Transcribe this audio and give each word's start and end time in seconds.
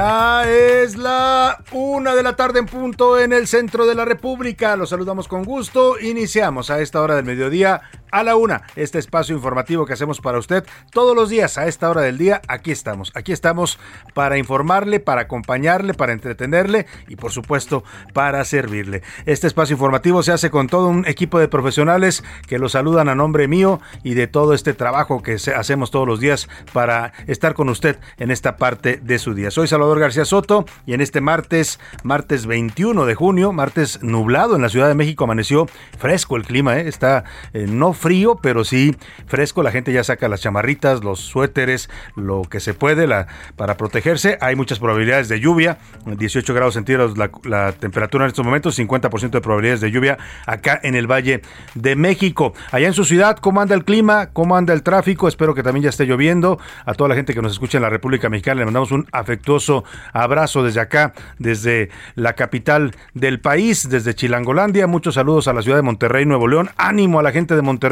Es 0.00 0.96
la 0.96 1.62
una 1.72 2.14
de 2.14 2.22
la 2.22 2.34
tarde 2.34 2.58
en 2.58 2.64
punto 2.64 3.20
en 3.20 3.34
el 3.34 3.46
centro 3.46 3.84
de 3.84 3.94
la 3.94 4.06
República. 4.06 4.74
Los 4.74 4.88
saludamos 4.88 5.28
con 5.28 5.44
gusto. 5.44 6.00
Iniciamos 6.00 6.70
a 6.70 6.80
esta 6.80 7.02
hora 7.02 7.16
del 7.16 7.26
mediodía 7.26 7.82
a 8.10 8.22
la 8.22 8.36
una. 8.36 8.62
Este 8.76 8.98
espacio 8.98 9.34
informativo 9.34 9.86
que 9.86 9.92
hacemos 9.92 10.20
para 10.20 10.38
usted 10.38 10.64
todos 10.90 11.14
los 11.14 11.28
días 11.28 11.58
a 11.58 11.66
esta 11.66 11.90
hora 11.90 12.02
del 12.02 12.18
día. 12.18 12.40
Aquí 12.48 12.70
estamos. 12.70 13.12
Aquí 13.14 13.32
estamos 13.32 13.78
para 14.14 14.38
informarle, 14.38 15.00
para 15.00 15.22
acompañarle, 15.22 15.94
para 15.94 16.12
entretenerle 16.12 16.86
y 17.08 17.16
por 17.16 17.32
supuesto 17.32 17.84
para 18.12 18.44
servirle. 18.44 19.02
Este 19.26 19.46
espacio 19.46 19.74
informativo 19.74 20.22
se 20.22 20.32
hace 20.32 20.50
con 20.50 20.68
todo 20.68 20.88
un 20.88 21.06
equipo 21.06 21.38
de 21.38 21.48
profesionales 21.48 22.24
que 22.46 22.58
lo 22.58 22.68
saludan 22.68 23.08
a 23.08 23.14
nombre 23.14 23.48
mío 23.48 23.80
y 24.02 24.14
de 24.14 24.26
todo 24.26 24.54
este 24.54 24.74
trabajo 24.74 25.22
que 25.22 25.36
hacemos 25.56 25.90
todos 25.90 26.06
los 26.06 26.20
días 26.20 26.48
para 26.72 27.12
estar 27.26 27.54
con 27.54 27.68
usted 27.68 27.98
en 28.18 28.30
esta 28.30 28.56
parte 28.56 29.00
de 29.02 29.18
su 29.18 29.34
día. 29.34 29.50
Soy 29.50 29.68
Salvador 29.68 30.00
García 30.00 30.24
Soto 30.24 30.64
y 30.86 30.94
en 30.94 31.00
este 31.00 31.20
martes, 31.20 31.80
martes 32.02 32.46
21 32.46 33.06
de 33.06 33.14
junio, 33.14 33.52
martes 33.52 34.02
nublado 34.02 34.56
en 34.56 34.62
la 34.62 34.68
Ciudad 34.68 34.88
de 34.88 34.94
México, 34.94 35.24
amaneció 35.24 35.66
fresco 35.98 36.36
el 36.36 36.44
clima, 36.44 36.78
¿eh? 36.78 36.88
está 36.88 37.24
eh, 37.52 37.66
no 37.68 37.92
frío, 38.00 38.38
pero 38.42 38.64
sí 38.64 38.96
fresco. 39.26 39.62
La 39.62 39.70
gente 39.70 39.92
ya 39.92 40.02
saca 40.02 40.28
las 40.28 40.40
chamarritas, 40.40 41.04
los 41.04 41.20
suéteres, 41.20 41.88
lo 42.16 42.42
que 42.42 42.58
se 42.58 42.74
puede 42.74 43.06
la, 43.06 43.28
para 43.56 43.76
protegerse. 43.76 44.38
Hay 44.40 44.56
muchas 44.56 44.78
probabilidades 44.78 45.28
de 45.28 45.38
lluvia, 45.38 45.78
18 46.06 46.54
grados 46.54 46.74
centígrados 46.74 47.16
la, 47.16 47.30
la 47.44 47.72
temperatura 47.72 48.24
en 48.24 48.28
estos 48.28 48.44
momentos, 48.44 48.78
50% 48.78 49.30
de 49.30 49.40
probabilidades 49.40 49.80
de 49.80 49.90
lluvia 49.90 50.18
acá 50.46 50.80
en 50.82 50.94
el 50.94 51.06
Valle 51.06 51.42
de 51.74 51.96
México. 51.96 52.54
Allá 52.72 52.86
en 52.86 52.94
su 52.94 53.04
ciudad, 53.04 53.36
¿cómo 53.38 53.60
anda 53.60 53.74
el 53.74 53.84
clima? 53.84 54.30
¿Cómo 54.32 54.56
anda 54.56 54.72
el 54.72 54.82
tráfico? 54.82 55.28
Espero 55.28 55.54
que 55.54 55.62
también 55.62 55.84
ya 55.84 55.90
esté 55.90 56.06
lloviendo. 56.06 56.58
A 56.86 56.94
toda 56.94 57.08
la 57.08 57.14
gente 57.14 57.34
que 57.34 57.42
nos 57.42 57.52
escucha 57.52 57.78
en 57.78 57.82
la 57.82 57.90
República 57.90 58.28
Mexicana 58.28 58.60
le 58.60 58.64
mandamos 58.64 58.92
un 58.92 59.06
afectuoso 59.12 59.84
abrazo 60.12 60.64
desde 60.64 60.80
acá, 60.80 61.12
desde 61.38 61.90
la 62.14 62.32
capital 62.32 62.92
del 63.14 63.40
país, 63.40 63.88
desde 63.88 64.14
Chilangolandia. 64.14 64.86
Muchos 64.86 65.14
saludos 65.14 65.48
a 65.48 65.52
la 65.52 65.62
ciudad 65.62 65.76
de 65.76 65.82
Monterrey, 65.82 66.24
Nuevo 66.24 66.48
León. 66.48 66.70
Ánimo 66.76 67.20
a 67.20 67.22
la 67.22 67.32
gente 67.32 67.54
de 67.54 67.62
Monterrey 67.62 67.89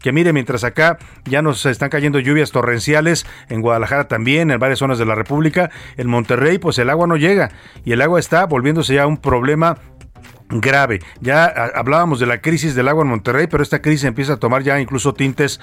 que 0.00 0.12
mire, 0.12 0.32
mientras 0.32 0.64
acá 0.64 0.98
ya 1.24 1.42
nos 1.42 1.66
están 1.66 1.90
cayendo 1.90 2.18
lluvias 2.18 2.50
torrenciales, 2.50 3.26
en 3.48 3.60
Guadalajara 3.60 4.08
también, 4.08 4.50
en 4.50 4.58
varias 4.58 4.78
zonas 4.78 4.98
de 4.98 5.06
la 5.06 5.14
República, 5.14 5.70
en 5.96 6.08
Monterrey, 6.08 6.58
pues 6.58 6.78
el 6.78 6.90
agua 6.90 7.06
no 7.06 7.16
llega 7.16 7.50
y 7.84 7.92
el 7.92 8.02
agua 8.02 8.20
está 8.20 8.46
volviéndose 8.46 8.94
ya 8.94 9.06
un 9.06 9.18
problema 9.18 9.78
grave. 10.50 11.00
Ya 11.20 11.44
hablábamos 11.46 12.18
de 12.20 12.26
la 12.26 12.40
crisis 12.40 12.74
del 12.74 12.88
agua 12.88 13.04
en 13.04 13.10
Monterrey, 13.10 13.46
pero 13.46 13.62
esta 13.62 13.80
crisis 13.80 14.04
empieza 14.04 14.34
a 14.34 14.36
tomar 14.38 14.62
ya 14.62 14.80
incluso 14.80 15.14
tintes 15.14 15.60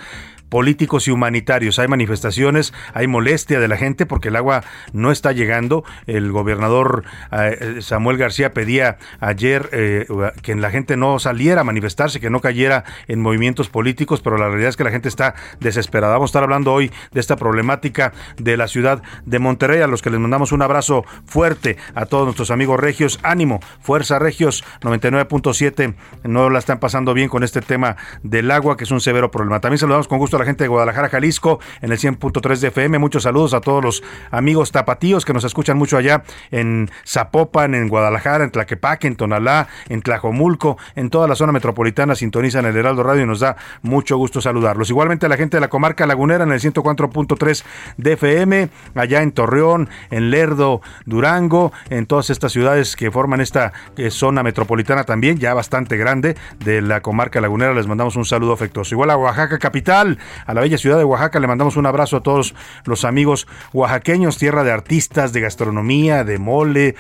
políticos 0.50 1.08
y 1.08 1.12
humanitarios. 1.12 1.80
Hay 1.80 1.88
manifestaciones, 1.88 2.74
hay 2.94 3.08
molestia 3.08 3.60
de 3.60 3.68
la 3.68 3.78
gente 3.78 4.06
porque 4.06 4.30
el 4.30 4.36
agua 4.36 4.64
no 4.94 5.12
está 5.12 5.32
llegando. 5.32 5.84
El 6.06 6.32
gobernador 6.32 7.04
eh, 7.32 7.78
Samuel 7.82 8.18
García 8.18 8.54
pedía 8.54 8.98
ayer 9.20 9.70
eh, 9.72 10.08
que 10.42 10.56
la 10.56 10.72
gente 10.72 10.98
no 10.98 11.20
saliera 11.20 11.62
a 11.62 11.64
manifestarse, 11.64 12.20
que 12.20 12.30
no 12.30 12.42
cayera 12.42 12.84
en 13.08 13.22
movimientos 13.22 13.70
políticos, 13.70 14.22
pero 14.22 14.38
la 14.38 14.48
realidad 14.48 14.70
es 14.70 14.78
que 14.78 14.84
la 14.84 14.92
gente 14.92 15.10
está 15.10 15.36
desesperada. 15.60 16.14
Vamos 16.14 16.30
a 16.30 16.32
estar 16.32 16.44
hablando 16.44 16.74
hoy 16.74 16.92
de 17.12 17.20
esta 17.20 17.36
problemática 17.36 18.14
de 18.38 18.58
la 18.58 18.68
ciudad 18.68 19.02
de 19.26 19.40
Monterrey, 19.40 19.82
a 19.82 19.88
los 19.88 20.02
que 20.02 20.10
les 20.10 20.20
mandamos 20.20 20.52
un 20.52 20.62
abrazo 20.62 21.06
fuerte 21.26 21.78
a 21.96 22.06
todos 22.06 22.26
nuestros 22.26 22.52
amigos 22.52 22.80
regios. 22.80 23.20
Ánimo, 23.24 23.60
fuerza 23.82 24.20
regios 24.20 24.64
99.7, 24.82 25.96
no 26.24 26.50
la 26.50 26.60
están 26.60 26.80
pasando 26.80 27.14
bien 27.14 27.30
con 27.30 27.44
este 27.44 27.62
tema 27.62 27.98
del 28.24 28.52
agua, 28.52 28.78
que 28.78 28.84
es 28.84 28.92
un 28.92 29.02
severo 29.02 29.32
problema. 29.32 29.60
También 29.60 29.80
saludamos 29.80 30.08
con 30.08 30.20
gusto 30.20 30.37
la 30.40 30.46
gente 30.46 30.64
de 30.64 30.68
Guadalajara, 30.68 31.10
Jalisco, 31.10 31.60
en 31.82 31.92
el 31.92 31.98
100.3 31.98 32.60
de 32.60 32.68
FM. 32.68 33.00
Muchos 33.00 33.24
saludos 33.24 33.54
a 33.54 33.62
todos 33.62 33.84
los 33.84 34.04
amigos 34.32 34.72
tapatíos 34.72 35.26
que 35.26 35.34
nos 35.34 35.44
escuchan 35.44 35.78
mucho 35.78 35.98
allá 35.98 36.24
en 36.52 36.90
Zapopan, 37.06 37.76
en 37.76 37.88
Guadalajara, 37.88 38.44
en 38.44 38.52
Tlaquepaque, 38.52 39.08
en 39.08 39.16
Tonalá, 39.16 39.68
en 39.90 40.02
Tlajomulco, 40.02 40.78
en 40.96 41.10
toda 41.10 41.28
la 41.28 41.36
zona 41.36 41.52
metropolitana 41.52 42.16
sintonizan 42.16 42.66
el 42.66 42.76
Heraldo 42.76 43.04
Radio 43.04 43.24
y 43.24 43.26
nos 43.28 43.40
da 43.40 43.56
mucho 43.82 44.18
gusto 44.18 44.42
saludarlos. 44.42 44.90
Igualmente 44.90 45.26
a 45.26 45.30
la 45.30 45.38
gente 45.38 45.58
de 45.58 45.62
la 45.62 45.70
comarca 45.70 46.06
lagunera 46.06 46.44
en 46.44 46.52
el 46.52 46.60
104.3 46.60 47.64
de 47.98 48.14
FM, 48.14 48.70
allá 48.96 49.22
en 49.22 49.32
Torreón, 49.32 49.90
en 50.12 50.30
Lerdo, 50.30 50.82
Durango, 51.06 51.72
en 51.90 52.06
todas 52.06 52.30
estas 52.30 52.52
ciudades 52.52 52.96
que 52.96 53.12
forman 53.12 53.42
esta 53.42 53.74
eh, 53.98 54.12
zona 54.12 54.44
metropolitana 54.44 55.04
también, 55.04 55.38
ya 55.38 55.54
bastante 55.54 55.98
grande 55.98 56.36
de 56.60 56.82
la 56.82 57.02
comarca 57.02 57.42
lagunera. 57.42 57.74
Les 57.74 57.88
mandamos 57.88 58.16
un 58.16 58.26
saludo 58.26 58.54
afectuoso. 58.54 58.94
Igual 58.96 59.10
a 59.12 59.18
Oaxaca 59.18 59.60
capital, 59.60 60.18
a 60.46 60.54
la 60.54 60.62
bella 60.62 60.78
ciudad 60.78 60.98
de 60.98 61.04
Oaxaca. 61.04 61.40
Le 61.40 61.48
mandamos 61.48 61.78
un 61.78 61.86
abrazo 61.86 62.18
a 62.18 62.24
todos 62.24 62.56
los 62.86 63.06
amigos 63.06 63.48
oaxaqueños, 63.74 64.38
tierra 64.38 64.64
de 64.64 64.72
artistas, 64.72 65.34
de 65.34 65.42
gastronomía, 65.42 66.24
de 66.24 66.38
mole, 66.38 66.96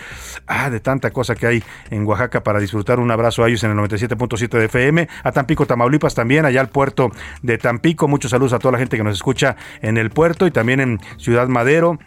ah, 0.48 0.70
de 0.70 0.80
tanta 0.80 1.12
cosa 1.12 1.36
que 1.36 1.48
hay 1.48 1.64
en 1.90 2.06
Oaxaca 2.06 2.44
para 2.44 2.60
disfrutar. 2.60 3.00
Un 3.00 3.12
abrazo 3.12 3.44
a 3.44 3.48
ellos 3.48 3.64
en 3.64 3.72
el 3.72 3.78
97.7 3.78 4.58
de 4.58 4.66
FM, 4.66 5.08
a 5.24 5.32
Tampico, 5.32 5.66
Tamaulipas 5.66 6.16
también, 6.16 6.46
allá 6.46 6.62
al 6.62 6.70
puerto 6.70 7.12
de 7.42 7.58
Tampico. 7.58 8.08
Muchos 8.08 8.32
saludos 8.32 8.54
a 8.54 8.60
toda 8.60 8.74
la 8.74 8.80
gente 8.80 8.98
que 8.98 9.04
nos 9.04 9.16
escucha 9.16 9.56
en 9.82 9.98
el 9.98 10.10
puerto 10.10 10.48
y 10.48 10.52
también 10.52 10.80
en 10.80 11.00
Ciudad 11.18 11.48
Madero 11.48 12.00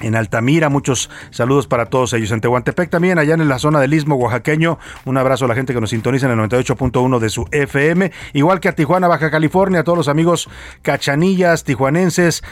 en 0.00 0.16
Altamira. 0.16 0.68
Muchos 0.68 1.10
saludos 1.30 1.66
para 1.66 1.86
todos 1.86 2.12
ellos. 2.12 2.30
En 2.30 2.40
Tehuantepec 2.40 2.90
también, 2.90 3.18
allá 3.18 3.34
en 3.34 3.48
la 3.48 3.58
zona 3.58 3.80
del 3.80 3.94
Istmo 3.94 4.16
Oaxaqueño. 4.16 4.78
Un 5.04 5.16
abrazo 5.16 5.44
a 5.44 5.48
la 5.48 5.54
gente 5.54 5.74
que 5.74 5.80
nos 5.80 5.90
sintoniza 5.90 6.26
en 6.26 6.38
el 6.38 6.48
98.1 6.48 7.18
de 7.18 7.28
su 7.30 7.46
FM. 7.50 8.12
Igual 8.32 8.60
que 8.60 8.68
a 8.68 8.74
Tijuana, 8.74 9.08
Baja 9.08 9.30
California, 9.30 9.80
a 9.80 9.84
todos 9.84 9.98
los 9.98 10.08
amigos 10.08 10.48
cachanillas, 10.82 11.64
tijuanenses, 11.64 12.42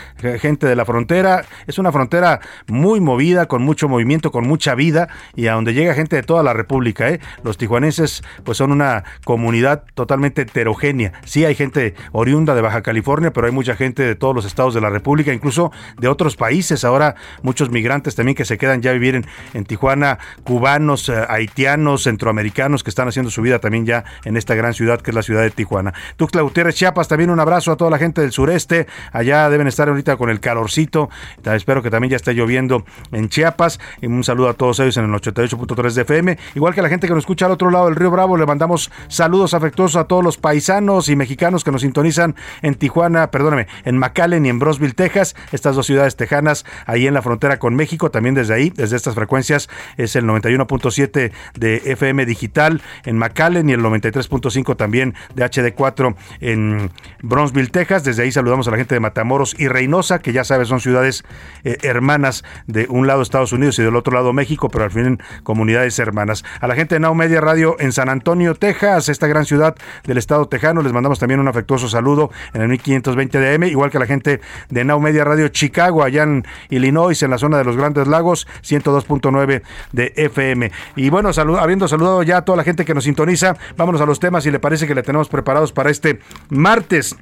gente 0.41 0.67
de 0.67 0.77
la 0.77 0.85
frontera. 0.85 1.45
Es 1.67 1.79
una 1.79 1.93
frontera 1.93 2.41
muy 2.67 3.01
movida, 3.01 3.47
con 3.47 3.63
mucho 3.63 3.89
movimiento, 3.89 4.31
con 4.31 4.47
mucha 4.47 4.75
vida 4.75 5.09
y 5.35 5.47
a 5.47 5.55
donde 5.55 5.75
llega 5.75 5.95
gente 5.95 6.17
de 6.17 6.23
toda 6.23 6.43
la 6.43 6.53
República. 6.53 7.09
¿eh? 7.09 7.21
Los 7.43 7.59
tijuanenses 7.59 8.23
pues 8.45 8.59
son 8.59 8.73
una 8.73 9.05
comunidad 9.25 9.85
totalmente 9.95 10.43
heterogénea. 10.43 11.13
Sí 11.25 11.45
hay 11.45 11.55
gente 11.55 11.95
oriunda 12.13 12.55
de 12.55 12.63
Baja 12.63 12.83
California, 12.83 13.33
pero 13.33 13.47
hay 13.47 13.53
mucha 13.53 13.77
gente 13.77 14.03
de 14.03 14.15
todos 14.15 14.35
los 14.35 14.45
estados 14.45 14.75
de 14.75 14.81
la 14.81 14.91
República, 14.91 15.33
incluso 15.33 15.73
de 15.99 16.09
otros 16.09 16.37
países. 16.37 16.85
Ahora 16.85 17.15
muchos 17.43 17.71
migrantes 17.71 18.15
también 18.15 18.35
que 18.35 18.45
se 18.45 18.59
quedan 18.59 18.83
ya 18.83 18.91
a 18.91 18.95
vivir 18.95 19.25
en, 19.55 19.65
Tijuana, 19.65 20.19
cubanos, 20.43 21.09
eh, 21.09 21.25
haitianos, 21.29 22.05
centroamericanos 22.05 22.83
que 22.83 22.91
están 22.91 23.09
haciendo 23.09 23.31
su 23.31 23.43
vida 23.43 23.59
también 23.59 23.87
ya 23.87 24.05
en 24.25 24.37
esta 24.37 24.55
gran 24.55 24.75
ciudad 24.75 25.01
que 25.01 25.11
es 25.11 25.15
la 25.15 25.23
ciudad 25.23 25.43
de 25.43 25.51
Tijuana. 25.51 25.95
Tuxtla 26.17 26.43
Gutiérrez, 26.43 26.75
Chiapas, 26.75 27.09
también 27.09 27.31
un 27.31 27.41
abrazo 27.41 27.73
a 27.73 27.77
toda 27.77 27.91
la 27.91 27.99
gente 27.99 28.21
del 28.21 28.33
sureste, 28.33 28.87
allá 29.13 29.49
deben 29.51 29.67
estar 29.67 29.89
ahorita 29.89 30.17
con 30.17 30.31
el 30.31 30.41
calorcito, 30.41 31.11
espero 31.45 31.83
que 31.83 31.91
también 31.91 32.11
ya 32.11 32.17
esté 32.17 32.35
lloviendo 32.35 32.85
en 33.13 33.29
Chiapas, 33.29 33.79
un 34.03 34.25
saludo 34.25 34.49
a 34.49 34.55
todos 34.55 34.81
ellos 34.81 34.97
en 34.97 35.05
el 35.05 35.11
88.3 35.11 35.93
de 35.93 36.03
FM, 36.03 36.39
igual 36.55 36.75
que 36.75 36.83
la 36.83 36.89
gente 36.89 37.07
que 37.07 37.15
nos 37.15 37.23
escucha 37.23 37.47
al 37.47 37.53
otro 37.53 37.71
lado 37.71 37.87
del 37.87 37.97
río 37.97 38.11
Bravo, 38.11 38.37
le 38.37 38.47
mandamos 38.47 38.91
saludos 39.09 39.55
afectuosos 39.55 39.97
a 39.97 40.05
todos 40.05 40.25
los 40.25 40.37
paisanos 40.37 41.09
y 41.09 41.17
mexicanos 41.17 41.65
que 41.65 41.71
nos 41.71 41.83
sintonizan 41.83 42.35
en 42.63 42.75
Tijuana, 42.75 43.31
perdóname, 43.31 43.67
en 43.85 43.99
McAllen 43.99 44.47
y 44.47 44.49
en 44.49 44.59
Brosville, 44.59 44.95
Texas, 44.95 45.37
estas 45.53 45.77
dos 45.77 45.87
ciudades 45.87 46.17
tejanas, 46.17 46.65
ahí 46.87 47.07
en 47.07 47.15
la 47.15 47.20
frontera 47.23 47.59
con 47.59 47.75
México, 47.75 48.11
también 48.11 48.35
desde 48.35 48.55
ahí, 48.55 48.71
desde 48.71 48.97
estas 48.97 49.15
frecuencias, 49.15 49.69
es 49.97 50.17
el 50.17 50.25
91.7 50.25 51.33
de 51.55 51.77
FM 51.85 52.27
digital 52.27 52.83
en 53.05 53.19
McAllen 53.19 53.69
y 53.69 53.73
el 53.73 53.81
93.5 53.81 54.77
también 54.77 55.15
de 55.35 55.45
HD4 55.45 56.15
en 56.41 56.91
Bronzeville, 57.23 57.71
Texas. 57.71 58.05
Desde 58.05 58.23
ahí 58.23 58.33
saludamos 58.33 58.69
a 58.69 58.71
la 58.71 58.77
gente 58.77 58.95
de 58.95 59.01
Matamoros 59.01 59.55
y 59.59 59.69
Reynosa, 59.69 60.21
que 60.21 60.33
ya 60.33 60.45
sabes 60.45 60.69
son 60.69 60.81
ciudades 60.81 61.25
eh, 61.65 61.79
hermanas 61.83 62.45
de 62.67 62.87
un 62.89 63.07
lado 63.07 63.23
Estados 63.23 63.53
Unidos 63.53 63.79
y 63.79 63.83
del 63.83 63.97
otro 63.97 64.15
lado 64.15 64.33
México, 64.33 64.69
pero 64.69 64.85
al 64.85 64.91
fin 64.91 65.19
comunidades 65.43 65.99
hermanas. 65.99 66.45
A 66.61 66.67
la 66.67 66.75
gente 66.75 66.95
de 66.95 67.01
Now 67.01 67.15
Media 67.15 67.41
Radio 67.41 67.77
en 67.79 67.93
San 67.93 68.09
Antonio, 68.09 68.55
Texas, 68.55 69.09
esta 69.09 69.27
gran 69.27 69.45
ciudad 69.45 69.77
del 70.05 70.19
estado 70.19 70.47
tejano, 70.49 70.83
les 70.83 70.93
mandamos 70.93 71.19
también 71.19 71.41
un 71.41 71.49
afectuoso 71.49 71.89
saludo 71.89 72.31
en 72.53 72.63
el 72.63 72.69
1520 72.69 73.39
de 73.39 73.55
AM, 73.55 73.65
igual 73.65 73.91
que 73.91 73.97
a 73.97 74.01
la 74.01 74.07
gente 74.07 74.41
de 74.69 74.85
Now 74.85 75.01
Media 75.01 75.25
Radio 75.25 75.49
Chicago, 75.49 76.03
allá 76.03 76.23
en 76.23 76.45
Illinois, 76.69 77.10
en 77.11 77.31
la 77.31 77.39
zona 77.39 77.59
de 77.59 77.65
los 77.65 77.77
Grandes 77.77 78.07
Lagos, 78.07 78.47
102.9 78.63 79.63
de 79.93 80.13
FM. 80.17 80.71
Y 80.97 81.11
bueno, 81.11 81.31
habiendo 81.59 81.89
saludado 81.89 82.23
ya 82.23 82.39
a 82.39 82.45
toda 82.45 82.57
la 82.57 82.65
gente 82.65 82.85
que 82.85 82.95
nos 82.95 83.05
sintoniza, 83.05 83.57
vámonos 83.77 84.01
a 84.01 84.07
los 84.07 84.21
temas 84.21 84.47
y 84.47 84.51
le 84.51 84.61
parece 84.61 84.87
que 84.87 84.95
le 84.95 85.03
tenemos 85.03 85.29
preparados 85.29 85.73
para 85.73 85.91
este 85.91 86.21
martes. 86.49 87.17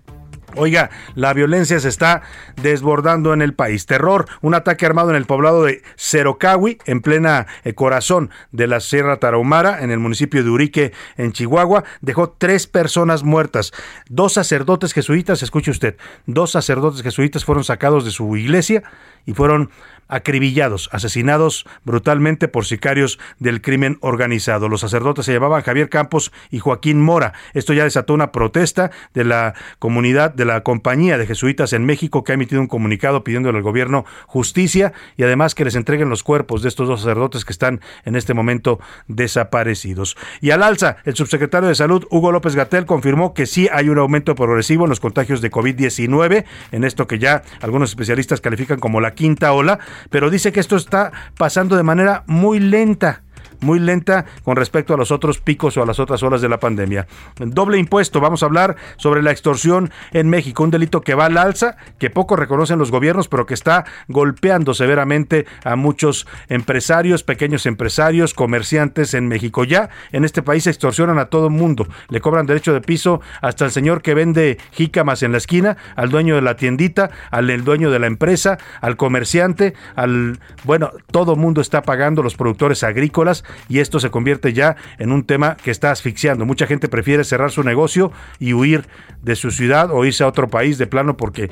Oiga, 0.57 0.91
la 1.15 1.35
violencia 1.35 1.79
se 1.79 1.89
está 1.89 2.23
desbordando 2.63 3.35
en 3.35 3.43
el 3.43 3.53
país. 3.53 3.85
Terror, 3.85 4.27
un 4.41 4.55
ataque 4.55 4.87
armado 4.87 5.11
en 5.11 5.17
el 5.17 5.27
poblado 5.27 5.65
de 5.65 5.83
Cerocawi, 5.97 6.79
en 6.87 7.03
plena 7.03 7.47
eh, 7.65 7.75
corazón 7.75 8.31
de 8.51 8.67
la 8.67 8.81
Sierra 8.81 9.19
Tarahumara, 9.19 9.83
en 9.83 9.91
el 9.91 9.99
municipio 9.99 10.43
de 10.43 10.51
Urique, 10.51 10.93
en 11.17 11.33
Chihuahua, 11.33 11.85
dejó 12.01 12.31
tres 12.31 12.67
personas 12.67 13.25
muertas. 13.25 13.73
Dos 14.09 14.33
sacerdotes 14.33 14.95
jesuitas, 14.95 15.43
escuche 15.43 15.71
usted, 15.71 15.97
dos 16.27 16.51
sacerdotes 16.51 17.03
jesuitas 17.03 17.45
fueron 17.45 17.65
sacados 17.65 18.05
de 18.07 18.11
su 18.11 18.37
iglesia 18.37 18.83
y 19.27 19.35
fueron 19.35 19.71
acribillados, 20.09 20.89
asesinados 20.93 21.67
brutalmente 21.85 22.49
por 22.49 22.65
sicarios 22.65 23.19
del 23.39 23.61
crimen 23.61 23.99
organizado. 24.01 24.69
Los 24.69 24.81
sacerdotes 24.81 25.27
se 25.27 25.35
llamaban 25.35 25.63
Javier 25.63 25.89
Campos 25.89 26.33
y 26.51 26.59
Joaquín 26.59 27.01
Mora. 27.01 27.35
Esto 27.53 27.75
ya 27.75 27.85
desató 27.85 28.15
una 28.15 28.33
protesta 28.33 28.91
de 29.15 29.25
la 29.25 29.55
comunidad, 29.79 30.33
de 30.39 30.47
la 30.47 30.63
compañía 30.63 31.19
de 31.19 31.27
jesuitas 31.27 31.75
en 31.75 31.85
México, 31.85 32.25
que 32.25 32.33
ha 32.33 32.37
emitido 32.37 32.63
un 32.63 32.69
comunicado 32.69 33.25
pidiéndole 33.25 33.59
al 33.59 33.65
gobierno 33.65 34.07
justicia 34.27 34.95
y 35.17 35.25
además 35.25 35.55
que 35.55 35.65
les 35.65 35.75
entreguen 35.75 36.09
los 36.09 36.23
cuerpos 36.23 36.63
de 36.63 36.69
estos 36.69 36.89
dos 36.89 37.01
sacerdotes 37.01 37.45
que 37.45 37.53
están 37.53 37.81
en 38.05 38.17
este 38.17 38.33
momento 38.33 38.81
desaparecidos. 39.09 40.17
Y 40.41 40.53
al 40.53 40.63
alza, 40.63 40.97
el 41.05 41.17
subsecretario 41.17 41.69
de 41.69 41.75
Salud, 41.75 42.07
Hugo 42.11 42.33
López 42.33 42.55
Gatel, 42.55 42.87
confirmó 42.87 43.35
que 43.35 43.45
sí 43.45 43.69
hay 43.71 43.91
un 43.91 43.99
aumento 43.99 44.35
progresivo 44.35 44.85
en 44.85 44.91
los 44.91 45.01
contagios 45.01 45.43
de 45.43 45.51
COVID-19, 45.51 46.45
en 46.73 46.85
esto 46.85 47.07
que 47.07 47.19
ya 47.19 47.43
algunos 47.61 47.91
especialistas 47.91 48.41
califican 48.41 48.79
como 48.79 49.01
la 49.01 49.15
quinta 49.15 49.53
ola, 49.53 49.81
pero 50.09 50.31
dice 50.31 50.53
que 50.53 50.61
esto 50.61 50.77
está 50.77 51.13
pasando 51.37 51.77
de 51.77 51.83
manera 51.83 52.23
muy 52.27 52.61
lenta 52.61 53.23
muy 53.61 53.79
lenta 53.79 54.27
con 54.45 54.57
respecto 54.57 54.95
a 54.95 54.97
los 54.97 55.11
otros 55.11 55.39
picos 55.39 55.77
o 55.77 55.83
a 55.83 55.87
las 55.87 56.01
otras 56.01 56.23
olas 56.23 56.41
de 56.41 56.49
la 56.49 56.61
pandemia. 56.61 57.07
Doble 57.39 57.79
impuesto, 57.79 58.21
vamos 58.21 58.43
a 58.43 58.47
hablar 58.47 58.77
sobre 58.97 59.23
la 59.23 59.31
extorsión 59.31 59.91
en 60.13 60.29
México, 60.29 60.63
un 60.63 60.71
delito 60.71 61.01
que 61.01 61.15
va 61.15 61.27
al 61.27 61.37
alza, 61.37 61.77
que 61.99 62.11
poco 62.11 62.37
reconocen 62.37 62.79
los 62.79 62.91
gobiernos, 62.91 63.29
pero 63.29 63.47
que 63.47 63.55
está 63.55 63.85
golpeando 64.09 64.75
severamente 64.75 65.47
a 65.65 65.77
muchos 65.77 66.27
empresarios, 66.49 67.23
pequeños 67.23 67.67
empresarios, 67.67 68.35
comerciantes 68.35 69.15
en 69.15 69.29
México. 69.29 69.65
Ya 69.65 69.91
en 70.13 70.25
este 70.25 70.43
país 70.43 70.67
extorsionan 70.67 71.19
a 71.19 71.27
todo 71.27 71.51
mundo, 71.51 71.87
le 72.09 72.21
cobran 72.21 72.47
derecho 72.47 72.73
de 72.73 72.81
piso 72.81 73.21
hasta 73.41 73.65
el 73.65 73.71
señor 73.71 74.03
que 74.03 74.15
vende 74.15 74.59
jícamas 74.73 75.23
en 75.23 75.33
la 75.33 75.39
esquina, 75.39 75.77
al 75.97 76.11
dueño 76.11 76.35
de 76.35 76.43
la 76.43 76.57
tiendita, 76.57 77.11
al 77.31 77.65
dueño 77.65 77.91
de 77.91 77.99
la 77.99 78.07
empresa, 78.07 78.59
al 78.81 78.97
comerciante, 78.97 79.75
al 79.97 80.39
bueno, 80.65 80.91
todo 81.11 81.37
mundo 81.37 81.61
está 81.61 81.83
pagando 81.83 82.23
los 82.23 82.37
productores 82.37 82.83
agrícolas 82.83 83.45
y 83.69 83.81
esto 83.81 84.01
se 84.01 84.11
convierte 84.11 84.53
ya 84.53 84.77
en 84.99 85.13
un 85.13 85.25
tema 85.25 85.57
que 85.57 85.71
está 85.71 85.91
asfixiando. 85.91 86.47
Mucha 86.47 86.67
gente 86.67 86.89
prefiere 86.89 87.25
cerrar 87.25 87.51
su 87.51 87.63
negocio 87.63 88.13
y 88.39 88.53
huir 88.53 88.87
de 89.23 89.37
su 89.37 89.51
ciudad 89.51 89.91
o 89.91 90.05
irse 90.05 90.25
a 90.25 90.27
otro 90.27 90.49
país 90.49 90.79
de 90.79 90.87
plano 90.87 91.17
porque 91.17 91.51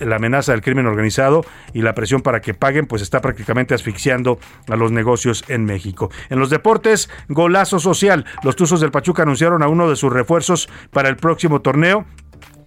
la 0.00 0.16
amenaza 0.16 0.52
del 0.52 0.62
crimen 0.62 0.86
organizado 0.86 1.44
y 1.72 1.82
la 1.82 1.94
presión 1.94 2.22
para 2.22 2.40
que 2.40 2.54
paguen 2.54 2.86
pues 2.86 3.02
está 3.02 3.20
prácticamente 3.20 3.74
asfixiando 3.74 4.38
a 4.68 4.76
los 4.76 4.92
negocios 4.92 5.44
en 5.48 5.64
México. 5.64 6.10
En 6.30 6.38
los 6.38 6.50
deportes, 6.50 7.10
golazo 7.28 7.78
social. 7.78 8.24
Los 8.42 8.56
Tuzos 8.56 8.80
del 8.80 8.90
Pachuca 8.90 9.22
anunciaron 9.22 9.62
a 9.62 9.68
uno 9.68 9.88
de 9.88 9.96
sus 9.96 10.12
refuerzos 10.12 10.68
para 10.90 11.08
el 11.08 11.16
próximo 11.16 11.60
torneo 11.60 12.06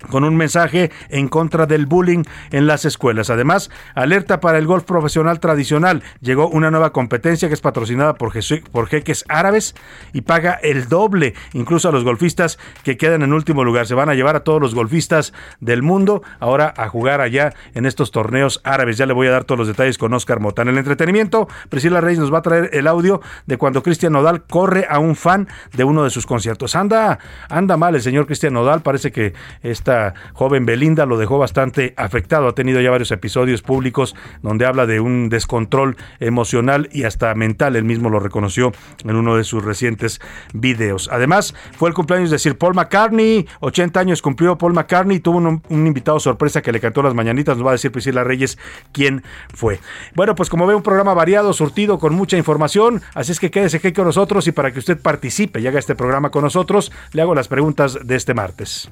con 0.10 0.24
un 0.24 0.36
mensaje 0.36 0.92
en 1.10 1.28
contra 1.28 1.66
del 1.66 1.86
bullying 1.86 2.24
en 2.52 2.68
las 2.68 2.86
escuelas. 2.86 3.30
Además, 3.30 3.70
alerta 3.94 4.40
para 4.40 4.58
el 4.58 4.66
golf 4.66 4.84
profesional 4.84 5.40
tradicional. 5.40 6.04
Llegó 6.22 6.48
una 6.48 6.72
nueva 6.72 6.92
competencia 6.92 7.48
que 7.48 7.54
es 7.54 7.62
patrocinada 7.62 8.16
por, 8.16 8.34
por 8.72 8.88
jeques 8.88 9.26
árabes 9.28 9.76
y 10.14 10.22
paga 10.22 10.54
el 10.62 10.88
doble, 10.88 11.34
incluso 11.54 11.90
a 11.90 11.92
los 11.92 12.04
golfistas 12.04 12.58
que 12.84 12.98
quedan 12.98 13.24
en 13.24 13.34
último 13.34 13.64
lugar. 13.64 13.88
Se 13.88 13.96
van 13.96 14.10
a 14.10 14.14
llevar 14.14 14.36
a 14.36 14.44
todos 14.44 14.62
los 14.62 14.76
golfistas 14.76 15.34
del 15.60 15.82
mundo 15.82 16.24
ahora 16.40 16.74
a 16.78 16.88
jugar 16.88 17.22
allá 17.22 17.54
en 17.74 17.86
estos 17.86 18.12
torneos 18.12 18.62
árabes. 18.64 18.98
Ya 18.98 19.06
le 19.06 19.14
voy 19.14 19.28
a 19.28 19.32
dar 19.32 19.44
todos 19.44 19.60
los 19.60 19.68
detalles 19.68 19.98
con 19.98 20.14
Oscar 20.14 20.40
Mota. 20.40 20.62
En 20.62 20.70
el 20.70 20.78
entretenimiento, 20.78 21.48
Priscila 21.70 22.02
Reyes 22.02 22.20
nos 22.20 22.34
va 22.34 22.40
a 22.40 22.42
traer 22.42 22.70
el 22.74 22.88
audio 22.88 23.22
de 23.46 23.58
cuando 23.58 23.84
Cristian 23.84 24.14
Nodal 24.14 24.44
corre 24.44 24.88
a 24.90 25.00
un 25.00 25.16
fan 25.16 25.48
de 25.74 25.84
uno 25.84 26.04
de 26.04 26.10
sus 26.10 26.26
conciertos. 26.26 26.76
Anda, 26.76 27.20
anda 27.50 27.78
mal 27.78 27.96
el 27.96 28.02
señor 28.02 28.26
Cristian 28.26 28.54
Nodal, 28.54 28.82
parece 28.82 29.12
que 29.12 29.34
está 29.62 29.95
joven 30.34 30.66
Belinda 30.66 31.06
lo 31.06 31.18
dejó 31.18 31.38
bastante 31.38 31.94
afectado. 31.98 32.48
Ha 32.48 32.56
tenido 32.56 32.82
ya 32.82 32.92
varios 32.92 33.12
episodios 33.12 33.62
públicos 33.62 34.16
donde 34.42 34.66
habla 34.66 34.86
de 34.86 35.00
un 35.00 35.30
descontrol 35.30 35.98
emocional 36.20 36.90
y 36.92 37.04
hasta 37.04 37.34
mental. 37.36 37.76
Él 37.76 37.84
mismo 37.84 38.10
lo 38.10 38.20
reconoció 38.20 38.72
en 39.04 39.16
uno 39.16 39.36
de 39.36 39.44
sus 39.44 39.64
recientes 39.64 40.22
videos. 40.54 41.10
Además, 41.12 41.54
fue 41.78 41.90
el 41.90 41.96
cumpleaños 41.96 42.32
de 42.32 42.40
Sir 42.40 42.58
Paul 42.58 42.76
McCartney. 42.76 43.48
80 43.60 44.00
años 44.00 44.22
cumplió 44.22 44.58
Paul 44.58 44.74
McCartney. 44.74 45.20
Tuvo 45.20 45.38
un, 45.38 45.62
invitado 45.70 46.20
sorpresa 46.20 46.62
que 46.62 46.72
le 46.72 46.80
cantó 46.80 47.02
las 47.02 47.14
mañanitas. 47.14 47.58
Nos 47.58 47.66
va 47.66 47.72
a 47.72 47.74
decir 47.74 47.92
Priscila 47.92 48.24
Reyes 48.24 48.58
quién 48.92 49.24
fue. 49.54 49.80
Bueno, 50.16 50.36
pues 50.36 50.50
como 50.50 50.66
ve, 50.68 50.76
un 50.76 50.84
programa 50.84 51.14
variado, 51.14 51.54
surtido, 51.54 52.00
con 52.00 52.14
mucha 52.14 52.38
información. 52.38 53.02
Así 53.14 53.32
es 53.32 53.40
que 53.40 53.52
quédese 53.52 53.78
aquí 53.78 53.94
con 53.94 54.06
nosotros 54.06 54.48
y 54.48 54.52
para 54.52 54.72
que 54.72 54.80
usted 54.80 55.00
participe 55.00 55.60
y 55.60 55.68
haga 55.68 55.80
este 55.80 55.96
programa 55.96 56.32
con 56.32 56.44
nosotros, 56.44 56.92
le 57.12 57.22
hago 57.22 57.36
las 57.36 57.48
preguntas 57.48 57.98
de 58.04 58.16
este 58.16 58.34
martes. 58.34 58.90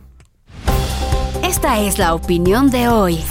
Esta 1.64 1.80
es 1.80 1.98
la 1.98 2.14
opinión 2.14 2.70
de 2.70 2.90
hoy. 2.90 3.24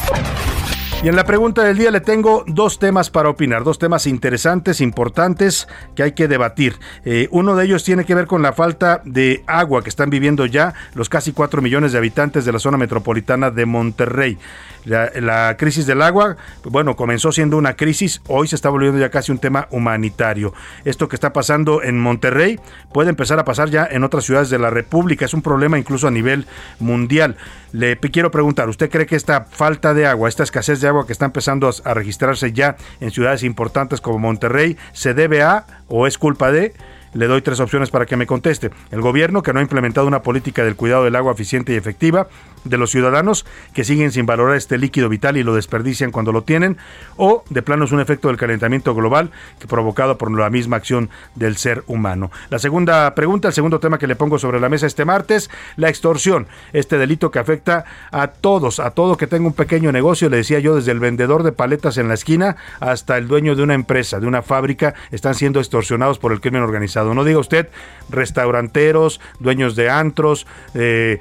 Y 1.05 1.09
en 1.09 1.17
la 1.17 1.25
pregunta 1.25 1.65
del 1.65 1.77
día 1.77 1.91
le 1.91 2.01
tengo 2.01 2.45
dos 2.47 2.79
temas 2.79 3.11
para 3.11 3.29
opinar, 3.29 3.63
dos 3.63 3.79
temas 3.79 4.07
interesantes, 4.07 4.81
importantes 4.81 5.69
que 5.95 6.03
hay 6.03 6.13
que 6.13 6.29
debatir. 6.29 6.77
Eh, 7.05 7.29
uno 7.31 7.57
de 7.57 7.67
ellos 7.67 7.85
tiene 7.85 8.07
que 8.07 8.15
ver 8.15 8.27
con 8.27 8.41
la 8.41 8.55
falta 8.55 9.03
de 9.05 9.45
agua 9.47 9.83
que 9.83 9.91
están 9.91 10.09
viviendo 10.09 10.47
ya 10.47 10.73
los 10.95 11.11
casi 11.11 11.33
4 11.33 11.61
millones 11.61 11.93
de 11.93 11.99
habitantes 11.99 12.47
de 12.47 12.53
la 12.53 12.59
zona 12.59 12.79
metropolitana 12.79 13.51
de 13.51 13.67
Monterrey. 13.67 14.39
La, 14.85 15.57
crisis 15.57 15.87
del 15.87 16.03
agua, 16.03 16.37
bueno, 16.65 16.97
comenzó 16.97 17.31
siendo 17.31 17.57
una 17.57 17.75
crisis, 17.77 18.21
hoy 18.27 18.49
se 18.49 18.57
está 18.57 18.69
volviendo 18.69 18.99
ya 18.99 19.11
casi 19.11 19.31
un 19.31 19.39
tema 19.39 19.69
humanitario. 19.71 20.53
Esto 20.85 21.09
que 21.09 21.17
está 21.17 21.33
pasando 21.33 21.83
en 21.83 22.01
Monterrey 22.01 22.59
puede 22.93 23.11
empezar 23.11 23.39
a 23.39 23.45
pasar 23.45 23.71
ya 23.71 23.87
en 23.91 24.03
otras 24.03 24.25
ciudades 24.25 24.51
de 24.51 24.59
la 24.59 24.71
República, 24.71 25.25
es 25.25 25.35
un 25.35 25.43
problema 25.43 25.79
incluso 25.79 26.09
a 26.09 26.11
nivel 26.11 26.47
mundial. 26.81 27.37
Le 27.73 27.97
quiero 27.99 28.31
preguntar, 28.31 28.69
¿usted 28.69 28.91
cree 28.91 29.07
que 29.07 29.17
esta 29.17 29.45
falta 29.45 29.95
de 29.95 30.07
agua, 30.07 30.29
esta 30.29 30.43
escasez 30.43 30.81
de 30.81 30.89
agua 30.89 31.07
que 31.07 31.13
está 31.13 31.27
empezando 31.27 31.71
a 31.85 31.95
registrarse 31.95 32.53
ya 32.53 32.77
en 33.01 33.11
ciudades 33.11 33.45
importantes 33.45 34.01
como 34.01 34.19
Monterrey, 34.19 34.77
se 34.93 35.15
debe 35.15 35.43
a 35.43 35.65
o 35.89 36.07
es 36.07 36.19
culpa 36.19 36.51
de 36.51 36.75
le 37.15 37.27
doy 37.27 37.43
tres 37.43 37.61
opciones 37.61 37.91
para 37.91 38.07
que 38.07 38.17
me 38.17 38.27
conteste. 38.27 38.71
El 38.91 39.01
gobierno 39.01 39.43
que 39.43 39.53
no 39.53 39.59
ha 39.59 39.63
implementado 39.63 40.07
una 40.07 40.23
política 40.23 40.65
del 40.65 40.77
cuidado 40.77 41.05
del 41.05 41.17
agua 41.17 41.33
eficiente 41.33 41.73
y 41.73 41.77
efectiva, 41.77 42.29
de 42.65 42.79
los 42.79 42.91
ciudadanos 42.91 43.45
que 43.75 43.85
siguen 43.85 44.13
sin 44.13 44.25
valorar 44.25 44.57
este 44.57 44.79
líquido 44.79 45.09
vital 45.09 45.37
y 45.37 45.43
lo 45.43 45.55
desperdician 45.55 46.13
cuando 46.13 46.33
lo 46.33 46.43
tienen, 46.43 46.77
o 47.17 47.43
de 47.51 47.63
plano 47.63 47.85
es 47.85 47.93
un 47.93 48.01
efecto 48.01 48.29
del 48.29 48.37
calentamiento 48.37 48.95
global 48.95 49.31
que 49.59 49.67
provocado 49.67 50.17
por 50.17 50.31
la 50.31 50.49
misma 50.51 50.77
acción 50.77 51.11
del 51.35 51.57
ser 51.57 51.83
humano. 51.87 52.31
La 52.51 52.59
segunda 52.59 53.15
pregunta, 53.15 53.49
el 53.49 53.55
segundo 53.55 53.81
tema 53.81 53.99
que 53.99 54.07
le 54.07 54.17
pongo 54.17 54.39
sobre 54.39 54.61
la 54.61 54.69
mesa 54.69 54.87
este 54.87 55.05
martes, 55.05 55.51
la 55.77 55.89
extorsión, 55.89 56.47
este 56.73 56.99
delito 56.99 57.31
que 57.31 57.39
afecta 57.39 57.85
a 58.11 58.29
todos, 58.29 58.79
a 58.81 58.91
todo 58.91 59.17
que 59.17 59.27
tenga 59.27 59.47
un 59.47 59.55
pequeño 59.55 59.91
negocio, 59.91 60.29
le 60.29 60.39
decía 60.39 60.61
yo, 60.61 60.77
desde 60.77 60.93
el 60.93 61.01
vendedor 61.01 61.43
de 61.43 61.53
paletas 61.53 61.99
en 61.99 62.09
la 62.09 62.15
esquina 62.15 62.57
hasta 62.81 63.19
el 63.19 63.29
dueño 63.29 63.57
de 63.57 63.63
una 63.63 63.75
empresa, 63.75 64.21
de 64.21 64.27
una 64.27 64.43
fábrica, 64.43 64.95
están 65.11 65.35
siendo 65.35 65.59
extorsionados 65.59 66.19
por 66.19 66.33
el 66.33 66.41
crimen 66.41 66.63
organizado. 66.63 67.02
No 67.05 67.25
diga 67.25 67.39
usted 67.39 67.69
restauranteros, 68.09 69.21
dueños 69.41 69.75
de 69.75 69.91
antros, 69.91 70.47
eh, 70.75 71.19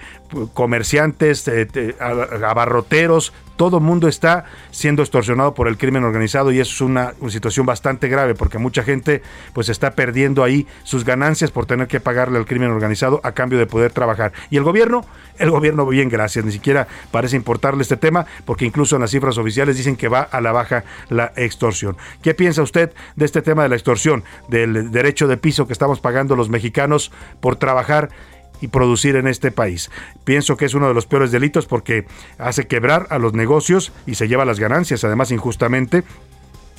comerciantes, 0.53 1.47
eh, 1.47 1.95
abarroteros, 2.00 3.33
todo 3.61 3.79
mundo 3.79 4.07
está 4.07 4.45
siendo 4.71 5.03
extorsionado 5.03 5.53
por 5.53 5.67
el 5.67 5.77
crimen 5.77 6.03
organizado 6.03 6.51
y 6.51 6.59
eso 6.59 6.73
es 6.73 6.81
una, 6.81 7.13
situación 7.29 7.63
bastante 7.67 8.07
grave 8.07 8.33
porque 8.33 8.57
mucha 8.57 8.81
gente 8.81 9.21
pues 9.53 9.69
está 9.69 9.91
perdiendo 9.91 10.43
ahí 10.43 10.65
sus 10.83 11.05
ganancias 11.05 11.51
por 11.51 11.67
tener 11.67 11.88
que 11.88 12.00
pagarle 12.00 12.39
al 12.39 12.47
crimen 12.47 12.71
organizado 12.71 13.21
a 13.23 13.33
cambio 13.33 13.59
de 13.59 13.67
poder 13.67 13.91
trabajar. 13.91 14.33
Y 14.50 14.57
el 14.57 14.63
gobierno, 14.63 15.05
el 15.38 15.51
gobierno 15.51 15.85
bien 15.85 16.09
gracias, 16.09 16.43
ni 16.43 16.51
siquiera 16.51 16.88
parece 17.11 17.35
importarle 17.35 17.83
este 17.83 17.97
tema 17.97 18.25
porque 18.45 18.65
incluso 18.65 18.95
en 18.95 19.01
las 19.03 19.11
cifras 19.11 19.38
oficiales 19.38 19.77
dicen 19.77 19.95
que 19.95 20.07
va 20.07 20.21
a 20.21 20.41
la 20.41 20.51
baja 20.51 20.83
la 21.09 21.31
extorsión. 21.35 21.97
¿Qué 22.23 22.33
piensa 22.33 22.63
usted 22.63 22.91
de 23.15 23.25
este 23.25 23.43
tema 23.43 23.61
de 23.61 23.69
la 23.69 23.75
extorsión, 23.75 24.23
del 24.47 24.89
derecho 24.89 25.27
de 25.27 25.38
piso 25.38 25.67
que 25.67 25.73
estamos 25.73 26.00
pagando 26.00 26.35
los 26.35 26.50
mexicanos 26.50 27.11
por 27.39 27.57
trabajar 27.57 28.09
y 28.61 28.67
producir 28.69 29.15
en 29.15 29.27
este 29.27 29.51
país. 29.51 29.91
Pienso 30.23 30.57
que 30.57 30.65
es 30.65 30.73
uno 30.73 30.87
de 30.87 30.93
los 30.93 31.05
peores 31.05 31.31
delitos 31.31 31.65
porque 31.65 32.05
hace 32.37 32.67
quebrar 32.67 33.07
a 33.09 33.17
los 33.17 33.33
negocios 33.33 33.91
y 34.05 34.15
se 34.15 34.27
lleva 34.27 34.45
las 34.45 34.59
ganancias, 34.59 35.03
además 35.03 35.31
injustamente. 35.31 36.03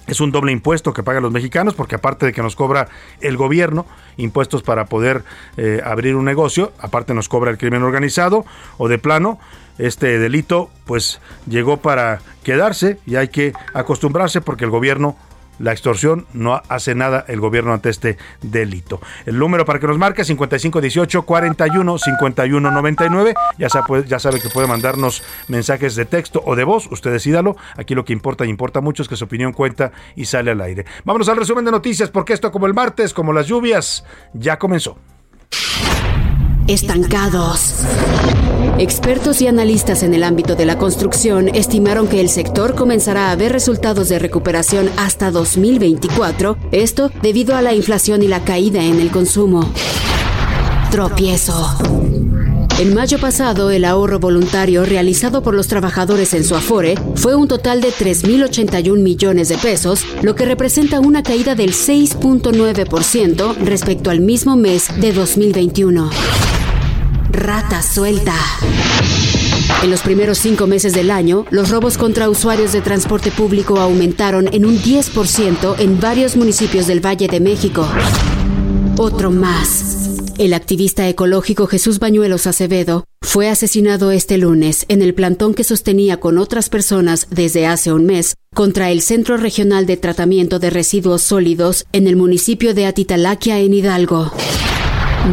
Es 0.08 0.20
un 0.20 0.32
doble 0.32 0.50
impuesto 0.50 0.92
que 0.92 1.04
pagan 1.04 1.22
los 1.22 1.30
mexicanos 1.30 1.74
porque 1.74 1.94
aparte 1.94 2.26
de 2.26 2.32
que 2.32 2.42
nos 2.42 2.56
cobra 2.56 2.88
el 3.20 3.36
gobierno 3.36 3.86
impuestos 4.16 4.62
para 4.62 4.86
poder 4.86 5.22
eh, 5.56 5.80
abrir 5.84 6.16
un 6.16 6.24
negocio, 6.24 6.72
aparte 6.80 7.14
nos 7.14 7.28
cobra 7.28 7.52
el 7.52 7.58
crimen 7.58 7.84
organizado 7.84 8.44
o 8.78 8.88
de 8.88 8.98
plano 8.98 9.38
este 9.78 10.18
delito 10.18 10.70
pues 10.84 11.20
llegó 11.46 11.78
para 11.78 12.20
quedarse 12.42 12.98
y 13.06 13.16
hay 13.16 13.28
que 13.28 13.52
acostumbrarse 13.74 14.40
porque 14.40 14.64
el 14.64 14.70
gobierno 14.70 15.16
la 15.58 15.72
extorsión, 15.72 16.26
no 16.32 16.60
hace 16.68 16.94
nada 16.94 17.24
el 17.28 17.40
gobierno 17.40 17.72
ante 17.72 17.90
este 17.90 18.18
delito. 18.42 19.00
El 19.26 19.38
número 19.38 19.64
para 19.64 19.78
que 19.78 19.86
nos 19.86 19.98
marque 19.98 20.24
5518 20.24 21.22
41 21.22 21.98
51 21.98 22.70
99. 22.70 23.34
Ya 23.58 23.68
sabe, 23.68 24.04
ya 24.06 24.18
sabe 24.18 24.40
que 24.40 24.48
puede 24.48 24.66
mandarnos 24.66 25.22
mensajes 25.48 25.94
de 25.94 26.04
texto 26.04 26.42
o 26.44 26.56
de 26.56 26.64
voz, 26.64 26.88
usted 26.90 27.12
decídalo. 27.12 27.56
Aquí 27.76 27.94
lo 27.94 28.04
que 28.04 28.12
importa 28.12 28.44
y 28.44 28.48
importa 28.48 28.80
mucho 28.80 29.02
es 29.02 29.08
que 29.08 29.16
su 29.16 29.24
opinión 29.24 29.52
cuenta 29.52 29.92
y 30.16 30.24
sale 30.24 30.50
al 30.50 30.60
aire. 30.60 30.84
Vámonos 31.04 31.28
al 31.28 31.36
resumen 31.36 31.64
de 31.64 31.70
noticias 31.70 32.10
porque 32.10 32.32
esto 32.32 32.50
como 32.50 32.66
el 32.66 32.74
martes, 32.74 33.14
como 33.14 33.32
las 33.32 33.46
lluvias, 33.46 34.04
ya 34.34 34.58
comenzó. 34.58 34.96
Estancados. 36.68 37.74
Expertos 38.78 39.42
y 39.42 39.48
analistas 39.48 40.02
en 40.02 40.14
el 40.14 40.22
ámbito 40.22 40.54
de 40.54 40.64
la 40.64 40.78
construcción 40.78 41.48
estimaron 41.48 42.08
que 42.08 42.20
el 42.20 42.28
sector 42.28 42.74
comenzará 42.74 43.30
a 43.30 43.36
ver 43.36 43.52
resultados 43.52 44.08
de 44.08 44.18
recuperación 44.18 44.90
hasta 44.96 45.30
2024, 45.30 46.56
esto 46.70 47.10
debido 47.20 47.56
a 47.56 47.62
la 47.62 47.74
inflación 47.74 48.22
y 48.22 48.28
la 48.28 48.44
caída 48.44 48.82
en 48.82 49.00
el 49.00 49.10
consumo. 49.10 49.72
Tropiezo. 50.90 52.31
En 52.82 52.94
mayo 52.94 53.20
pasado, 53.20 53.70
el 53.70 53.84
ahorro 53.84 54.18
voluntario 54.18 54.84
realizado 54.84 55.40
por 55.40 55.54
los 55.54 55.68
trabajadores 55.68 56.34
en 56.34 56.42
su 56.42 56.56
Afore 56.56 56.96
fue 57.14 57.36
un 57.36 57.46
total 57.46 57.80
de 57.80 57.90
3.081 57.90 59.00
millones 59.00 59.48
de 59.48 59.56
pesos, 59.56 60.04
lo 60.20 60.34
que 60.34 60.46
representa 60.46 60.98
una 60.98 61.22
caída 61.22 61.54
del 61.54 61.74
6.9% 61.74 63.56
respecto 63.58 64.10
al 64.10 64.18
mismo 64.18 64.56
mes 64.56 64.88
de 65.00 65.12
2021. 65.12 66.10
Rata 67.30 67.82
suelta. 67.82 68.34
En 69.84 69.90
los 69.92 70.00
primeros 70.02 70.38
cinco 70.38 70.66
meses 70.66 70.92
del 70.92 71.12
año, 71.12 71.46
los 71.50 71.70
robos 71.70 71.96
contra 71.96 72.28
usuarios 72.28 72.72
de 72.72 72.80
transporte 72.80 73.30
público 73.30 73.78
aumentaron 73.78 74.52
en 74.52 74.66
un 74.66 74.76
10% 74.76 75.76
en 75.78 76.00
varios 76.00 76.34
municipios 76.34 76.88
del 76.88 76.98
Valle 76.98 77.28
de 77.28 77.38
México. 77.38 77.86
Otro 78.96 79.30
más. 79.30 80.11
El 80.38 80.54
activista 80.54 81.08
ecológico 81.08 81.66
Jesús 81.66 81.98
Bañuelos 81.98 82.46
Acevedo 82.46 83.04
fue 83.20 83.48
asesinado 83.48 84.10
este 84.10 84.38
lunes 84.38 84.86
en 84.88 85.02
el 85.02 85.14
plantón 85.14 85.54
que 85.54 85.62
sostenía 85.62 86.18
con 86.20 86.38
otras 86.38 86.68
personas 86.68 87.28
desde 87.30 87.66
hace 87.66 87.92
un 87.92 88.06
mes 88.06 88.34
contra 88.54 88.90
el 88.90 89.02
Centro 89.02 89.36
Regional 89.36 89.86
de 89.86 89.96
Tratamiento 89.96 90.58
de 90.58 90.70
Residuos 90.70 91.22
Sólidos 91.22 91.86
en 91.92 92.06
el 92.06 92.16
municipio 92.16 92.74
de 92.74 92.86
Atitalaquia 92.86 93.58
en 93.58 93.74
Hidalgo. 93.74 94.32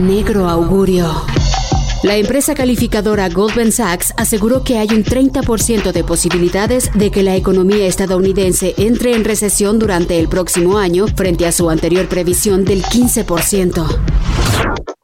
Negro 0.01 0.49
augurio. 0.49 1.09
La 2.01 2.15
empresa 2.15 2.55
calificadora 2.55 3.27
Goldman 3.27 3.73
Sachs 3.73 4.13
aseguró 4.15 4.63
que 4.63 4.77
hay 4.77 4.87
un 4.91 5.03
30% 5.03 5.91
de 5.91 6.03
posibilidades 6.05 6.89
de 6.93 7.11
que 7.11 7.23
la 7.23 7.35
economía 7.35 7.87
estadounidense 7.87 8.73
entre 8.77 9.15
en 9.15 9.25
recesión 9.25 9.79
durante 9.79 10.17
el 10.17 10.29
próximo 10.29 10.77
año 10.77 11.07
frente 11.07 11.45
a 11.45 11.51
su 11.51 11.69
anterior 11.69 12.07
previsión 12.07 12.63
del 12.63 12.83
15%. 12.83 14.98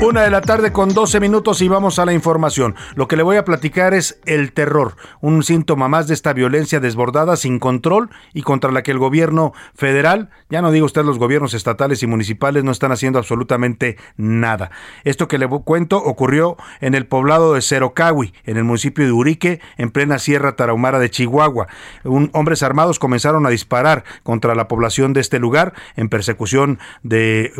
Una 0.00 0.22
de 0.22 0.30
la 0.30 0.42
tarde 0.42 0.72
con 0.72 0.94
12 0.94 1.18
minutos 1.18 1.60
y 1.60 1.66
vamos 1.66 1.98
a 1.98 2.04
la 2.04 2.12
información. 2.12 2.76
Lo 2.94 3.08
que 3.08 3.16
le 3.16 3.24
voy 3.24 3.36
a 3.36 3.44
platicar 3.44 3.94
es 3.94 4.20
el 4.26 4.52
terror, 4.52 4.94
un 5.20 5.42
síntoma 5.42 5.88
más 5.88 6.06
de 6.06 6.14
esta 6.14 6.32
violencia 6.32 6.78
desbordada 6.78 7.36
sin 7.36 7.58
control 7.58 8.08
y 8.32 8.42
contra 8.42 8.70
la 8.70 8.84
que 8.84 8.92
el 8.92 8.98
gobierno 8.98 9.52
federal, 9.74 10.30
ya 10.50 10.62
no 10.62 10.70
digo 10.70 10.86
usted 10.86 11.04
los 11.04 11.18
gobiernos 11.18 11.52
estatales 11.52 12.04
y 12.04 12.06
municipales, 12.06 12.62
no 12.62 12.70
están 12.70 12.92
haciendo 12.92 13.18
absolutamente 13.18 13.96
nada. 14.16 14.70
Esto 15.02 15.26
que 15.26 15.36
le 15.36 15.48
cuento 15.48 15.96
ocurrió 15.96 16.56
en 16.80 16.94
el 16.94 17.08
poblado 17.08 17.54
de 17.54 17.60
Cerocawi, 17.60 18.32
en 18.44 18.56
el 18.56 18.62
municipio 18.62 19.04
de 19.04 19.10
Urique, 19.10 19.60
en 19.78 19.90
plena 19.90 20.20
Sierra 20.20 20.54
Tarahumara 20.54 21.00
de 21.00 21.10
Chihuahua. 21.10 21.66
Hombres 22.04 22.62
armados 22.62 23.00
comenzaron 23.00 23.46
a 23.46 23.50
disparar 23.50 24.04
contra 24.22 24.54
la 24.54 24.68
población 24.68 25.12
de 25.12 25.22
este 25.22 25.40
lugar 25.40 25.74
en 25.96 26.08
persecución 26.08 26.78
de 27.02 27.52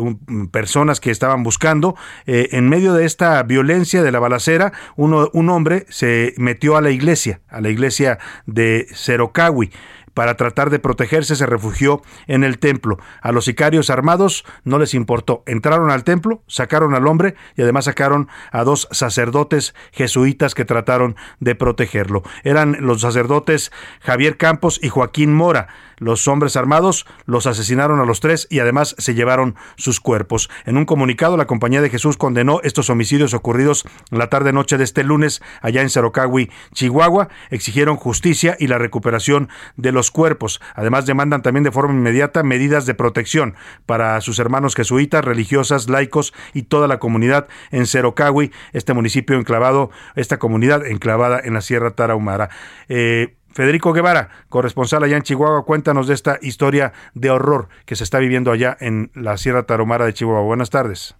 personas 0.51 1.01
que 1.01 1.11
estaban 1.11 1.43
buscando 1.43 1.97
eh, 2.31 2.49
en 2.51 2.69
medio 2.69 2.93
de 2.93 3.05
esta 3.05 3.41
violencia 3.41 4.03
de 4.03 4.11
la 4.11 4.19
balacera, 4.19 4.71
un 4.95 5.49
hombre 5.49 5.87
se 5.89 6.35
metió 6.37 6.77
a 6.77 6.81
la 6.81 6.91
iglesia, 6.91 7.41
a 7.49 7.59
la 7.59 7.69
iglesia 7.69 8.19
de 8.45 8.85
Cerocawi 8.93 9.71
para 10.13 10.35
tratar 10.35 10.69
de 10.69 10.79
protegerse 10.79 11.35
se 11.35 11.45
refugió 11.45 12.01
en 12.27 12.43
el 12.43 12.59
templo. 12.59 12.97
A 13.21 13.31
los 13.31 13.45
sicarios 13.45 13.89
armados 13.89 14.45
no 14.63 14.79
les 14.79 14.93
importó. 14.93 15.43
Entraron 15.45 15.91
al 15.91 16.03
templo, 16.03 16.43
sacaron 16.47 16.95
al 16.95 17.07
hombre 17.07 17.35
y 17.55 17.61
además 17.61 17.85
sacaron 17.85 18.27
a 18.51 18.63
dos 18.63 18.87
sacerdotes 18.91 19.75
jesuitas 19.91 20.55
que 20.55 20.65
trataron 20.65 21.15
de 21.39 21.55
protegerlo. 21.55 22.23
Eran 22.43 22.77
los 22.79 23.01
sacerdotes 23.01 23.71
Javier 24.01 24.37
Campos 24.37 24.79
y 24.81 24.89
Joaquín 24.89 25.33
Mora. 25.33 25.67
Los 25.99 26.29
hombres 26.29 26.55
armados 26.55 27.05
los 27.25 27.45
asesinaron 27.45 27.99
a 27.99 28.05
los 28.05 28.21
tres 28.21 28.47
y 28.49 28.59
además 28.59 28.95
se 28.97 29.13
llevaron 29.13 29.55
sus 29.75 29.99
cuerpos. 29.99 30.49
En 30.65 30.77
un 30.77 30.85
comunicado, 30.85 31.35
la 31.35 31.45
Compañía 31.45 31.81
de 31.81 31.89
Jesús 31.89 32.15
condenó 32.15 32.61
estos 32.63 32.89
homicidios 32.89 33.33
ocurridos 33.33 33.85
la 34.09 34.29
tarde-noche 34.29 34.77
de 34.77 34.85
este 34.85 35.03
lunes 35.03 35.41
allá 35.61 35.81
en 35.81 35.89
Cerocawi, 35.89 36.49
Chihuahua. 36.73 37.27
Exigieron 37.49 37.97
justicia 37.97 38.55
y 38.59 38.67
la 38.67 38.77
recuperación 38.77 39.49
de 39.75 39.91
los 39.99 40.11
cuerpos. 40.11 40.61
Además, 40.75 41.05
demandan 41.05 41.41
también 41.41 41.63
de 41.63 41.71
forma 41.71 41.93
inmediata 41.93 42.41
medidas 42.41 42.85
de 42.85 42.93
protección 42.93 43.55
para 43.85 44.19
sus 44.21 44.39
hermanos 44.39 44.75
jesuitas, 44.75 45.25
religiosas, 45.25 45.89
laicos 45.89 46.33
y 46.53 46.63
toda 46.63 46.87
la 46.87 46.99
comunidad 46.99 47.47
en 47.71 47.85
Cerocawi, 47.85 48.51
este 48.71 48.93
municipio 48.93 49.37
enclavado, 49.37 49.91
esta 50.15 50.39
comunidad 50.39 50.85
enclavada 50.85 51.39
en 51.43 51.53
la 51.53 51.61
Sierra 51.61 51.91
Tarahumara. 51.91 52.49
Eh, 52.87 53.35
Federico 53.51 53.91
Guevara, 53.91 54.29
corresponsal 54.47 55.03
allá 55.03 55.17
en 55.17 55.23
Chihuahua, 55.23 55.65
cuéntanos 55.65 56.07
de 56.07 56.13
esta 56.13 56.37
historia 56.41 56.93
de 57.13 57.29
horror 57.29 57.67
que 57.85 57.97
se 57.97 58.05
está 58.05 58.19
viviendo 58.19 58.51
allá 58.51 58.77
en 58.79 59.11
la 59.15 59.35
Sierra 59.35 59.63
Tarahumara 59.63 60.05
de 60.05 60.13
Chihuahua. 60.13 60.43
Buenas 60.43 60.69
tardes. 60.69 61.18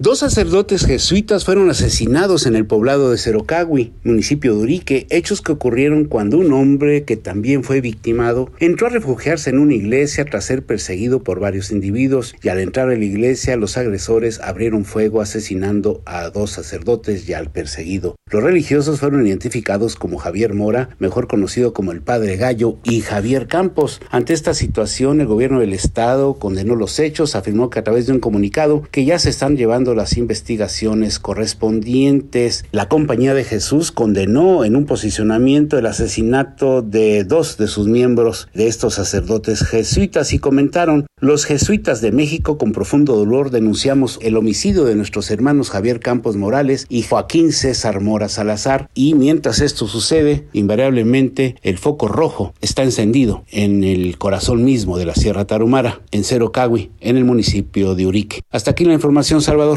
Dos 0.00 0.18
sacerdotes 0.18 0.86
jesuitas 0.86 1.44
fueron 1.44 1.70
asesinados 1.70 2.46
en 2.46 2.56
el 2.56 2.66
poblado 2.66 3.12
de 3.12 3.16
Cerocagui, 3.16 3.92
municipio 4.02 4.56
de 4.56 4.62
Urique, 4.62 5.06
hechos 5.08 5.40
que 5.40 5.52
ocurrieron 5.52 6.06
cuando 6.06 6.36
un 6.38 6.52
hombre 6.52 7.04
que 7.04 7.16
también 7.16 7.62
fue 7.62 7.80
victimado 7.80 8.50
entró 8.58 8.88
a 8.88 8.90
refugiarse 8.90 9.50
en 9.50 9.60
una 9.60 9.74
iglesia 9.74 10.24
tras 10.24 10.46
ser 10.46 10.66
perseguido 10.66 11.22
por 11.22 11.38
varios 11.38 11.70
individuos 11.70 12.34
y 12.42 12.48
al 12.48 12.58
entrar 12.58 12.88
a 12.88 12.96
la 12.96 13.04
iglesia 13.04 13.56
los 13.56 13.76
agresores 13.76 14.40
abrieron 14.40 14.84
fuego 14.84 15.20
asesinando 15.20 16.02
a 16.06 16.28
dos 16.28 16.50
sacerdotes 16.50 17.28
y 17.28 17.34
al 17.34 17.52
perseguido. 17.52 18.16
Los 18.32 18.42
religiosos 18.42 18.98
fueron 18.98 19.24
identificados 19.24 19.94
como 19.94 20.18
Javier 20.18 20.54
Mora, 20.54 20.88
mejor 20.98 21.28
conocido 21.28 21.72
como 21.72 21.92
el 21.92 22.00
Padre 22.00 22.36
Gallo, 22.36 22.78
y 22.82 23.00
Javier 23.02 23.46
Campos. 23.46 24.00
Ante 24.10 24.32
esta 24.32 24.54
situación, 24.54 25.20
el 25.20 25.28
gobierno 25.28 25.60
del 25.60 25.72
estado 25.72 26.34
condenó 26.34 26.74
los 26.74 26.98
hechos, 26.98 27.36
afirmó 27.36 27.70
que 27.70 27.78
a 27.78 27.84
través 27.84 28.06
de 28.06 28.12
un 28.12 28.18
comunicado 28.18 28.82
que 28.90 29.04
ya 29.04 29.20
se 29.20 29.30
están 29.30 29.56
llevando 29.56 29.83
las 29.92 30.16
investigaciones 30.16 31.18
correspondientes. 31.18 32.64
La 32.72 32.88
Compañía 32.88 33.34
de 33.34 33.44
Jesús 33.44 33.92
condenó 33.92 34.64
en 34.64 34.76
un 34.76 34.86
posicionamiento 34.86 35.76
el 35.76 35.86
asesinato 35.86 36.80
de 36.80 37.24
dos 37.24 37.58
de 37.58 37.66
sus 37.66 37.88
miembros 37.88 38.48
de 38.54 38.68
estos 38.68 38.94
sacerdotes 38.94 39.66
jesuitas 39.66 40.32
y 40.32 40.38
comentaron, 40.38 41.06
los 41.20 41.44
jesuitas 41.44 42.00
de 42.00 42.12
México 42.12 42.58
con 42.58 42.72
profundo 42.72 43.16
dolor 43.16 43.50
denunciamos 43.50 44.18
el 44.20 44.36
homicidio 44.36 44.84
de 44.84 44.94
nuestros 44.94 45.30
hermanos 45.30 45.70
Javier 45.70 46.00
Campos 46.00 46.36
Morales 46.36 46.86
y 46.88 47.02
Joaquín 47.02 47.52
César 47.52 48.00
Mora 48.00 48.28
Salazar 48.28 48.88
y 48.94 49.14
mientras 49.14 49.60
esto 49.60 49.86
sucede, 49.86 50.46
invariablemente 50.52 51.56
el 51.62 51.78
foco 51.78 52.08
rojo 52.08 52.52
está 52.60 52.82
encendido 52.82 53.44
en 53.50 53.84
el 53.84 54.18
corazón 54.18 54.64
mismo 54.64 54.98
de 54.98 55.06
la 55.06 55.14
Sierra 55.14 55.46
Tarumara, 55.46 56.00
en 56.10 56.24
Cero 56.24 56.52
Cagui, 56.52 56.90
en 57.00 57.16
el 57.16 57.24
municipio 57.24 57.94
de 57.94 58.06
Urique. 58.06 58.42
Hasta 58.50 58.72
aquí 58.72 58.84
la 58.84 58.94
información, 58.94 59.40
Salvador. 59.40 59.73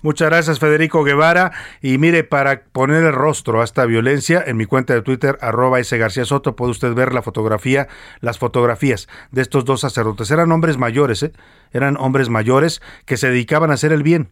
Muchas 0.00 0.28
gracias, 0.28 0.58
Federico 0.60 1.02
Guevara. 1.02 1.52
Y 1.82 1.98
mire, 1.98 2.22
para 2.22 2.62
poner 2.62 3.02
el 3.04 3.12
rostro 3.12 3.60
a 3.60 3.64
esta 3.64 3.84
violencia, 3.84 4.42
en 4.46 4.56
mi 4.56 4.64
cuenta 4.64 4.94
de 4.94 5.02
Twitter, 5.02 5.38
arroba 5.40 5.80
ese 5.80 5.98
García 5.98 6.24
Soto, 6.24 6.54
puede 6.54 6.70
usted 6.70 6.94
ver 6.94 7.12
la 7.12 7.22
fotografía, 7.22 7.88
las 8.20 8.38
fotografías 8.38 9.08
de 9.32 9.42
estos 9.42 9.64
dos 9.64 9.80
sacerdotes. 9.80 10.30
Eran 10.30 10.52
hombres 10.52 10.78
mayores, 10.78 11.22
¿eh? 11.24 11.32
Eran 11.72 11.96
hombres 11.96 12.28
mayores 12.28 12.80
que 13.06 13.16
se 13.16 13.28
dedicaban 13.28 13.70
a 13.70 13.74
hacer 13.74 13.92
el 13.92 14.02
bien 14.02 14.30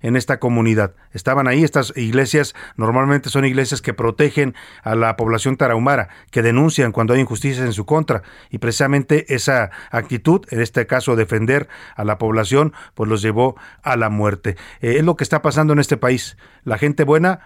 en 0.00 0.16
esta 0.16 0.38
comunidad. 0.38 0.94
Estaban 1.12 1.48
ahí, 1.48 1.64
estas 1.64 1.92
iglesias 1.96 2.54
normalmente 2.76 3.30
son 3.30 3.44
iglesias 3.44 3.82
que 3.82 3.94
protegen 3.94 4.54
a 4.82 4.94
la 4.94 5.16
población 5.16 5.56
tarahumara, 5.56 6.08
que 6.30 6.42
denuncian 6.42 6.92
cuando 6.92 7.14
hay 7.14 7.20
injusticias 7.20 7.64
en 7.64 7.72
su 7.72 7.86
contra. 7.86 8.22
Y 8.50 8.58
precisamente 8.58 9.34
esa 9.34 9.70
actitud, 9.90 10.46
en 10.50 10.60
este 10.60 10.86
caso 10.86 11.16
defender 11.16 11.68
a 11.96 12.04
la 12.04 12.18
población, 12.18 12.72
pues 12.94 13.08
los 13.08 13.22
llevó 13.22 13.56
a 13.82 13.96
la 13.96 14.08
muerte. 14.08 14.56
Eh, 14.80 14.96
es 14.98 15.04
lo 15.04 15.16
que 15.16 15.24
está 15.24 15.42
pasando 15.42 15.72
en 15.72 15.78
este 15.78 15.96
país. 15.96 16.36
La 16.64 16.78
gente 16.78 17.04
buena 17.04 17.40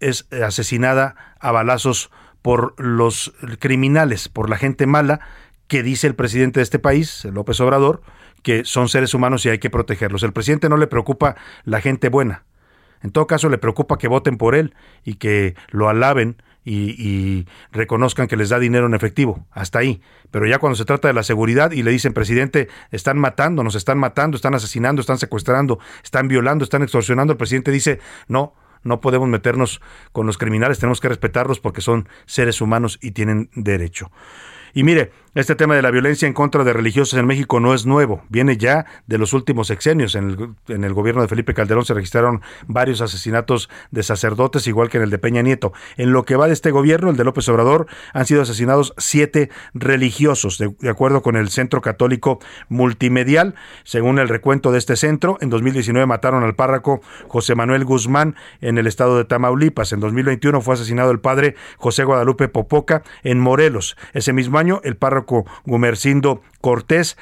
es 0.00 0.28
asesinada 0.30 1.16
a 1.40 1.52
balazos 1.52 2.10
por 2.42 2.80
los 2.80 3.32
criminales, 3.58 4.28
por 4.28 4.48
la 4.48 4.56
gente 4.56 4.86
mala, 4.86 5.20
que 5.66 5.82
dice 5.82 6.06
el 6.06 6.14
presidente 6.14 6.60
de 6.60 6.64
este 6.64 6.78
país, 6.78 7.24
López 7.24 7.60
Obrador, 7.60 8.02
que 8.46 8.64
son 8.64 8.88
seres 8.88 9.12
humanos 9.12 9.44
y 9.44 9.48
hay 9.48 9.58
que 9.58 9.70
protegerlos. 9.70 10.22
El 10.22 10.32
presidente 10.32 10.68
no 10.68 10.76
le 10.76 10.86
preocupa 10.86 11.34
la 11.64 11.80
gente 11.80 12.08
buena. 12.08 12.44
En 13.02 13.10
todo 13.10 13.26
caso, 13.26 13.48
le 13.48 13.58
preocupa 13.58 13.98
que 13.98 14.06
voten 14.06 14.38
por 14.38 14.54
él 14.54 14.72
y 15.02 15.14
que 15.14 15.56
lo 15.70 15.88
alaben 15.88 16.40
y, 16.64 17.44
reconozcan 17.72 18.28
que 18.28 18.36
les 18.36 18.50
da 18.50 18.60
dinero 18.60 18.86
en 18.86 18.94
efectivo. 18.94 19.44
Hasta 19.50 19.80
ahí. 19.80 20.00
Pero 20.30 20.46
ya 20.46 20.60
cuando 20.60 20.76
se 20.76 20.84
trata 20.84 21.08
de 21.08 21.14
la 21.14 21.24
seguridad 21.24 21.72
y 21.72 21.82
le 21.82 21.90
dicen, 21.90 22.12
presidente, 22.12 22.68
están 22.92 23.18
matando, 23.18 23.64
nos 23.64 23.74
están 23.74 23.98
matando, 23.98 24.36
están 24.36 24.54
asesinando, 24.54 25.00
están 25.00 25.18
secuestrando, 25.18 25.80
están 26.04 26.28
violando, 26.28 26.62
están 26.62 26.84
extorsionando, 26.84 27.32
el 27.32 27.38
presidente 27.38 27.72
dice, 27.72 27.98
no, 28.28 28.54
no 28.84 29.00
podemos 29.00 29.28
meternos 29.28 29.80
con 30.12 30.28
los 30.28 30.38
criminales, 30.38 30.78
tenemos 30.78 31.00
que 31.00 31.08
respetarlos 31.08 31.58
porque 31.58 31.80
son 31.80 32.08
seres 32.26 32.60
humanos 32.60 33.00
y 33.02 33.10
tienen 33.10 33.50
derecho. 33.56 34.12
Y 34.74 34.82
mire, 34.82 35.10
este 35.36 35.54
tema 35.54 35.74
de 35.74 35.82
la 35.82 35.90
violencia 35.90 36.26
en 36.26 36.32
contra 36.32 36.64
de 36.64 36.72
religiosos 36.72 37.18
en 37.18 37.26
México 37.26 37.60
no 37.60 37.74
es 37.74 37.84
nuevo, 37.84 38.22
viene 38.30 38.56
ya 38.56 38.86
de 39.06 39.18
los 39.18 39.34
últimos 39.34 39.66
sexenios. 39.66 40.14
En 40.14 40.30
el, 40.30 40.74
en 40.74 40.82
el, 40.82 40.94
gobierno 40.94 41.20
de 41.20 41.28
Felipe 41.28 41.52
Calderón 41.52 41.84
se 41.84 41.92
registraron 41.92 42.40
varios 42.66 43.02
asesinatos 43.02 43.68
de 43.90 44.02
sacerdotes, 44.02 44.66
igual 44.66 44.88
que 44.88 44.96
en 44.96 45.02
el 45.02 45.10
de 45.10 45.18
Peña 45.18 45.42
Nieto. 45.42 45.74
En 45.98 46.12
lo 46.12 46.24
que 46.24 46.36
va 46.36 46.46
de 46.46 46.54
este 46.54 46.70
gobierno, 46.70 47.10
el 47.10 47.18
de 47.18 47.24
López 47.24 47.46
Obrador, 47.50 47.86
han 48.14 48.24
sido 48.24 48.40
asesinados 48.40 48.94
siete 48.96 49.50
religiosos, 49.74 50.56
de, 50.56 50.74
acuerdo 50.88 51.20
con 51.20 51.36
el 51.36 51.50
Centro 51.50 51.82
Católico 51.82 52.38
Multimedial. 52.70 53.56
Según 53.84 54.18
el 54.18 54.30
recuento 54.30 54.72
de 54.72 54.78
este 54.78 54.96
centro, 54.96 55.36
en 55.42 55.50
2019 55.50 56.06
mataron 56.06 56.44
al 56.44 56.54
párroco 56.54 57.02
José 57.28 57.54
Manuel 57.54 57.84
Guzmán 57.84 58.36
en 58.62 58.78
el 58.78 58.86
estado 58.86 59.18
de 59.18 59.26
Tamaulipas. 59.26 59.92
En 59.92 60.00
2021 60.00 60.62
fue 60.62 60.72
asesinado 60.72 61.10
el 61.10 61.20
padre 61.20 61.56
José 61.76 62.04
Guadalupe 62.04 62.48
Popoca 62.48 63.02
en 63.22 63.38
Morelos. 63.38 63.98
Ese 64.14 64.32
mismo 64.32 64.55
año, 64.58 64.80
el 64.84 64.96
párroco 64.96 65.44
Gumercindo 65.64 66.42
Cortés 66.60 67.16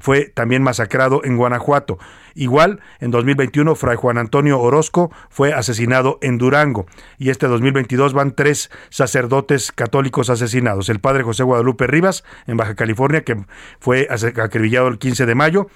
fue 0.00 0.26
también 0.26 0.62
masacrado 0.62 1.22
en 1.24 1.36
Guanajuato. 1.36 1.98
Igual, 2.34 2.80
en 3.00 3.10
2021, 3.10 3.74
Fray 3.74 3.96
Juan 3.96 4.18
Antonio 4.18 4.60
Orozco 4.60 5.10
fue 5.30 5.52
asesinado 5.52 6.18
en 6.20 6.38
Durango. 6.38 6.86
Y 7.18 7.30
este 7.30 7.46
2022 7.46 8.12
van 8.12 8.34
tres 8.34 8.70
sacerdotes 8.90 9.72
católicos 9.72 10.30
asesinados. 10.30 10.88
El 10.88 11.00
padre 11.00 11.22
José 11.22 11.42
Guadalupe 11.44 11.86
Rivas, 11.86 12.24
en 12.46 12.56
Baja 12.56 12.74
California, 12.74 13.24
que 13.24 13.44
fue 13.78 14.08
acribillado 14.10 14.88
el 14.88 14.98
15 14.98 15.26
de 15.26 15.34
mayo 15.34 15.68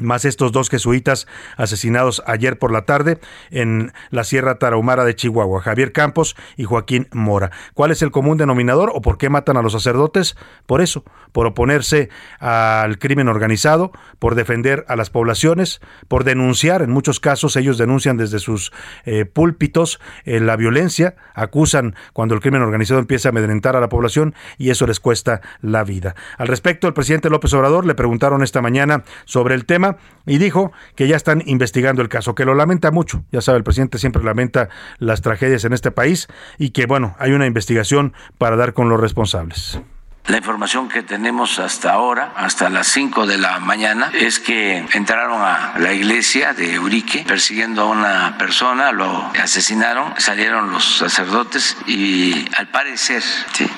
más 0.00 0.24
estos 0.24 0.52
dos 0.52 0.68
jesuitas 0.68 1.26
asesinados 1.56 2.22
ayer 2.26 2.58
por 2.58 2.72
la 2.72 2.82
tarde 2.82 3.18
en 3.50 3.92
la 4.10 4.24
Sierra 4.24 4.58
Tarahumara 4.58 5.04
de 5.04 5.14
Chihuahua, 5.14 5.62
Javier 5.62 5.92
Campos 5.92 6.36
y 6.56 6.64
Joaquín 6.64 7.08
Mora. 7.12 7.50
¿Cuál 7.74 7.90
es 7.90 8.02
el 8.02 8.10
común 8.10 8.38
denominador 8.38 8.90
o 8.94 9.00
por 9.00 9.18
qué 9.18 9.28
matan 9.28 9.56
a 9.56 9.62
los 9.62 9.72
sacerdotes? 9.72 10.36
Por 10.66 10.80
eso, 10.80 11.04
por 11.32 11.46
oponerse 11.46 12.08
al 12.38 12.98
crimen 12.98 13.28
organizado, 13.28 13.92
por 14.18 14.34
defender 14.34 14.84
a 14.88 14.96
las 14.96 15.10
poblaciones, 15.10 15.80
por 16.08 16.24
denunciar, 16.24 16.82
en 16.82 16.90
muchos 16.90 17.20
casos 17.20 17.56
ellos 17.56 17.78
denuncian 17.78 18.16
desde 18.16 18.38
sus 18.38 18.72
eh, 19.04 19.24
púlpitos 19.24 20.00
eh, 20.24 20.40
la 20.40 20.56
violencia, 20.56 21.16
acusan 21.34 21.94
cuando 22.12 22.34
el 22.34 22.40
crimen 22.40 22.62
organizado 22.62 23.00
empieza 23.00 23.28
a 23.28 23.30
amedrentar 23.30 23.76
a 23.76 23.80
la 23.80 23.88
población 23.88 24.34
y 24.58 24.70
eso 24.70 24.86
les 24.86 25.00
cuesta 25.00 25.40
la 25.60 25.84
vida. 25.84 26.14
Al 26.38 26.48
respecto, 26.48 26.86
el 26.86 26.94
presidente 26.94 27.30
López 27.30 27.52
Obrador 27.54 27.86
le 27.86 27.94
preguntaron 27.94 28.42
esta 28.42 28.62
mañana 28.62 29.04
sobre 29.24 29.54
el 29.54 29.64
tema 29.64 29.89
y 30.26 30.38
dijo 30.38 30.72
que 30.94 31.08
ya 31.08 31.16
están 31.16 31.42
investigando 31.46 32.02
el 32.02 32.08
caso, 32.08 32.34
que 32.34 32.44
lo 32.44 32.54
lamenta 32.54 32.90
mucho. 32.90 33.24
Ya 33.32 33.40
sabe, 33.40 33.58
el 33.58 33.64
presidente 33.64 33.98
siempre 33.98 34.22
lamenta 34.22 34.68
las 34.98 35.22
tragedias 35.22 35.64
en 35.64 35.72
este 35.72 35.90
país 35.90 36.28
y 36.58 36.70
que, 36.70 36.86
bueno, 36.86 37.16
hay 37.18 37.32
una 37.32 37.46
investigación 37.46 38.12
para 38.38 38.56
dar 38.56 38.72
con 38.74 38.88
los 38.88 39.00
responsables. 39.00 39.80
La 40.26 40.36
información 40.36 40.88
que 40.88 41.02
tenemos 41.02 41.58
hasta 41.58 41.92
ahora, 41.92 42.32
hasta 42.36 42.70
las 42.70 42.86
5 42.88 43.26
de 43.26 43.38
la 43.38 43.58
mañana, 43.58 44.12
es 44.14 44.38
que 44.38 44.84
entraron 44.92 45.42
a 45.42 45.74
la 45.78 45.92
iglesia 45.92 46.52
de 46.52 46.78
Urique 46.78 47.24
persiguiendo 47.26 47.82
a 47.82 47.86
una 47.86 48.38
persona, 48.38 48.92
lo 48.92 49.30
asesinaron, 49.42 50.14
salieron 50.18 50.70
los 50.70 50.98
sacerdotes 50.98 51.76
y 51.86 52.46
al 52.56 52.68
parecer 52.68 53.22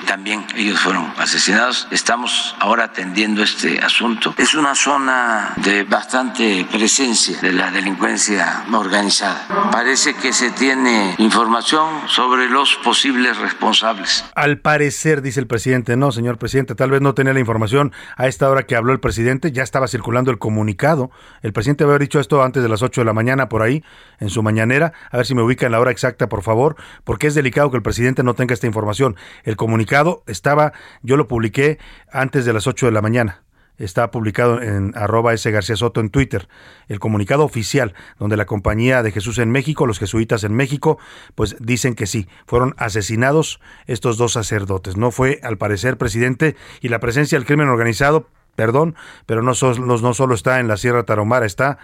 también 0.05 0.45
ellos 0.55 0.79
fueron 0.79 1.11
asesinados. 1.17 1.87
Estamos 1.89 2.55
ahora 2.59 2.85
atendiendo 2.85 3.41
este 3.41 3.79
asunto. 3.79 4.35
Es 4.37 4.53
una 4.53 4.75
zona 4.75 5.53
de 5.57 5.83
bastante 5.83 6.67
presencia 6.71 7.39
de 7.41 7.51
la 7.51 7.71
delincuencia 7.71 8.63
organizada. 8.71 9.47
Parece 9.71 10.13
que 10.13 10.33
se 10.33 10.51
tiene 10.51 11.15
información 11.17 12.07
sobre 12.07 12.47
los 12.49 12.75
posibles 12.83 13.37
responsables. 13.37 14.23
Al 14.35 14.59
parecer, 14.59 15.21
dice 15.21 15.39
el 15.39 15.47
presidente, 15.47 15.97
no, 15.97 16.11
señor 16.11 16.32
presidente. 16.37 16.75
Tal 16.75 16.91
vez 16.91 17.01
no 17.01 17.13
tenía 17.13 17.33
la 17.33 17.39
información 17.39 17.91
a 18.17 18.27
esta 18.27 18.49
hora 18.49 18.63
que 18.63 18.75
habló 18.75 18.93
el 18.93 18.99
presidente, 18.99 19.51
ya 19.51 19.63
estaba 19.63 19.87
circulando 19.87 20.31
el 20.31 20.39
comunicado. 20.39 21.11
El 21.41 21.53
presidente 21.53 21.83
había 21.83 21.97
dicho 21.97 22.19
esto 22.19 22.43
antes 22.43 22.63
de 22.63 22.69
las 22.69 22.81
8 22.81 23.01
de 23.01 23.05
la 23.05 23.13
mañana 23.13 23.49
por 23.49 23.61
ahí, 23.61 23.83
en 24.19 24.29
su 24.29 24.43
mañanera. 24.43 24.93
A 25.11 25.17
ver 25.17 25.25
si 25.25 25.35
me 25.35 25.41
ubica 25.41 25.65
en 25.65 25.71
la 25.71 25.79
hora 25.79 25.91
exacta, 25.91 26.29
por 26.29 26.41
favor, 26.41 26.75
porque 27.03 27.27
es 27.27 27.35
delicado 27.35 27.69
que 27.71 27.77
el 27.77 27.83
presidente 27.83 28.23
no 28.23 28.33
tenga 28.33 28.53
esta 28.53 28.67
información. 28.67 29.15
El 29.43 29.55
comunicado 29.55 30.23
estaba, 30.27 30.73
yo 31.01 31.17
lo 31.17 31.27
publiqué 31.27 31.79
antes 32.11 32.45
de 32.45 32.53
las 32.53 32.67
8 32.67 32.87
de 32.87 32.91
la 32.91 33.01
mañana 33.01 33.42
está 33.77 34.11
publicado 34.11 34.61
en 34.61 34.93
arroba 34.95 35.33
S. 35.33 35.49
García 35.51 35.75
Soto 35.75 35.99
en 35.99 36.09
Twitter, 36.09 36.47
el 36.87 36.99
comunicado 36.99 37.43
oficial 37.43 37.93
donde 38.19 38.37
la 38.37 38.45
compañía 38.45 39.03
de 39.03 39.11
Jesús 39.11 39.37
en 39.39 39.51
México, 39.51 39.85
los 39.85 39.99
jesuitas 39.99 40.43
en 40.43 40.53
México, 40.53 40.97
pues 41.35 41.55
dicen 41.59 41.95
que 41.95 42.07
sí, 42.07 42.27
fueron 42.45 42.75
asesinados 42.77 43.59
estos 43.85 44.17
dos 44.17 44.33
sacerdotes. 44.33 44.97
No 44.97 45.11
fue, 45.11 45.39
al 45.43 45.57
parecer, 45.57 45.97
presidente, 45.97 46.55
y 46.81 46.89
la 46.89 46.99
presencia 46.99 47.37
del 47.37 47.47
crimen 47.47 47.67
organizado, 47.67 48.27
perdón, 48.55 48.95
pero 49.25 49.41
no, 49.41 49.53
no, 49.79 49.97
no 49.97 50.13
solo 50.13 50.35
está 50.35 50.59
en 50.59 50.67
la 50.67 50.77
Sierra 50.77 51.03
Tarahumara, 51.03 51.45
está 51.45 51.79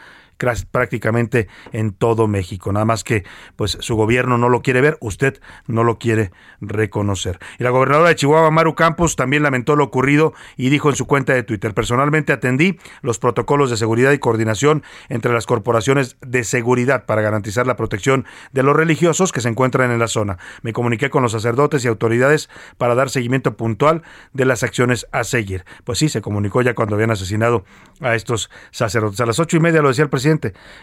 prácticamente 0.71 1.47
en 1.71 1.91
todo 1.91 2.27
México. 2.27 2.71
Nada 2.71 2.85
más 2.85 3.03
que 3.03 3.23
pues 3.55 3.77
su 3.81 3.95
gobierno 3.95 4.37
no 4.37 4.49
lo 4.49 4.61
quiere 4.61 4.81
ver, 4.81 4.97
usted 5.01 5.39
no 5.67 5.83
lo 5.83 5.99
quiere 5.99 6.31
reconocer. 6.61 7.39
Y 7.59 7.63
la 7.63 7.69
gobernadora 7.69 8.09
de 8.09 8.15
Chihuahua, 8.15 8.51
Maru 8.51 8.75
Campos, 8.75 9.15
también 9.15 9.43
lamentó 9.43 9.75
lo 9.75 9.83
ocurrido 9.83 10.33
y 10.55 10.69
dijo 10.69 10.89
en 10.89 10.95
su 10.95 11.05
cuenta 11.05 11.33
de 11.33 11.43
Twitter, 11.43 11.73
personalmente 11.73 12.33
atendí 12.33 12.79
los 13.01 13.19
protocolos 13.19 13.69
de 13.69 13.77
seguridad 13.77 14.11
y 14.11 14.19
coordinación 14.19 14.83
entre 15.09 15.33
las 15.33 15.45
corporaciones 15.45 16.17
de 16.21 16.43
seguridad 16.43 17.05
para 17.05 17.21
garantizar 17.21 17.67
la 17.67 17.75
protección 17.75 18.25
de 18.51 18.63
los 18.63 18.75
religiosos 18.75 19.31
que 19.31 19.41
se 19.41 19.49
encuentran 19.49 19.91
en 19.91 19.99
la 19.99 20.07
zona. 20.07 20.37
Me 20.61 20.73
comuniqué 20.73 21.09
con 21.09 21.23
los 21.23 21.33
sacerdotes 21.33 21.83
y 21.83 21.87
autoridades 21.87 22.49
para 22.77 22.95
dar 22.95 23.09
seguimiento 23.09 23.57
puntual 23.57 24.03
de 24.33 24.45
las 24.45 24.63
acciones 24.63 25.07
a 25.11 25.23
seguir. 25.23 25.65
Pues 25.83 25.99
sí, 25.99 26.09
se 26.09 26.21
comunicó 26.21 26.61
ya 26.61 26.75
cuando 26.75 26.95
habían 26.95 27.11
asesinado 27.11 27.65
a 27.99 28.15
estos 28.15 28.49
sacerdotes. 28.71 29.19
A 29.19 29.25
las 29.25 29.39
ocho 29.39 29.57
y 29.57 29.59
media 29.59 29.81
lo 29.81 29.89
decía 29.89 30.03
el 30.03 30.09
presidente. 30.09 30.28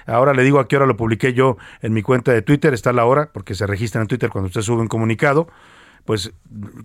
Ahora 0.06 0.34
le 0.34 0.42
digo 0.42 0.58
a 0.58 0.68
qué 0.68 0.76
hora 0.76 0.86
lo 0.86 0.96
publiqué 0.96 1.32
yo 1.32 1.56
en 1.82 1.92
mi 1.92 2.02
cuenta 2.02 2.32
de 2.32 2.42
Twitter. 2.42 2.74
Está 2.74 2.92
la 2.92 3.04
hora, 3.04 3.30
porque 3.32 3.54
se 3.54 3.66
registra 3.66 4.00
en 4.00 4.08
Twitter 4.08 4.30
cuando 4.30 4.46
usted 4.48 4.62
sube 4.62 4.80
un 4.80 4.88
comunicado 4.88 5.48
pues 6.06 6.32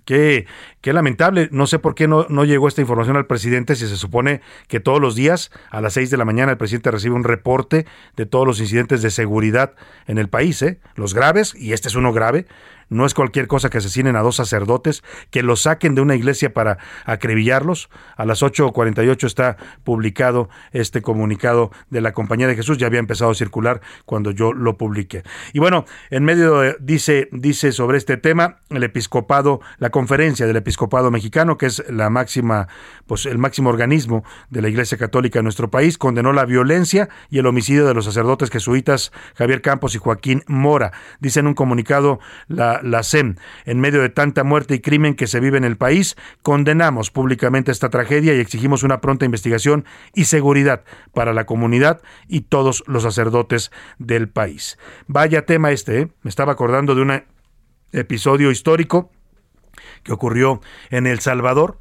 qué, 0.03 0.47
qué 0.81 0.91
lamentable. 0.91 1.47
No 1.51 1.67
sé 1.67 1.79
por 1.79 1.95
qué 1.95 2.09
no, 2.09 2.25
no, 2.27 2.43
llegó 2.43 2.67
esta 2.67 2.81
información 2.81 3.15
al 3.15 3.27
presidente 3.27 3.75
si 3.75 3.87
se 3.87 3.95
supone 3.95 4.41
que 4.67 4.81
todos 4.81 4.99
los 4.99 5.15
días 5.15 5.51
a 5.69 5.79
las 5.79 5.93
seis 5.93 6.09
de 6.09 6.17
la 6.17 6.25
mañana 6.25 6.51
el 6.51 6.57
presidente 6.57 6.91
recibe 6.91 7.15
un 7.15 7.23
reporte 7.23 7.85
de 8.17 8.25
todos 8.25 8.45
los 8.45 8.59
incidentes 8.59 9.01
de 9.01 9.11
seguridad 9.11 9.75
en 10.07 10.17
el 10.17 10.27
país, 10.27 10.61
¿eh? 10.63 10.79
los 10.95 11.13
graves, 11.13 11.53
y 11.55 11.71
este 11.71 11.87
es 11.87 11.95
uno 11.95 12.11
grave, 12.11 12.47
no 12.91 13.05
es 13.05 13.13
cualquier 13.13 13.47
cosa 13.47 13.69
que 13.69 13.77
asesinen 13.77 14.17
a 14.17 14.21
dos 14.21 14.35
sacerdotes, 14.35 15.01
que 15.29 15.43
los 15.43 15.61
saquen 15.61 15.95
de 15.95 16.01
una 16.01 16.13
iglesia 16.15 16.53
para 16.53 16.77
acribillarlos. 17.05 17.89
A 18.17 18.25
las 18.25 18.43
8.48 18.43 19.25
está 19.25 19.57
publicado 19.85 20.49
este 20.73 21.01
comunicado 21.01 21.71
de 21.89 22.01
la 22.01 22.11
Compañía 22.11 22.47
de 22.47 22.55
Jesús, 22.55 22.77
ya 22.77 22.87
había 22.87 22.99
empezado 22.99 23.31
a 23.31 23.35
circular 23.35 23.81
cuando 24.05 24.31
yo 24.31 24.51
lo 24.51 24.77
publiqué. 24.77 25.23
Y 25.53 25.59
bueno, 25.59 25.85
en 26.09 26.25
medio 26.25 26.59
de, 26.59 26.75
dice, 26.81 27.29
dice 27.31 27.71
sobre 27.71 27.97
este 27.97 28.17
tema 28.17 28.57
el 28.69 28.83
episcopado, 28.83 29.61
la 29.77 29.89
conferencia 29.89 30.45
del 30.45 30.57
episcopado 30.57 31.11
mexicano, 31.11 31.57
que 31.57 31.67
es 31.67 31.83
la 31.89 32.09
máxima, 32.09 32.67
pues 33.07 33.25
el 33.25 33.37
máximo 33.37 33.69
organismo 33.69 34.25
de 34.49 34.61
la 34.61 34.67
Iglesia 34.67 34.97
Católica 34.97 35.39
en 35.39 35.43
nuestro 35.43 35.71
país, 35.71 35.97
condenó 35.97 36.33
la 36.33 36.43
violencia 36.43 37.07
y 37.29 37.39
el 37.39 37.45
homicidio 37.45 37.87
de 37.87 37.93
los 37.93 38.03
sacerdotes 38.03 38.49
jesuitas 38.49 39.13
Javier 39.35 39.61
Campos 39.61 39.95
y 39.95 39.97
Joaquín 39.97 40.43
Mora. 40.47 40.91
Dice 41.21 41.39
en 41.39 41.47
un 41.47 41.53
comunicado 41.53 42.19
la, 42.49 42.80
la 42.83 43.03
SEM. 43.03 43.35
En 43.65 43.79
medio 43.79 44.01
de 44.01 44.09
tanta 44.09 44.43
muerte 44.43 44.75
y 44.75 44.79
crimen 44.79 45.15
que 45.15 45.27
se 45.27 45.39
vive 45.39 45.57
en 45.57 45.63
el 45.63 45.77
país, 45.77 46.15
condenamos 46.41 47.11
públicamente 47.11 47.71
esta 47.71 47.89
tragedia 47.89 48.33
y 48.33 48.39
exigimos 48.39 48.83
una 48.83 49.01
pronta 49.01 49.25
investigación 49.25 49.85
y 50.13 50.25
seguridad 50.25 50.83
para 51.13 51.33
la 51.33 51.45
comunidad 51.45 52.01
y 52.27 52.41
todos 52.41 52.83
los 52.87 53.03
sacerdotes 53.03 53.71
del 53.97 54.29
país. 54.29 54.77
Vaya 55.07 55.45
tema 55.45 55.71
este, 55.71 56.01
¿eh? 56.01 56.07
me 56.21 56.29
estaba 56.29 56.53
acordando 56.53 56.95
de 56.95 57.01
un 57.01 57.23
episodio 57.91 58.51
histórico 58.51 59.11
que 60.03 60.13
ocurrió 60.13 60.61
en 60.89 61.07
El 61.07 61.19
Salvador 61.19 61.79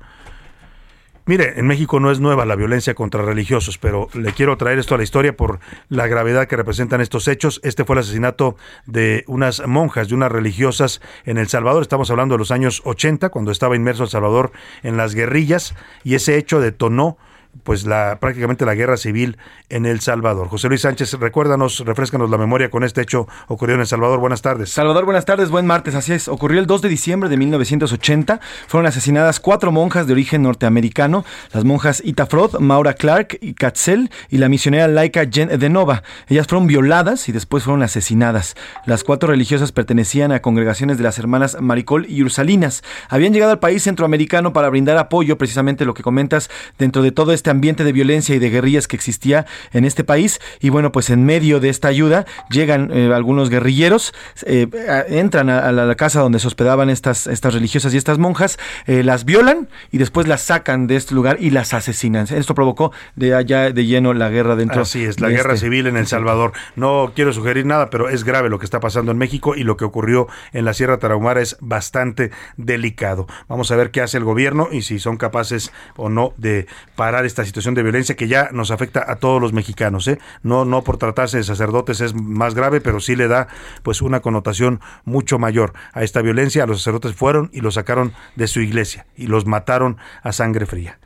Mire, 1.31 1.61
en 1.61 1.69
México 1.69 2.01
no 2.01 2.11
es 2.11 2.19
nueva 2.19 2.45
la 2.45 2.57
violencia 2.57 2.95
contra 2.95 3.23
religiosos, 3.23 3.79
pero 3.79 4.09
le 4.15 4.33
quiero 4.33 4.57
traer 4.57 4.81
esto 4.81 4.97
a 4.97 4.99
la 4.99 5.05
historia 5.05 5.37
por 5.37 5.61
la 5.89 6.09
gravedad 6.09 6.49
que 6.49 6.57
representan 6.57 7.01
estos 7.01 7.29
hechos. 7.29 7.61
Este 7.63 7.85
fue 7.85 7.95
el 7.95 8.01
asesinato 8.01 8.57
de 8.87 9.23
unas 9.29 9.65
monjas, 9.65 10.09
de 10.09 10.17
unas 10.17 10.33
religiosas 10.33 11.01
en 11.25 11.39
El 11.39 11.47
Salvador. 11.47 11.83
Estamos 11.83 12.11
hablando 12.11 12.35
de 12.35 12.41
los 12.41 12.51
años 12.51 12.83
80, 12.85 13.29
cuando 13.29 13.53
estaba 13.53 13.77
inmerso 13.77 14.03
El 14.03 14.09
Salvador 14.09 14.51
en 14.83 14.97
las 14.97 15.15
guerrillas, 15.15 15.77
y 16.03 16.17
ese 16.17 16.37
hecho 16.37 16.59
detonó 16.59 17.17
pues 17.63 17.85
la 17.85 18.19
prácticamente 18.21 18.65
la 18.65 18.75
guerra 18.75 18.97
civil 18.97 19.37
en 19.69 19.87
El 19.87 20.01
Salvador. 20.01 20.49
José 20.49 20.69
Luis 20.69 20.81
Sánchez, 20.83 21.15
recuérdanos, 21.15 21.81
refrescanos 21.81 22.31
la 22.31 22.39
memoria 22.39 22.71
con 22.71 22.85
este 22.85 23.03
hecho 23.03 23.29
ocurrido 23.49 23.77
en 23.77 23.81
El 23.83 23.87
Salvador. 23.87 24.19
Buenas 24.19 24.43
tardes. 24.43 24.71
Salvador, 24.71 25.05
buenas 25.05 25.25
tardes, 25.25 25.51
buen 25.51 25.67
martes, 25.67 25.95
así 25.95 26.13
es. 26.13 26.29
Ocurrió 26.29 26.61
el 26.61 26.67
2 26.67 26.83
de 26.83 26.89
diciembre 26.89 27.29
de 27.29 27.37
1980. 27.37 28.41
Fueron 28.67 28.87
asesinadas 28.87 29.41
cuatro 29.41 29.73
monjas 29.73 30.07
de 30.07 30.13
origen 30.13 30.43
norteamericano, 30.43 31.25
las 31.53 31.65
monjas 31.65 32.03
Ita 32.05 32.27
Frod, 32.27 32.59
Maura 32.59 32.95
Clark 32.95 33.39
y 33.41 33.55
Katzel 33.55 34.11
y 34.29 34.39
la 34.39 34.49
misionera 34.49 34.89
laica 34.89 35.27
Jen 35.31 35.59
Denova. 35.59 36.03
Ellas 36.29 36.47
fueron 36.47 36.67
violadas 36.67 37.29
y 37.29 37.33
después 37.33 37.65
fueron 37.65 37.83
asesinadas. 37.83 38.57
Las 38.87 39.05
cuatro 39.05 39.31
religiosas 39.31 39.73
pertenecían 39.73 40.33
a 40.33 40.43
congregaciones 40.43 40.99
de 40.99 41.05
las 41.05 41.19
hermanas 41.19 41.57
Maricol 41.61 42.07
y 42.09 42.23
Ursalinas. 42.23 42.83
Habían 43.09 43.33
llegado 43.33 43.53
al 43.53 43.59
país 43.59 43.83
centroamericano 43.83 44.53
para 44.53 44.69
brindar 44.69 44.97
apoyo, 44.97 45.39
precisamente 45.39 45.85
lo 45.85 45.95
que 45.95 46.03
comentas, 46.03 46.51
dentro 46.79 47.03
de 47.03 47.13
todo 47.13 47.33
este 47.33 47.40
ambiente 47.49 47.85
de 47.85 47.93
violencia 47.93 48.35
y 48.35 48.39
de 48.39 48.51
guerrillas 48.51 48.87
que 48.87 48.97
existía 48.97 49.47
en 49.73 49.87
este 49.87 50.05
país. 50.05 50.41
Y 50.61 50.69
bueno, 50.69 50.93
pues 50.93 51.09
en 51.09 51.25
medio 51.25 51.61
de 51.61 51.71
esta 51.71 51.89
ayuda 51.89 52.27
llegan 52.51 52.91
eh, 52.93 53.11
algunos 53.15 53.49
guerrilleros, 53.49 54.13
eh, 54.45 54.69
entran 55.09 55.49
a, 55.49 55.73
la, 55.73 55.95
casa 55.95 56.21
donde 56.21 56.39
se 56.39 56.47
hospedaban 56.47 56.91
estas, 56.91 57.27
estas 57.27 57.55
religiosas 57.55 57.95
y 57.95 57.97
estas 57.97 58.19
monjas, 58.19 58.59
eh, 58.87 59.03
las 59.03 59.25
violan 59.25 59.69
y 59.91 59.99
después 59.99 60.27
las 60.27 60.43
sacan 60.43 60.87
de 60.87 60.97
este 60.97 61.15
lugar 61.15 61.39
y 61.41 61.51
las 61.51 61.73
asesinan. 61.73 62.27
Esto 62.31 62.55
provocó 62.55 62.93
de 63.17 63.35
allá 63.35 63.71
de 63.71 63.87
lleno 63.87 64.13
la 64.13 64.29
guerra 64.29 64.57
dentro. 64.57 64.83
Así 64.83 65.05
es, 65.05 65.21
la 65.21 65.29
guerra 65.29 65.55
este 65.55 65.67
civil 65.67 65.87
en 65.87 65.97
El 65.97 66.07
Salvador. 66.07 66.53
No 66.77 67.13
quiero 67.15 67.33
sugerir 67.33 67.67
nada, 67.67 67.91
pero 67.91 68.09
es 68.09 68.25
grave 68.25 68.51
lo 68.51 68.59
que 68.59 68.65
está 68.65 68.81
pasando 68.81 69.13
en 69.13 69.19
México 69.19 69.55
y 69.55 69.63
lo 69.63 69.77
que 69.77 69.85
ocurrió 69.85 70.29
en 70.53 70.65
la 70.65 70.75
Sierra 70.75 70.99
Tarahumara 70.99 71.41
es 71.41 71.57
bastante 71.61 72.31
delicado. 72.57 73.27
Vamos 73.49 73.71
a 73.71 73.77
ver 73.77 73.91
qué 73.91 74.01
hace 74.01 74.19
el 74.19 74.25
gobierno 74.25 74.69
y 74.71 74.83
si 74.83 74.99
son 74.99 75.17
capaces 75.17 75.73
o 75.97 76.09
no 76.09 76.33
de 76.37 76.67
parar 76.97 77.25
esta 77.31 77.45
situación 77.45 77.75
de 77.75 77.83
violencia 77.83 78.17
que 78.17 78.29
ya 78.29 78.51
nos 78.53 78.71
afecta 78.71 79.05
a 79.11 79.17
todos 79.17 79.41
los 79.41 79.53
mexicanos. 79.53 80.07
¿eh? 80.09 80.19
No, 80.43 80.65
no 80.65 80.83
por 80.83 80.99
tratarse 80.99 81.39
de 81.39 81.45
sacerdotes 81.45 82.01
es 82.01 82.15
más 82.15 82.55
grave, 82.55 82.81
pero 82.81 83.01
sí 83.01 83.17
le 83.17 83.29
da 83.29 83.49
pues 83.83 84.03
una 84.03 84.21
connotación 84.21 84.81
mucho 85.05 85.39
mayor 85.39 85.73
a 85.93 86.03
esta 86.03 86.23
violencia. 86.23 86.67
Los 86.67 86.79
sacerdotes 86.79 87.15
fueron 87.15 87.51
y 87.53 87.61
los 87.61 87.75
sacaron 87.75 88.13
de 88.37 88.49
su 88.49 88.61
iglesia 88.61 89.07
y 89.17 89.27
los 89.27 89.47
mataron 89.47 89.97
a 90.23 90.33
sangre 90.33 90.67
fría. 90.67 90.99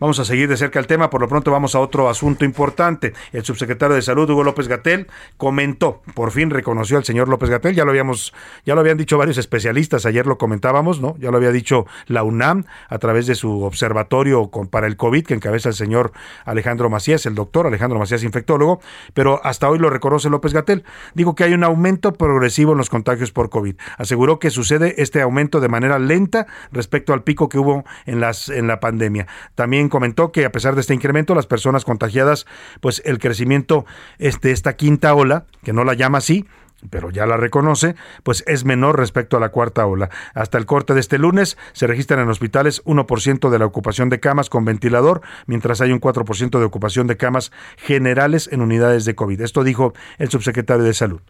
Vamos 0.00 0.20
a 0.20 0.24
seguir 0.24 0.48
de 0.48 0.56
cerca 0.56 0.78
el 0.78 0.86
tema, 0.86 1.10
por 1.10 1.20
lo 1.20 1.26
pronto 1.26 1.50
vamos 1.50 1.74
a 1.74 1.80
otro 1.80 2.08
asunto 2.08 2.44
importante. 2.44 3.14
El 3.32 3.44
subsecretario 3.44 3.96
de 3.96 4.02
Salud, 4.02 4.30
Hugo 4.30 4.44
López 4.44 4.68
Gatel, 4.68 5.08
comentó, 5.36 6.02
por 6.14 6.30
fin 6.30 6.50
reconoció 6.50 6.98
al 6.98 7.04
señor 7.04 7.28
López 7.28 7.50
Gatel, 7.50 7.74
ya 7.74 7.84
lo 7.84 7.90
habíamos, 7.90 8.32
ya 8.64 8.76
lo 8.76 8.80
habían 8.80 8.96
dicho 8.96 9.18
varios 9.18 9.38
especialistas, 9.38 10.06
ayer 10.06 10.24
lo 10.24 10.38
comentábamos, 10.38 11.00
¿no? 11.00 11.16
Ya 11.18 11.32
lo 11.32 11.36
había 11.38 11.50
dicho 11.50 11.84
la 12.06 12.22
UNAM 12.22 12.64
a 12.88 12.98
través 12.98 13.26
de 13.26 13.34
su 13.34 13.64
observatorio 13.64 14.48
para 14.70 14.86
el 14.86 14.96
COVID 14.96 15.26
que 15.26 15.34
encabeza 15.34 15.68
el 15.70 15.74
señor 15.74 16.12
Alejandro 16.44 16.88
Macías, 16.88 17.26
el 17.26 17.34
doctor 17.34 17.66
Alejandro 17.66 17.98
Macías, 17.98 18.22
infectólogo, 18.22 18.80
pero 19.14 19.40
hasta 19.42 19.68
hoy 19.68 19.80
lo 19.80 19.90
reconoce 19.90 20.30
López 20.30 20.52
Gatel. 20.52 20.84
Digo 21.14 21.34
que 21.34 21.42
hay 21.42 21.54
un 21.54 21.64
aumento 21.64 22.12
progresivo 22.12 22.70
en 22.70 22.78
los 22.78 22.88
contagios 22.88 23.32
por 23.32 23.50
COVID. 23.50 23.74
Aseguró 23.96 24.38
que 24.38 24.50
sucede 24.50 24.94
este 25.02 25.20
aumento 25.22 25.58
de 25.58 25.68
manera 25.68 25.98
lenta 25.98 26.46
respecto 26.70 27.12
al 27.12 27.24
pico 27.24 27.48
que 27.48 27.58
hubo 27.58 27.84
en 28.06 28.20
las 28.20 28.48
en 28.48 28.68
la 28.68 28.78
pandemia. 28.78 29.26
También 29.56 29.87
comentó 29.88 30.32
que 30.32 30.44
a 30.44 30.52
pesar 30.52 30.74
de 30.74 30.80
este 30.80 30.94
incremento, 30.94 31.34
las 31.34 31.46
personas 31.46 31.84
contagiadas, 31.84 32.46
pues 32.80 33.02
el 33.04 33.18
crecimiento 33.18 33.86
de 34.18 34.28
este, 34.28 34.50
esta 34.52 34.76
quinta 34.76 35.14
ola, 35.14 35.46
que 35.64 35.72
no 35.72 35.84
la 35.84 35.94
llama 35.94 36.18
así, 36.18 36.46
pero 36.90 37.10
ya 37.10 37.26
la 37.26 37.36
reconoce, 37.36 37.96
pues 38.22 38.44
es 38.46 38.64
menor 38.64 38.98
respecto 38.98 39.36
a 39.36 39.40
la 39.40 39.48
cuarta 39.48 39.86
ola. 39.86 40.10
Hasta 40.34 40.58
el 40.58 40.66
corte 40.66 40.94
de 40.94 41.00
este 41.00 41.18
lunes 41.18 41.58
se 41.72 41.86
registran 41.86 42.20
en 42.20 42.28
hospitales 42.28 42.84
1% 42.84 43.50
de 43.50 43.58
la 43.58 43.66
ocupación 43.66 44.08
de 44.08 44.20
camas 44.20 44.48
con 44.48 44.64
ventilador, 44.64 45.22
mientras 45.46 45.80
hay 45.80 45.92
un 45.92 46.00
4% 46.00 46.58
de 46.58 46.64
ocupación 46.64 47.06
de 47.06 47.16
camas 47.16 47.52
generales 47.76 48.48
en 48.52 48.60
unidades 48.60 49.04
de 49.04 49.14
COVID. 49.14 49.40
Esto 49.40 49.64
dijo 49.64 49.92
el 50.18 50.30
subsecretario 50.30 50.84
de 50.84 50.94
Salud 50.94 51.20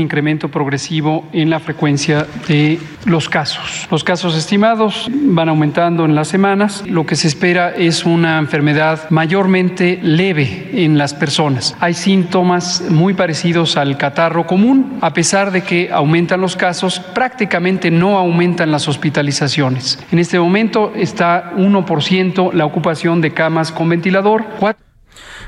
incremento 0.00 0.48
progresivo 0.50 1.24
en 1.32 1.50
la 1.50 1.60
frecuencia 1.60 2.26
de 2.48 2.78
los 3.04 3.28
casos. 3.28 3.86
Los 3.90 4.04
casos 4.04 4.36
estimados 4.36 5.08
van 5.10 5.48
aumentando 5.48 6.04
en 6.04 6.14
las 6.14 6.28
semanas. 6.28 6.84
Lo 6.86 7.06
que 7.06 7.16
se 7.16 7.28
espera 7.28 7.74
es 7.74 8.04
una 8.04 8.38
enfermedad 8.38 9.08
mayormente 9.10 9.98
leve 10.02 10.70
en 10.72 10.98
las 10.98 11.14
personas. 11.14 11.76
Hay 11.80 11.94
síntomas 11.94 12.82
muy 12.90 13.14
parecidos 13.14 13.76
al 13.76 13.96
catarro 13.96 14.46
común. 14.46 14.98
A 15.00 15.12
pesar 15.12 15.50
de 15.50 15.62
que 15.62 15.90
aumentan 15.92 16.40
los 16.40 16.56
casos, 16.56 17.00
prácticamente 17.00 17.90
no 17.90 18.18
aumentan 18.18 18.70
las 18.70 18.88
hospitalizaciones. 18.88 19.98
En 20.10 20.18
este 20.18 20.38
momento 20.38 20.92
está 20.94 21.52
1% 21.56 22.52
la 22.52 22.66
ocupación 22.66 23.20
de 23.20 23.32
camas 23.32 23.72
con 23.72 23.88
ventilador. 23.88 24.44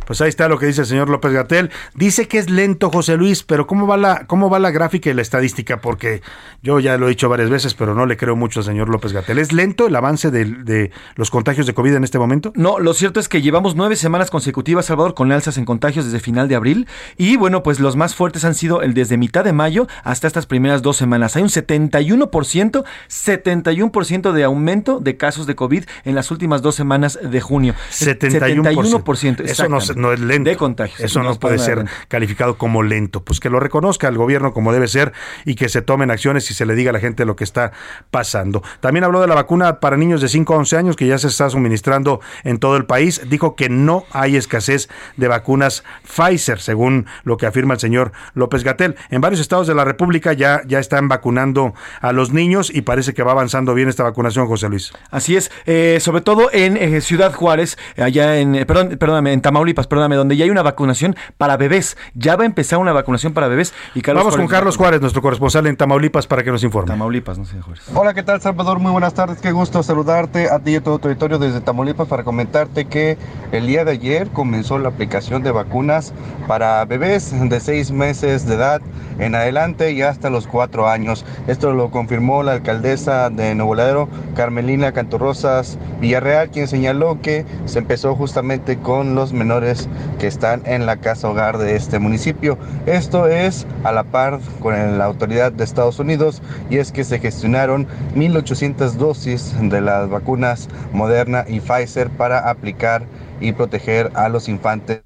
Pues 0.09 0.23
ahí 0.23 0.31
está 0.31 0.49
lo 0.49 0.59
que 0.59 0.65
dice 0.65 0.81
el 0.81 0.87
señor 0.87 1.11
López 1.11 1.33
Gatel. 1.35 1.71
Dice 1.95 2.29
que 2.29 2.39
es 2.39 2.49
lento 2.49 2.89
José 2.89 3.19
Luis, 3.19 3.43
pero 3.43 3.67
¿cómo 3.67 3.87
va 3.87 3.99
la, 3.99 4.27
cómo 4.27 4.49
va 4.49 4.59
la 4.59 4.71
gráfica 4.71 5.11
y 5.11 5.13
la 5.13 5.21
estadística? 5.21 5.83
Porque 5.83 6.23
yo 6.63 6.81
ya 6.81 6.97
lo 6.97 7.05
he 7.05 7.11
dicho 7.11 7.29
varias 7.29 7.51
veces, 7.51 7.75
pero 7.75 7.95
no 7.95 8.07
le 8.07 8.17
creo 8.17 8.35
mucho 8.35 8.61
al 8.61 8.65
señor 8.65 8.89
López 8.89 9.13
Gatel. 9.13 9.39
¿Es 9.39 9.53
lento 9.53 9.87
el 9.87 9.95
avance 9.95 10.31
de, 10.31 10.47
de 10.47 10.93
los 11.15 11.31
contagios 11.31 11.67
de 11.67 11.75
COVID 11.75 11.93
en 11.93 12.05
este 12.05 12.19
momento? 12.19 12.55
No, 12.57 12.79
lo 12.79 12.95
cierto 12.95 13.21
es 13.21 13.29
que 13.29 13.43
llevamos 13.43 13.77
nueve 13.77 13.97
semanas 13.97 14.31
consecutivas, 14.31 14.87
Salvador, 14.87 15.13
con 15.13 15.31
alzas 15.31 15.59
en 15.59 15.67
contagios 15.67 16.07
desde 16.07 16.21
final 16.21 16.49
de 16.49 16.55
abril. 16.55 16.89
Y 17.19 17.37
bueno, 17.37 17.63
pues 17.63 17.79
los 17.79 17.95
más 17.95 18.15
fuertes 18.15 18.47
han 18.47 18.55
sido 18.55 18.81
el 18.81 18.95
desde 18.95 19.19
mitad 19.19 19.45
de 19.45 19.53
mayo 19.53 19.89
hasta 20.05 20.27
estas 20.27 20.47
primeras 20.47 20.81
dos 20.81 20.97
semanas. 20.97 21.37
Hay 21.37 21.43
un 21.43 21.51
71%, 21.51 22.83
71% 23.11 24.33
de 24.33 24.45
aumento 24.45 25.01
de 25.01 25.19
casos 25.19 25.47
de 25.47 25.55
COVID 25.55 25.85
en 26.07 26.15
las 26.15 26.31
últimas 26.31 26.63
dos 26.63 26.77
semanas 26.77 27.19
de 27.23 27.41
junio. 27.43 27.75
71%. 27.91 29.03
71%. 29.05 29.45
Eso 29.45 29.69
nos, 29.69 29.98
no 29.99 30.13
es 30.13 30.21
lento. 30.21 30.51
De 30.51 30.57
contagios. 30.57 31.01
Eso 31.01 31.23
no, 31.23 31.35
puede 31.39 31.59
ser 31.59 31.85
calificado 32.09 32.57
como 32.57 32.83
lento. 32.83 33.25
Pues 33.25 33.41
que 33.41 33.51
lo 33.51 33.61
reconozca 33.61 34.09
el 34.09 34.17
gobierno 34.17 34.53
como 34.53 34.73
debe 34.73 34.89
ser 34.89 35.13
y 35.45 35.55
que 35.55 35.69
se 35.69 35.83
tomen 35.83 36.11
acciones 36.11 36.51
y 36.51 36.55
se 36.55 36.67
le 36.67 36.75
diga 36.75 36.91
a 36.91 36.93
la 36.93 37.01
gente 37.01 37.25
lo 37.25 37.37
que 37.37 37.45
está 37.45 37.73
pasando. 38.11 38.63
También 38.81 39.05
habló 39.05 39.21
de 39.21 39.27
la 39.27 39.35
vacuna 39.35 39.81
para 39.81 39.97
niños 39.97 40.21
de 40.21 40.29
5 40.29 40.55
a 40.55 40.57
11 40.59 40.77
años 40.77 40.97
que 40.97 41.07
ya 41.07 41.19
se 41.19 41.29
está 41.29 41.51
suministrando 41.51 42.21
en 42.45 42.59
todo 42.59 42.77
el 42.77 42.87
país. 42.87 43.21
Dijo 43.29 43.57
que 43.57 43.69
no 43.69 44.05
hay 44.13 44.37
escasez 44.37 44.89
de 45.17 45.29
vacunas 45.29 45.85
Pfizer, 46.05 46.61
según 46.61 47.07
lo 47.25 47.37
que 47.37 47.47
afirma 47.47 47.75
el 47.75 47.81
señor 47.81 48.13
López 48.35 48.65
Gatel. 48.65 48.97
En 49.11 49.21
varios 49.21 49.41
estados 49.41 49.67
de 49.67 49.75
la 49.75 49.85
República 49.85 50.33
ya, 50.33 50.63
ya 50.67 50.79
están 50.79 51.09
vacunando 51.09 51.75
a 52.01 52.13
los 52.13 52.33
niños 52.33 52.71
y 52.73 52.83
parece 52.83 53.15
que 53.15 53.23
va 53.23 53.33
avanzando 53.33 53.75
bien 53.75 53.89
esta 53.89 54.05
vacunación, 54.05 54.47
José 54.47 54.69
Luis. 54.69 54.93
Así 55.11 55.37
es, 55.37 55.51
eh, 55.67 55.99
sobre 56.01 56.21
todo 56.23 56.51
en 56.53 56.77
eh, 56.77 57.01
Ciudad 57.01 57.35
Juárez, 57.35 57.77
allá 57.97 58.39
en, 58.39 58.55
eh, 58.55 58.67
perdón, 58.67 58.97
perdóname, 58.99 59.33
en 59.33 59.41
Tamaulipas, 59.41 59.87
perdóname, 59.89 60.17
donde 60.17 60.37
ya 60.37 60.45
hay 60.45 60.51
una 60.51 60.63
vacunación 60.63 61.17
para 61.37 61.57
bebés. 61.57 61.97
Ya 62.15 62.37
va 62.37 62.45
a 62.45 62.47
empezar 62.47 62.79
una 62.79 62.93
vacunación 62.93 63.33
para 63.33 63.49
bebés. 63.49 63.75
Y 63.95 64.03
Vamos 64.03 64.37
con 64.37 64.47
Carlos 64.47 64.77
Juárez, 64.77 65.01
nuestro 65.01 65.23
corresponsal 65.23 65.67
en 65.67 65.77
Tamaulipas, 65.77 66.27
para 66.27 66.43
que 66.43 66.51
nos 66.51 66.65
informe. 66.65 66.89
Tamaulipas, 66.89 67.39
no 67.39 67.45
sé, 67.45 67.61
Juárez. 67.61 67.85
Hola, 67.95 68.15
¿qué 68.15 68.23
tal, 68.23 68.41
Salvador? 68.41 68.79
Muy 68.79 68.93
buenas 68.93 69.15
tardes. 69.15 69.41
Qué 69.41 69.53
gusto 69.53 69.83
saludarte 69.83 70.51
a 70.51 70.59
ti 70.61 70.73
y 70.73 70.77
a 70.77 70.83
todo 70.83 70.99
tu 70.99 71.09
territorio 71.09 71.39
desde 71.39 71.61
Tamaulipas 71.61 72.09
para 72.09 72.25
comentarte 72.25 72.87
que 72.87 73.19
el 73.53 73.67
día 73.67 73.85
de 73.85 73.93
ayer 73.93 74.29
comenzó 74.31 74.79
la 74.79 74.89
aplicación 74.89 75.43
de 75.43 75.51
vacunas 75.51 76.13
para 76.47 76.85
bebés 76.85 77.33
de 77.49 77.61
seis 77.61 77.91
meses 77.91 78.47
de 78.47 78.55
edad 78.55 78.81
en 79.19 79.35
adelante 79.35 79.93
y 79.93 80.03
hasta 80.03 80.31
los 80.31 80.47
cuatro 80.47 80.89
años. 80.89 81.25
Esto 81.47 81.73
lo 81.73 81.91
confirmó 81.91 82.43
la 82.43 82.53
alcaldesa 82.53 83.31
de 83.31 83.55
Nuevo 83.55 83.75
Ladero, 83.75 84.09
Carmelina 84.35 84.93
Cantorrosas 84.93 85.79
Villarreal, 86.01 86.51
quien 86.51 86.69
señaló 86.69 87.21
que 87.21 87.45
se 87.67 87.79
empezó 87.79 88.15
justamente 88.15 88.79
con 88.79 89.15
los 89.15 89.33
menores 89.33 89.78
que 90.19 90.27
están 90.27 90.63
en 90.65 90.87
la 90.87 90.97
casa 90.97 91.29
hogar 91.29 91.59
de 91.59 91.77
este 91.77 91.99
municipio. 91.99 92.59
Esto 92.87 93.27
es 93.27 93.67
a 93.85 93.93
la 93.93 94.05
par 94.05 94.41
con 94.61 94.99
la 94.99 95.05
autoridad 95.05 95.53
de 95.53 95.65
Estados 95.65 95.99
Unidos 95.99 96.43
y 96.71 96.79
es 96.79 96.93
que 96.93 97.05
se 97.05 97.19
gestionaron 97.19 97.87
1.800 98.15 98.93
dosis 98.93 99.55
de 99.61 99.81
las 99.81 100.09
vacunas 100.09 100.69
Moderna 100.93 101.45
y 101.47 101.61
Pfizer 101.61 102.11
para 102.11 102.51
aplicar 102.51 103.05
y 103.41 103.53
proteger 103.53 104.11
a 104.15 104.29
los 104.29 104.49
infantes. 104.49 105.03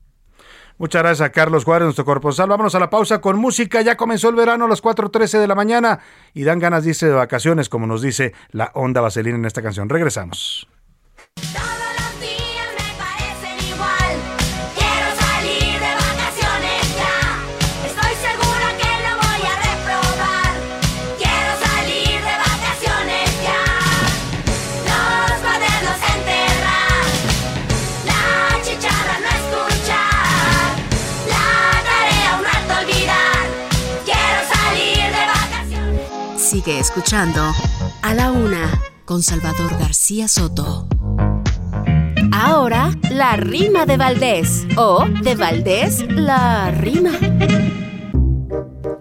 Muchas 0.79 1.03
gracias 1.03 1.29
a 1.29 1.31
Carlos 1.31 1.65
Juárez, 1.65 1.85
nuestro 1.85 2.05
corresponsal. 2.05 2.49
Vámonos 2.49 2.75
a 2.75 2.81
la 2.81 2.91
pausa 2.91 3.21
con 3.21 3.39
música. 3.39 3.83
Ya 3.83 3.97
comenzó 3.97 4.31
el 4.31 4.35
verano 4.35 4.65
a 4.65 4.69
las 4.69 4.83
4.13 4.83 5.39
de 5.39 5.47
la 5.47 5.55
mañana 5.55 6.01
y 6.35 6.43
dan 6.43 6.59
ganas, 6.59 6.83
dice, 6.83 7.07
de 7.07 7.13
vacaciones, 7.13 7.69
como 7.69 7.87
nos 7.87 8.03
dice 8.03 8.33
la 8.51 8.73
onda 8.75 9.01
vaselina 9.01 9.37
en 9.37 9.45
esta 9.45 9.63
canción. 9.63 9.89
Regresamos. 9.89 10.67
Sigue 36.53 36.79
escuchando 36.79 37.41
A 38.03 38.13
la 38.13 38.31
Una 38.31 38.79
con 39.07 39.23
Salvador 39.23 39.71
García 39.81 40.29
Soto. 40.29 40.87
Ahora, 42.31 42.91
la 43.11 43.37
rima 43.37 43.87
de 43.87 43.97
Valdés. 43.97 44.67
O 44.77 45.07
de 45.23 45.35
Valdés, 45.35 46.05
la 46.11 46.71
rima. 46.71 47.13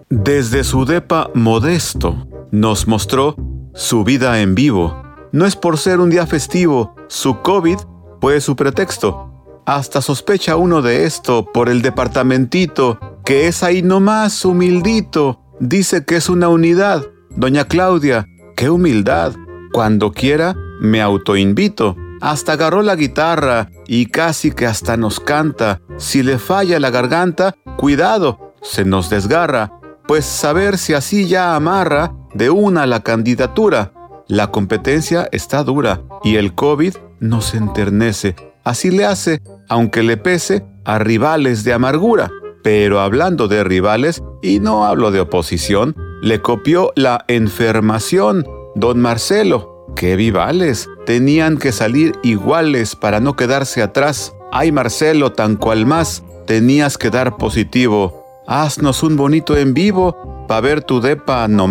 Desde 0.08 0.64
su 0.64 0.86
depa 0.86 1.28
modesto, 1.34 2.26
nos 2.50 2.88
mostró 2.88 3.36
su 3.74 4.02
vida 4.02 4.40
en 4.40 4.54
vivo. 4.54 5.02
No 5.32 5.44
es 5.44 5.54
por 5.54 5.76
ser 5.76 6.00
un 6.00 6.08
día 6.08 6.26
festivo, 6.26 6.94
su 7.08 7.42
COVID 7.42 7.76
fue 8.22 8.40
su 8.40 8.56
pretexto. 8.56 9.30
Hasta 9.66 10.00
sospecha 10.00 10.56
uno 10.56 10.80
de 10.80 11.04
esto 11.04 11.44
por 11.52 11.68
el 11.68 11.82
departamentito, 11.82 12.98
que 13.26 13.46
es 13.46 13.62
ahí 13.62 13.82
nomás 13.82 14.42
humildito. 14.46 15.42
Dice 15.60 16.06
que 16.06 16.16
es 16.16 16.30
una 16.30 16.48
unidad, 16.48 17.04
Doña 17.36 17.64
Claudia, 17.64 18.28
qué 18.56 18.68
humildad. 18.68 19.32
Cuando 19.72 20.12
quiera, 20.12 20.54
me 20.80 21.00
autoinvito. 21.00 21.96
Hasta 22.20 22.52
agarró 22.52 22.82
la 22.82 22.94
guitarra 22.94 23.70
y 23.86 24.06
casi 24.06 24.52
que 24.52 24.66
hasta 24.66 24.96
nos 24.96 25.18
canta. 25.18 25.80
Si 25.96 26.22
le 26.22 26.38
falla 26.38 26.78
la 26.78 26.90
garganta, 26.90 27.56
cuidado, 27.76 28.54
se 28.62 28.84
nos 28.84 29.10
desgarra. 29.10 29.72
Pues 30.06 30.24
saber 30.24 30.78
si 30.78 30.94
así 30.94 31.26
ya 31.26 31.56
amarra 31.56 32.12
de 32.34 32.50
una 32.50 32.86
la 32.86 33.00
candidatura. 33.00 33.92
La 34.28 34.50
competencia 34.50 35.28
está 35.32 35.64
dura 35.64 36.02
y 36.22 36.36
el 36.36 36.54
COVID 36.54 36.94
nos 37.18 37.54
enternece. 37.54 38.36
Así 38.62 38.90
le 38.90 39.04
hace, 39.04 39.42
aunque 39.68 40.02
le 40.02 40.16
pese, 40.16 40.64
a 40.84 40.98
rivales 40.98 41.64
de 41.64 41.72
amargura. 41.72 42.30
Pero 42.62 43.00
hablando 43.00 43.48
de 43.48 43.64
rivales, 43.64 44.22
y 44.42 44.60
no 44.60 44.84
hablo 44.84 45.10
de 45.10 45.20
oposición, 45.20 45.96
le 46.22 46.40
copió 46.40 46.92
la 46.94 47.24
enfermación, 47.26 48.46
don 48.76 49.00
Marcelo. 49.00 49.86
¡Qué 49.96 50.14
vivales! 50.14 50.88
Tenían 51.04 51.58
que 51.58 51.72
salir 51.72 52.14
iguales 52.22 52.94
para 52.94 53.18
no 53.18 53.34
quedarse 53.34 53.82
atrás. 53.82 54.32
Ay, 54.52 54.70
Marcelo, 54.70 55.32
tan 55.32 55.56
cual 55.56 55.84
más, 55.84 56.22
tenías 56.46 56.96
que 56.96 57.10
dar 57.10 57.36
positivo. 57.36 58.24
Haznos 58.46 59.02
un 59.02 59.16
bonito 59.16 59.56
en 59.56 59.74
vivo, 59.74 60.46
para 60.46 60.60
ver 60.60 60.82
tu 60.82 61.00
depa 61.00 61.48
no 61.48 61.66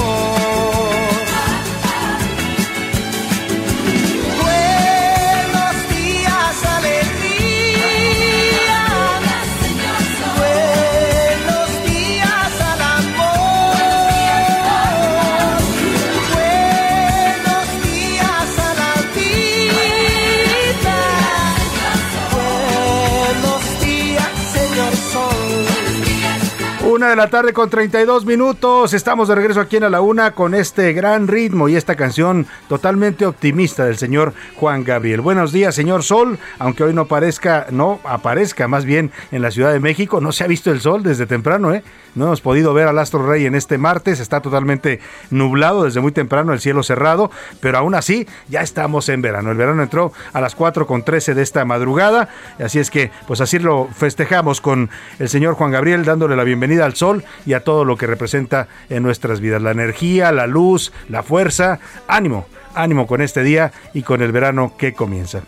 más. 0.00 0.41
De 27.12 27.16
la 27.16 27.28
tarde 27.28 27.52
con 27.52 27.68
32 27.68 28.24
minutos. 28.24 28.94
Estamos 28.94 29.28
de 29.28 29.34
regreso 29.34 29.60
aquí 29.60 29.76
en 29.76 29.84
A 29.84 29.90
la 29.90 30.00
Una 30.00 30.30
con 30.30 30.54
este 30.54 30.94
gran 30.94 31.28
ritmo 31.28 31.68
y 31.68 31.76
esta 31.76 31.94
canción 31.94 32.46
totalmente 32.70 33.26
optimista 33.26 33.84
del 33.84 33.98
señor 33.98 34.32
Juan 34.56 34.82
Gabriel. 34.82 35.20
Buenos 35.20 35.52
días, 35.52 35.74
señor 35.74 36.04
Sol. 36.04 36.38
Aunque 36.58 36.84
hoy 36.84 36.94
no 36.94 37.04
parezca, 37.04 37.66
no 37.70 38.00
aparezca 38.04 38.66
más 38.66 38.86
bien 38.86 39.10
en 39.30 39.42
la 39.42 39.50
Ciudad 39.50 39.74
de 39.74 39.80
México. 39.80 40.22
No 40.22 40.32
se 40.32 40.44
ha 40.44 40.46
visto 40.46 40.70
el 40.70 40.80
sol 40.80 41.02
desde 41.02 41.26
temprano, 41.26 41.74
¿eh? 41.74 41.82
No 42.14 42.26
hemos 42.26 42.40
podido 42.40 42.74
ver 42.74 42.88
al 42.88 42.98
Astro 42.98 43.26
Rey 43.26 43.46
en 43.46 43.54
este 43.54 43.78
martes. 43.78 44.20
Está 44.20 44.40
totalmente 44.40 45.00
nublado 45.30 45.84
desde 45.84 46.00
muy 46.00 46.12
temprano, 46.12 46.52
el 46.52 46.60
cielo 46.60 46.82
cerrado. 46.82 47.30
Pero 47.60 47.78
aún 47.78 47.94
así, 47.94 48.26
ya 48.48 48.60
estamos 48.60 49.08
en 49.08 49.22
verano. 49.22 49.50
El 49.50 49.56
verano 49.56 49.82
entró 49.82 50.12
a 50.32 50.40
las 50.40 50.54
4 50.54 50.86
con 50.86 51.04
13 51.04 51.34
de 51.34 51.42
esta 51.42 51.64
madrugada. 51.64 52.28
Así 52.58 52.78
es 52.78 52.90
que, 52.90 53.10
pues 53.26 53.40
así 53.40 53.58
lo 53.58 53.88
festejamos 53.94 54.60
con 54.60 54.90
el 55.18 55.28
señor 55.28 55.54
Juan 55.54 55.70
Gabriel 55.70 56.04
dándole 56.04 56.36
la 56.36 56.44
bienvenida 56.44 56.84
al 56.84 56.94
sol 56.94 57.24
y 57.46 57.54
a 57.54 57.64
todo 57.64 57.84
lo 57.84 57.96
que 57.96 58.06
representa 58.06 58.68
en 58.90 59.02
nuestras 59.02 59.40
vidas. 59.40 59.62
La 59.62 59.70
energía, 59.70 60.32
la 60.32 60.46
luz, 60.46 60.92
la 61.08 61.22
fuerza. 61.22 61.78
Ánimo, 62.08 62.46
ánimo 62.74 63.06
con 63.06 63.22
este 63.22 63.42
día 63.42 63.72
y 63.94 64.02
con 64.02 64.22
el 64.22 64.32
verano 64.32 64.74
que 64.76 64.92
comienza. 64.92 65.42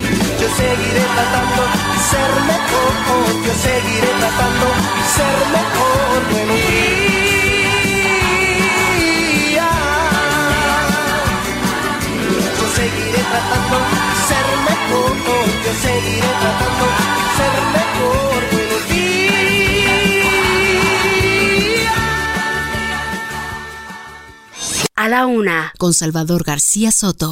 Yo 0.00 0.48
seguiré 0.48 1.04
tratando 1.14 1.62
ser 2.10 2.32
mejor, 2.46 3.44
yo 3.44 3.52
seguiré 3.52 4.08
tratando 4.18 4.66
ser 5.14 5.38
mejor, 5.52 5.69
A 25.00 25.08
la 25.08 25.24
una, 25.24 25.72
con 25.78 25.94
Salvador 25.94 26.44
García 26.44 26.92
Soto. 26.92 27.30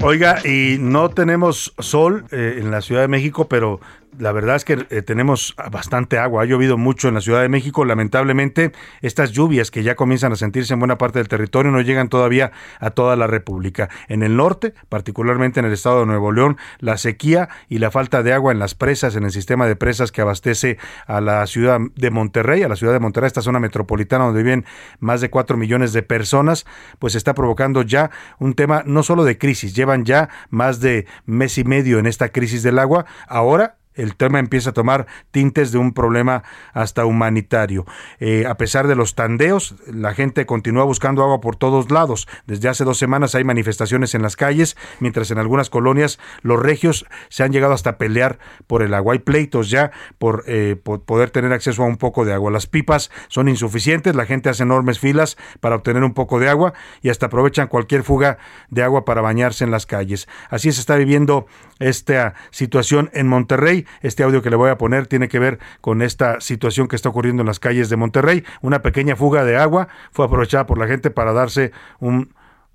Oiga, 0.00 0.38
y 0.46 0.76
no 0.78 1.10
tenemos 1.10 1.74
sol 1.80 2.24
eh, 2.30 2.58
en 2.60 2.70
la 2.70 2.82
Ciudad 2.82 3.00
de 3.00 3.08
México, 3.08 3.48
pero 3.48 3.80
la 4.18 4.32
verdad 4.32 4.56
es 4.56 4.64
que 4.64 4.86
eh, 4.90 5.02
tenemos 5.02 5.54
bastante 5.70 6.18
agua. 6.18 6.42
Ha 6.42 6.46
llovido 6.46 6.76
mucho 6.76 7.08
en 7.08 7.14
la 7.14 7.20
Ciudad 7.20 7.40
de 7.40 7.48
México. 7.48 7.84
Lamentablemente, 7.84 8.72
estas 9.00 9.32
lluvias 9.32 9.70
que 9.70 9.82
ya 9.82 9.94
comienzan 9.94 10.32
a 10.32 10.36
sentirse 10.36 10.74
en 10.74 10.80
buena 10.80 10.98
parte 10.98 11.18
del 11.18 11.28
territorio 11.28 11.70
no 11.70 11.80
llegan 11.80 12.08
todavía 12.08 12.52
a 12.80 12.90
toda 12.90 13.16
la 13.16 13.26
República. 13.26 13.88
En 14.08 14.22
el 14.22 14.36
norte, 14.36 14.74
particularmente 14.88 15.60
en 15.60 15.66
el 15.66 15.72
estado 15.72 16.00
de 16.00 16.06
Nuevo 16.06 16.32
León, 16.32 16.56
la 16.78 16.98
sequía 16.98 17.48
y 17.68 17.78
la 17.78 17.90
falta 17.90 18.22
de 18.22 18.32
agua 18.32 18.52
en 18.52 18.58
las 18.58 18.74
presas, 18.74 19.16
en 19.16 19.24
el 19.24 19.30
sistema 19.30 19.66
de 19.66 19.76
presas 19.76 20.12
que 20.12 20.20
abastece 20.20 20.78
a 21.06 21.20
la 21.20 21.46
ciudad 21.46 21.80
de 21.94 22.10
Monterrey, 22.10 22.62
a 22.62 22.68
la 22.68 22.76
ciudad 22.76 22.92
de 22.92 23.00
Monterrey, 23.00 23.28
esta 23.28 23.42
zona 23.42 23.60
metropolitana 23.60 24.24
donde 24.24 24.42
viven 24.42 24.64
más 25.00 25.20
de 25.20 25.30
cuatro 25.30 25.56
millones 25.56 25.92
de 25.92 26.02
personas, 26.02 26.66
pues 26.98 27.14
está 27.14 27.34
provocando 27.34 27.82
ya 27.82 28.10
un 28.38 28.54
tema 28.54 28.82
no 28.84 29.02
solo 29.02 29.24
de 29.24 29.38
crisis, 29.38 29.74
llevan 29.74 30.04
ya 30.04 30.28
más 30.50 30.80
de 30.80 31.06
mes 31.26 31.58
y 31.58 31.64
medio 31.64 31.98
en 31.98 32.06
esta 32.06 32.30
crisis 32.30 32.62
del 32.62 32.78
agua. 32.78 33.06
Ahora 33.26 33.77
el 33.98 34.14
tema 34.14 34.38
empieza 34.38 34.70
a 34.70 34.72
tomar 34.72 35.06
tintes 35.30 35.72
de 35.72 35.78
un 35.78 35.92
problema 35.92 36.44
hasta 36.72 37.04
humanitario. 37.04 37.84
Eh, 38.20 38.46
a 38.46 38.56
pesar 38.56 38.86
de 38.86 38.94
los 38.94 39.14
tandeos, 39.14 39.74
la 39.86 40.14
gente 40.14 40.46
continúa 40.46 40.84
buscando 40.84 41.22
agua 41.22 41.40
por 41.40 41.56
todos 41.56 41.90
lados. 41.90 42.28
Desde 42.46 42.68
hace 42.68 42.84
dos 42.84 42.96
semanas 42.96 43.34
hay 43.34 43.44
manifestaciones 43.44 44.14
en 44.14 44.22
las 44.22 44.36
calles, 44.36 44.76
mientras 45.00 45.30
en 45.30 45.38
algunas 45.38 45.68
colonias 45.68 46.18
los 46.42 46.60
regios 46.60 47.06
se 47.28 47.42
han 47.42 47.52
llegado 47.52 47.72
hasta 47.72 47.98
pelear 47.98 48.38
por 48.68 48.82
el 48.82 48.94
agua. 48.94 49.14
Hay 49.14 49.18
pleitos 49.18 49.68
ya 49.68 49.90
por, 50.18 50.44
eh, 50.46 50.76
por 50.80 51.02
poder 51.02 51.30
tener 51.30 51.52
acceso 51.52 51.82
a 51.82 51.86
un 51.86 51.96
poco 51.96 52.24
de 52.24 52.32
agua. 52.32 52.52
Las 52.52 52.68
pipas 52.68 53.10
son 53.26 53.48
insuficientes, 53.48 54.14
la 54.14 54.26
gente 54.26 54.48
hace 54.48 54.62
enormes 54.62 55.00
filas 55.00 55.36
para 55.60 55.74
obtener 55.74 56.04
un 56.04 56.14
poco 56.14 56.38
de 56.38 56.48
agua 56.48 56.72
y 57.02 57.08
hasta 57.08 57.26
aprovechan 57.26 57.66
cualquier 57.66 58.04
fuga 58.04 58.38
de 58.70 58.84
agua 58.84 59.04
para 59.04 59.22
bañarse 59.22 59.64
en 59.64 59.72
las 59.72 59.86
calles. 59.86 60.28
Así 60.50 60.70
se 60.70 60.80
está 60.80 60.94
viviendo 60.94 61.46
esta 61.80 62.34
situación 62.50 63.10
en 63.12 63.26
Monterrey 63.26 63.86
este 64.00 64.22
audio 64.22 64.42
que 64.42 64.50
le 64.50 64.56
voy 64.56 64.70
a 64.70 64.78
poner 64.78 65.06
tiene 65.06 65.28
que 65.28 65.38
ver 65.38 65.58
con 65.80 66.02
esta 66.02 66.40
situación 66.40 66.88
que 66.88 66.96
está 66.96 67.08
ocurriendo 67.08 67.42
en 67.42 67.46
las 67.46 67.60
calles 67.60 67.88
de 67.88 67.96
Monterrey. 67.96 68.44
Una 68.60 68.82
pequeña 68.82 69.16
fuga 69.16 69.44
de 69.44 69.56
agua 69.56 69.88
fue 70.12 70.24
aprovechada 70.24 70.66
por 70.66 70.78
la 70.78 70.86
gente 70.86 71.10
para 71.10 71.32
darse 71.32 71.72
un, 72.00 72.34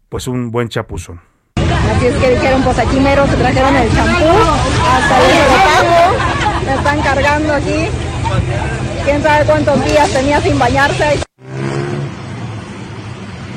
pues 0.09 0.27
un 0.27 0.51
buen 0.51 0.69
chapuzón. 0.69 1.21
Así 1.55 2.07
es 2.07 2.15
que 2.15 2.31
dijeron, 2.31 2.63
pues 2.63 2.79
aquí 2.79 2.99
mero 2.99 3.27
se 3.27 3.35
trajeron 3.35 3.75
el 3.75 3.91
champú, 3.93 4.25
hasta 4.25 5.19
el 5.19 6.65
me 6.65 6.73
están 6.75 7.01
cargando 7.01 7.53
aquí. 7.53 7.87
Quién 9.03 9.21
sabe 9.21 9.45
cuántos 9.45 9.83
días 9.85 10.09
tenía 10.11 10.39
sin 10.41 10.57
bañarse 10.57 11.19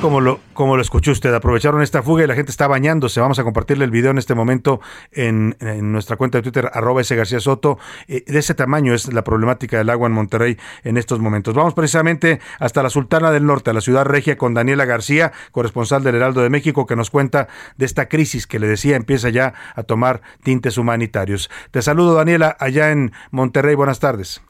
como 0.01 0.21
lo, 0.21 0.41
como 0.53 0.77
lo 0.77 0.83
escuchó 0.83 1.13
usted, 1.13 1.33
aprovecharon 1.33 1.83
esta 1.83 2.03
fuga 2.03 2.25
y 2.25 2.27
la 2.27 2.35
gente 2.35 2.51
está 2.51 2.67
bañándose. 2.67 3.21
Vamos 3.21 3.39
a 3.39 3.45
compartirle 3.45 3.85
el 3.85 3.91
video 3.91 4.11
en 4.11 4.19
este 4.19 4.35
momento 4.35 4.81
en, 5.13 5.57
nuestra 5.93 6.17
cuenta 6.17 6.39
de 6.39 6.43
Twitter, 6.43 6.71
arroba 6.73 7.01
ese 7.01 7.17
García 7.17 7.41
Soto. 7.41 7.79
Eh, 8.09 8.25
de 8.27 8.39
ese 8.39 8.55
tamaño 8.55 8.95
es 8.95 9.13
la 9.13 9.25
problemática 9.25 9.79
del 9.79 9.91
agua 9.91 10.07
en 10.07 10.13
Monterrey 10.13 10.59
en 10.85 10.97
estos 10.97 11.19
momentos. 11.21 11.55
Vamos 11.55 11.75
precisamente 11.75 12.41
hasta 12.59 12.83
la 12.83 12.91
Sultana 12.91 13.31
del 13.31 13.47
Norte, 13.47 13.71
a 13.71 13.73
la 13.73 13.81
ciudad 13.81 14.05
regia, 14.05 14.37
con 14.37 14.55
Daniela 14.55 14.85
García, 14.85 15.33
corresponsal 15.53 16.03
del 16.03 16.17
Heraldo 16.17 16.43
de 16.43 16.51
México, 16.51 16.87
que 16.87 16.97
nos 16.97 17.11
cuenta 17.11 17.49
de 17.77 17.87
esta 17.87 18.09
crisis 18.09 18.47
que 18.47 18.59
le 18.59 18.69
decía 18.69 18.97
empieza 18.97 19.31
ya 19.31 19.55
a 19.75 19.83
tomar 19.83 20.23
tintes 20.43 20.79
humanitarios. 20.79 21.51
Te 21.71 21.83
saludo, 21.83 22.15
Daniela, 22.15 22.57
allá 22.61 22.91
en 22.91 23.13
Monterrey. 23.31 23.75
Buenas 23.75 24.01
tardes. 24.01 24.43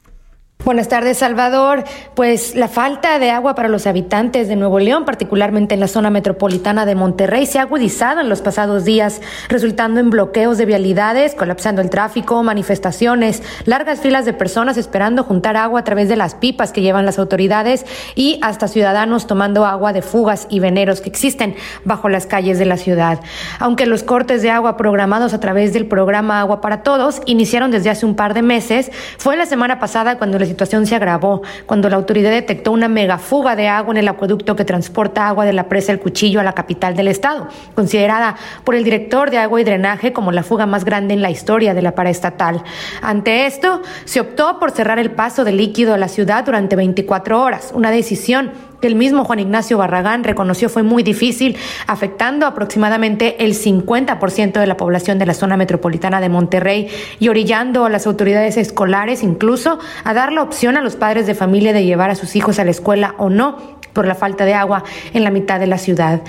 Buenas 0.65 0.89
tardes, 0.89 1.19
Salvador. 1.19 1.85
Pues 2.13 2.53
la 2.55 2.67
falta 2.67 3.19
de 3.19 3.29
agua 3.29 3.55
para 3.55 3.69
los 3.69 3.87
habitantes 3.87 4.49
de 4.49 4.57
Nuevo 4.57 4.79
León, 4.79 5.05
particularmente 5.05 5.75
en 5.75 5.79
la 5.79 5.87
zona 5.87 6.09
metropolitana 6.09 6.85
de 6.85 6.93
Monterrey, 6.93 7.45
se 7.45 7.59
ha 7.59 7.61
agudizado 7.61 8.19
en 8.19 8.27
los 8.27 8.41
pasados 8.41 8.83
días, 8.83 9.21
resultando 9.47 10.01
en 10.01 10.09
bloqueos 10.09 10.57
de 10.57 10.65
vialidades, 10.65 11.35
colapsando 11.35 11.81
el 11.81 11.89
tráfico, 11.89 12.43
manifestaciones, 12.43 13.43
largas 13.63 14.01
filas 14.01 14.25
de 14.25 14.33
personas 14.33 14.75
esperando 14.75 15.23
juntar 15.23 15.55
agua 15.55 15.81
a 15.81 15.83
través 15.85 16.09
de 16.09 16.17
las 16.17 16.35
pipas 16.35 16.73
que 16.73 16.81
llevan 16.81 17.05
las 17.05 17.19
autoridades 17.19 17.85
y 18.15 18.37
hasta 18.41 18.67
ciudadanos 18.67 19.25
tomando 19.25 19.65
agua 19.65 19.93
de 19.93 20.01
fugas 20.01 20.47
y 20.49 20.59
veneros 20.59 20.99
que 20.99 21.09
existen 21.09 21.55
bajo 21.85 22.09
las 22.09 22.25
calles 22.25 22.59
de 22.59 22.65
la 22.65 22.77
ciudad. 22.77 23.21
Aunque 23.59 23.85
los 23.85 24.03
cortes 24.03 24.41
de 24.41 24.49
agua 24.49 24.75
programados 24.75 25.33
a 25.33 25.39
través 25.39 25.71
del 25.71 25.87
programa 25.87 26.41
Agua 26.41 26.59
para 26.59 26.83
Todos 26.83 27.21
iniciaron 27.25 27.71
desde 27.71 27.89
hace 27.89 28.05
un 28.05 28.15
par 28.15 28.33
de 28.33 28.41
meses, 28.41 28.91
fue 29.17 29.37
la 29.37 29.45
semana 29.45 29.79
pasada 29.79 30.17
cuando 30.17 30.37
les 30.39 30.46
situación 30.47 30.85
se 30.85 30.95
agravó 30.95 31.41
cuando 31.65 31.89
la 31.89 31.95
autoridad 31.97 32.31
detectó 32.31 32.71
una 32.71 32.87
megafuga 32.87 33.55
de 33.55 33.67
agua 33.67 33.93
en 33.93 33.97
el 33.97 34.07
acueducto 34.07 34.55
que 34.55 34.65
transporta 34.65 35.27
agua 35.27 35.45
de 35.45 35.53
la 35.53 35.69
presa 35.69 35.91
El 35.91 35.99
Cuchillo 35.99 36.39
a 36.39 36.43
la 36.43 36.53
capital 36.53 36.95
del 36.95 37.07
estado, 37.07 37.47
considerada 37.75 38.35
por 38.63 38.75
el 38.75 38.83
director 38.83 39.29
de 39.31 39.37
agua 39.37 39.61
y 39.61 39.63
drenaje 39.63 40.13
como 40.13 40.31
la 40.31 40.43
fuga 40.43 40.65
más 40.65 40.85
grande 40.85 41.13
en 41.13 41.21
la 41.21 41.29
historia 41.29 41.73
de 41.73 41.81
la 41.81 41.93
paraestatal. 41.93 42.63
Ante 43.01 43.45
esto, 43.45 43.81
se 44.05 44.19
optó 44.19 44.59
por 44.59 44.71
cerrar 44.71 44.99
el 44.99 45.11
paso 45.11 45.43
de 45.43 45.51
líquido 45.51 45.93
a 45.93 45.97
la 45.97 46.07
ciudad 46.07 46.43
durante 46.43 46.75
24 46.75 47.41
horas, 47.41 47.71
una 47.73 47.91
decisión 47.91 48.51
que 48.81 48.87
el 48.87 48.95
mismo 48.95 49.23
Juan 49.23 49.39
Ignacio 49.39 49.77
Barragán 49.77 50.23
reconoció 50.23 50.69
fue 50.69 50.83
muy 50.83 51.03
difícil, 51.03 51.57
afectando 51.87 52.45
aproximadamente 52.45 53.43
el 53.43 53.53
50% 53.53 54.59
de 54.59 54.67
la 54.67 54.77
población 54.77 55.19
de 55.19 55.25
la 55.25 55.33
zona 55.33 55.57
metropolitana 55.57 56.21
de 56.21 56.29
Monterrey 56.29 56.89
y 57.19 57.29
orillando 57.29 57.85
a 57.85 57.89
las 57.89 58.07
autoridades 58.07 58.57
escolares 58.57 59.23
incluso 59.23 59.79
a 60.03 60.13
dar 60.13 60.31
la 60.31 60.43
opción 60.43 60.77
a 60.77 60.81
los 60.81 60.95
padres 60.95 61.27
de 61.27 61.35
familia 61.35 61.73
de 61.73 61.85
llevar 61.85 62.09
a 62.09 62.15
sus 62.15 62.35
hijos 62.35 62.59
a 62.59 62.63
la 62.63 62.71
escuela 62.71 63.15
o 63.17 63.29
no 63.29 63.76
por 63.97 64.05
la 64.05 64.13
falta 64.13 64.45
de 64.45 64.53
agua 64.53 64.83
en 65.15 65.23
la 65.23 65.31
mitad 65.31 65.59
de 65.59 65.65
la 65.65 65.79
ciudad. 65.79 66.21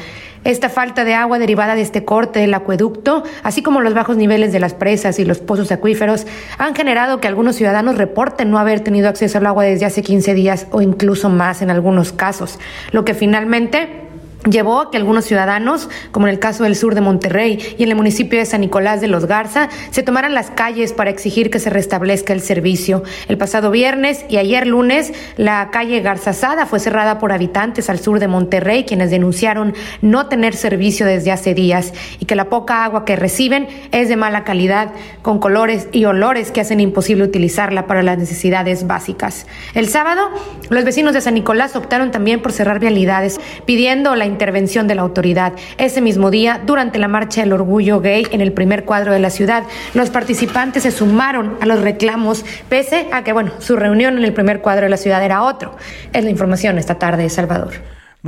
Esta 0.43 0.71
falta 0.71 1.05
de 1.05 1.13
agua 1.13 1.39
derivada 1.39 1.75
de 1.75 1.83
este 1.83 2.03
corte 2.03 2.41
del 2.41 2.55
acueducto, 2.55 3.25
así 3.43 3.61
como 3.61 3.83
los 3.83 3.93
bajos 3.93 4.17
niveles 4.17 4.55
de 4.55 4.59
las 4.59 4.73
presas 4.73 5.19
y 5.19 5.27
los 5.27 5.41
pozos 5.41 5.71
acuíferos, 5.71 6.27
han 6.57 6.75
generado 6.75 7.21
que 7.21 7.29
algunos 7.29 7.57
ciudadanos 7.57 7.99
reporten 7.99 8.51
no 8.51 8.59
haber 8.59 8.81
tenido 8.81 9.11
acceso 9.11 9.37
al 9.37 9.45
agua 9.45 9.65
desde 9.65 9.85
hace 9.85 10.01
15 10.03 10.33
días 10.33 10.67
o 10.71 10.81
incluso 10.81 11.29
más 11.29 11.61
en 11.61 11.71
algunos 11.71 12.11
casos, 12.13 12.59
lo 12.91 13.05
que 13.05 13.13
finalmente 13.13 14.08
llevó 14.45 14.81
a 14.81 14.91
que 14.91 14.97
algunos 14.97 15.25
ciudadanos, 15.25 15.89
como 16.13 16.27
en 16.27 16.33
el 16.33 16.39
caso 16.39 16.65
del 16.65 16.77
sur 16.77 16.95
de 16.95 17.01
Monterrey 17.01 17.59
y 17.77 17.83
en 17.83 17.89
el 17.91 17.97
municipio 17.97 18.39
de 18.39 18.47
San 18.47 18.61
Nicolás 18.61 19.01
de 19.01 19.09
los 19.09 19.27
Garza, 19.27 19.69
se 19.91 20.03
tomaran 20.03 20.35
las 20.35 20.51
calles 20.51 20.93
para 20.93 21.11
exigir 21.11 21.51
que 21.51 21.59
se 21.59 21.71
restablezca 21.71 22.33
el 22.33 22.41
servicio. 22.41 23.03
El 23.29 23.37
pasado 23.37 23.71
viernes 23.71 24.25
y 24.29 24.37
ayer 24.37 24.67
lunes, 24.67 25.13
la 25.37 25.71
calle 25.71 26.01
Garzazada 26.01 26.67
fue 26.67 26.81
cerrada 26.81 27.19
por 27.19 27.33
habitantes 27.33 27.91
al 27.91 27.99
sur 27.99 28.21
de 28.21 28.29
Monterrey, 28.29 28.85
quienes 28.85 29.11
denunciaron 29.11 29.75
no 30.03 30.27
tener 30.27 30.55
servicio 30.55 31.05
desde 31.05 31.33
hace 31.33 31.55
días 31.55 31.93
y 32.21 32.27
que 32.27 32.37
la 32.37 32.49
poca 32.49 32.85
agua 32.85 33.05
que 33.05 33.17
reciben 33.17 33.69
es 33.93 34.09
de 34.09 34.17
mala 34.17 34.45
calidad, 34.45 34.93
con 35.23 35.39
colores 35.41 35.89
y 35.93 36.05
olores 36.05 36.53
que 36.53 36.61
hacen 36.61 36.81
imposible 36.81 37.25
utilizarla 37.25 37.87
para 37.87 38.03
las 38.03 38.19
necesidades 38.19 38.87
básicas. 38.87 39.47
El 39.75 39.89
sábado, 39.89 40.31
los 40.71 40.85
vecinos 40.85 41.15
de 41.15 41.21
San 41.21 41.35
Nicolás 41.35 41.75
optaron 41.77 42.11
también 42.11 42.41
por 42.41 42.53
cerrar 42.53 42.79
vialidades, 42.79 43.41
pidiendo 43.67 44.15
la 44.15 44.28
intervención 44.29 44.87
de 44.87 44.95
la 44.95 45.03
autoridad. 45.03 45.55
Ese 45.77 46.01
mismo 46.01 46.31
día, 46.31 46.61
durante 46.65 46.99
la 46.99 47.09
marcha 47.09 47.41
del 47.41 47.53
orgullo 47.53 48.01
gay 48.01 48.27
en 48.31 48.41
el 48.41 48.53
primer 48.53 48.85
cuadro 48.85 49.13
de 49.13 49.19
la 49.19 49.31
ciudad, 49.31 49.65
los 49.95 50.11
participantes 50.11 50.85
se 50.85 50.91
sumaron 50.91 51.57
a 51.61 51.67
los 51.67 51.81
reclamos, 51.81 52.45
pese 52.69 53.09
a 53.11 53.25
que, 53.25 53.33
bueno, 53.33 53.53
su 53.59 53.77
reunión 53.77 54.17
en 54.19 54.25
el 54.25 54.33
primer 54.33 54.61
cuadro 54.61 54.85
de 54.85 54.91
la 54.91 54.97
ciudad 54.97 55.25
era 55.25 55.43
otro. 55.43 55.77
Es 56.13 56.23
la 56.23 56.31
información 56.31 56.79
esta 56.79 56.95
tarde, 56.95 57.29
Salvador. 57.29 57.73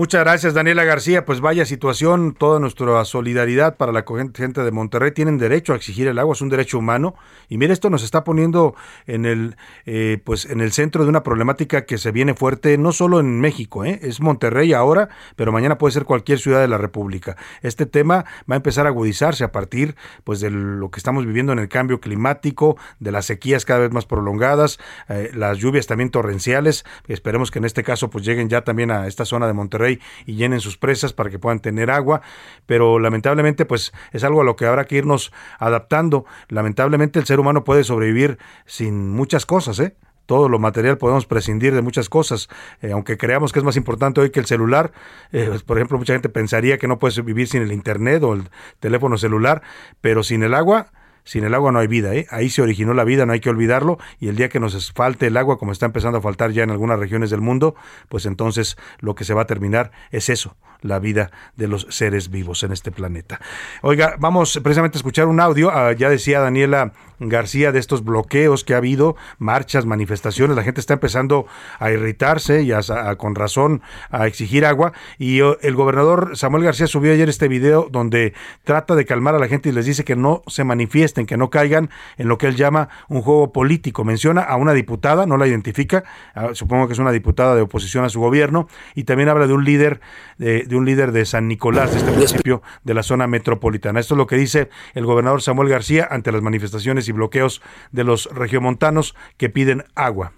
Muchas 0.01 0.25
gracias, 0.25 0.55
Daniela 0.55 0.85
García. 0.85 1.27
Pues 1.27 1.43
vaya 1.43 1.67
situación, 1.67 2.33
toda 2.33 2.59
nuestra 2.59 3.05
solidaridad 3.05 3.77
para 3.77 3.93
la 3.93 4.03
gente 4.35 4.63
de 4.63 4.71
Monterrey. 4.71 5.11
Tienen 5.11 5.37
derecho 5.37 5.75
a 5.75 5.77
exigir 5.77 6.09
el 6.09 6.19
agua, 6.19 6.33
es 6.33 6.41
un 6.41 6.49
derecho 6.49 6.79
humano. 6.79 7.17
Y 7.51 7.59
mire, 7.59 7.75
esto 7.75 7.91
nos 7.91 8.03
está 8.03 8.25
poniendo 8.25 8.75
en 9.07 9.27
el, 9.27 9.57
eh, 9.85 10.19
pues 10.25 10.47
en 10.47 10.63
el 10.63 10.73
centro 10.73 11.03
de 11.05 11.11
una 11.11 11.23
problemática 11.23 11.85
que 11.85 11.99
se 11.99 12.13
viene 12.13 12.33
fuerte, 12.33 12.79
no 12.79 12.93
solo 12.93 13.21
en 13.21 13.41
México, 13.41 13.85
¿eh? 13.85 14.01
es 14.03 14.23
Monterrey 14.23 14.73
ahora, 14.73 15.11
pero 15.37 15.53
mañana 15.53 15.77
puede 15.77 15.93
ser 15.93 16.07
cualquier 16.07 16.39
ciudad 16.39 16.63
de 16.63 16.69
la 16.69 16.79
República. 16.79 17.37
Este 17.61 17.85
tema 17.85 18.25
va 18.51 18.55
a 18.55 18.57
empezar 18.57 18.87
a 18.87 18.89
agudizarse 18.89 19.45
a 19.45 19.53
partir, 19.53 19.97
pues, 20.25 20.41
de 20.41 20.49
lo 20.51 20.91
que 20.91 20.99
estamos 20.99 21.27
viviendo 21.27 21.53
en 21.53 21.59
el 21.59 21.69
cambio 21.69 22.01
climático, 22.01 22.79
de 23.01 23.13
las 23.13 23.27
sequías 23.27 23.67
cada 23.67 23.81
vez 23.81 23.93
más 23.93 24.07
prolongadas, 24.07 24.79
eh, 25.11 25.31
las 25.35 25.59
lluvias 25.59 25.87
también 25.87 26.09
torrenciales. 26.09 26.87
Esperemos 27.07 27.51
que 27.51 27.59
en 27.59 27.67
este 27.67 27.83
caso, 27.83 28.09
pues, 28.09 28.25
lleguen 28.25 28.49
ya 28.49 28.63
también 28.63 28.91
a 28.91 29.07
esta 29.07 29.27
zona 29.27 29.47
de 29.47 29.53
Monterrey 29.53 29.90
y 30.27 30.35
llenen 30.35 30.61
sus 30.61 30.77
presas 30.77 31.13
para 31.13 31.31
que 31.31 31.39
puedan 31.39 31.61
tener 31.61 31.91
agua, 31.91 32.21
pero 32.67 32.99
lamentablemente 32.99 33.65
pues 33.65 33.93
es 34.13 34.23
algo 34.23 34.43
a 34.43 34.45
lo 34.45 34.57
que 34.57 34.67
habrá 34.67 34.85
que 34.85 34.97
irnos 34.97 35.33
adaptando. 35.59 36.27
Lamentablemente 36.49 37.19
el 37.19 37.27
ser 37.27 37.41
humano 37.41 37.65
puede 37.65 37.83
sobrevivir 37.83 38.39
sin 38.67 39.11
muchas 39.11 39.47
cosas, 39.47 39.81
¿eh? 39.81 39.97
todo 40.31 40.49
lo 40.49 40.61
material 40.61 40.97
podemos 40.97 41.27
prescindir 41.27 41.75
de 41.75 41.83
muchas 41.83 42.09
cosas, 42.09 42.49
eh, 42.83 42.93
aunque 42.93 43.19
creamos 43.19 43.53
que 43.53 43.59
es 43.59 43.65
más 43.65 43.77
importante 43.77 44.21
hoy 44.21 44.31
que 44.31 44.39
el 44.39 44.47
celular. 44.47 44.93
Eh, 45.33 45.47
pues, 45.49 45.65
por 45.65 45.77
ejemplo, 45.77 45.99
mucha 45.99 46.13
gente 46.13 46.29
pensaría 46.29 46.79
que 46.79 46.87
no 46.87 47.01
puedes 47.01 47.25
vivir 47.25 47.49
sin 47.49 47.63
el 47.63 47.73
internet 47.73 48.23
o 48.23 48.35
el 48.35 48.49
teléfono 48.79 49.19
celular, 49.19 49.61
pero 50.01 50.23
sin 50.23 50.45
el 50.45 50.55
agua 50.55 50.93
sin 51.25 51.45
el 51.45 51.55
agua 51.55 51.73
no 51.73 51.79
hay 51.79 51.87
vida, 51.87 52.15
¿eh? 52.15 52.27
ahí 52.31 52.51
se 52.51 52.63
originó 52.63 52.95
la 52.95 53.05
vida, 53.05 53.27
no 53.27 53.33
hay 53.33 53.41
que 53.41 53.51
olvidarlo, 53.51 53.99
y 54.19 54.29
el 54.29 54.37
día 54.37 54.49
que 54.49 54.61
nos 54.61 54.93
falte 54.93 55.27
el 55.27 55.37
agua, 55.37 55.59
como 55.59 55.73
está 55.73 55.87
empezando 55.87 56.19
a 56.19 56.21
faltar 56.21 56.51
ya 56.53 56.63
en 56.63 56.71
algunas 56.71 56.99
regiones 56.99 57.31
del 57.31 57.41
mundo, 57.41 57.75
pues 58.09 58.27
entonces 58.27 58.77
lo 59.01 59.15
que 59.15 59.25
se 59.25 59.35
va 59.35 59.43
a 59.43 59.47
terminar 59.47 59.93
es 60.11 60.29
eso, 60.29 60.57
la 60.81 60.99
vida 60.99 61.31
de 61.57 61.69
los 61.69 61.87
seres 61.91 62.31
vivos 62.31 62.63
en 62.63 62.73
este 62.73 62.91
planeta. 62.91 63.41
Oiga, 63.83 64.17
vamos 64.19 64.59
precisamente 64.63 64.97
a 64.97 65.01
escuchar 65.01 65.27
un 65.27 65.41
audio, 65.41 65.71
ah, 65.71 65.93
ya 65.93 66.09
decía 66.09 66.41
Daniela 66.41 66.93
García 67.21 67.71
de 67.71 67.79
estos 67.79 68.03
bloqueos 68.03 68.65
que 68.65 68.75
ha 68.75 68.79
habido, 68.79 69.15
marchas, 69.39 69.85
manifestaciones, 69.85 70.57
la 70.57 70.63
gente 70.63 70.81
está 70.81 70.95
empezando 70.95 71.47
a 71.79 71.91
irritarse 71.91 72.63
y 72.63 72.73
a, 72.73 72.81
con 73.17 73.35
razón 73.35 73.83
a 74.11 74.27
exigir 74.27 74.65
agua, 74.65 74.93
y 75.19 75.43
oh, 75.43 75.59
el 75.61 75.75
gobernador 75.75 76.37
Samuel 76.37 76.65
García 76.65 76.87
subió 76.87 77.13
ayer 77.13 77.29
este 77.29 77.47
video 77.47 77.89
donde 77.91 78.33
trata 78.65 78.95
de 78.95 79.05
calmar 79.05 79.35
a 79.35 79.39
la 79.39 79.49
gente 79.49 79.69
y 79.69 79.73
les 79.73 79.85
dice 79.85 80.03
que 80.03 80.17
no 80.17 80.43
se 80.47 80.65
manifiesten, 80.65 81.27
que 81.27 81.37
no 81.37 81.51
caigan 81.51 81.91
en 82.17 82.29
lo 82.29 82.39
que 82.39 82.47
él 82.47 82.57
llama 82.57 82.89
un 83.09 83.21
juego 83.21 83.53
político. 83.53 84.03
Menciona 84.05 84.41
a 84.41 84.57
una 84.57 84.73
diputada, 84.73 85.27
no 85.27 85.37
la 85.37 85.47
identifica, 85.47 86.05
ah, 86.35 86.51
supongo 86.55 86.87
que 86.87 86.95
es 86.95 86.99
una 86.99 87.13
diputada 87.13 87.55
de 87.55 87.61
oposición 87.61 88.05
a 88.05 88.09
su 88.09 88.21
gobierno, 88.21 88.67
y 88.95 89.05
también 89.05 89.29
habla 89.29 89.47
de 89.47 89.53
un 89.53 89.65
líder 89.65 90.01
de, 90.39 90.65
de 90.65 90.77
un 90.77 90.87
líder 90.87 91.13
de 91.13 91.27
San 91.27 91.49
Nicolás, 91.49 91.93
de 91.93 91.99
este 91.99 92.11
municipio 92.11 92.63
de 92.85 92.95
la 92.95 93.03
zona 93.03 93.27
metropolitana. 93.27 94.01
Esto 94.01 94.15
es 94.15 94.19
lo 94.19 94.27
que 94.27 94.37
dice 94.37 94.71
el 94.95 95.05
gobernador 95.05 95.43
Samuel 95.43 95.69
García 95.69 96.09
ante 96.11 96.33
las 96.33 96.41
manifestaciones 96.41 97.10
y 97.11 97.13
bloqueos 97.13 97.61
de 97.93 98.05
los 98.05 98.27
regiomontanos 98.33 99.15
que 99.37 99.51
piden 99.51 99.85
agua. 99.95 100.33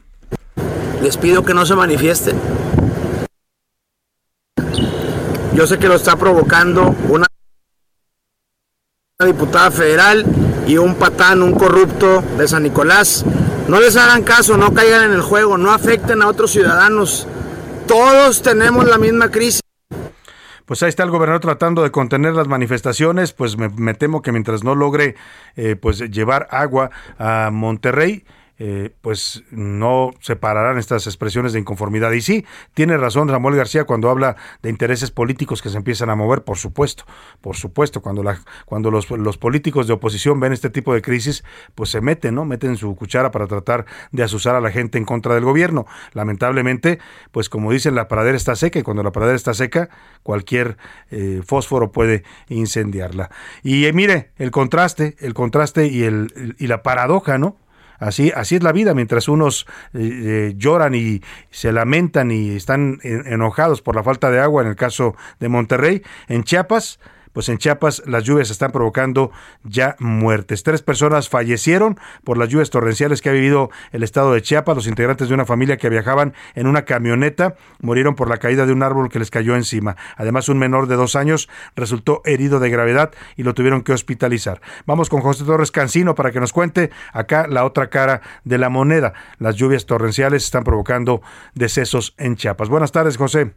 Les 1.00 1.16
pido 1.16 1.44
que 1.44 1.54
no 1.54 1.64
se 1.64 1.76
manifiesten. 1.76 2.36
Yo 5.54 5.66
sé 5.66 5.78
que 5.78 5.88
lo 5.88 5.94
está 5.94 6.16
provocando 6.16 6.94
una 7.08 7.26
diputada 9.24 9.70
federal 9.70 10.24
y 10.66 10.78
un 10.78 10.96
patán, 10.96 11.42
un 11.42 11.52
corrupto 11.52 12.22
de 12.36 12.48
San 12.48 12.64
Nicolás. 12.64 13.24
No 13.68 13.80
les 13.80 13.96
hagan 13.96 14.22
caso, 14.22 14.56
no 14.56 14.74
caigan 14.74 15.04
en 15.04 15.12
el 15.12 15.22
juego, 15.22 15.56
no 15.58 15.70
afecten 15.70 16.22
a 16.22 16.28
otros 16.28 16.50
ciudadanos. 16.50 17.28
Todos 17.86 18.42
tenemos 18.42 18.86
la 18.86 18.98
misma 18.98 19.30
crisis. 19.30 19.61
Pues 20.66 20.82
ahí 20.82 20.88
está 20.88 21.02
el 21.02 21.10
gobernador 21.10 21.40
tratando 21.40 21.82
de 21.82 21.90
contener 21.90 22.34
las 22.34 22.48
manifestaciones, 22.48 23.32
pues 23.32 23.56
me, 23.56 23.94
temo 23.94 24.22
que 24.22 24.32
mientras 24.32 24.64
no 24.64 24.74
logre 24.74 25.16
eh, 25.56 25.76
pues 25.76 25.98
llevar 25.98 26.48
agua 26.50 26.90
a 27.18 27.50
Monterrey, 27.52 28.24
eh, 28.58 28.94
pues 29.00 29.42
no 29.50 30.10
separarán 30.20 30.78
estas 30.78 31.06
expresiones 31.06 31.52
de 31.52 31.58
inconformidad. 31.58 32.12
Y 32.12 32.20
sí, 32.20 32.46
tiene 32.74 32.96
razón 32.96 33.28
Samuel 33.28 33.56
García 33.56 33.84
cuando 33.84 34.10
habla 34.10 34.36
de 34.62 34.70
intereses 34.70 35.10
políticos 35.10 35.62
que 35.62 35.68
se 35.70 35.76
empiezan 35.76 36.10
a 36.10 36.14
mover, 36.14 36.42
por 36.44 36.58
supuesto, 36.58 37.04
por 37.40 37.56
supuesto, 37.56 38.02
cuando, 38.02 38.22
la, 38.22 38.38
cuando 38.66 38.90
los, 38.90 39.10
los 39.10 39.38
políticos 39.38 39.86
de 39.86 39.94
oposición 39.94 40.38
ven 40.38 40.52
este 40.52 40.70
tipo 40.70 40.94
de 40.94 41.02
crisis, 41.02 41.44
pues 41.74 41.90
se 41.90 42.00
meten, 42.00 42.34
¿no? 42.34 42.44
Meten 42.44 42.76
su 42.76 42.94
cuchara 42.94 43.30
para 43.30 43.46
tratar 43.46 43.86
de 44.10 44.22
asusar 44.22 44.54
a 44.54 44.60
la 44.60 44.70
gente 44.70 44.98
en 44.98 45.04
contra 45.04 45.34
del 45.34 45.44
gobierno. 45.44 45.86
Lamentablemente, 46.12 46.98
pues 47.30 47.48
como 47.48 47.72
dicen, 47.72 47.94
la 47.94 48.08
pradera 48.08 48.36
está 48.36 48.54
seca 48.56 48.78
y 48.78 48.82
cuando 48.82 49.02
la 49.02 49.12
pradera 49.12 49.36
está 49.36 49.54
seca, 49.54 49.88
cualquier 50.22 50.76
eh, 51.10 51.42
fósforo 51.44 51.92
puede 51.92 52.24
incendiarla. 52.48 53.30
Y 53.62 53.86
eh, 53.86 53.92
mire, 53.92 54.32
el 54.36 54.50
contraste, 54.50 55.16
el 55.20 55.34
contraste 55.34 55.86
y, 55.86 56.04
el, 56.04 56.56
y 56.58 56.66
la 56.66 56.82
paradoja, 56.82 57.38
¿no? 57.38 57.56
Así, 58.02 58.32
así 58.34 58.56
es 58.56 58.64
la 58.64 58.72
vida, 58.72 58.94
mientras 58.94 59.28
unos 59.28 59.64
eh, 59.94 60.00
eh, 60.00 60.54
lloran 60.56 60.94
y 60.94 61.22
se 61.50 61.70
lamentan 61.70 62.32
y 62.32 62.56
están 62.56 62.98
enojados 63.02 63.80
por 63.80 63.94
la 63.94 64.02
falta 64.02 64.28
de 64.30 64.40
agua, 64.40 64.62
en 64.62 64.68
el 64.68 64.76
caso 64.76 65.14
de 65.38 65.48
Monterrey, 65.48 66.02
en 66.26 66.42
Chiapas 66.42 66.98
pues 67.32 67.48
en 67.48 67.58
Chiapas 67.58 68.02
las 68.06 68.24
lluvias 68.24 68.50
están 68.50 68.72
provocando 68.72 69.30
ya 69.64 69.96
muertes. 69.98 70.62
Tres 70.62 70.82
personas 70.82 71.28
fallecieron 71.28 71.98
por 72.24 72.38
las 72.38 72.48
lluvias 72.48 72.70
torrenciales 72.70 73.22
que 73.22 73.30
ha 73.30 73.32
vivido 73.32 73.70
el 73.92 74.02
estado 74.02 74.32
de 74.32 74.42
Chiapas. 74.42 74.76
Los 74.76 74.86
integrantes 74.86 75.28
de 75.28 75.34
una 75.34 75.44
familia 75.44 75.76
que 75.76 75.88
viajaban 75.88 76.34
en 76.54 76.66
una 76.66 76.84
camioneta 76.84 77.56
murieron 77.80 78.14
por 78.14 78.28
la 78.28 78.38
caída 78.38 78.66
de 78.66 78.72
un 78.72 78.82
árbol 78.82 79.08
que 79.08 79.18
les 79.18 79.30
cayó 79.30 79.56
encima. 79.56 79.96
Además, 80.16 80.48
un 80.48 80.58
menor 80.58 80.86
de 80.86 80.96
dos 80.96 81.16
años 81.16 81.48
resultó 81.76 82.22
herido 82.24 82.60
de 82.60 82.70
gravedad 82.70 83.12
y 83.36 83.42
lo 83.42 83.54
tuvieron 83.54 83.82
que 83.82 83.92
hospitalizar. 83.92 84.60
Vamos 84.86 85.08
con 85.08 85.20
José 85.20 85.44
Torres 85.44 85.70
Cancino 85.70 86.14
para 86.14 86.30
que 86.30 86.40
nos 86.40 86.52
cuente 86.52 86.90
acá 87.12 87.46
la 87.48 87.64
otra 87.64 87.88
cara 87.88 88.22
de 88.44 88.58
la 88.58 88.68
moneda. 88.68 89.12
Las 89.38 89.56
lluvias 89.56 89.86
torrenciales 89.86 90.44
están 90.44 90.64
provocando 90.64 91.22
decesos 91.54 92.14
en 92.18 92.36
Chiapas. 92.36 92.68
Buenas 92.68 92.92
tardes, 92.92 93.16
José. 93.16 93.52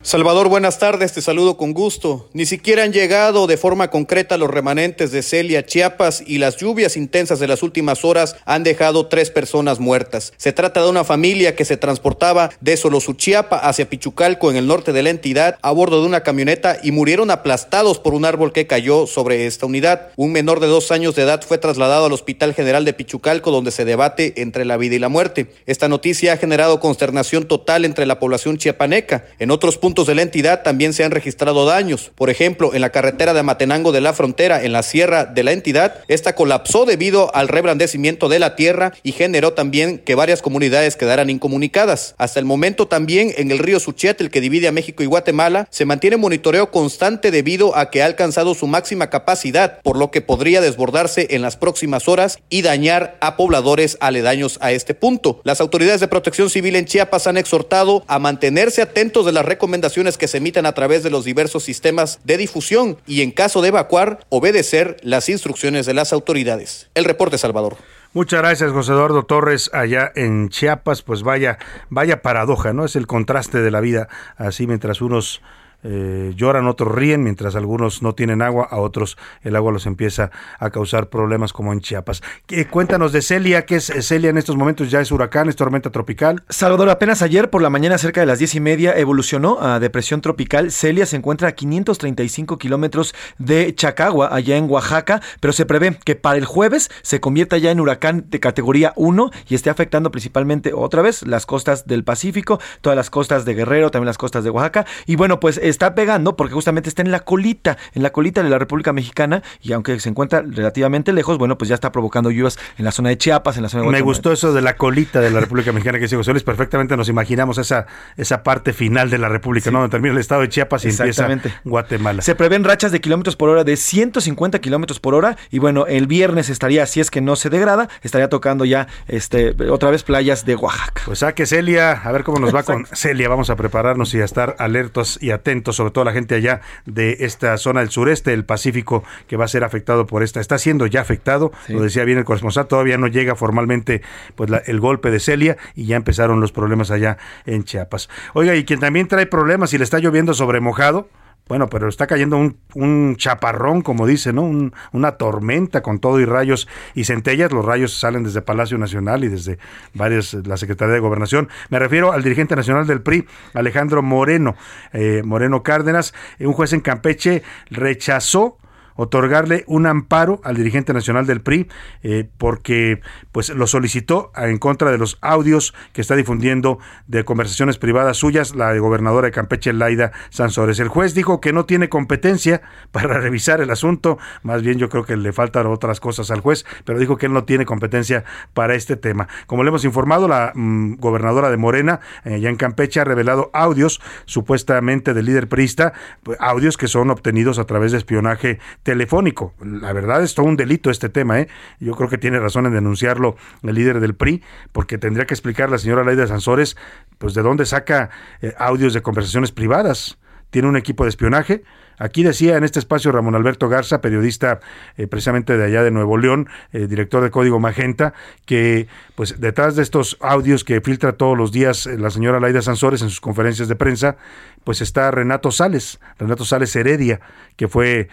Salvador, 0.00 0.48
buenas 0.48 0.78
tardes, 0.78 1.12
te 1.12 1.20
saludo 1.20 1.56
con 1.56 1.72
gusto. 1.72 2.28
Ni 2.32 2.46
siquiera 2.46 2.84
han 2.84 2.92
llegado 2.92 3.48
de 3.48 3.56
forma 3.56 3.90
concreta 3.90 4.36
los 4.36 4.48
remanentes 4.48 5.10
de 5.10 5.24
Celia, 5.24 5.66
Chiapas, 5.66 6.22
y 6.24 6.38
las 6.38 6.56
lluvias 6.56 6.96
intensas 6.96 7.40
de 7.40 7.48
las 7.48 7.64
últimas 7.64 8.04
horas 8.04 8.36
han 8.44 8.62
dejado 8.62 9.08
tres 9.08 9.32
personas 9.32 9.80
muertas. 9.80 10.32
Se 10.36 10.52
trata 10.52 10.84
de 10.84 10.88
una 10.88 11.02
familia 11.02 11.56
que 11.56 11.64
se 11.64 11.76
transportaba 11.76 12.50
de 12.60 12.76
Solosuchiapa 12.76 13.58
hacia 13.58 13.90
Pichucalco 13.90 14.52
en 14.52 14.56
el 14.56 14.68
norte 14.68 14.92
de 14.92 15.02
la 15.02 15.10
entidad 15.10 15.58
a 15.62 15.72
bordo 15.72 16.00
de 16.00 16.06
una 16.06 16.22
camioneta 16.22 16.78
y 16.80 16.92
murieron 16.92 17.32
aplastados 17.32 17.98
por 17.98 18.14
un 18.14 18.24
árbol 18.24 18.52
que 18.52 18.68
cayó 18.68 19.08
sobre 19.08 19.46
esta 19.46 19.66
unidad. 19.66 20.10
Un 20.14 20.30
menor 20.30 20.60
de 20.60 20.68
dos 20.68 20.92
años 20.92 21.16
de 21.16 21.22
edad 21.22 21.42
fue 21.42 21.58
trasladado 21.58 22.06
al 22.06 22.12
Hospital 22.12 22.54
General 22.54 22.84
de 22.84 22.92
Pichucalco 22.92 23.50
donde 23.50 23.72
se 23.72 23.84
debate 23.84 24.42
entre 24.42 24.64
la 24.64 24.76
vida 24.76 24.94
y 24.94 25.00
la 25.00 25.08
muerte. 25.08 25.50
Esta 25.66 25.88
noticia 25.88 26.34
ha 26.34 26.36
generado 26.36 26.78
consternación 26.78 27.48
total 27.48 27.84
entre 27.84 28.06
la 28.06 28.20
población 28.20 28.58
chiapaneca. 28.58 29.26
En 29.40 29.50
otros 29.50 29.76
puntos 29.76 29.87
puntos 29.88 30.06
de 30.06 30.14
la 30.14 30.20
entidad 30.20 30.62
también 30.62 30.92
se 30.92 31.02
han 31.02 31.12
registrado 31.12 31.64
daños. 31.64 32.12
Por 32.14 32.28
ejemplo, 32.28 32.74
en 32.74 32.82
la 32.82 32.90
carretera 32.90 33.32
de 33.32 33.40
Amatenango 33.40 33.90
de 33.90 34.02
la 34.02 34.12
Frontera, 34.12 34.62
en 34.62 34.72
la 34.72 34.82
sierra 34.82 35.24
de 35.24 35.42
la 35.42 35.52
entidad, 35.52 36.04
esta 36.08 36.34
colapsó 36.34 36.84
debido 36.84 37.34
al 37.34 37.48
reblandecimiento 37.48 38.28
de 38.28 38.38
la 38.38 38.54
tierra 38.54 38.92
y 39.02 39.12
generó 39.12 39.54
también 39.54 39.96
que 39.96 40.14
varias 40.14 40.42
comunidades 40.42 40.96
quedaran 40.96 41.30
incomunicadas. 41.30 42.14
Hasta 42.18 42.38
el 42.38 42.44
momento 42.44 42.86
también 42.86 43.32
en 43.38 43.50
el 43.50 43.58
río 43.58 43.78
el 43.78 44.30
que 44.30 44.42
divide 44.42 44.68
a 44.68 44.72
México 44.72 45.02
y 45.02 45.06
Guatemala, 45.06 45.66
se 45.70 45.86
mantiene 45.86 46.18
monitoreo 46.18 46.70
constante 46.70 47.30
debido 47.30 47.74
a 47.74 47.88
que 47.88 48.02
ha 48.02 48.04
alcanzado 48.04 48.54
su 48.54 48.66
máxima 48.66 49.08
capacidad, 49.08 49.80
por 49.80 49.96
lo 49.96 50.10
que 50.10 50.20
podría 50.20 50.60
desbordarse 50.60 51.28
en 51.30 51.40
las 51.40 51.56
próximas 51.56 52.08
horas 52.08 52.40
y 52.50 52.60
dañar 52.60 53.16
a 53.22 53.38
pobladores 53.38 53.96
aledaños 54.00 54.58
a 54.60 54.72
este 54.72 54.92
punto. 54.92 55.40
Las 55.44 55.62
autoridades 55.62 56.00
de 56.00 56.08
protección 56.08 56.50
civil 56.50 56.76
en 56.76 56.84
Chiapas 56.84 57.26
han 57.26 57.38
exhortado 57.38 58.04
a 58.06 58.18
mantenerse 58.18 58.82
atentos 58.82 59.24
de 59.24 59.32
las 59.32 59.46
recomendaciones 59.46 59.77
que 60.18 60.28
se 60.28 60.38
emitan 60.38 60.66
a 60.66 60.72
través 60.72 61.02
de 61.02 61.10
los 61.10 61.24
diversos 61.24 61.64
sistemas 61.64 62.20
de 62.24 62.36
difusión 62.36 62.98
y 63.06 63.22
en 63.22 63.30
caso 63.30 63.62
de 63.62 63.68
evacuar, 63.68 64.20
obedecer 64.28 64.96
las 65.02 65.28
instrucciones 65.28 65.86
de 65.86 65.94
las 65.94 66.12
autoridades. 66.12 66.90
El 66.94 67.04
reporte, 67.04 67.38
Salvador. 67.38 67.76
Muchas 68.14 68.40
gracias, 68.40 68.72
José 68.72 68.92
Eduardo 68.92 69.24
Torres, 69.24 69.70
allá 69.72 70.10
en 70.14 70.48
Chiapas. 70.48 71.02
Pues 71.02 71.22
vaya, 71.22 71.58
vaya 71.90 72.22
paradoja, 72.22 72.72
¿no? 72.72 72.84
Es 72.84 72.96
el 72.96 73.06
contraste 73.06 73.60
de 73.60 73.70
la 73.70 73.80
vida, 73.80 74.08
así 74.36 74.66
mientras 74.66 75.02
unos 75.02 75.42
eh, 75.84 76.32
lloran, 76.36 76.66
otros 76.66 76.94
ríen, 76.94 77.22
mientras 77.22 77.54
algunos 77.54 78.02
no 78.02 78.14
tienen 78.14 78.42
agua, 78.42 78.66
a 78.70 78.78
otros 78.78 79.16
el 79.42 79.56
agua 79.56 79.72
los 79.72 79.86
empieza 79.86 80.30
a 80.58 80.70
causar 80.70 81.08
problemas 81.08 81.52
como 81.52 81.72
en 81.72 81.80
Chiapas. 81.80 82.22
cuéntanos 82.70 83.12
de 83.12 83.22
Celia, 83.22 83.64
¿qué 83.64 83.76
es 83.76 83.92
Celia 84.00 84.30
en 84.30 84.38
estos 84.38 84.56
momentos? 84.56 84.90
¿Ya 84.90 85.00
es 85.00 85.12
huracán, 85.12 85.48
es 85.48 85.56
tormenta 85.56 85.90
tropical? 85.90 86.42
Salvador, 86.48 86.90
apenas 86.90 87.22
ayer 87.22 87.50
por 87.50 87.62
la 87.62 87.70
mañana 87.70 87.98
cerca 87.98 88.20
de 88.20 88.26
las 88.26 88.38
diez 88.38 88.54
y 88.54 88.60
media 88.60 88.96
evolucionó 88.96 89.60
a 89.60 89.78
depresión 89.80 90.20
tropical. 90.20 90.72
Celia 90.72 91.06
se 91.06 91.16
encuentra 91.16 91.48
a 91.48 91.52
535 91.52 92.58
kilómetros 92.58 93.14
de 93.38 93.74
Chacagua, 93.74 94.34
allá 94.34 94.56
en 94.56 94.68
Oaxaca, 94.70 95.20
pero 95.40 95.52
se 95.52 95.66
prevé 95.66 95.98
que 96.04 96.16
para 96.16 96.38
el 96.38 96.44
jueves 96.44 96.90
se 97.02 97.20
convierta 97.20 97.58
ya 97.58 97.70
en 97.70 97.80
huracán 97.80 98.26
de 98.28 98.40
categoría 98.40 98.92
1 98.96 99.30
y 99.48 99.54
esté 99.54 99.70
afectando 99.70 100.10
principalmente 100.10 100.72
otra 100.74 101.02
vez 101.02 101.26
las 101.26 101.46
costas 101.46 101.86
del 101.86 102.04
Pacífico, 102.04 102.60
todas 102.80 102.96
las 102.96 103.10
costas 103.10 103.44
de 103.44 103.54
Guerrero, 103.54 103.90
también 103.90 104.06
las 104.06 104.18
costas 104.18 104.44
de 104.44 104.50
Oaxaca. 104.50 104.86
Y 105.06 105.16
bueno, 105.16 105.40
pues 105.40 105.58
está 105.68 105.94
pegando 105.94 106.36
porque 106.36 106.54
justamente 106.54 106.88
está 106.88 107.02
en 107.02 107.10
la 107.10 107.20
colita, 107.20 107.76
en 107.94 108.02
la 108.02 108.10
colita 108.10 108.42
de 108.42 108.50
la 108.50 108.58
República 108.58 108.92
Mexicana 108.92 109.42
y 109.60 109.72
aunque 109.72 109.98
se 110.00 110.08
encuentra 110.08 110.42
relativamente 110.42 111.12
lejos, 111.12 111.38
bueno, 111.38 111.58
pues 111.58 111.68
ya 111.68 111.74
está 111.74 111.92
provocando 111.92 112.30
lluvias 112.30 112.58
en 112.76 112.84
la 112.84 112.92
zona 112.92 113.10
de 113.10 113.18
Chiapas, 113.18 113.56
en 113.56 113.62
la 113.62 113.68
zona 113.68 113.84
de 113.84 113.90
Me 113.90 114.00
gustó 114.00 114.32
eso 114.32 114.52
de 114.52 114.62
la 114.62 114.76
colita 114.76 115.20
de 115.20 115.30
la 115.30 115.40
República 115.40 115.72
Mexicana 115.72 115.98
que 115.98 116.04
dice 116.04 116.16
José 116.16 116.32
Luis, 116.32 116.42
perfectamente 116.42 116.96
nos 116.96 117.08
imaginamos 117.08 117.58
esa, 117.58 117.86
esa 118.16 118.42
parte 118.42 118.72
final 118.72 119.10
de 119.10 119.18
la 119.18 119.28
República, 119.28 119.70
¿no? 119.70 119.80
Donde 119.80 119.90
termina 119.90 120.12
el 120.12 120.20
estado 120.20 120.42
de 120.42 120.48
Chiapas 120.48 120.84
y 120.84 120.88
empieza 120.88 121.28
Guatemala. 121.64 122.22
Se 122.22 122.34
prevén 122.34 122.64
rachas 122.64 122.92
de 122.92 123.00
kilómetros 123.00 123.36
por 123.36 123.48
hora 123.48 123.64
de 123.64 123.76
150 123.76 124.58
kilómetros 124.60 125.00
por 125.00 125.14
hora 125.14 125.36
y 125.50 125.58
bueno, 125.58 125.86
el 125.86 126.06
viernes 126.06 126.48
estaría, 126.48 126.86
si 126.86 127.00
es 127.00 127.10
que 127.10 127.20
no 127.20 127.36
se 127.36 127.50
degrada, 127.50 127.88
estaría 128.02 128.28
tocando 128.28 128.64
ya 128.64 128.88
este 129.06 129.54
otra 129.70 129.90
vez 129.90 130.02
playas 130.02 130.44
de 130.44 130.56
Oaxaca. 130.56 131.02
Pues 131.04 131.22
a 131.22 131.34
que 131.34 131.46
Celia, 131.46 131.92
a 131.92 132.12
ver 132.12 132.24
cómo 132.24 132.38
nos 132.38 132.54
va 132.54 132.62
con 132.62 132.86
Celia, 132.92 133.28
vamos 133.28 133.50
a 133.50 133.56
prepararnos 133.56 134.14
y 134.14 134.20
a 134.20 134.24
estar 134.24 134.56
alertos 134.58 135.18
y 135.20 135.30
atentos 135.30 135.57
sobre 135.72 135.90
todo 135.90 136.04
la 136.04 136.12
gente 136.12 136.34
allá 136.34 136.60
de 136.86 137.18
esta 137.20 137.56
zona 137.56 137.80
del 137.80 137.90
sureste 137.90 138.30
del 138.30 138.44
Pacífico 138.44 139.04
que 139.26 139.36
va 139.36 139.44
a 139.44 139.48
ser 139.48 139.64
afectado 139.64 140.06
por 140.06 140.22
esta. 140.22 140.40
Está 140.40 140.58
siendo 140.58 140.86
ya 140.86 141.00
afectado, 141.00 141.52
lo 141.68 141.82
decía 141.82 142.04
bien 142.04 142.18
el 142.18 142.24
corresponsal, 142.24 142.66
todavía 142.66 142.98
no 142.98 143.06
llega 143.06 143.34
formalmente 143.34 144.02
pues 144.34 144.50
el 144.66 144.80
golpe 144.80 145.10
de 145.10 145.20
Celia 145.20 145.56
y 145.74 145.86
ya 145.86 145.96
empezaron 145.96 146.40
los 146.40 146.52
problemas 146.52 146.90
allá 146.90 147.18
en 147.46 147.64
Chiapas. 147.64 148.08
Oiga, 148.34 148.54
y 148.54 148.64
quien 148.64 148.80
también 148.80 149.08
trae 149.08 149.26
problemas 149.26 149.72
y 149.72 149.78
le 149.78 149.84
está 149.84 149.98
lloviendo 149.98 150.34
sobre 150.34 150.60
mojado, 150.60 151.08
Bueno, 151.48 151.68
pero 151.68 151.88
está 151.88 152.06
cayendo 152.06 152.36
un, 152.36 152.58
un 152.74 153.16
chaparrón, 153.16 153.82
como 153.82 154.06
dice, 154.06 154.32
¿no? 154.32 154.42
Un- 154.42 154.72
una 154.92 155.12
tormenta 155.12 155.82
con 155.82 155.98
todo 155.98 156.20
y 156.20 156.24
rayos 156.24 156.68
y 156.94 157.04
centellas. 157.04 157.50
Los 157.52 157.64
rayos 157.64 157.98
salen 157.98 158.22
desde 158.24 158.42
Palacio 158.42 158.78
Nacional 158.78 159.24
y 159.24 159.28
desde 159.28 159.58
varias, 159.94 160.34
la 160.34 160.56
Secretaría 160.56 160.94
de 160.94 161.00
Gobernación. 161.00 161.48
Me 161.70 161.78
refiero 161.78 162.12
al 162.12 162.22
dirigente 162.22 162.54
nacional 162.54 162.86
del 162.86 163.00
PRI, 163.00 163.26
Alejandro 163.54 164.02
Moreno, 164.02 164.56
eh, 164.92 165.22
Moreno 165.24 165.62
Cárdenas. 165.62 166.14
Un 166.38 166.52
juez 166.52 166.72
en 166.72 166.80
Campeche 166.80 167.42
rechazó 167.70 168.58
otorgarle 168.98 169.62
un 169.68 169.86
amparo 169.86 170.40
al 170.42 170.56
dirigente 170.56 170.92
nacional 170.92 171.24
del 171.24 171.40
PRI 171.40 171.68
eh, 172.02 172.28
porque 172.36 173.00
pues 173.30 173.48
lo 173.50 173.68
solicitó 173.68 174.32
en 174.36 174.58
contra 174.58 174.90
de 174.90 174.98
los 174.98 175.18
audios 175.20 175.72
que 175.92 176.00
está 176.00 176.16
difundiendo 176.16 176.80
de 177.06 177.24
conversaciones 177.24 177.78
privadas 177.78 178.16
suyas 178.16 178.56
la 178.56 178.76
gobernadora 178.76 179.26
de 179.26 179.32
Campeche 179.32 179.72
Laida 179.72 180.10
Sansores. 180.30 180.80
El 180.80 180.88
juez 180.88 181.14
dijo 181.14 181.40
que 181.40 181.52
no 181.52 181.64
tiene 181.64 181.88
competencia 181.88 182.60
para 182.90 183.18
revisar 183.18 183.60
el 183.60 183.70
asunto, 183.70 184.18
más 184.42 184.62
bien 184.62 184.78
yo 184.78 184.88
creo 184.88 185.04
que 185.04 185.16
le 185.16 185.32
faltan 185.32 185.66
otras 185.66 186.00
cosas 186.00 186.32
al 186.32 186.40
juez, 186.40 186.66
pero 186.84 186.98
dijo 186.98 187.16
que 187.16 187.26
él 187.26 187.32
no 187.32 187.44
tiene 187.44 187.64
competencia 187.64 188.24
para 188.52 188.74
este 188.74 188.96
tema. 188.96 189.28
Como 189.46 189.62
le 189.62 189.68
hemos 189.68 189.84
informado, 189.84 190.26
la 190.26 190.50
mm, 190.56 190.94
gobernadora 190.96 191.50
de 191.50 191.56
Morena, 191.56 192.00
eh, 192.24 192.40
ya 192.40 192.48
en 192.48 192.56
Campeche, 192.56 192.98
ha 192.98 193.04
revelado 193.04 193.50
audios 193.52 194.00
supuestamente 194.24 195.14
del 195.14 195.26
líder 195.26 195.48
priista, 195.48 195.92
audios 196.40 196.76
que 196.76 196.88
son 196.88 197.10
obtenidos 197.10 197.60
a 197.60 197.64
través 197.64 197.92
de 197.92 197.98
espionaje 197.98 198.58
telefónico. 198.88 199.52
La 199.60 199.92
verdad 199.92 200.22
es 200.22 200.34
todo 200.34 200.46
un 200.46 200.56
delito 200.56 200.88
este 200.88 201.10
tema, 201.10 201.40
¿eh? 201.40 201.48
Yo 201.78 201.92
creo 201.94 202.08
que 202.08 202.16
tiene 202.16 202.40
razón 202.40 202.64
en 202.64 202.72
denunciarlo 202.72 203.36
el 203.62 203.74
líder 203.74 204.00
del 204.00 204.14
PRI, 204.14 204.42
porque 204.72 204.96
tendría 204.96 205.26
que 205.26 205.34
explicar 205.34 205.68
la 205.68 205.76
señora 205.76 206.04
Laida 206.04 206.26
Sansores, 206.26 206.74
pues 207.18 207.34
de 207.34 207.42
dónde 207.42 207.66
saca 207.66 208.08
eh, 208.40 208.54
audios 208.56 208.94
de 208.94 209.02
conversaciones 209.02 209.52
privadas. 209.52 210.16
Tiene 210.48 210.68
un 210.68 210.76
equipo 210.78 211.04
de 211.04 211.10
espionaje. 211.10 211.64
Aquí 211.98 212.22
decía 212.22 212.56
en 212.56 212.64
este 212.64 212.78
espacio 212.78 213.12
Ramón 213.12 213.34
Alberto 213.34 213.68
Garza, 213.68 214.00
periodista 214.00 214.60
eh, 214.96 215.06
precisamente 215.06 215.56
de 215.56 215.64
allá 215.64 215.82
de 215.82 215.90
Nuevo 215.90 216.16
León, 216.16 216.48
eh, 216.72 216.86
director 216.86 217.22
de 217.22 217.30
Código 217.30 217.58
Magenta, 217.58 218.14
que 218.46 218.86
pues 219.14 219.40
detrás 219.40 219.76
de 219.76 219.82
estos 219.82 220.16
audios 220.20 220.64
que 220.64 220.80
filtra 220.80 221.12
todos 221.12 221.36
los 221.36 221.52
días 221.52 221.86
eh, 221.86 221.98
la 221.98 222.10
señora 222.10 222.40
Laida 222.40 222.62
Sansores 222.62 223.02
en 223.02 223.10
sus 223.10 223.20
conferencias 223.20 223.68
de 223.68 223.76
prensa, 223.76 224.16
pues 224.64 224.80
está 224.80 225.10
Renato 225.10 225.50
Sales, 225.50 225.98
Renato 226.18 226.44
Sales 226.44 226.74
Heredia, 226.76 227.20
que 227.56 227.68
fue 227.68 228.08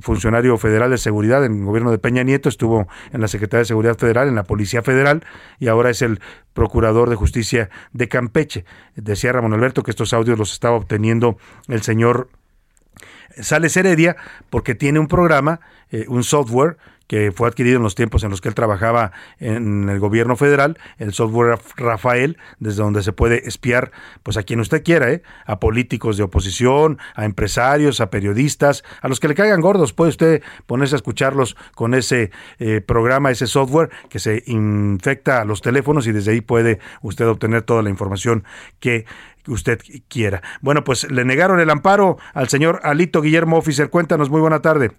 funcionario 0.00 0.56
federal 0.56 0.90
de 0.90 0.98
seguridad 0.98 1.44
en 1.44 1.60
el 1.60 1.64
gobierno 1.64 1.90
de 1.90 1.98
Peña 1.98 2.22
Nieto, 2.22 2.48
estuvo 2.48 2.88
en 3.12 3.20
la 3.20 3.28
Secretaría 3.28 3.60
de 3.60 3.66
Seguridad 3.66 3.96
Federal, 3.96 4.28
en 4.28 4.34
la 4.34 4.44
Policía 4.44 4.82
Federal 4.82 5.24
y 5.58 5.68
ahora 5.68 5.90
es 5.90 6.02
el 6.02 6.20
procurador 6.54 7.08
de 7.10 7.16
justicia 7.16 7.70
de 7.92 8.08
Campeche. 8.08 8.64
Decía 8.96 9.32
Ramón 9.32 9.52
Alberto 9.52 9.82
que 9.82 9.90
estos 9.90 10.12
audios 10.12 10.38
los 10.38 10.52
estaba 10.52 10.76
obteniendo 10.76 11.38
el 11.68 11.82
señor 11.82 12.28
Sales 13.40 13.76
Heredia 13.76 14.16
porque 14.50 14.74
tiene 14.74 14.98
un 14.98 15.08
programa, 15.08 15.60
eh, 15.90 16.04
un 16.08 16.24
software 16.24 16.76
que 17.10 17.32
fue 17.32 17.48
adquirido 17.48 17.78
en 17.78 17.82
los 17.82 17.96
tiempos 17.96 18.22
en 18.22 18.30
los 18.30 18.40
que 18.40 18.48
él 18.48 18.54
trabajaba 18.54 19.10
en 19.40 19.88
el 19.88 19.98
gobierno 19.98 20.36
federal, 20.36 20.78
el 20.98 21.12
software 21.12 21.58
Rafael, 21.76 22.38
desde 22.60 22.84
donde 22.84 23.02
se 23.02 23.12
puede 23.12 23.48
espiar 23.48 23.90
pues 24.22 24.36
a 24.36 24.44
quien 24.44 24.60
usted 24.60 24.84
quiera, 24.84 25.10
¿eh? 25.10 25.24
a 25.44 25.58
políticos 25.58 26.16
de 26.16 26.22
oposición, 26.22 26.98
a 27.16 27.24
empresarios, 27.24 28.00
a 28.00 28.10
periodistas, 28.10 28.84
a 29.02 29.08
los 29.08 29.18
que 29.18 29.26
le 29.26 29.34
caigan 29.34 29.60
gordos, 29.60 29.92
puede 29.92 30.10
usted 30.10 30.42
ponerse 30.66 30.94
a 30.94 30.98
escucharlos 30.98 31.56
con 31.74 31.94
ese 31.94 32.30
eh, 32.60 32.80
programa, 32.80 33.32
ese 33.32 33.48
software 33.48 33.90
que 34.08 34.20
se 34.20 34.44
infecta 34.46 35.40
a 35.40 35.44
los 35.44 35.62
teléfonos 35.62 36.06
y 36.06 36.12
desde 36.12 36.30
ahí 36.30 36.42
puede 36.42 36.78
usted 37.02 37.26
obtener 37.26 37.62
toda 37.62 37.82
la 37.82 37.90
información 37.90 38.44
que 38.78 39.04
usted 39.48 39.78
quiera. 40.08 40.42
Bueno, 40.60 40.84
pues 40.84 41.10
le 41.10 41.24
negaron 41.24 41.60
el 41.60 41.70
amparo 41.70 42.16
al 42.34 42.48
señor 42.48 42.80
Alito 42.82 43.22
Guillermo 43.22 43.58
Officer. 43.58 43.90
Cuéntanos, 43.90 44.30
muy 44.30 44.40
buena 44.40 44.60
tarde. 44.60 44.90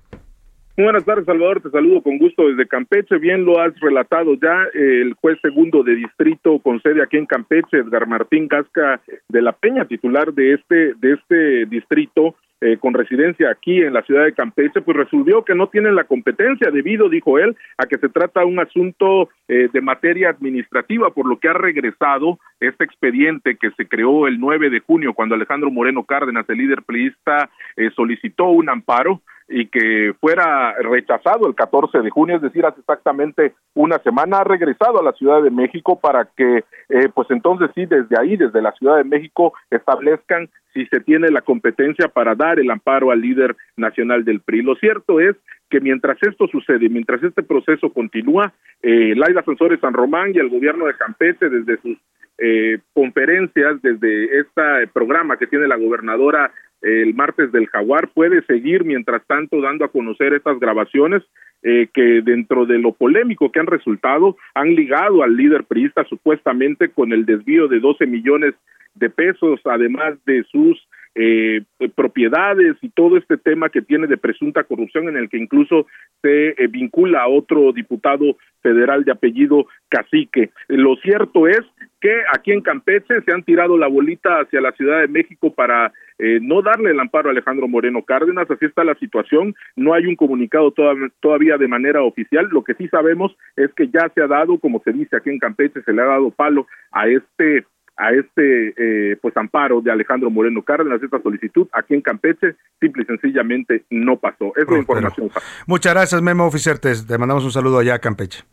Muy 0.77 0.85
buenas 0.85 1.03
tardes, 1.03 1.25
Salvador. 1.25 1.61
Te 1.61 1.69
saludo 1.69 2.01
con 2.01 2.17
gusto 2.17 2.47
desde 2.47 2.67
Campeche. 2.67 3.17
Bien 3.17 3.43
lo 3.43 3.59
has 3.59 3.77
relatado 3.81 4.35
ya. 4.41 4.63
El 4.73 5.13
juez 5.15 5.37
segundo 5.41 5.83
de 5.83 5.95
distrito 5.95 6.59
con 6.59 6.81
sede 6.81 7.03
aquí 7.03 7.17
en 7.17 7.25
Campeche, 7.25 7.79
Edgar 7.79 8.07
Martín 8.07 8.47
Gasca 8.47 9.01
de 9.27 9.41
la 9.41 9.51
Peña, 9.51 9.85
titular 9.85 10.33
de 10.33 10.53
este 10.53 10.93
de 10.95 11.13
este 11.13 11.65
distrito, 11.65 12.35
eh, 12.61 12.77
con 12.77 12.93
residencia 12.93 13.49
aquí 13.49 13.81
en 13.81 13.93
la 13.93 14.03
ciudad 14.03 14.23
de 14.23 14.33
Campeche, 14.33 14.81
pues 14.81 14.95
resolvió 14.95 15.43
que 15.43 15.55
no 15.55 15.67
tienen 15.67 15.95
la 15.95 16.03
competencia 16.03 16.69
debido, 16.69 17.09
dijo 17.09 17.39
él, 17.39 17.55
a 17.77 17.87
que 17.87 17.97
se 17.97 18.07
trata 18.07 18.45
un 18.45 18.59
asunto 18.59 19.29
eh, 19.47 19.67
de 19.73 19.81
materia 19.81 20.29
administrativa, 20.29 21.09
por 21.09 21.27
lo 21.27 21.39
que 21.39 21.47
ha 21.47 21.53
regresado 21.53 22.39
este 22.59 22.83
expediente 22.83 23.57
que 23.57 23.71
se 23.71 23.87
creó 23.87 24.27
el 24.27 24.39
9 24.39 24.69
de 24.69 24.79
junio 24.79 25.13
cuando 25.13 25.33
Alejandro 25.33 25.71
Moreno 25.71 26.03
Cárdenas, 26.03 26.47
el 26.49 26.59
líder 26.59 26.83
priista, 26.83 27.49
eh, 27.75 27.89
solicitó 27.95 28.49
un 28.49 28.69
amparo 28.69 29.21
y 29.51 29.67
que 29.67 30.13
fuera 30.19 30.73
rechazado 30.81 31.47
el 31.47 31.55
14 31.55 31.99
de 31.99 32.09
junio, 32.09 32.37
es 32.37 32.41
decir, 32.41 32.65
hace 32.65 32.79
exactamente 32.79 33.53
una 33.73 33.99
semana, 33.99 34.39
ha 34.39 34.43
regresado 34.43 34.99
a 34.99 35.03
la 35.03 35.11
Ciudad 35.11 35.43
de 35.43 35.51
México 35.51 35.99
para 35.99 36.29
que, 36.35 36.63
eh, 36.89 37.09
pues 37.13 37.29
entonces 37.31 37.69
sí, 37.75 37.85
desde 37.85 38.19
ahí, 38.19 38.37
desde 38.37 38.61
la 38.61 38.71
Ciudad 38.73 38.97
de 38.97 39.03
México, 39.03 39.53
establezcan 39.69 40.49
si 40.73 40.85
se 40.85 41.01
tiene 41.01 41.29
la 41.29 41.41
competencia 41.41 42.07
para 42.07 42.33
dar 42.33 42.59
el 42.59 42.71
amparo 42.71 43.11
al 43.11 43.21
líder 43.21 43.55
nacional 43.75 44.23
del 44.23 44.39
PRI. 44.39 44.61
Lo 44.61 44.75
cierto 44.75 45.19
es 45.19 45.35
que 45.69 45.81
mientras 45.81 46.17
esto 46.21 46.47
sucede, 46.47 46.87
mientras 46.89 47.21
este 47.21 47.43
proceso 47.43 47.91
continúa, 47.91 48.53
eh, 48.81 49.13
Laida 49.15 49.43
Sansores 49.43 49.79
San 49.81 49.93
Román 49.93 50.31
y 50.33 50.39
el 50.39 50.49
gobierno 50.49 50.85
de 50.85 50.95
Campeche, 50.95 51.49
desde 51.49 51.77
sus 51.81 51.97
eh, 52.37 52.79
conferencias, 52.93 53.81
desde 53.81 54.39
este 54.39 54.87
programa 54.93 55.37
que 55.37 55.47
tiene 55.47 55.67
la 55.67 55.75
gobernadora 55.75 56.51
el 56.81 57.13
martes 57.13 57.51
del 57.51 57.67
jaguar 57.67 58.09
puede 58.09 58.43
seguir 58.45 58.83
mientras 58.83 59.25
tanto 59.27 59.61
dando 59.61 59.85
a 59.85 59.91
conocer 59.91 60.33
estas 60.33 60.59
grabaciones 60.59 61.23
eh, 61.63 61.87
que 61.93 62.21
dentro 62.23 62.65
de 62.65 62.79
lo 62.79 62.91
polémico 62.93 63.51
que 63.51 63.59
han 63.59 63.67
resultado 63.67 64.35
han 64.55 64.73
ligado 64.73 65.21
al 65.21 65.35
líder 65.35 65.65
priista 65.65 66.03
supuestamente 66.05 66.89
con 66.89 67.13
el 67.13 67.25
desvío 67.25 67.67
de 67.67 67.79
12 67.79 68.07
millones 68.07 68.55
de 68.95 69.09
pesos 69.09 69.59
además 69.65 70.15
de 70.25 70.43
sus 70.45 70.87
eh, 71.15 71.61
propiedades 71.95 72.77
y 72.81 72.89
todo 72.89 73.17
este 73.17 73.37
tema 73.37 73.69
que 73.69 73.81
tiene 73.81 74.07
de 74.07 74.17
presunta 74.17 74.63
corrupción 74.63 75.09
en 75.09 75.17
el 75.17 75.29
que 75.29 75.37
incluso 75.37 75.87
se 76.21 76.49
eh, 76.49 76.67
vincula 76.67 77.23
a 77.23 77.27
otro 77.27 77.73
diputado 77.73 78.37
federal 78.61 79.03
de 79.03 79.11
apellido 79.11 79.65
Cacique. 79.89 80.51
Lo 80.67 80.95
cierto 80.97 81.47
es 81.47 81.61
que 81.99 82.21
aquí 82.33 82.51
en 82.51 82.61
Campeche 82.61 83.21
se 83.25 83.31
han 83.31 83.43
tirado 83.43 83.77
la 83.77 83.87
bolita 83.87 84.39
hacia 84.39 84.61
la 84.61 84.71
Ciudad 84.71 85.01
de 85.01 85.07
México 85.07 85.53
para 85.53 85.91
eh, 86.17 86.39
no 86.41 86.61
darle 86.61 86.91
el 86.91 86.99
amparo 86.99 87.29
a 87.29 87.31
Alejandro 87.31 87.67
Moreno 87.67 88.03
Cárdenas, 88.03 88.49
así 88.49 88.65
está 88.65 88.83
la 88.83 88.95
situación, 88.95 89.55
no 89.75 89.93
hay 89.93 90.05
un 90.05 90.15
comunicado 90.15 90.71
toda, 90.71 90.93
todavía 91.19 91.57
de 91.57 91.67
manera 91.67 92.03
oficial, 92.03 92.47
lo 92.51 92.63
que 92.63 92.75
sí 92.75 92.87
sabemos 92.87 93.35
es 93.55 93.73
que 93.73 93.87
ya 93.89 94.09
se 94.13 94.21
ha 94.21 94.27
dado, 94.27 94.59
como 94.59 94.81
se 94.83 94.93
dice 94.93 95.17
aquí 95.17 95.29
en 95.29 95.39
Campeche, 95.39 95.81
se 95.81 95.93
le 95.93 96.01
ha 96.01 96.05
dado 96.05 96.31
palo 96.31 96.67
a 96.91 97.07
este 97.07 97.65
a 98.01 98.11
este 98.13 98.73
eh, 98.77 99.17
pues 99.21 99.37
amparo 99.37 99.79
de 99.79 99.91
Alejandro 99.91 100.31
Moreno 100.31 100.63
Cárdenas, 100.63 101.01
esta 101.03 101.21
solicitud 101.21 101.67
aquí 101.71 101.93
en 101.93 102.01
Campeche, 102.01 102.55
simple 102.79 103.03
y 103.03 103.05
sencillamente 103.05 103.85
no 103.91 104.17
pasó. 104.17 104.53
Es 104.55 104.67
la 104.67 104.79
información. 104.79 105.29
Muchas 105.67 105.93
gracias, 105.93 106.21
Memo 106.21 106.47
Officer. 106.47 106.79
Te, 106.79 106.93
te 106.95 107.17
mandamos 107.19 107.45
un 107.45 107.51
saludo 107.51 107.77
allá 107.77 107.93
a 107.93 107.99
Campeche. 107.99 108.43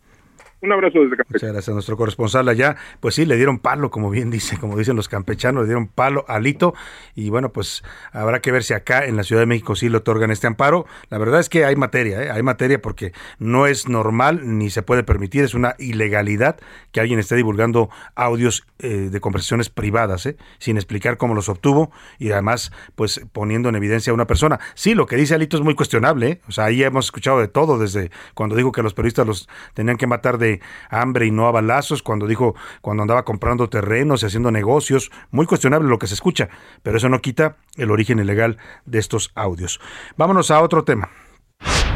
Un 0.61 0.73
abrazo 0.73 0.99
desde 1.01 1.17
Campeche. 1.17 1.35
Muchas 1.35 1.53
gracias 1.53 1.69
a 1.69 1.73
nuestro 1.73 1.97
corresponsal 1.97 2.49
allá. 2.49 2.77
Pues 3.01 3.15
sí, 3.15 3.25
le 3.25 3.37
dieron 3.37 3.59
palo, 3.59 3.91
como 3.91 4.11
bien 4.11 4.31
dice, 4.39 4.59
como 4.59 4.77
dicen 4.77 4.97
los 4.97 5.09
campechanos, 5.09 5.63
le 5.63 5.67
dieron 5.67 5.87
palo 5.87 6.25
a 6.29 6.35
Alito. 6.37 6.75
Y 7.15 7.31
bueno, 7.31 7.53
pues 7.53 7.83
habrá 8.13 8.41
que 8.41 8.51
ver 8.51 8.65
si 8.65 8.75
acá 8.75 9.05
en 9.05 9.17
la 9.17 9.23
Ciudad 9.23 9.43
de 9.43 9.47
México 9.47 9.77
sí 9.77 9.89
le 9.89 9.99
otorgan 9.99 10.31
este 10.31 10.47
amparo. 10.47 10.87
La 11.11 11.19
verdad 11.19 11.41
es 11.41 11.49
que 11.49 11.65
hay 11.65 11.77
materia, 11.77 12.23
¿eh? 12.23 12.31
hay 12.31 12.43
materia 12.43 12.81
porque 12.81 13.13
no 13.39 13.67
es 13.67 13.89
normal 13.89 14.59
ni 14.59 14.71
se 14.71 14.83
puede 14.83 15.03
permitir, 15.03 15.45
es 15.45 15.55
una 15.55 15.75
ilegalidad 15.79 16.59
que 16.93 17.01
alguien 17.01 17.19
esté 17.19 17.37
divulgando 17.37 17.91
audios 18.15 18.67
eh, 18.81 19.09
de 19.11 19.21
conversaciones 19.21 19.71
privadas, 19.71 20.27
¿eh? 20.27 20.37
sin 20.59 20.77
explicar 20.77 21.17
cómo 21.17 21.35
los 21.35 21.49
obtuvo 21.49 21.91
y 22.19 22.31
además, 22.33 22.73
pues 22.95 23.21
poniendo 23.33 23.69
en 23.69 23.77
evidencia 23.77 24.11
a 24.11 24.15
una 24.15 24.27
persona. 24.27 24.59
Sí, 24.75 24.95
lo 24.95 25.07
que 25.07 25.17
dice 25.17 25.35
Alito 25.35 25.57
es 25.57 25.63
muy 25.63 25.75
cuestionable, 25.75 26.29
¿eh? 26.29 26.41
o 26.49 26.53
sea, 26.53 26.65
ahí 26.65 26.83
hemos 26.83 27.07
escuchado 27.07 27.41
de 27.41 27.49
todo, 27.49 27.79
desde 27.79 28.11
cuando 28.35 28.57
dijo 28.57 28.73
que 28.73 28.83
los 28.83 28.95
periodistas 28.95 29.27
los 29.27 29.49
tenían 29.75 29.97
que 29.97 30.07
matar 30.07 30.39
de 30.39 30.48
hambre 30.91 31.27
y 31.27 31.31
no 31.31 31.47
a 31.47 31.53
balazos, 31.53 32.03
cuando 32.03 32.27
dijo, 32.27 32.55
cuando 32.81 33.03
andaba 33.03 33.25
comprando 33.25 33.69
terrenos 33.69 34.23
y 34.23 34.27
haciendo 34.27 34.51
negocios, 34.51 35.11
muy 35.31 35.47
cuestionable 35.47 35.89
lo 35.89 35.99
que 35.99 36.07
se 36.07 36.15
escucha, 36.15 36.49
pero 36.83 36.97
eso 36.97 37.09
no 37.09 37.21
quita 37.21 37.57
el 37.77 37.91
origen 37.91 38.19
ilegal 38.19 38.59
de 38.85 38.99
estos 38.99 39.31
audios. 39.35 39.81
Vámonos 40.17 40.51
a 40.51 40.61
otro 40.61 40.85
tema. 40.85 41.11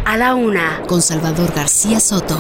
A 0.05 0.17
la 0.17 0.35
una, 0.35 0.83
con 0.89 1.01
Salvador 1.01 1.53
García 1.55 2.01
Soto. 2.01 2.39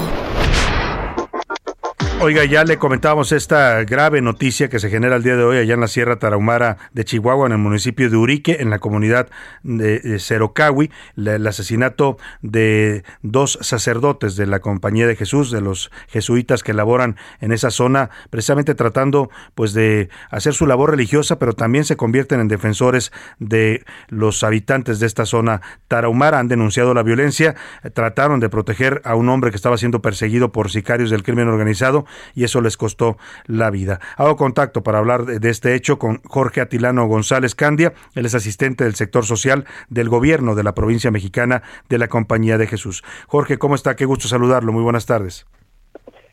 Oiga, 2.25 2.45
ya 2.45 2.62
le 2.62 2.79
comentábamos 2.79 3.33
esta 3.33 3.83
grave 3.83 4.23
noticia 4.23 4.68
que 4.68 4.79
se 4.79 4.89
genera 4.91 5.16
el 5.16 5.25
día 5.25 5.35
de 5.35 5.43
hoy 5.43 5.59
allá 5.59 5.75
en 5.75 5.81
la 5.81 5.89
Sierra 5.89 6.20
Tarahumara 6.20 6.77
de 6.93 7.05
Chihuahua, 7.05 7.47
en 7.47 7.53
el 7.53 7.59
municipio 7.59 8.09
de 8.09 8.16
Urique, 8.16 8.59
en 8.61 8.70
la 8.70 8.79
comunidad 8.79 9.29
de 9.64 10.20
Cerocahui, 10.20 10.93
el 11.16 11.45
asesinato 11.45 12.18
de 12.41 13.03
dos 13.23 13.59
sacerdotes 13.61 14.37
de 14.37 14.47
la 14.47 14.61
Compañía 14.61 15.09
de 15.09 15.16
Jesús, 15.16 15.51
de 15.51 15.62
los 15.62 15.91
jesuitas 16.07 16.62
que 16.62 16.75
laboran 16.75 17.16
en 17.41 17.51
esa 17.51 17.73
zona, 17.73 18.11
precisamente 18.31 18.77
tratando 18.77 19.29
pues 19.57 19.73
de 19.73 20.09
hacer 20.31 20.55
su 20.55 20.68
labor 20.68 20.93
religiosa, 20.93 21.41
pero 21.41 21.55
también 21.55 21.85
se 21.85 21.97
convierten 21.97 22.39
en 22.39 22.47
defensores 22.47 23.11
de 23.41 23.85
los 24.07 24.45
habitantes 24.45 25.01
de 25.01 25.09
esta 25.09 25.27
zona 25.27 25.61
tarahumara. 25.89 26.39
Han 26.39 26.47
denunciado 26.47 26.95
la 26.95 27.03
violencia, 27.03 27.57
trataron 27.95 28.39
de 28.39 28.49
proteger 28.49 29.03
a 29.05 29.16
un 29.16 29.29
hombre 29.29 29.51
que 29.51 29.57
estaba 29.57 29.77
siendo 29.77 30.03
perseguido 30.03 30.53
por 30.53 30.70
sicarios 30.70 31.11
del 31.11 31.25
crimen 31.25 31.49
organizado 31.49 32.07
y 32.34 32.44
eso 32.44 32.60
les 32.60 32.76
costó 32.76 33.16
la 33.46 33.70
vida. 33.70 34.00
Hago 34.16 34.36
contacto 34.36 34.82
para 34.82 34.98
hablar 34.98 35.24
de, 35.24 35.50
este 35.50 35.74
hecho 35.74 35.98
con 35.98 36.20
Jorge 36.24 36.60
Atilano 36.60 37.06
González 37.06 37.54
Candia, 37.54 37.92
él 38.14 38.26
es 38.26 38.34
asistente 38.34 38.84
del 38.84 38.94
sector 38.94 39.24
social 39.24 39.64
del 39.88 40.08
gobierno 40.08 40.54
de 40.54 40.62
la 40.62 40.74
provincia 40.74 41.10
mexicana 41.10 41.62
de 41.88 41.98
la 41.98 42.08
Compañía 42.08 42.58
de 42.58 42.66
Jesús. 42.66 43.02
Jorge, 43.26 43.58
¿cómo 43.58 43.74
está? 43.74 43.96
Qué 43.96 44.04
gusto 44.04 44.28
saludarlo. 44.28 44.72
Muy 44.72 44.82
buenas 44.82 45.06
tardes. 45.06 45.46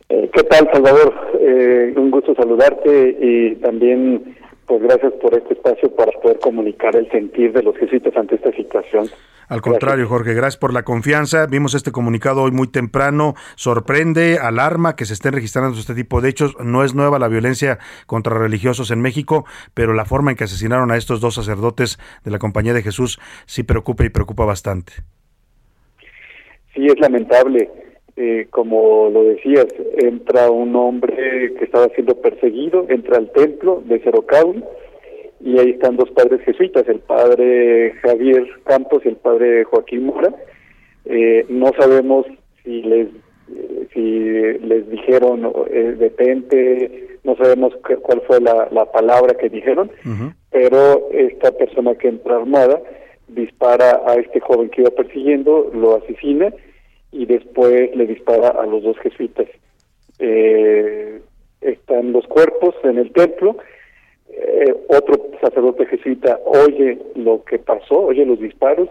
Eh, 0.09 0.29
¿Qué 0.33 0.43
tal, 0.43 0.69
Salvador? 0.73 1.13
Eh, 1.39 1.93
un 1.95 2.11
gusto 2.11 2.33
saludarte 2.35 3.17
y 3.21 3.55
también 3.57 4.35
pues 4.69 4.83
gracias 4.83 5.13
por 5.13 5.33
este 5.33 5.55
espacio 5.55 5.89
para 5.95 6.11
poder 6.11 6.37
comunicar 6.37 6.95
el 6.95 7.09
sentir 7.09 7.51
de 7.51 7.63
los 7.63 7.75
jesuitas 7.75 8.15
ante 8.15 8.35
esta 8.35 8.51
situación. 8.51 9.07
Al 9.47 9.61
contrario, 9.61 10.07
Jorge, 10.07 10.35
gracias 10.35 10.57
por 10.57 10.73
la 10.73 10.83
confianza. 10.83 11.47
Vimos 11.47 11.73
este 11.73 11.91
comunicado 11.91 12.43
hoy 12.43 12.51
muy 12.51 12.67
temprano. 12.67 13.33
Sorprende, 13.55 14.37
alarma 14.39 14.95
que 14.95 15.05
se 15.05 15.13
estén 15.15 15.33
registrando 15.33 15.75
este 15.75 15.95
tipo 15.95 16.21
de 16.21 16.29
hechos. 16.29 16.55
No 16.63 16.83
es 16.83 16.93
nueva 16.93 17.17
la 17.17 17.27
violencia 17.27 17.79
contra 18.05 18.37
religiosos 18.37 18.91
en 18.91 19.01
México, 19.01 19.45
pero 19.73 19.93
la 19.93 20.05
forma 20.05 20.29
en 20.29 20.37
que 20.37 20.43
asesinaron 20.43 20.91
a 20.91 20.97
estos 20.97 21.19
dos 21.19 21.33
sacerdotes 21.33 21.97
de 22.23 22.29
la 22.29 22.37
Compañía 22.37 22.75
de 22.75 22.83
Jesús 22.83 23.19
sí 23.47 23.63
preocupa 23.63 24.05
y 24.05 24.09
preocupa 24.09 24.45
bastante. 24.45 24.93
Sí, 26.75 26.85
es 26.85 26.99
lamentable. 26.99 27.71
Eh, 28.21 28.47
como 28.49 29.09
lo 29.09 29.23
decías, 29.23 29.67
entra 29.95 30.51
un 30.51 30.75
hombre 30.75 31.53
que 31.57 31.63
estaba 31.63 31.87
siendo 31.95 32.15
perseguido, 32.15 32.85
entra 32.89 33.15
al 33.15 33.31
templo 33.31 33.81
de 33.85 33.99
Cerocaui 33.99 34.61
y 35.39 35.57
ahí 35.57 35.69
están 35.69 35.95
dos 35.95 36.09
padres 36.11 36.41
jesuitas, 36.41 36.83
el 36.89 36.99
padre 36.99 37.93
Javier 38.01 38.45
Campos 38.65 39.03
y 39.05 39.07
el 39.07 39.15
padre 39.15 39.63
Joaquín 39.63 40.07
Mora. 40.07 40.35
Eh, 41.05 41.45
no 41.47 41.71
sabemos 41.79 42.25
si 42.61 42.81
les 42.81 43.07
eh, 43.55 43.87
si 43.93 44.19
les 44.67 44.89
dijeron 44.89 45.53
eh, 45.71 45.95
detente, 45.97 47.19
no 47.23 47.37
sabemos 47.37 47.73
cuál 48.01 48.21
fue 48.27 48.41
la, 48.41 48.67
la, 48.71 48.91
palabra 48.91 49.35
que 49.35 49.47
dijeron, 49.47 49.89
pero 50.51 51.07
esta 51.13 51.51
persona 51.53 51.95
que 51.95 52.09
entra 52.09 52.35
armada 52.35 52.81
dispara 53.29 54.01
a 54.05 54.15
este 54.15 54.41
joven 54.41 54.69
que 54.69 54.81
iba 54.81 54.91
persiguiendo, 54.91 55.71
lo 55.73 55.95
asesina 55.95 56.51
y 57.11 57.25
después 57.25 57.95
le 57.95 58.05
dispara 58.05 58.49
a 58.49 58.65
los 58.65 58.83
dos 58.83 58.97
jesuitas. 58.99 59.47
Eh, 60.19 61.21
están 61.61 62.11
los 62.11 62.25
cuerpos 62.27 62.75
en 62.83 62.97
el 62.97 63.11
templo 63.11 63.57
eh, 64.31 64.73
otro 64.87 65.27
sacerdote 65.41 65.85
jesuita 65.87 66.39
oye 66.45 66.99
lo 67.15 67.43
que 67.43 67.59
pasó, 67.59 68.05
oye 68.05 68.25
los 68.25 68.39
disparos, 68.39 68.87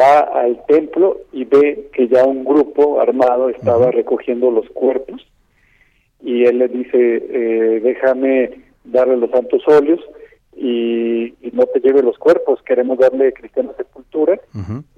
va 0.00 0.20
al 0.20 0.64
templo 0.66 1.18
y 1.32 1.44
ve 1.44 1.88
que 1.92 2.08
ya 2.08 2.24
un 2.24 2.44
grupo 2.44 3.00
armado 3.00 3.50
estaba 3.50 3.90
recogiendo 3.90 4.50
los 4.50 4.68
cuerpos 4.70 5.26
y 6.22 6.44
él 6.44 6.58
le 6.58 6.68
dice, 6.68 6.96
eh, 6.96 7.80
déjame 7.82 8.50
darle 8.84 9.16
los 9.16 9.30
santos 9.30 9.62
óleos 9.66 10.00
y, 10.60 11.34
no 11.52 11.66
te 11.66 11.80
lleve 11.80 12.02
los 12.02 12.18
cuerpos, 12.18 12.60
queremos 12.62 12.98
darle 12.98 13.32
cristiana 13.32 13.72
sepultura 13.76 14.40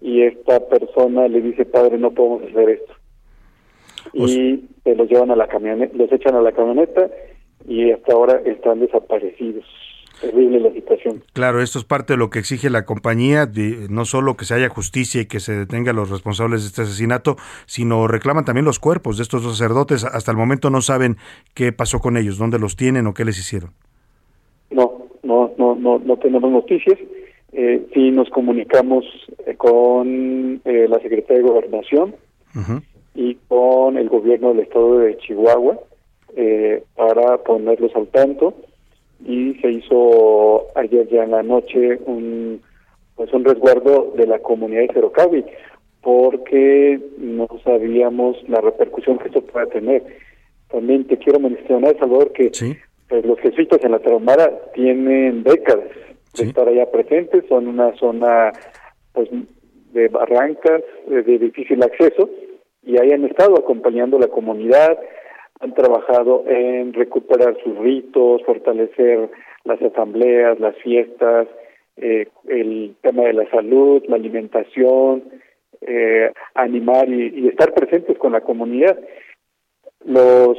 y 0.01 0.23
esta 0.23 0.61
persona 0.69 1.29
le 1.29 1.41
dice, 1.41 1.65
padre, 1.65 1.99
no 1.99 2.11
podemos 2.11 2.43
hacer 2.51 2.71
esto. 2.71 2.93
y 4.13 4.69
se 4.85 4.95
los 4.95 5.09
llevan 5.09 5.31
a 5.31 5.37
la 5.37 5.47
camioneta, 5.47 5.97
los 5.97 6.11
echan 6.13 6.35
a 6.35 6.43
la 6.43 6.53
camioneta 6.53 7.11
y 7.67 7.91
hasta 7.91 8.13
ahora 8.13 8.41
están 8.45 8.81
desaparecidos. 8.81 9.65
Terrible 10.21 10.61
la 10.61 10.71
situación. 10.73 11.25
Claro, 11.33 11.63
esto 11.63 11.79
es 11.79 11.87
parte 11.87 12.13
de 12.13 12.19
lo 12.19 12.29
que 12.29 12.41
exige 12.41 12.69
la 12.69 12.85
compañía, 12.85 13.47
de, 13.47 13.87
no 13.89 14.05
solo 14.05 14.37
que 14.37 14.45
se 14.45 14.53
haya 14.53 14.69
justicia 14.69 15.23
y 15.23 15.27
que 15.27 15.41
se 15.41 15.55
detenga 15.55 15.93
a 15.93 15.95
los 15.95 16.11
responsables 16.11 16.61
de 16.61 16.67
este 16.67 16.83
asesinato, 16.83 17.37
sino 17.65 18.07
reclaman 18.07 18.45
también 18.45 18.67
los 18.67 18.79
cuerpos 18.79 19.17
de 19.17 19.23
estos 19.23 19.43
sacerdotes. 19.45 20.05
Hasta 20.05 20.31
el 20.31 20.37
momento 20.37 20.69
no 20.69 20.83
saben 20.83 21.17
qué 21.55 21.73
pasó 21.73 22.01
con 22.01 22.19
ellos, 22.19 22.37
dónde 22.37 22.59
los 22.59 22.77
tienen 22.77 23.07
o 23.07 23.15
qué 23.15 23.25
les 23.25 23.39
hicieron. 23.39 23.73
No, 24.71 25.07
no, 25.31 25.53
no, 25.57 25.75
no, 25.77 25.99
no 25.99 26.17
tenemos 26.17 26.51
noticias. 26.51 26.99
Eh, 27.53 27.87
sí 27.95 28.11
nos 28.11 28.29
comunicamos 28.31 29.05
eh, 29.47 29.55
con 29.57 30.61
eh, 30.65 30.87
la 30.89 30.99
Secretaría 31.01 31.43
de 31.43 31.49
Gobernación 31.49 32.15
y 33.15 33.35
con 33.49 33.97
el 33.97 34.09
gobierno 34.09 34.49
del 34.49 34.61
estado 34.61 34.99
de 34.99 35.17
Chihuahua 35.19 35.79
eh, 36.37 36.83
para 36.97 37.39
ponerlos 37.39 37.95
al 37.95 38.09
tanto 38.09 38.55
y 39.25 39.55
se 39.55 39.71
hizo 39.71 40.67
ayer 40.77 41.09
ya 41.09 41.25
en 41.25 41.33
la 41.33 41.43
noche 41.43 41.99
un 42.07 42.61
pues 43.17 43.33
un 43.33 43.45
resguardo 43.45 44.13
de 44.17 44.27
la 44.27 44.39
comunidad 44.39 44.83
de 44.83 44.95
Cerocavi 44.95 45.45
porque 46.03 47.01
no 47.19 47.49
sabíamos 47.65 48.37
la 48.49 48.61
repercusión 48.61 49.19
que 49.19 49.29
esto 49.29 49.43
pueda 49.43 49.67
tener. 49.67 50.03
También 50.71 51.05
te 51.07 51.19
quiero 51.19 51.39
mencionar, 51.41 51.99
Salvador, 51.99 52.33
que 52.33 52.51
pues, 53.11 53.27
los 53.27 53.39
jesuitas 53.41 53.85
en 53.85 53.91
la 53.91 53.99
Tarahumara 53.99 54.51
tienen 54.73 55.43
décadas 55.43 55.91
de 56.39 56.45
estar 56.45 56.69
allá 56.69 56.91
presentes, 56.91 57.45
son 57.49 57.67
una 57.67 57.93
zona 57.97 58.53
pues 59.13 59.29
de 59.93 60.07
barrancas, 60.09 60.83
de 61.09 61.39
difícil 61.39 61.83
acceso, 61.83 62.31
y 62.85 62.99
ahí 62.99 63.11
han 63.11 63.25
estado 63.25 63.59
acompañando 63.59 64.17
a 64.17 64.21
la 64.21 64.29
comunidad, 64.29 64.97
han 65.59 65.75
trabajado 65.75 66.45
en 66.47 66.93
recuperar 66.93 67.57
sus 67.65 67.77
ritos, 67.79 68.43
fortalecer 68.45 69.29
las 69.65 69.83
asambleas, 69.83 70.61
las 70.61 70.77
fiestas, 70.77 71.49
eh, 71.97 72.29
el 72.49 72.95
tema 73.03 73.25
de 73.25 73.33
la 73.33 73.51
salud, 73.51 74.03
la 74.07 74.17
alimentación, 74.17 75.25
eh, 75.81 76.33
animar 76.55 77.09
y, 77.09 77.41
y, 77.41 77.49
estar 77.49 77.75
presentes 77.75 78.17
con 78.19 78.33
la 78.33 78.41
comunidad. 78.41 78.99
Los. 80.05 80.57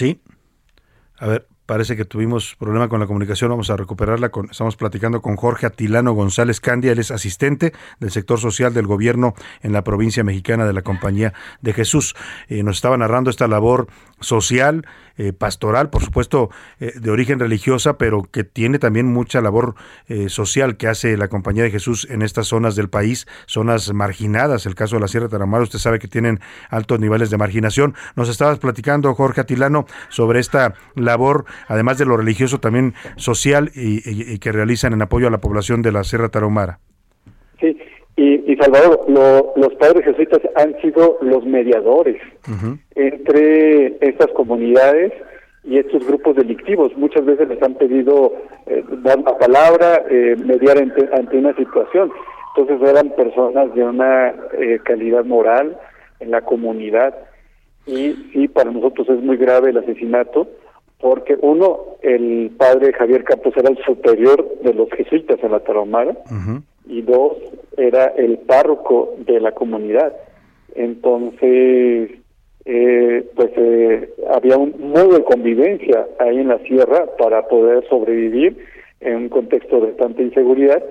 Sí. 0.00 0.22
A 1.18 1.26
ver, 1.26 1.46
Parece 1.70 1.96
que 1.96 2.04
tuvimos 2.04 2.56
problema 2.58 2.88
con 2.88 2.98
la 2.98 3.06
comunicación, 3.06 3.48
vamos 3.48 3.70
a 3.70 3.76
recuperarla. 3.76 4.32
Estamos 4.50 4.74
platicando 4.74 5.22
con 5.22 5.36
Jorge 5.36 5.66
Atilano 5.66 6.14
González 6.14 6.58
Candia, 6.58 6.90
él 6.90 6.98
es 6.98 7.12
asistente 7.12 7.72
del 8.00 8.10
sector 8.10 8.40
social 8.40 8.74
del 8.74 8.88
gobierno 8.88 9.34
en 9.62 9.72
la 9.72 9.84
provincia 9.84 10.24
mexicana 10.24 10.66
de 10.66 10.72
la 10.72 10.82
Compañía 10.82 11.32
de 11.60 11.72
Jesús. 11.72 12.16
Eh, 12.48 12.64
nos 12.64 12.78
estaba 12.78 12.96
narrando 12.96 13.30
esta 13.30 13.46
labor 13.46 13.86
social, 14.18 14.84
eh, 15.20 15.32
pastoral, 15.32 15.90
por 15.90 16.02
supuesto, 16.02 16.50
eh, 16.78 16.92
de 16.96 17.10
origen 17.10 17.38
religiosa, 17.38 17.98
pero 17.98 18.22
que 18.22 18.44
tiene 18.44 18.78
también 18.78 19.06
mucha 19.06 19.40
labor 19.40 19.74
social 20.26 20.76
que 20.76 20.88
hace 20.88 21.16
la 21.16 21.28
Compañía 21.28 21.62
de 21.62 21.70
Jesús 21.70 22.06
en 22.10 22.22
estas 22.22 22.48
zonas 22.48 22.74
del 22.74 22.88
país, 22.88 23.26
zonas 23.46 23.92
marginadas. 23.92 24.66
El 24.66 24.74
caso 24.74 24.96
de 24.96 25.00
la 25.00 25.08
Sierra 25.08 25.28
de 25.28 25.60
usted 25.60 25.78
sabe 25.78 25.98
que 25.98 26.08
tienen 26.08 26.40
altos 26.68 26.98
niveles 26.98 27.30
de 27.30 27.36
marginación. 27.36 27.94
Nos 28.16 28.28
estabas 28.28 28.58
platicando, 28.58 29.14
Jorge 29.14 29.42
Atilano, 29.42 29.86
sobre 30.08 30.40
esta 30.40 30.74
labor 30.96 31.44
además 31.68 31.98
de 31.98 32.06
lo 32.06 32.16
religioso, 32.16 32.60
también 32.60 32.94
social 33.16 33.70
y, 33.74 34.38
que 34.38 34.52
realizan 34.52 34.92
en 34.92 35.02
apoyo 35.02 35.28
a 35.28 35.30
la 35.30 35.40
población 35.40 35.82
de 35.82 35.92
la 35.92 36.04
Sierra 36.04 36.28
Tarahumara. 36.28 36.80
Salvador, 38.60 39.04
los 39.56 39.74
padres 39.74 40.04
jesuitas 40.04 40.40
han 40.56 40.78
sido 40.80 41.18
los 41.20 41.44
mediadores 41.44 42.20
entre 42.94 43.96
estas 44.00 44.28
comunidades 44.32 45.12
y 45.64 45.78
estos 45.78 46.06
grupos 46.06 46.36
delictivos. 46.36 46.96
Muchas 46.96 47.24
veces 47.24 47.48
les 47.48 47.62
han 47.62 47.74
pedido 47.74 48.32
eh, 48.66 48.82
dar 49.02 49.18
la 49.20 49.36
palabra, 49.38 50.02
eh, 50.10 50.36
mediar 50.44 50.78
ante, 50.78 51.36
una 51.36 51.54
situación. 51.54 52.10
Entonces 52.56 52.88
eran 52.88 53.10
personas 53.10 53.74
de 53.74 53.84
una 53.84 54.34
eh, 54.58 54.80
calidad 54.84 55.24
moral 55.24 55.78
en 56.18 56.30
la 56.30 56.40
comunidad 56.42 57.14
y 57.86 58.12
sí, 58.32 58.48
para 58.48 58.70
nosotros 58.70 59.08
es 59.08 59.22
muy 59.22 59.36
grave 59.36 59.70
el 59.70 59.78
asesinato 59.78 60.48
porque 61.00 61.36
uno, 61.40 61.96
el 62.02 62.50
padre 62.56 62.92
Javier 62.92 63.24
Campos 63.24 63.54
era 63.56 63.70
el 63.70 63.78
superior 63.84 64.46
de 64.62 64.74
los 64.74 64.90
jesuitas 64.90 65.38
en 65.42 65.52
la 65.52 65.60
Tarahumara, 65.60 66.14
y 66.86 67.02
dos, 67.02 67.38
era 67.80 68.06
el 68.16 68.38
párroco 68.38 69.14
de 69.18 69.40
la 69.40 69.52
comunidad. 69.52 70.14
Entonces, 70.74 72.10
eh, 72.64 73.26
pues 73.34 73.50
eh, 73.56 74.14
había 74.32 74.58
un 74.58 74.74
modo 74.92 75.14
de 75.14 75.24
convivencia 75.24 76.06
ahí 76.18 76.38
en 76.38 76.48
la 76.48 76.58
sierra 76.58 77.06
para 77.18 77.48
poder 77.48 77.86
sobrevivir 77.88 78.58
en 79.00 79.16
un 79.16 79.28
contexto 79.28 79.80
de 79.80 79.92
tanta 79.92 80.22
inseguridad 80.22 80.82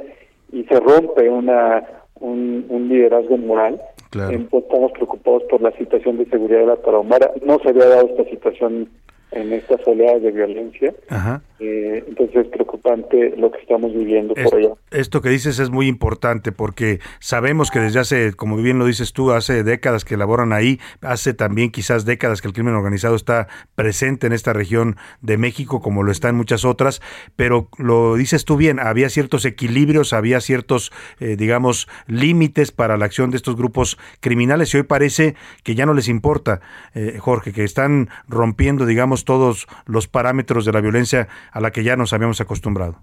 y 0.51 0.63
se 0.63 0.79
rompe 0.79 1.29
una 1.29 1.83
un, 2.19 2.87
liderazgo 2.89 3.37
moral 3.37 3.79
Claro. 4.09 4.39
Pues, 4.49 4.63
estamos 4.63 4.91
preocupados 4.93 5.43
por 5.43 5.61
la 5.61 5.71
situación 5.73 6.17
de 6.17 6.25
seguridad 6.25 6.61
de 6.61 6.65
la 6.65 6.77
Tarahumara. 6.77 7.31
No 7.45 7.59
se 7.59 7.69
había 7.69 7.85
dado 7.85 8.07
esta 8.07 8.23
situación 8.25 8.89
en 9.31 9.53
estas 9.53 9.85
oleadas 9.87 10.23
de 10.23 10.31
violencia. 10.31 10.93
Ajá. 11.09 11.43
Eh, 11.59 12.05
entonces 12.07 12.45
es 12.45 12.47
preocupante 12.47 13.33
lo 13.37 13.51
que 13.51 13.59
estamos 13.59 13.93
viviendo 13.93 14.33
Es- 14.35 14.45
por 14.49 14.59
allá. 14.59 14.69
Esto 14.91 15.21
que 15.21 15.29
dices 15.29 15.59
es 15.59 15.69
muy 15.69 15.87
importante 15.87 16.51
porque 16.51 16.99
sabemos 17.19 17.69
que 17.69 17.79
desde 17.79 17.99
hace, 17.99 18.33
como 18.33 18.55
bien 18.57 18.79
lo 18.79 18.85
dices 18.85 19.11
tú, 19.13 19.31
hace 19.31 19.63
décadas 19.63 20.05
que 20.05 20.15
laboran 20.17 20.53
ahí, 20.53 20.79
hace 21.01 21.33
también 21.33 21.69
quizás 21.71 22.05
décadas 22.05 22.41
que 22.41 22.47
el 22.47 22.53
crimen 22.53 22.73
organizado 22.75 23.15
está 23.15 23.47
presente 23.75 24.25
en 24.27 24.33
esta 24.33 24.53
región 24.53 24.95
de 25.21 25.37
México 25.37 25.81
como 25.81 26.01
lo 26.03 26.11
está 26.11 26.29
en 26.29 26.35
muchas 26.35 26.63
otras, 26.65 27.01
pero 27.35 27.67
lo 27.77 28.15
dices 28.15 28.45
tú 28.45 28.55
bien, 28.57 28.79
había 28.79 29.09
ciertos 29.09 29.45
equilibrios, 29.45 30.13
había 30.13 30.39
ciertos, 30.41 30.91
eh, 31.19 31.35
digamos, 31.37 31.87
límites 32.07 32.71
para 32.71 32.97
la 32.97 33.05
acción 33.05 33.31
de 33.31 33.37
estos 33.37 33.55
grupos 33.57 33.97
criminales 34.21 34.73
y 34.73 34.77
hoy 34.77 34.83
parece 34.83 35.35
que 35.63 35.75
ya 35.75 35.85
no 35.85 35.93
les 35.93 36.07
importa, 36.07 36.61
eh, 36.95 37.17
Jorge, 37.19 37.51
que 37.51 37.63
están 37.63 38.09
rompiendo, 38.27 38.85
digamos, 38.85 39.25
todos 39.25 39.67
los 39.85 40.07
parámetros 40.07 40.65
de 40.65 40.71
la 40.71 40.81
violencia 40.81 41.27
a 41.51 41.59
la 41.61 41.71
que 41.71 41.83
ya 41.83 41.95
nos 41.95 42.13
habíamos 42.13 42.39
acostumbrado. 42.41 42.95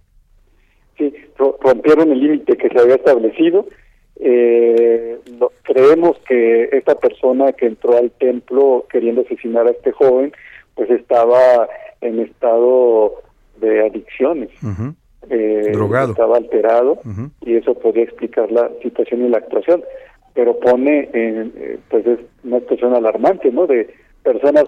Sí, 0.99 1.13
ro- 1.37 1.59
rompieron 1.61 2.11
el 2.13 2.21
límite 2.21 2.57
que 2.57 2.69
se 2.69 2.79
había 2.81 2.95
establecido. 2.97 3.67
Eh, 4.19 5.19
no- 5.39 5.51
creemos 5.63 6.17
que 6.27 6.71
esta 6.73 6.95
persona 6.95 7.53
que 7.53 7.67
entró 7.67 7.97
al 7.97 8.11
templo 8.13 8.87
queriendo 8.91 9.23
asesinar 9.23 9.67
a 9.67 9.71
este 9.71 9.93
joven, 9.93 10.33
pues 10.75 10.91
estaba 10.91 11.69
en 12.01 12.21
estado 12.21 13.13
de 13.61 13.87
adicciones. 13.87 14.51
Eh, 15.29 15.71
Drogado. 15.73 16.13
Estaba 16.13 16.37
alterado 16.37 17.01
y 17.43 17.57
eso 17.57 17.75
podría 17.75 18.05
explicar 18.05 18.51
la 18.53 18.71
situación 18.83 19.25
y 19.27 19.29
la 19.29 19.39
actuación. 19.39 19.83
Pero 20.35 20.59
pone, 20.61 21.09
en, 21.13 21.53
eh, 21.57 21.79
pues 21.89 22.07
es 22.07 22.19
una 22.45 22.61
situación 22.61 22.95
alarmante, 22.95 23.51
¿no? 23.51 23.67
De 23.67 23.93
personas 24.23 24.65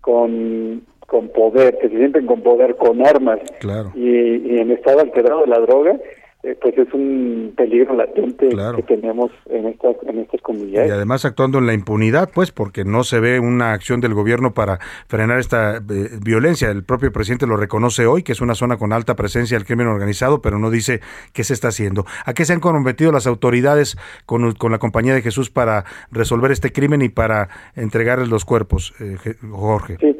con, 0.00 0.82
con 1.06 1.28
poder, 1.28 1.78
que 1.80 1.88
se 1.88 1.96
sienten 1.96 2.26
con 2.26 2.42
poder, 2.42 2.76
con 2.76 3.04
armas 3.06 3.38
Claro. 3.60 3.92
y, 3.94 4.08
y 4.54 4.58
en 4.58 4.70
estado 4.70 5.00
alterado 5.00 5.42
de 5.42 5.46
la 5.48 5.60
droga, 5.60 5.96
eh, 6.42 6.58
pues 6.60 6.76
es 6.76 6.92
un 6.92 7.54
peligro 7.56 7.94
latente 7.96 8.50
que 8.76 8.82
tenemos 8.82 9.30
en 9.48 9.64
estas 9.66 9.96
en 10.06 10.18
estas 10.18 10.40
Y 10.40 10.42
comunidades. 10.42 10.92
además 10.92 11.24
actuando 11.24 11.56
en 11.56 11.66
la 11.66 11.72
impunidad, 11.72 12.28
pues, 12.34 12.50
porque 12.52 12.84
no 12.84 13.02
se 13.02 13.18
ve 13.18 13.40
una 13.40 13.72
acción 13.72 14.02
del 14.02 14.12
gobierno 14.12 14.52
para 14.52 14.78
frenar 15.06 15.38
esta 15.38 15.76
eh, 15.76 15.80
violencia. 16.22 16.68
El 16.70 16.84
propio 16.84 17.10
presidente 17.12 17.46
lo 17.46 17.56
reconoce 17.56 18.06
hoy, 18.06 18.22
que 18.22 18.32
es 18.32 18.42
una 18.42 18.54
zona 18.54 18.76
con 18.76 18.92
alta 18.92 19.14
presencia 19.16 19.56
del 19.56 19.66
crimen 19.66 19.86
organizado, 19.86 20.42
pero 20.42 20.58
no 20.58 20.70
dice 20.70 21.00
qué 21.32 21.44
se 21.44 21.54
está 21.54 21.68
haciendo. 21.68 22.04
¿A 22.26 22.34
qué 22.34 22.44
se 22.44 22.52
han 22.52 22.60
comprometido 22.60 23.10
las 23.10 23.26
autoridades 23.26 23.96
con, 24.26 24.52
con 24.52 24.70
la 24.70 24.78
Compañía 24.78 25.14
de 25.14 25.22
Jesús 25.22 25.48
para 25.48 25.86
resolver 26.10 26.50
este 26.52 26.72
crimen 26.72 27.00
y 27.00 27.08
para 27.08 27.48
entregarles 27.74 28.28
los 28.28 28.44
cuerpos, 28.44 28.92
eh, 29.00 29.16
Jorge? 29.50 29.96
Sí. 29.98 30.14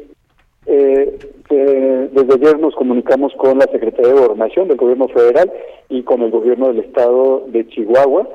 Eh, 0.77 1.17
eh, 1.51 2.09
desde 2.11 2.33
ayer 2.33 2.59
nos 2.59 2.75
comunicamos 2.75 3.33
con 3.37 3.59
la 3.59 3.65
Secretaría 3.65 4.11
de 4.11 4.19
Gobernación 4.19 4.67
del 4.67 4.75
Gobierno 4.75 5.07
Federal 5.07 5.51
y 5.87 6.03
con 6.03 6.21
el 6.21 6.31
Gobierno 6.31 6.67
del 6.67 6.79
Estado 6.79 7.45
de 7.47 7.65
Chihuahua. 7.67 8.27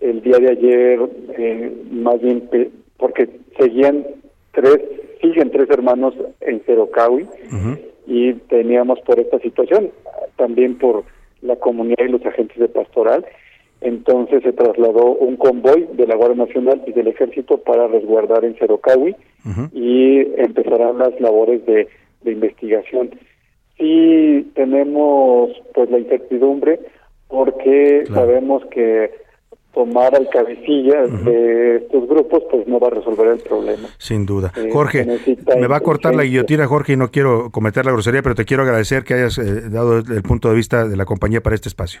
El 0.00 0.22
día 0.22 0.38
de 0.38 0.50
ayer, 0.50 1.00
eh, 1.36 1.72
más 1.90 2.20
bien, 2.20 2.48
porque 2.98 3.28
seguían 3.58 4.06
tres, 4.52 4.78
siguen 5.20 5.50
tres 5.50 5.68
hermanos 5.70 6.14
en 6.40 6.60
Cerocahui 6.60 7.26
y 8.06 8.34
teníamos 8.48 9.00
por 9.00 9.18
esta 9.18 9.40
situación, 9.40 9.90
también 10.36 10.78
por 10.78 11.02
la 11.42 11.56
comunidad 11.56 12.04
y 12.06 12.12
los 12.12 12.24
agentes 12.24 12.58
de 12.58 12.68
pastoral. 12.68 13.26
Entonces 13.80 14.42
se 14.42 14.52
trasladó 14.52 15.14
un 15.14 15.36
convoy 15.36 15.88
de 15.92 16.06
la 16.06 16.16
Guardia 16.16 16.44
Nacional 16.44 16.82
y 16.86 16.92
del 16.92 17.08
Ejército 17.08 17.58
para 17.58 17.86
resguardar 17.86 18.44
en 18.44 18.54
Cerocahui 18.56 19.14
y 19.72 20.18
empezarán 20.36 20.98
las 20.98 21.18
labores 21.20 21.64
de, 21.64 21.88
de 22.22 22.32
investigación. 22.32 23.10
Sí 23.78 24.50
tenemos 24.54 25.50
pues 25.74 25.90
la 25.90 25.98
incertidumbre 25.98 26.80
porque 27.28 28.04
sabemos 28.12 28.64
que 28.66 29.10
tomar 29.72 30.14
al 30.16 30.28
cabecilla 30.28 31.06
de 31.06 31.76
estos 31.76 32.08
grupos 32.08 32.42
pues 32.50 32.66
no 32.66 32.80
va 32.80 32.88
a 32.88 32.90
resolver 32.90 33.28
el 33.28 33.38
problema. 33.38 33.88
Sin 33.98 34.26
duda. 34.26 34.52
Eh, 34.56 34.70
Jorge, 34.72 35.06
me 35.56 35.66
va 35.68 35.76
a 35.76 35.80
cortar 35.80 36.16
la 36.16 36.24
guillotina, 36.24 36.66
Jorge, 36.66 36.94
y 36.94 36.96
no 36.96 37.12
quiero 37.12 37.50
cometer 37.50 37.86
la 37.86 37.92
grosería, 37.92 38.22
pero 38.22 38.34
te 38.34 38.44
quiero 38.44 38.64
agradecer 38.64 39.04
que 39.04 39.14
hayas 39.14 39.38
eh, 39.38 39.68
dado 39.70 39.98
el 39.98 40.22
punto 40.22 40.48
de 40.48 40.56
vista 40.56 40.88
de 40.88 40.96
la 40.96 41.04
compañía 41.04 41.42
para 41.42 41.54
este 41.54 41.68
espacio. 41.68 42.00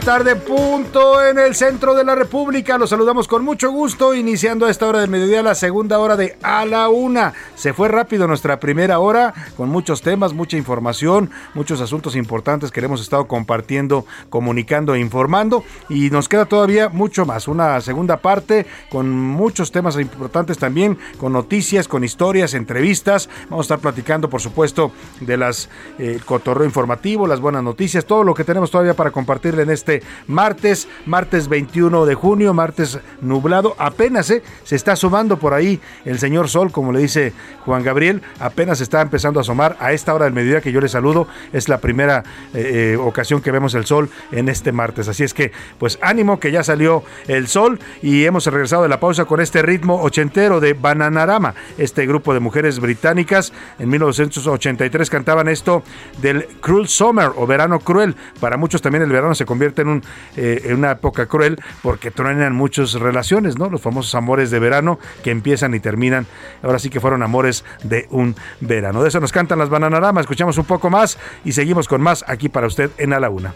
Tarde, 0.00 0.36
punto 0.36 1.24
en 1.24 1.38
el 1.38 1.54
centro 1.54 1.94
de 1.94 2.04
la 2.04 2.14
República. 2.14 2.78
Los 2.78 2.90
saludamos 2.90 3.28
con 3.28 3.44
mucho 3.44 3.70
gusto, 3.70 4.14
iniciando 4.14 4.66
a 4.66 4.70
esta 4.70 4.86
hora 4.86 5.00
del 5.00 5.10
mediodía 5.10 5.42
la 5.42 5.54
segunda 5.54 5.98
hora 5.98 6.16
de 6.16 6.36
A 6.42 6.64
la 6.64 6.88
Una. 6.88 7.34
Se 7.56 7.72
fue 7.72 7.88
rápido 7.88 8.28
nuestra 8.28 8.60
primera 8.60 8.98
hora, 8.98 9.32
con 9.56 9.70
muchos 9.70 10.02
temas, 10.02 10.34
mucha 10.34 10.58
información, 10.58 11.30
muchos 11.54 11.80
asuntos 11.80 12.14
importantes 12.14 12.70
que 12.70 12.80
hemos 12.80 13.00
estado 13.00 13.26
compartiendo, 13.26 14.04
comunicando 14.28 14.94
e 14.94 15.00
informando. 15.00 15.64
Y 15.88 16.10
nos 16.10 16.28
queda 16.28 16.44
todavía 16.44 16.90
mucho 16.90 17.24
más. 17.24 17.48
Una 17.48 17.80
segunda 17.80 18.18
parte 18.18 18.66
con 18.90 19.10
muchos 19.10 19.72
temas 19.72 19.98
importantes 19.98 20.58
también, 20.58 20.98
con 21.18 21.32
noticias, 21.32 21.88
con 21.88 22.04
historias, 22.04 22.52
entrevistas. 22.52 23.30
Vamos 23.48 23.64
a 23.64 23.68
estar 23.74 23.78
platicando, 23.78 24.28
por 24.28 24.42
supuesto, 24.42 24.92
de 25.20 25.38
las 25.38 25.70
eh, 25.98 26.20
cotorreo 26.26 26.66
informativo, 26.66 27.26
las 27.26 27.40
buenas 27.40 27.62
noticias, 27.62 28.04
todo 28.04 28.22
lo 28.22 28.34
que 28.34 28.44
tenemos 28.44 28.70
todavía 28.70 28.94
para 28.94 29.10
compartirle 29.10 29.62
en 29.62 29.70
este 29.70 30.02
martes, 30.26 30.88
martes 31.06 31.48
21 31.48 32.04
de 32.04 32.14
junio, 32.14 32.52
martes 32.52 32.98
nublado. 33.22 33.74
Apenas 33.78 34.28
eh, 34.28 34.42
se 34.62 34.76
está 34.76 34.92
asomando 34.92 35.38
por 35.38 35.54
ahí 35.54 35.80
el 36.04 36.18
señor 36.18 36.50
Sol, 36.50 36.70
como 36.70 36.92
le 36.92 37.00
dice 37.00 37.32
Juan 37.64 37.82
Gabriel, 37.82 38.22
apenas 38.38 38.80
está 38.80 39.00
empezando 39.02 39.40
a 39.40 39.42
asomar 39.42 39.76
a 39.80 39.92
esta 39.92 40.14
hora 40.14 40.24
del 40.26 40.34
mediodía 40.34 40.60
que 40.60 40.72
yo 40.72 40.80
le 40.80 40.88
saludo. 40.88 41.26
Es 41.52 41.68
la 41.68 41.78
primera 41.78 42.22
eh, 42.54 42.92
eh, 42.94 42.96
ocasión 42.96 43.40
que 43.40 43.50
vemos 43.50 43.74
el 43.74 43.86
sol 43.86 44.08
en 44.32 44.48
este 44.48 44.72
martes. 44.72 45.08
Así 45.08 45.24
es 45.24 45.34
que, 45.34 45.52
pues 45.78 45.98
ánimo 46.02 46.38
que 46.38 46.52
ya 46.52 46.62
salió 46.62 47.02
el 47.28 47.48
sol 47.48 47.80
y 48.02 48.24
hemos 48.24 48.46
regresado 48.46 48.82
de 48.82 48.88
la 48.88 49.00
pausa 49.00 49.24
con 49.24 49.40
este 49.40 49.62
ritmo 49.62 50.02
ochentero 50.02 50.60
de 50.60 50.74
Bananarama, 50.74 51.54
este 51.78 52.06
grupo 52.06 52.34
de 52.34 52.40
mujeres 52.40 52.80
británicas. 52.80 53.52
En 53.78 53.88
1983 53.88 55.10
cantaban 55.10 55.48
esto 55.48 55.82
del 56.20 56.46
Cruel 56.60 56.88
Summer 56.88 57.30
o 57.36 57.46
verano 57.46 57.80
cruel. 57.80 58.16
Para 58.40 58.56
muchos 58.56 58.82
también 58.82 59.02
el 59.02 59.10
verano 59.10 59.34
se 59.34 59.46
convierte 59.46 59.82
en, 59.82 59.88
un, 59.88 60.02
eh, 60.36 60.62
en 60.64 60.76
una 60.76 60.92
época 60.92 61.26
cruel 61.26 61.60
porque 61.82 62.10
truenan 62.10 62.54
muchas 62.54 62.94
relaciones, 62.94 63.58
¿no? 63.58 63.70
Los 63.70 63.80
famosos 63.80 64.14
amores 64.14 64.50
de 64.50 64.58
verano 64.58 64.98
que 65.22 65.30
empiezan 65.30 65.74
y 65.74 65.80
terminan. 65.80 66.26
Ahora 66.62 66.78
sí 66.78 66.90
que 66.90 67.00
fueron 67.00 67.22
amores 67.22 67.35
de 67.82 68.06
un 68.10 68.34
verano. 68.60 69.02
De 69.02 69.08
eso 69.08 69.20
nos 69.20 69.32
cantan 69.32 69.58
las 69.58 69.68
Bananarama. 69.68 70.20
Escuchamos 70.20 70.58
un 70.58 70.64
poco 70.64 70.90
más 70.90 71.18
y 71.44 71.52
seguimos 71.52 71.88
con 71.88 72.00
más 72.00 72.24
aquí 72.26 72.48
para 72.48 72.66
usted 72.66 72.90
en 72.98 73.12
A 73.12 73.20
la 73.20 73.30
Una. 73.30 73.54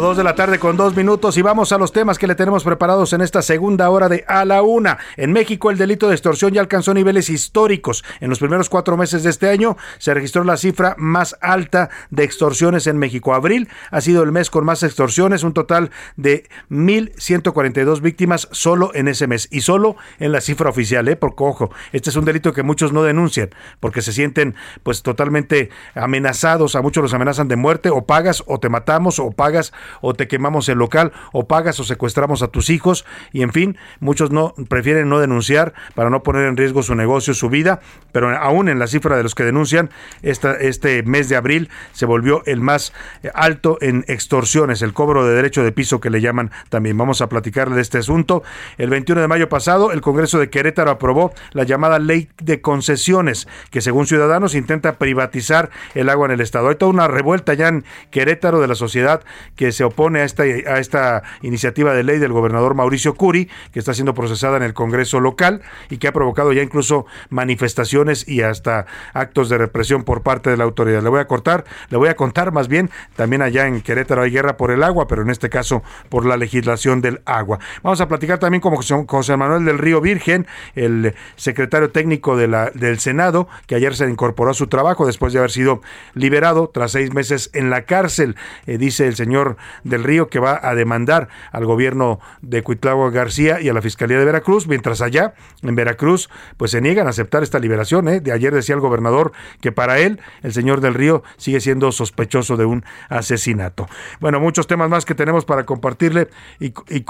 Dos 0.00 0.16
de 0.16 0.24
la 0.24 0.34
tarde 0.34 0.58
con 0.58 0.76
dos 0.76 0.96
minutos 0.96 1.38
y 1.38 1.42
vamos 1.42 1.70
a 1.70 1.78
los 1.78 1.92
temas 1.92 2.18
que 2.18 2.26
le 2.26 2.34
tenemos 2.34 2.64
preparados 2.64 3.12
en 3.12 3.20
esta 3.20 3.42
segunda 3.42 3.88
hora 3.90 4.08
de 4.08 4.24
A 4.26 4.44
la 4.44 4.60
Una. 4.60 4.98
En 5.16 5.32
México 5.32 5.70
el 5.70 5.78
delito 5.78 6.08
de 6.08 6.14
extorsión 6.14 6.52
ya 6.52 6.60
alcanzó 6.60 6.92
niveles 6.92 7.30
históricos. 7.30 8.04
En 8.20 8.28
los 8.28 8.40
primeros 8.40 8.68
cuatro 8.68 8.96
meses 8.96 9.22
de 9.22 9.30
este 9.30 9.48
año 9.48 9.76
se 9.98 10.12
registró 10.12 10.42
la 10.42 10.56
cifra 10.56 10.96
más 10.98 11.36
alta 11.40 11.90
de 12.10 12.24
extorsiones 12.24 12.88
en 12.88 12.98
México. 12.98 13.34
Abril 13.34 13.68
ha 13.90 14.00
sido 14.00 14.24
el 14.24 14.32
mes 14.32 14.50
con 14.50 14.64
más 14.64 14.82
extorsiones, 14.82 15.44
un 15.44 15.54
total 15.54 15.90
de 16.16 16.48
1.142 16.70 18.00
víctimas 18.00 18.48
solo 18.50 18.90
en 18.94 19.06
ese 19.06 19.28
mes 19.28 19.48
y 19.50 19.60
solo 19.60 19.96
en 20.18 20.32
la 20.32 20.40
cifra 20.40 20.70
oficial, 20.70 21.06
¿eh? 21.08 21.16
Porque 21.16 21.44
ojo, 21.44 21.70
este 21.92 22.10
es 22.10 22.16
un 22.16 22.24
delito 22.24 22.52
que 22.52 22.64
muchos 22.64 22.92
no 22.92 23.04
denuncian 23.04 23.50
porque 23.78 24.02
se 24.02 24.12
sienten 24.12 24.56
pues 24.82 25.02
totalmente 25.02 25.70
amenazados, 25.94 26.74
a 26.74 26.82
muchos 26.82 27.02
los 27.02 27.14
amenazan 27.14 27.48
de 27.48 27.56
muerte 27.56 27.90
o 27.90 28.04
pagas 28.04 28.42
o 28.46 28.58
te 28.58 28.68
matamos 28.68 29.18
o 29.18 29.30
pagas 29.30 29.72
o 30.00 30.14
te 30.14 30.28
quemamos 30.28 30.68
el 30.68 30.78
local 30.78 31.12
o 31.32 31.46
pagas 31.46 31.78
o 31.80 31.84
secuestramos 31.84 32.42
a 32.42 32.48
tus 32.48 32.70
hijos 32.70 33.04
y 33.32 33.42
en 33.42 33.52
fin, 33.52 33.78
muchos 34.00 34.30
no 34.30 34.54
prefieren 34.68 35.08
no 35.08 35.18
denunciar 35.18 35.74
para 35.94 36.10
no 36.10 36.22
poner 36.22 36.46
en 36.46 36.56
riesgo 36.56 36.82
su 36.82 36.94
negocio, 36.94 37.34
su 37.34 37.48
vida, 37.48 37.80
pero 38.12 38.36
aún 38.36 38.68
en 38.68 38.78
la 38.78 38.86
cifra 38.86 39.16
de 39.16 39.22
los 39.22 39.34
que 39.34 39.44
denuncian, 39.44 39.90
esta, 40.22 40.54
este 40.54 41.02
mes 41.02 41.28
de 41.28 41.36
abril 41.36 41.70
se 41.92 42.06
volvió 42.06 42.42
el 42.46 42.60
más 42.60 42.92
eh, 43.22 43.30
alto 43.34 43.78
en 43.80 44.04
extorsiones, 44.08 44.82
el 44.82 44.92
cobro 44.92 45.26
de 45.26 45.34
derecho 45.34 45.62
de 45.62 45.72
piso 45.72 46.00
que 46.00 46.10
le 46.10 46.20
llaman 46.20 46.50
también. 46.68 46.96
Vamos 46.96 47.20
a 47.20 47.28
platicar 47.28 47.70
de 47.70 47.80
este 47.80 47.98
asunto. 47.98 48.42
El 48.78 48.90
21 48.90 49.20
de 49.20 49.28
mayo 49.28 49.48
pasado, 49.48 49.92
el 49.92 50.00
Congreso 50.00 50.38
de 50.38 50.50
Querétaro 50.50 50.90
aprobó 50.90 51.32
la 51.52 51.64
llamada 51.64 51.98
ley 51.98 52.28
de 52.42 52.60
concesiones, 52.60 53.48
que 53.70 53.80
según 53.80 54.06
Ciudadanos 54.06 54.54
intenta 54.54 54.98
privatizar 54.98 55.70
el 55.94 56.08
agua 56.08 56.26
en 56.26 56.32
el 56.32 56.40
Estado. 56.40 56.68
Hay 56.68 56.76
toda 56.76 56.92
una 56.92 57.08
revuelta 57.08 57.54
ya 57.54 57.68
en 57.68 57.84
Querétaro 58.10 58.60
de 58.60 58.68
la 58.68 58.74
sociedad 58.74 59.22
que 59.56 59.72
se 59.74 59.84
opone 59.84 60.20
a 60.20 60.24
esta, 60.24 60.44
a 60.44 60.78
esta 60.78 61.22
iniciativa 61.42 61.92
de 61.92 62.02
ley 62.02 62.18
del 62.18 62.32
gobernador 62.32 62.74
Mauricio 62.74 63.14
Curi, 63.14 63.50
que 63.72 63.78
está 63.78 63.92
siendo 63.92 64.14
procesada 64.14 64.56
en 64.56 64.62
el 64.62 64.72
Congreso 64.72 65.20
local 65.20 65.60
y 65.90 65.98
que 65.98 66.08
ha 66.08 66.12
provocado 66.12 66.52
ya 66.52 66.62
incluso 66.62 67.06
manifestaciones 67.28 68.26
y 68.26 68.42
hasta 68.42 68.86
actos 69.12 69.48
de 69.48 69.58
represión 69.58 70.04
por 70.04 70.22
parte 70.22 70.50
de 70.50 70.56
la 70.56 70.64
autoridad. 70.64 71.02
Le 71.02 71.10
voy 71.10 71.20
a 71.20 71.26
cortar, 71.26 71.64
le 71.90 71.96
voy 71.98 72.08
a 72.08 72.16
contar 72.16 72.52
más 72.52 72.68
bien, 72.68 72.90
también 73.16 73.42
allá 73.42 73.66
en 73.66 73.82
Querétaro 73.82 74.22
hay 74.22 74.30
guerra 74.30 74.56
por 74.56 74.70
el 74.70 74.82
agua, 74.82 75.06
pero 75.06 75.22
en 75.22 75.30
este 75.30 75.50
caso 75.50 75.82
por 76.08 76.24
la 76.24 76.36
legislación 76.36 77.00
del 77.00 77.20
agua. 77.24 77.58
Vamos 77.82 78.00
a 78.00 78.08
platicar 78.08 78.38
también 78.38 78.60
con 78.60 78.74
José 78.74 79.36
Manuel 79.36 79.64
del 79.64 79.78
Río 79.78 80.00
Virgen, 80.00 80.46
el 80.74 81.14
secretario 81.36 81.90
técnico 81.90 82.36
de 82.36 82.48
la, 82.48 82.70
del 82.70 82.98
Senado, 82.98 83.48
que 83.66 83.74
ayer 83.74 83.94
se 83.94 84.08
incorporó 84.08 84.50
a 84.50 84.54
su 84.54 84.66
trabajo 84.68 85.06
después 85.06 85.32
de 85.32 85.38
haber 85.38 85.50
sido 85.50 85.82
liberado 86.14 86.70
tras 86.72 86.92
seis 86.92 87.12
meses 87.12 87.50
en 87.52 87.70
la 87.70 87.82
cárcel. 87.82 88.36
Eh, 88.66 88.78
dice 88.78 89.06
el 89.06 89.16
señor 89.16 89.56
del 89.84 90.04
Río 90.04 90.28
que 90.28 90.38
va 90.38 90.58
a 90.62 90.74
demandar 90.74 91.28
al 91.52 91.64
gobierno 91.66 92.20
de 92.42 92.62
Cuitlagua 92.62 93.10
García 93.10 93.60
y 93.60 93.68
a 93.68 93.72
la 93.72 93.82
Fiscalía 93.82 94.18
de 94.18 94.24
Veracruz, 94.24 94.66
mientras 94.66 95.00
allá 95.00 95.34
en 95.62 95.74
Veracruz 95.74 96.28
pues 96.56 96.70
se 96.70 96.80
niegan 96.80 97.06
a 97.06 97.10
aceptar 97.10 97.42
esta 97.42 97.58
liberación. 97.58 98.08
¿eh? 98.08 98.20
De 98.20 98.32
ayer 98.32 98.52
decía 98.54 98.74
el 98.74 98.80
gobernador 98.80 99.32
que 99.60 99.72
para 99.72 99.98
él 99.98 100.20
el 100.42 100.52
señor 100.52 100.80
del 100.80 100.94
Río 100.94 101.22
sigue 101.36 101.60
siendo 101.60 101.92
sospechoso 101.92 102.56
de 102.56 102.64
un 102.64 102.84
asesinato. 103.08 103.88
Bueno, 104.20 104.40
muchos 104.40 104.66
temas 104.66 104.88
más 104.90 105.04
que 105.04 105.14
tenemos 105.14 105.44
para 105.44 105.64
compartirle 105.64 106.28
y, 106.60 106.66
y- 106.90 107.04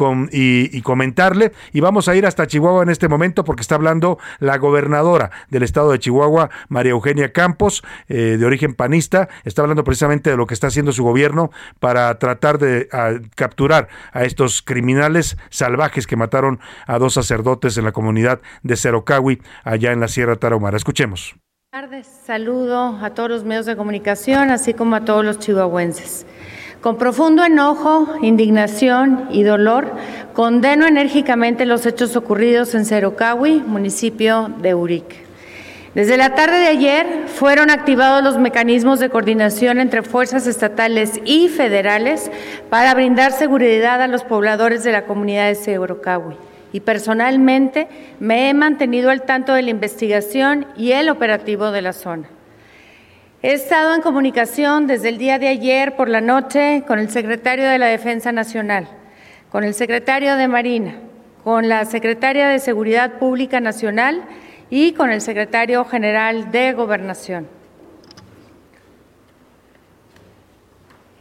y 0.79 0.83
comentarle 0.83 1.53
y 1.73 1.81
vamos 1.81 2.09
a 2.09 2.17
ir 2.17 2.27
hasta 2.27 2.47
Chihuahua 2.47 2.83
en 2.83 2.89
este 2.91 3.09
momento 3.09 3.45
porque 3.45 3.63
está 3.63 3.75
hablando 3.75 4.19
la 4.39 4.59
gobernadora 4.59 5.31
del 5.51 5.63
estado 5.63 5.91
de 5.93 5.99
Chihuahua, 5.99 6.51
María 6.69 6.93
Eugenia 6.93 7.33
Campos, 7.33 7.83
eh, 8.09 8.37
de 8.39 8.45
origen 8.47 8.75
panista, 8.75 9.29
está 9.45 9.63
hablando 9.63 9.85
precisamente 9.85 10.31
de 10.31 10.37
lo 10.37 10.47
que 10.47 10.55
está 10.55 10.69
haciendo 10.69 10.93
su 10.93 11.03
gobierno 11.05 11.51
para 11.81 12.19
tratar 12.19 12.34
de 12.59 12.89
a, 12.93 13.15
capturar 13.35 13.89
a 14.13 14.25
estos 14.25 14.63
criminales 14.63 15.37
salvajes 15.51 16.07
que 16.07 16.17
mataron 16.17 16.61
a 16.87 16.99
dos 16.99 17.15
sacerdotes 17.15 17.77
en 17.79 17.85
la 17.85 17.93
comunidad 17.93 18.41
de 18.63 18.77
Cerocawi, 18.77 19.41
allá 19.65 19.93
en 19.93 20.01
la 20.01 20.09
Sierra 20.09 20.37
Tarahumara. 20.37 20.77
Escuchemos. 20.77 21.35
Buenas 21.73 21.91
tardes, 21.91 22.07
saludo 22.25 22.99
a 23.03 23.11
todos 23.11 23.31
los 23.31 23.45
medios 23.45 23.67
de 23.67 23.77
comunicación, 23.77 24.51
así 24.51 24.75
como 24.75 24.95
a 24.97 25.05
todos 25.05 25.25
los 25.25 25.39
chihuahuenses. 25.39 26.27
Con 26.81 26.99
profundo 26.99 27.45
enojo, 27.45 28.15
indignación 28.21 29.29
y 29.31 29.43
dolor, 29.43 29.91
condeno 30.35 30.87
enérgicamente 30.87 31.65
los 31.65 31.87
hechos 31.87 32.15
ocurridos 32.15 32.75
en 32.75 32.85
Cerocawi, 32.85 33.63
municipio 33.67 34.51
de 34.61 34.75
Urique. 34.75 35.24
Desde 35.95 36.17
la 36.17 36.35
tarde 36.35 36.59
de 36.59 36.67
ayer 36.67 37.07
fueron 37.29 37.71
activados 37.71 38.25
los 38.25 38.37
mecanismos 38.37 38.99
de 38.99 39.11
coordinación 39.11 39.79
entre 39.79 40.03
fuerzas 40.03 40.49
estatales 40.49 41.21
y 41.25 41.49
federales 41.49 42.33
para 42.69 42.95
brindar 42.95 43.31
seguridad 43.31 44.03
a 44.03 44.09
los 44.09 44.25
pobladores 44.25 44.83
de 44.83 44.91
la 44.91 45.05
comunidad 45.05 45.47
de 45.47 45.55
Cerocawi. 45.55 46.35
Y 46.73 46.81
personalmente 46.81 47.87
me 48.19 48.51
he 48.51 48.55
mantenido 48.55 49.11
al 49.11 49.23
tanto 49.23 49.55
de 49.55 49.63
la 49.63 49.71
investigación 49.71 50.67
y 50.77 50.91
el 50.91 51.09
operativo 51.09 51.71
de 51.71 51.83
la 51.83 51.93
zona. 51.93 52.29
He 53.43 53.53
estado 53.53 53.95
en 53.95 54.01
comunicación 54.01 54.89
desde 54.89 55.11
el 55.11 55.19
día 55.19 55.39
de 55.39 55.47
ayer 55.47 55.95
por 55.95 56.09
la 56.09 56.21
noche 56.21 56.83
con 56.89 56.99
el 56.99 57.09
secretario 57.11 57.69
de 57.69 57.79
la 57.79 57.87
Defensa 57.87 58.33
Nacional, 58.33 58.89
con 59.49 59.63
el 59.63 59.75
secretario 59.75 60.35
de 60.35 60.49
Marina, 60.49 60.97
con 61.45 61.69
la 61.69 61.85
secretaria 61.85 62.49
de 62.49 62.59
Seguridad 62.59 63.19
Pública 63.19 63.61
Nacional 63.61 64.25
y 64.75 64.93
con 64.93 65.13
el 65.13 65.21
secretario 65.21 65.85
general 65.85 66.51
de 66.51 66.73
Gobernación. 66.73 67.47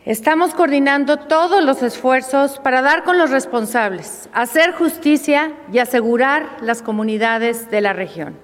Estamos 0.06 0.56
coordinando 0.56 1.18
todos 1.18 1.64
los 1.64 1.84
esfuerzos 1.84 2.58
para 2.58 2.82
dar 2.82 3.04
con 3.04 3.20
los 3.20 3.30
responsables, 3.30 4.28
hacer 4.34 4.72
justicia 4.72 5.54
y 5.72 5.78
asegurar 5.78 6.50
las 6.62 6.82
comunidades 6.82 7.70
de 7.70 7.82
la 7.82 7.94
región. 7.94 8.40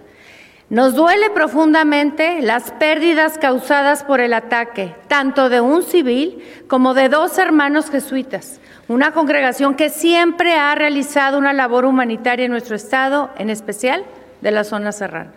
Nos 0.70 0.94
duele 0.94 1.32
profundamente 1.32 2.44
las 2.44 2.70
pérdidas 2.74 3.40
causadas 3.40 4.04
por 4.04 4.20
el 4.20 4.32
ataque, 4.36 4.94
tanto 5.08 5.50
de 5.50 5.60
un 5.60 5.82
civil 5.82 6.44
como 6.68 6.94
de 6.94 7.10
dos 7.10 7.40
hermanos 7.40 7.90
jesuitas, 7.90 8.62
una 8.88 9.12
congregación 9.12 9.74
que 9.74 9.90
siempre 9.90 10.54
ha 10.54 10.76
realizado 10.76 11.40
una 11.40 11.54
labor 11.54 11.86
humanitaria 11.86 12.46
en 12.46 12.52
nuestro 12.52 12.76
estado, 12.76 13.32
en 13.40 13.50
especial 13.50 14.06
de 14.42 14.52
la 14.52 14.64
zona 14.64 14.92
serrana. 14.92 15.34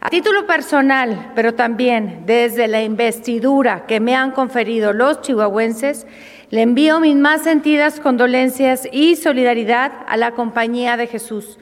A 0.00 0.10
título 0.10 0.46
personal, 0.46 1.32
pero 1.34 1.54
también 1.54 2.22
desde 2.26 2.68
la 2.68 2.82
investidura 2.82 3.86
que 3.86 3.98
me 3.98 4.14
han 4.14 4.30
conferido 4.30 4.92
los 4.92 5.20
chihuahuenses, 5.20 6.06
le 6.50 6.62
envío 6.62 7.00
mis 7.00 7.16
más 7.16 7.42
sentidas 7.42 7.98
condolencias 7.98 8.88
y 8.92 9.16
solidaridad 9.16 9.92
a 10.06 10.16
la 10.16 10.30
Compañía 10.32 10.96
de 10.96 11.08
Jesús, 11.08 11.58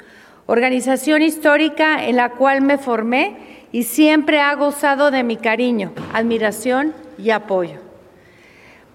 organización 0.46 1.22
histórica 1.22 2.04
en 2.04 2.16
la 2.16 2.30
cual 2.30 2.60
me 2.60 2.76
formé 2.76 3.66
y 3.72 3.84
siempre 3.84 4.40
ha 4.40 4.54
gozado 4.54 5.10
de 5.10 5.22
mi 5.22 5.36
cariño, 5.36 5.92
admiración 6.12 6.92
y 7.16 7.30
apoyo. 7.30 7.83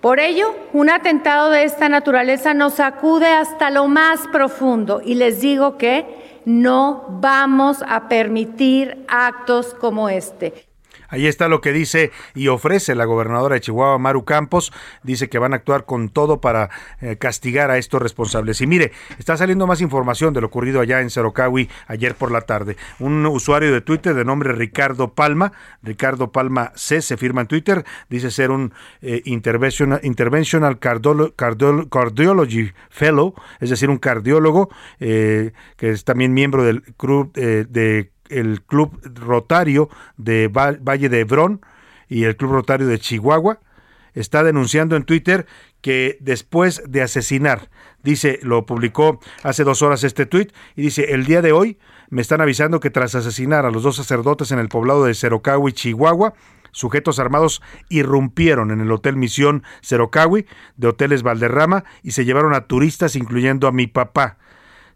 Por 0.02 0.22
ello, 0.22 0.56
un 0.72 0.90
atentado 0.90 1.50
de 1.50 1.64
esta 1.64 1.90
naturaleza 1.90 2.54
nos 2.54 2.76
sacude 2.76 3.28
hasta 3.28 3.70
lo 3.70 3.88
más 3.88 4.28
profundo 4.32 5.02
y 5.04 5.16
les 5.16 5.42
digo 5.42 5.78
que 5.78 6.06
no 6.46 7.06
vamos 7.10 7.84
a 7.86 8.08
permitir 8.08 9.06
actos 9.10 9.74
como 9.74 10.08
este. 10.08 10.69
Ahí 11.10 11.28
está 11.28 11.48
lo 11.48 11.62
que 11.62 11.74
dice 11.74 12.12
y 12.36 12.48
ofrece 12.48 12.96
la 12.96 13.06
gobernadora 13.06 13.56
de 13.56 13.62
Chihuahua, 13.62 13.98
Maru 13.98 14.26
Campos. 14.26 14.72
Dice 15.04 15.30
que 15.30 15.40
van 15.40 15.54
a 15.54 15.58
actuar 15.58 15.86
con 15.86 16.10
todo 16.10 16.40
para 16.42 16.70
eh, 17.02 17.18
castigar 17.18 17.72
a 17.72 17.78
estos 17.78 18.02
responsables. 18.02 18.62
Y 18.62 18.68
mire, 18.68 18.92
está 19.18 19.36
saliendo 19.38 19.68
más 19.68 19.82
información 19.82 20.34
de 20.34 20.42
lo 20.42 20.48
ocurrido 20.48 20.82
allá 20.82 21.02
en 21.02 21.10
Cerocawi 21.10 21.70
ayer 21.88 22.16
por 22.16 22.32
la 22.32 22.42
tarde. 22.42 22.78
Un 23.00 23.26
usuario 23.26 23.72
de 23.72 23.82
Twitter 23.82 24.14
de 24.14 24.26
nombre 24.26 24.54
Ricardo 24.54 25.14
Palma, 25.14 25.52
Ricardo 25.84 26.32
Palma 26.32 26.72
C, 26.76 27.02
se 27.02 27.18
firma 27.18 27.42
en 27.42 27.48
Twitter, 27.48 27.86
dice 28.10 28.32
ser 28.32 28.52
un 28.52 28.74
eh, 29.02 29.22
interventional, 29.26 30.00
interventional 30.04 30.80
cardiolo- 30.80 31.36
cardiolo- 31.36 31.90
Cardiology 31.90 32.72
Fellow, 32.90 33.34
es 33.60 33.70
decir, 33.70 33.90
un 33.90 33.98
cardiólogo 33.98 34.70
eh, 35.00 35.52
que 35.78 35.92
es 35.92 36.04
también 36.04 36.34
miembro 36.34 36.64
del 36.64 36.82
club 36.96 37.32
eh, 37.36 37.66
de 37.70 38.12
el 38.30 38.62
Club 38.62 39.00
Rotario 39.16 39.90
de 40.18 40.48
Va- 40.48 40.78
Valle 40.80 41.10
de 41.10 41.20
Hebrón 41.22 41.62
y 42.08 42.24
el 42.24 42.36
Club 42.38 42.52
Rotario 42.52 42.88
de 42.88 43.00
Chihuahua 43.00 43.60
está 44.14 44.44
denunciando 44.44 44.96
en 44.96 45.04
Twitter 45.04 45.46
que 45.82 46.18
después 46.20 46.82
de 46.88 47.02
asesinar, 47.02 47.70
dice, 48.04 48.40
lo 48.42 48.66
publicó 48.66 49.20
hace 49.44 49.64
dos 49.64 49.82
horas 49.82 50.04
este 50.04 50.26
tuit, 50.26 50.52
y 50.76 50.82
dice, 50.82 51.14
el 51.14 51.26
día 51.26 51.42
de 51.42 51.52
hoy 51.54 51.78
me 52.10 52.22
están 52.22 52.42
avisando 52.42 52.80
que 52.80 52.90
tras 52.90 53.16
asesinar 53.16 53.66
a 53.66 53.72
los 53.72 53.84
dos 53.84 53.96
sacerdotes 53.96 54.52
en 54.52 54.60
el 54.60 54.68
poblado 54.68 55.06
de 55.06 55.14
Cerocahui, 55.14 55.72
Chihuahua, 55.72 56.34
sujetos 56.72 57.20
armados 57.20 57.62
irrumpieron 57.88 58.72
en 58.72 58.82
el 58.82 58.92
Hotel 58.92 59.16
Misión 59.16 59.64
Cerocahui 59.82 60.46
de 60.76 60.88
Hoteles 60.88 61.24
Valderrama 61.24 61.84
y 62.04 62.12
se 62.12 62.26
llevaron 62.26 62.54
a 62.54 62.68
turistas, 62.68 63.16
incluyendo 63.16 63.68
a 63.68 63.72
mi 63.72 63.88
papá. 63.88 64.38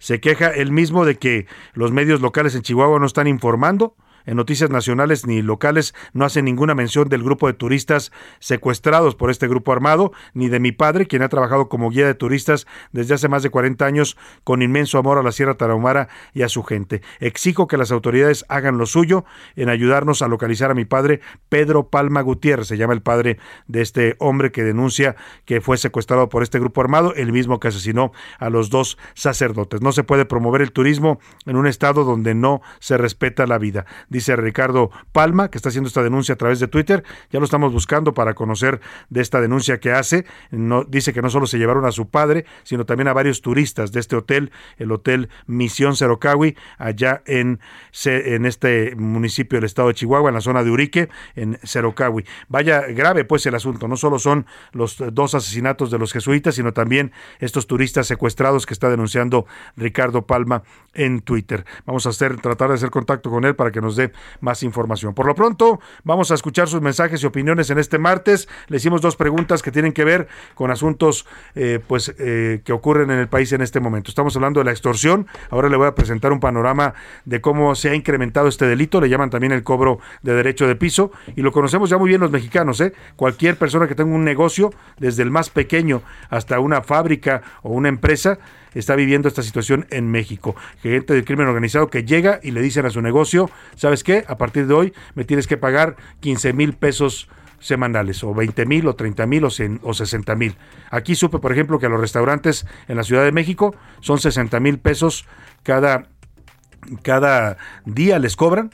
Se 0.03 0.19
queja 0.19 0.49
él 0.49 0.73
mismo 0.73 1.05
de 1.05 1.15
que 1.15 1.47
los 1.75 1.93
medios 1.93 2.19
locales 2.19 2.55
en 2.55 2.61
Chihuahua 2.61 2.99
no 2.99 3.05
están 3.05 3.25
informando. 3.25 3.95
En 4.25 4.37
noticias 4.37 4.69
nacionales 4.69 5.27
ni 5.27 5.41
locales 5.41 5.93
no 6.13 6.23
hacen 6.23 6.45
ninguna 6.45 6.75
mención 6.75 7.09
del 7.09 7.23
grupo 7.23 7.47
de 7.47 7.53
turistas 7.53 8.11
secuestrados 8.39 9.15
por 9.15 9.29
este 9.29 9.47
grupo 9.47 9.73
armado, 9.73 10.13
ni 10.33 10.47
de 10.47 10.59
mi 10.59 10.71
padre, 10.71 11.07
quien 11.07 11.23
ha 11.23 11.29
trabajado 11.29 11.67
como 11.67 11.89
guía 11.89 12.05
de 12.05 12.15
turistas 12.15 12.65
desde 12.93 13.15
hace 13.15 13.27
más 13.27 13.43
de 13.43 13.49
40 13.49 13.85
años 13.85 14.17
con 14.43 14.61
inmenso 14.61 14.97
amor 14.97 15.17
a 15.17 15.23
la 15.23 15.33
Sierra 15.33 15.55
Tarahumara 15.55 16.07
y 16.33 16.43
a 16.43 16.49
su 16.49 16.63
gente. 16.63 17.01
Exijo 17.19 17.67
que 17.67 17.77
las 17.77 17.91
autoridades 17.91 18.45
hagan 18.47 18.77
lo 18.77 18.85
suyo 18.85 19.25
en 19.55 19.67
ayudarnos 19.67 20.21
a 20.21 20.29
localizar 20.29 20.71
a 20.71 20.75
mi 20.75 20.85
padre, 20.85 21.19
Pedro 21.49 21.89
Palma 21.89 22.21
Gutiérrez, 22.21 22.67
se 22.67 22.77
llama 22.77 22.93
el 22.93 23.01
padre 23.01 23.39
de 23.67 23.81
este 23.81 24.15
hombre 24.19 24.51
que 24.51 24.63
denuncia 24.63 25.17
que 25.45 25.59
fue 25.59 25.77
secuestrado 25.77 26.29
por 26.29 26.43
este 26.43 26.59
grupo 26.59 26.79
armado, 26.79 27.13
el 27.15 27.33
mismo 27.33 27.59
que 27.59 27.67
asesinó 27.67 28.13
a 28.39 28.49
los 28.49 28.69
dos 28.69 28.97
sacerdotes. 29.15 29.81
No 29.81 29.91
se 29.91 30.03
puede 30.03 30.25
promover 30.25 30.61
el 30.61 30.71
turismo 30.71 31.19
en 31.45 31.57
un 31.57 31.67
estado 31.67 32.05
donde 32.05 32.35
no 32.35 32.61
se 32.79 32.97
respeta 32.97 33.45
la 33.47 33.57
vida 33.57 33.85
dice 34.13 34.35
Ricardo 34.35 34.91
Palma, 35.11 35.49
que 35.49 35.57
está 35.57 35.69
haciendo 35.69 35.87
esta 35.87 36.03
denuncia 36.03 36.35
a 36.35 36.37
través 36.37 36.59
de 36.59 36.67
Twitter. 36.67 37.03
Ya 37.31 37.39
lo 37.39 37.45
estamos 37.45 37.73
buscando 37.73 38.13
para 38.13 38.35
conocer 38.35 38.79
de 39.09 39.21
esta 39.21 39.41
denuncia 39.41 39.79
que 39.79 39.91
hace. 39.91 40.25
Dice 40.87 41.11
que 41.13 41.21
no 41.21 41.29
solo 41.29 41.47
se 41.47 41.57
llevaron 41.57 41.85
a 41.85 41.91
su 41.91 42.09
padre, 42.09 42.45
sino 42.63 42.85
también 42.85 43.07
a 43.07 43.13
varios 43.13 43.41
turistas 43.41 43.91
de 43.91 43.99
este 43.99 44.15
hotel, 44.15 44.51
el 44.77 44.91
Hotel 44.91 45.29
Misión 45.47 45.95
Cerocahui, 45.95 46.55
allá 46.77 47.23
en, 47.25 47.59
en 48.05 48.45
este 48.45 48.95
municipio 48.95 49.57
del 49.57 49.65
estado 49.65 49.87
de 49.87 49.95
Chihuahua, 49.95 50.29
en 50.29 50.35
la 50.35 50.41
zona 50.41 50.63
de 50.63 50.69
Urique, 50.69 51.09
en 51.35 51.57
Cerocahui. 51.63 52.25
Vaya 52.47 52.81
grave 52.81 53.25
pues 53.25 53.45
el 53.47 53.55
asunto. 53.55 53.87
No 53.87 53.97
solo 53.97 54.19
son 54.19 54.45
los 54.71 55.03
dos 55.11 55.33
asesinatos 55.33 55.89
de 55.89 55.97
los 55.97 56.13
jesuitas, 56.13 56.55
sino 56.55 56.71
también 56.71 57.11
estos 57.39 57.65
turistas 57.65 58.05
secuestrados 58.05 58.67
que 58.67 58.73
está 58.73 58.89
denunciando 58.89 59.47
Ricardo 59.75 60.27
Palma 60.27 60.61
en 60.93 61.21
Twitter. 61.21 61.65
Vamos 61.85 62.05
a 62.05 62.09
hacer, 62.09 62.39
tratar 62.39 62.69
de 62.69 62.75
hacer 62.75 62.91
contacto 62.91 63.31
con 63.31 63.43
él 63.45 63.55
para 63.55 63.71
que 63.71 63.81
nos 63.81 63.95
dé 63.95 64.02
más 64.41 64.63
información. 64.63 65.13
Por 65.13 65.25
lo 65.25 65.35
pronto, 65.35 65.79
vamos 66.03 66.31
a 66.31 66.35
escuchar 66.35 66.67
sus 66.67 66.81
mensajes 66.81 67.23
y 67.23 67.25
opiniones 67.25 67.69
en 67.69 67.77
este 67.77 67.97
martes. 67.97 68.47
Le 68.67 68.77
hicimos 68.77 69.01
dos 69.01 69.15
preguntas 69.15 69.61
que 69.61 69.71
tienen 69.71 69.93
que 69.93 70.03
ver 70.03 70.27
con 70.55 70.71
asuntos 70.71 71.25
eh, 71.55 71.79
pues 71.87 72.13
eh, 72.19 72.61
que 72.63 72.73
ocurren 72.73 73.11
en 73.11 73.19
el 73.19 73.27
país 73.27 73.51
en 73.53 73.61
este 73.61 73.79
momento. 73.79 74.09
Estamos 74.09 74.35
hablando 74.35 74.59
de 74.59 74.65
la 74.65 74.71
extorsión. 74.71 75.27
Ahora 75.49 75.69
le 75.69 75.77
voy 75.77 75.87
a 75.87 75.95
presentar 75.95 76.31
un 76.31 76.39
panorama 76.39 76.93
de 77.25 77.41
cómo 77.41 77.75
se 77.75 77.89
ha 77.89 77.95
incrementado 77.95 78.47
este 78.47 78.65
delito. 78.65 78.99
Le 79.01 79.09
llaman 79.09 79.29
también 79.29 79.51
el 79.51 79.63
cobro 79.63 79.99
de 80.21 80.33
derecho 80.33 80.67
de 80.67 80.75
piso 80.75 81.11
y 81.35 81.41
lo 81.41 81.51
conocemos 81.51 81.89
ya 81.89 81.97
muy 81.97 82.09
bien 82.09 82.21
los 82.21 82.31
mexicanos. 82.31 82.81
¿eh? 82.81 82.93
Cualquier 83.15 83.57
persona 83.57 83.87
que 83.87 83.95
tenga 83.95 84.13
un 84.13 84.23
negocio, 84.23 84.71
desde 84.97 85.23
el 85.23 85.31
más 85.31 85.49
pequeño 85.49 86.01
hasta 86.29 86.59
una 86.59 86.81
fábrica 86.81 87.41
o 87.61 87.71
una 87.71 87.89
empresa, 87.89 88.39
está 88.79 88.95
viviendo 88.95 89.27
esta 89.27 89.43
situación 89.43 89.85
en 89.89 90.09
México. 90.09 90.55
Gente 90.81 91.13
del 91.13 91.25
crimen 91.25 91.47
organizado 91.47 91.87
que 91.89 92.03
llega 92.03 92.39
y 92.43 92.51
le 92.51 92.61
dicen 92.61 92.85
a 92.85 92.89
su 92.89 93.01
negocio, 93.01 93.49
¿sabes 93.75 94.03
qué? 94.03 94.25
A 94.27 94.37
partir 94.37 94.67
de 94.67 94.73
hoy 94.73 94.93
me 95.15 95.23
tienes 95.25 95.47
que 95.47 95.57
pagar 95.57 95.95
15 96.21 96.53
mil 96.53 96.73
pesos 96.73 97.29
semanales, 97.59 98.21
o 98.25 98.33
20 98.33 98.65
mil, 98.65 98.87
o 98.87 98.95
30 98.95 99.25
mil, 99.25 99.45
o, 99.45 99.49
cien- 99.49 99.79
o 99.83 99.93
60 99.93 100.35
mil. 100.35 100.57
Aquí 100.91 101.15
supe, 101.15 101.39
por 101.39 101.53
ejemplo, 101.53 101.79
que 101.79 101.85
a 101.85 101.89
los 101.89 101.99
restaurantes 102.01 102.65
en 102.89 102.97
la 102.97 103.03
Ciudad 103.03 103.23
de 103.23 103.31
México 103.31 103.73
son 104.01 104.19
60 104.19 104.59
mil 104.59 104.79
pesos 104.79 105.25
cada, 105.63 106.09
cada 107.03 107.57
día 107.85 108.19
les 108.19 108.35
cobran 108.35 108.71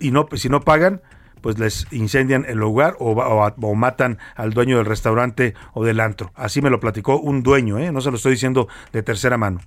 y 0.00 0.10
no, 0.10 0.26
si 0.34 0.48
no 0.48 0.62
pagan, 0.62 1.00
pues 1.42 1.58
les 1.58 1.86
incendian 1.90 2.46
el 2.48 2.58
lugar 2.58 2.96
o, 2.98 3.12
o 3.12 3.74
matan 3.74 4.18
al 4.36 4.52
dueño 4.52 4.78
del 4.78 4.86
restaurante 4.86 5.54
o 5.74 5.84
del 5.84 6.00
antro. 6.00 6.32
Así 6.34 6.62
me 6.62 6.70
lo 6.70 6.80
platicó 6.80 7.18
un 7.18 7.42
dueño, 7.42 7.78
¿eh? 7.78 7.92
no 7.92 8.00
se 8.00 8.10
lo 8.10 8.16
estoy 8.16 8.32
diciendo 8.32 8.68
de 8.92 9.02
tercera 9.02 9.36
mano. 9.36 9.60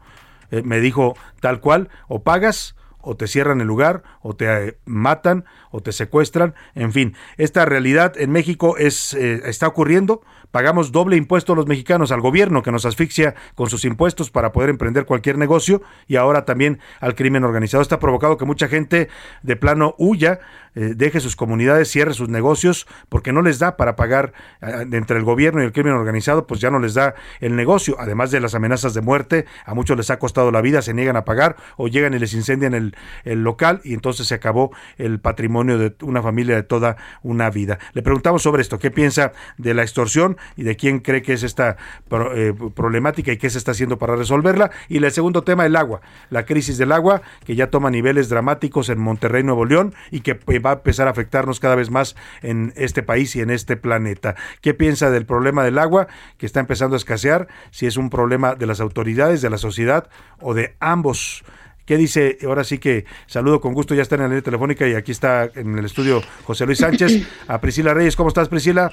Eh, 0.52 0.62
me 0.64 0.80
dijo 0.80 1.16
tal 1.42 1.60
cual, 1.60 1.90
o 2.08 2.24
pagas 2.24 2.76
o 3.08 3.16
te 3.16 3.28
cierran 3.28 3.62
el 3.62 3.68
lugar, 3.68 4.02
o 4.22 4.36
te 4.36 4.70
eh, 4.70 4.78
matan, 4.86 5.46
o 5.70 5.82
te 5.82 5.92
secuestran, 5.92 6.56
en 6.74 6.92
fin. 6.92 7.16
Esta 7.38 7.64
realidad 7.64 8.14
en 8.18 8.32
México 8.32 8.78
es, 8.78 9.14
está 9.14 9.68
ocurriendo. 9.68 10.24
Pagamos 10.50 10.92
doble 10.92 11.16
impuesto 11.16 11.54
los 11.54 11.68
mexicanos 11.68 12.12
al 12.12 12.22
gobierno 12.22 12.64
que 12.64 12.72
nos 12.72 12.86
asfixia 12.86 13.36
con 13.54 13.70
sus 13.70 13.86
impuestos 13.86 14.32
para 14.32 14.52
poder 14.52 14.72
emprender 14.72 15.06
cualquier 15.06 15.38
negocio 15.38 15.84
y 16.08 16.16
ahora 16.16 16.46
también 16.46 16.80
al 17.00 17.14
crimen 17.14 17.44
organizado. 17.44 17.84
Está 17.84 18.00
provocado 18.00 18.38
que 18.38 18.46
mucha 18.46 18.68
gente 18.68 19.10
de 19.44 19.56
plano 19.56 19.94
huya, 20.00 20.40
eh, 20.76 20.94
deje 20.96 21.20
sus 21.20 21.36
comunidades, 21.36 21.90
cierre 21.90 22.14
sus 22.14 22.30
negocios 22.30 22.88
porque 23.10 23.32
no 23.32 23.42
les 23.42 23.60
da 23.60 23.78
para 23.78 23.96
pagar 23.96 24.34
entre 24.62 25.18
el 25.18 25.24
gobierno 25.24 25.62
y 25.62 25.66
el 25.66 25.72
crimen 25.72 25.94
organizado, 25.94 26.48
pues 26.48 26.60
ya 26.60 26.70
no 26.70 26.80
les 26.80 26.94
da 26.94 27.16
el 27.40 27.56
negocio. 27.56 27.96
Además 28.00 28.32
de 28.32 28.40
las 28.40 28.56
amenazas 28.56 28.94
de 28.94 29.02
muerte, 29.02 29.46
a 29.66 29.74
muchos 29.74 29.98
les 29.98 30.10
ha 30.10 30.20
costado 30.20 30.52
la 30.52 30.62
vida, 30.62 30.82
se 30.82 30.94
niegan 30.94 31.16
a 31.16 31.26
pagar 31.26 31.56
o 31.78 31.88
llegan 31.88 32.14
y 32.14 32.20
les 32.20 32.34
incendian 32.34 32.74
el, 32.74 32.96
el 33.24 33.44
local 33.44 33.82
y 33.84 33.94
entonces 33.94 34.28
se 34.28 34.36
acabó 34.36 34.72
el 34.98 35.20
patrimonio 35.20 35.78
de 35.78 35.96
una 36.02 36.22
familia 36.22 36.56
de 36.56 36.64
toda 36.64 36.98
una 37.24 37.50
vida. 37.50 37.80
Le 37.94 38.02
preguntamos 38.02 38.44
sobre 38.44 38.62
esto, 38.62 38.80
¿qué 38.80 38.92
piensa 38.92 39.32
de 39.58 39.74
la 39.74 39.82
extorsión 39.84 40.38
y 40.56 40.64
de 40.64 40.76
quién 40.76 41.00
cree 41.00 41.22
que 41.22 41.34
es 41.34 41.44
esta 41.44 41.78
pro- 42.08 42.36
eh, 42.36 42.54
problemática 42.76 43.32
y 43.32 43.38
qué 43.38 43.50
se 43.50 43.58
está 43.58 43.72
haciendo 43.72 43.98
para 43.98 44.16
resolverla? 44.16 44.72
Y 44.90 44.98
el 44.98 45.12
segundo 45.12 45.44
tema, 45.44 45.66
el 45.66 45.76
agua, 45.76 46.02
la 46.30 46.46
crisis 46.46 46.78
del 46.78 46.92
agua 46.92 47.22
que 47.46 47.56
ya 47.56 47.70
toma 47.70 47.90
niveles 47.90 48.30
dramáticos 48.30 48.90
en 48.90 49.00
Monterrey, 49.00 49.44
Nuevo 49.44 49.66
León 49.66 49.94
y 50.12 50.22
que 50.22 50.40
eh, 50.48 50.60
va 50.66 50.72
a 50.72 50.74
empezar 50.76 51.08
a 51.08 51.12
afectarnos 51.12 51.60
cada 51.60 51.76
vez 51.76 51.92
más 51.92 52.16
en 52.42 52.74
este 52.76 53.04
país 53.04 53.36
y 53.36 53.42
en 53.42 53.50
este 53.50 53.78
planeta. 53.78 54.36
¿Qué 54.62 54.74
piensa 54.74 55.12
del 55.12 55.26
problema 55.26 55.64
del 55.64 55.78
agua 55.78 56.08
que 56.38 56.46
está 56.46 56.60
empezando 56.60 56.96
a 56.96 56.98
escasear? 56.98 57.48
Si 57.72 57.86
es 57.86 57.98
un 57.98 58.10
problema 58.10 58.56
de 58.56 58.66
las 58.66 58.80
autoridades, 58.80 59.42
de 59.42 59.50
la 59.50 59.58
sociedad 59.58 60.10
o 60.40 60.54
de 60.54 60.76
ambos. 60.80 61.44
¿Qué 61.86 61.98
dice? 61.98 62.40
Ahora 62.46 62.64
sí 62.64 62.80
que 62.80 63.06
saludo 63.28 63.62
con 63.62 63.74
gusto, 63.74 63.94
ya 63.94 64.02
está 64.02 64.16
en 64.16 64.22
la 64.22 64.28
línea 64.28 64.42
telefónica 64.42 64.88
y 64.88 64.96
aquí 64.96 65.12
está 65.12 65.52
en 65.54 65.78
el 65.78 65.86
estudio 65.86 66.24
José 66.44 66.66
Luis 66.66 66.80
Sánchez, 66.80 67.28
a 67.48 67.62
Priscila 67.62 67.94
Reyes. 67.94 68.16
¿Cómo 68.16 68.30
estás, 68.30 68.50
Priscila? 68.50 68.90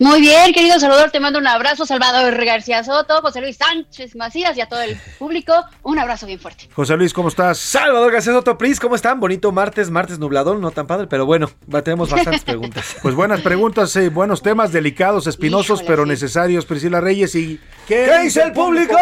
Muy 0.00 0.20
bien, 0.20 0.52
querido 0.52 0.80
Salvador, 0.80 1.12
te 1.12 1.20
mando 1.20 1.38
un 1.38 1.46
abrazo, 1.46 1.86
Salvador 1.86 2.44
García 2.44 2.82
Soto, 2.82 3.20
José 3.22 3.40
Luis 3.40 3.56
Sánchez 3.56 4.16
Macías 4.16 4.56
y 4.56 4.60
a 4.60 4.66
todo 4.66 4.82
el 4.82 4.96
público, 5.20 5.54
un 5.84 6.00
abrazo 6.00 6.26
bien 6.26 6.40
fuerte. 6.40 6.68
José 6.74 6.96
Luis, 6.96 7.12
¿cómo 7.12 7.28
estás? 7.28 7.58
Salvador 7.58 8.12
García 8.12 8.32
Soto, 8.32 8.58
Pris, 8.58 8.80
¿cómo 8.80 8.96
están? 8.96 9.20
Bonito 9.20 9.52
martes, 9.52 9.90
martes 9.90 10.18
nubladón, 10.18 10.60
no 10.60 10.72
tan 10.72 10.88
padre, 10.88 11.06
pero 11.06 11.26
bueno, 11.26 11.48
tenemos 11.84 12.10
bastantes 12.10 12.42
preguntas. 12.42 12.96
Pues 13.02 13.14
buenas 13.14 13.40
preguntas, 13.40 13.94
eh, 13.96 14.10
buenos 14.10 14.42
temas, 14.42 14.70
delicados, 14.70 15.26
espinosos, 15.26 15.80
Híjole, 15.80 15.88
pero 15.88 16.02
sí. 16.04 16.10
necesarios, 16.10 16.66
Priscila 16.66 17.00
Reyes. 17.00 17.34
¿Y 17.34 17.58
qué, 17.86 18.06
¿Qué 18.08 18.22
dice 18.22 18.42
el 18.42 18.52
público? 18.52 18.96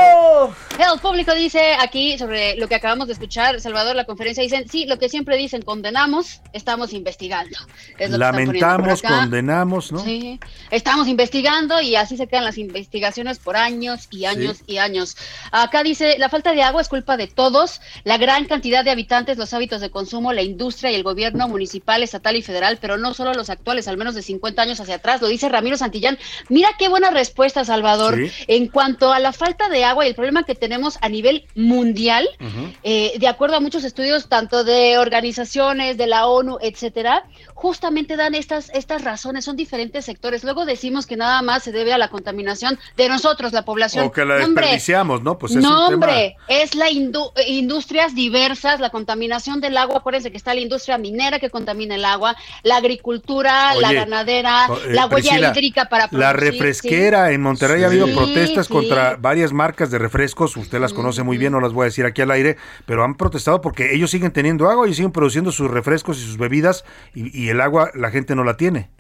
El 0.78 1.00
público 1.00 1.34
dice 1.34 1.74
aquí 1.80 2.16
sobre 2.16 2.56
lo 2.56 2.66
que 2.66 2.74
acabamos 2.74 3.06
de 3.08 3.12
escuchar, 3.12 3.29
Salvador, 3.30 3.96
la 3.96 4.04
conferencia, 4.04 4.42
dicen, 4.42 4.68
sí, 4.68 4.86
lo 4.86 4.98
que 4.98 5.08
siempre 5.08 5.36
dicen, 5.36 5.62
condenamos, 5.62 6.40
estamos 6.52 6.92
investigando. 6.92 7.56
Es 7.98 8.10
lo 8.10 8.18
Lamentamos, 8.18 9.02
condenamos, 9.02 9.92
¿no? 9.92 10.00
Sí, 10.00 10.40
estamos 10.70 11.08
investigando 11.08 11.80
y 11.80 11.96
así 11.96 12.16
se 12.16 12.26
quedan 12.26 12.44
las 12.44 12.58
investigaciones 12.58 13.38
por 13.38 13.56
años 13.56 14.08
y 14.10 14.24
años 14.24 14.62
y 14.66 14.78
años. 14.78 15.16
Acá 15.52 15.82
dice, 15.82 16.16
la 16.18 16.28
falta 16.28 16.52
de 16.52 16.62
agua 16.62 16.82
es 16.82 16.88
culpa 16.88 17.16
de 17.16 17.26
todos, 17.26 17.80
la 18.04 18.18
gran 18.18 18.46
cantidad 18.46 18.84
de 18.84 18.90
habitantes, 18.90 19.38
los 19.38 19.54
hábitos 19.54 19.80
de 19.80 19.90
consumo, 19.90 20.32
la 20.32 20.42
industria 20.42 20.90
y 20.90 20.94
el 20.94 21.02
gobierno 21.02 21.48
municipal, 21.48 22.02
estatal 22.02 22.36
y 22.36 22.42
federal, 22.42 22.78
pero 22.80 22.98
no 22.98 23.14
solo 23.14 23.32
los 23.34 23.50
actuales, 23.50 23.88
al 23.88 23.96
menos 23.96 24.14
de 24.14 24.22
50 24.22 24.62
años 24.62 24.80
hacia 24.80 24.96
atrás, 24.96 25.20
lo 25.20 25.28
dice 25.28 25.48
Ramiro 25.48 25.76
Santillán. 25.76 26.18
Mira 26.48 26.70
qué 26.78 26.88
buena 26.88 27.10
respuesta, 27.10 27.64
Salvador. 27.64 28.16
Sí. 28.16 28.32
En 28.48 28.68
cuanto 28.68 29.12
a 29.12 29.18
la 29.18 29.32
falta 29.32 29.68
de 29.68 29.84
agua 29.84 30.04
y 30.04 30.08
el 30.08 30.14
problema 30.14 30.44
que 30.44 30.54
tenemos 30.54 30.98
a 31.00 31.08
nivel 31.08 31.46
mundial, 31.54 32.28
eh, 32.82 33.12
de 33.20 33.28
acuerdo 33.28 33.56
a 33.56 33.60
muchos 33.60 33.84
estudios, 33.84 34.28
tanto 34.28 34.64
de 34.64 34.96
organizaciones, 34.96 35.98
de 35.98 36.06
la 36.06 36.26
ONU, 36.26 36.56
etcétera, 36.62 37.24
justamente 37.60 38.16
dan 38.16 38.34
estas, 38.34 38.70
estas 38.72 39.04
razones, 39.04 39.44
son 39.44 39.54
diferentes 39.54 40.06
sectores. 40.06 40.44
Luego 40.44 40.64
decimos 40.64 41.06
que 41.06 41.16
nada 41.16 41.42
más 41.42 41.62
se 41.62 41.72
debe 41.72 41.92
a 41.92 41.98
la 41.98 42.08
contaminación 42.08 42.78
de 42.96 43.08
nosotros, 43.10 43.52
la 43.52 43.66
población. 43.66 44.06
O 44.06 44.12
que 44.12 44.24
la 44.24 44.38
No, 44.38 44.46
hombre, 44.46 44.62
desperdiciamos, 44.62 45.22
¿no? 45.22 45.36
Pues 45.38 45.54
es 45.54 45.62
no, 45.62 45.68
un 45.88 45.90
tema. 45.90 46.06
hombre, 46.06 46.36
es 46.48 46.74
la 46.74 46.88
indu- 46.88 47.32
eh, 47.36 47.50
industrias 47.50 48.14
diversas, 48.14 48.80
la 48.80 48.88
contaminación 48.88 49.60
del 49.60 49.76
agua. 49.76 49.98
Acuérdense 49.98 50.30
que 50.30 50.38
está 50.38 50.54
la 50.54 50.60
industria 50.60 50.96
minera 50.96 51.38
que 51.38 51.50
contamina 51.50 51.96
el 51.96 52.04
agua, 52.06 52.34
la 52.62 52.76
agricultura, 52.78 53.74
la 53.74 53.92
ganadera, 53.92 54.66
eh, 54.86 54.92
la 54.94 55.06
huella 55.06 55.08
Priscila, 55.08 55.50
hídrica 55.50 55.84
para 55.90 56.04
La 56.12 56.32
producir, 56.32 56.38
refresquera 56.52 57.28
sí. 57.28 57.34
en 57.34 57.42
Monterrey 57.42 57.82
ha 57.82 57.88
habido 57.88 58.06
protestas 58.06 58.68
sí. 58.68 58.72
contra 58.72 59.16
varias 59.16 59.52
marcas 59.52 59.90
de 59.90 59.98
refrescos, 59.98 60.56
usted 60.56 60.80
las 60.80 60.94
conoce 60.94 61.22
muy 61.22 61.36
bien, 61.36 61.52
no 61.52 61.60
las 61.60 61.72
voy 61.74 61.82
a 61.82 61.84
decir 61.86 62.06
aquí 62.06 62.22
al 62.22 62.30
aire, 62.30 62.56
pero 62.86 63.04
han 63.04 63.16
protestado 63.16 63.60
porque 63.60 63.94
ellos 63.94 64.10
siguen 64.10 64.32
teniendo 64.32 64.70
agua, 64.70 64.86
ellos 64.86 64.96
siguen 64.96 65.12
produciendo 65.12 65.52
sus 65.52 65.70
refrescos 65.70 66.18
y 66.18 66.22
sus 66.24 66.38
bebidas 66.38 66.84
y, 67.14 67.36
y 67.38 67.49
el 67.50 67.60
agua 67.60 67.90
la 67.94 68.10
gente 68.10 68.34
no 68.34 68.44
la 68.44 68.56
tiene. 68.56 68.90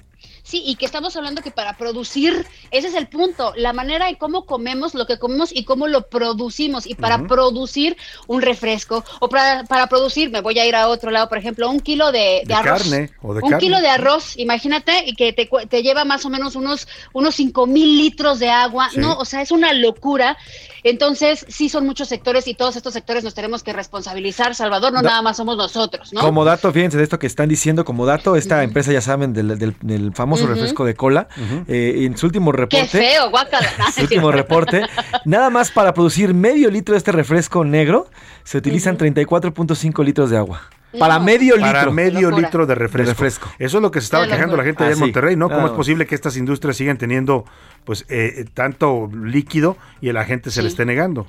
Sí, 0.42 0.62
y 0.66 0.74
que 0.76 0.84
estamos 0.86 1.14
hablando 1.16 1.42
que 1.42 1.50
para 1.52 1.76
producir, 1.76 2.44
ese 2.72 2.88
es 2.88 2.94
el 2.94 3.06
punto, 3.08 3.52
la 3.56 3.72
manera 3.72 4.08
en 4.08 4.16
cómo 4.16 4.46
comemos 4.46 4.94
lo 4.94 5.06
que 5.06 5.18
comemos 5.18 5.50
y 5.54 5.64
cómo 5.64 5.86
lo 5.86 6.08
producimos. 6.08 6.86
Y 6.86 6.94
para 6.94 7.18
producir 7.26 7.96
un 8.26 8.42
refresco 8.42 9.04
o 9.20 9.28
para, 9.28 9.64
para 9.64 9.86
producir, 9.86 10.30
me 10.30 10.40
voy 10.40 10.58
a 10.58 10.66
ir 10.66 10.74
a 10.74 10.88
otro 10.88 11.10
lado, 11.10 11.28
por 11.28 11.38
ejemplo, 11.38 11.70
un 11.70 11.78
kilo 11.78 12.10
de, 12.10 12.40
de 12.40 12.42
De 12.46 12.54
arroz. 12.54 12.82
carne 12.82 13.10
o 13.22 13.34
de 13.34 13.42
un 13.42 13.50
carne. 13.50 13.58
kilo 13.64 13.80
de 13.80 13.88
arroz, 13.88 14.36
imagínate, 14.38 15.04
y 15.06 15.14
que 15.14 15.32
te, 15.32 15.48
te 15.68 15.82
lleva 15.82 16.04
más 16.04 16.24
o 16.24 16.30
menos 16.30 16.56
unos, 16.56 16.88
unos 17.12 17.34
5 17.36 17.66
mil 17.66 17.98
litros 17.98 18.38
de 18.40 18.48
agua, 18.50 18.88
Sí. 18.90 18.98
¿no? 18.98 19.16
O 19.18 19.24
sea, 19.24 19.42
es 19.42 19.52
una 19.52 19.72
locura. 19.72 20.36
Entonces, 20.84 21.44
sí 21.48 21.68
son 21.68 21.86
muchos 21.86 22.08
sectores 22.08 22.46
y 22.48 22.54
todos 22.54 22.76
estos 22.76 22.92
sectores 22.92 23.24
nos 23.24 23.34
tenemos 23.34 23.62
que 23.62 23.72
responsabilizar, 23.72 24.54
Salvador, 24.54 24.92
no 24.92 25.02
Da- 25.02 25.10
nada 25.10 25.22
más 25.22 25.36
somos 25.36 25.56
nosotros, 25.56 26.12
¿no? 26.12 26.20
Como 26.20 26.44
dato, 26.44 26.72
fíjense 26.72 26.96
de 26.96 27.02
esto 27.04 27.18
que 27.18 27.26
están 27.26 27.48
diciendo, 27.48 27.84
como 27.84 28.06
dato, 28.06 28.36
esta 28.36 28.62
empresa, 28.62 28.92
ya 28.92 29.00
saben, 29.00 29.32
del, 29.32 29.58
del- 29.58 29.76
del 29.80 30.12
famoso 30.14 30.46
refresco 30.46 30.84
de 30.84 30.94
cola, 30.94 31.28
eh, 31.68 32.04
en 32.06 32.16
su 32.16 32.26
último 32.26 32.50
Qué 32.52 32.58
reporte, 32.58 32.86
feo, 32.88 33.30
guácala. 33.30 33.68
su 33.94 34.02
último 34.02 34.32
reporte, 34.32 34.82
nada 35.24 35.50
más 35.50 35.70
para 35.70 35.92
producir 35.94 36.34
medio 36.34 36.70
litro 36.70 36.92
de 36.94 36.98
este 36.98 37.12
refresco 37.12 37.64
negro, 37.64 38.08
se 38.44 38.58
utilizan 38.58 38.96
34.5 38.98 40.04
litros 40.04 40.30
de 40.30 40.36
agua. 40.38 40.62
Para 40.98 41.18
No. 41.18 41.24
medio 41.24 41.54
litro. 41.56 41.70
Para 41.72 41.90
medio 41.90 42.30
litro 42.30 42.66
de 42.66 42.74
refresco. 42.74 43.06
De 43.06 43.12
refresco. 43.12 43.48
Eso 43.58 43.78
es 43.78 43.82
lo 43.82 43.90
que 43.90 44.00
se 44.00 44.04
estaba 44.06 44.26
quejando 44.26 44.56
la 44.56 44.64
gente 44.64 44.82
allá 44.82 44.92
Ah, 44.92 44.94
en. 44.94 45.00
Monterrey, 45.00 45.36
¿no? 45.36 45.48
¿Cómo 45.48 45.66
es 45.66 45.72
posible 45.72 46.06
que 46.06 46.14
estas 46.14 46.36
industrias 46.36 46.76
sigan 46.76 46.98
teniendo 46.98 47.44
pues 47.84 48.02
eh, 48.08 48.34
eh, 48.38 48.44
tanto 48.52 49.08
líquido 49.12 49.76
y 50.00 50.08
a 50.08 50.12
la 50.12 50.24
gente 50.24 50.50
se 50.50 50.62
le 50.62 50.68
esté 50.68 50.84
negando? 50.84 51.26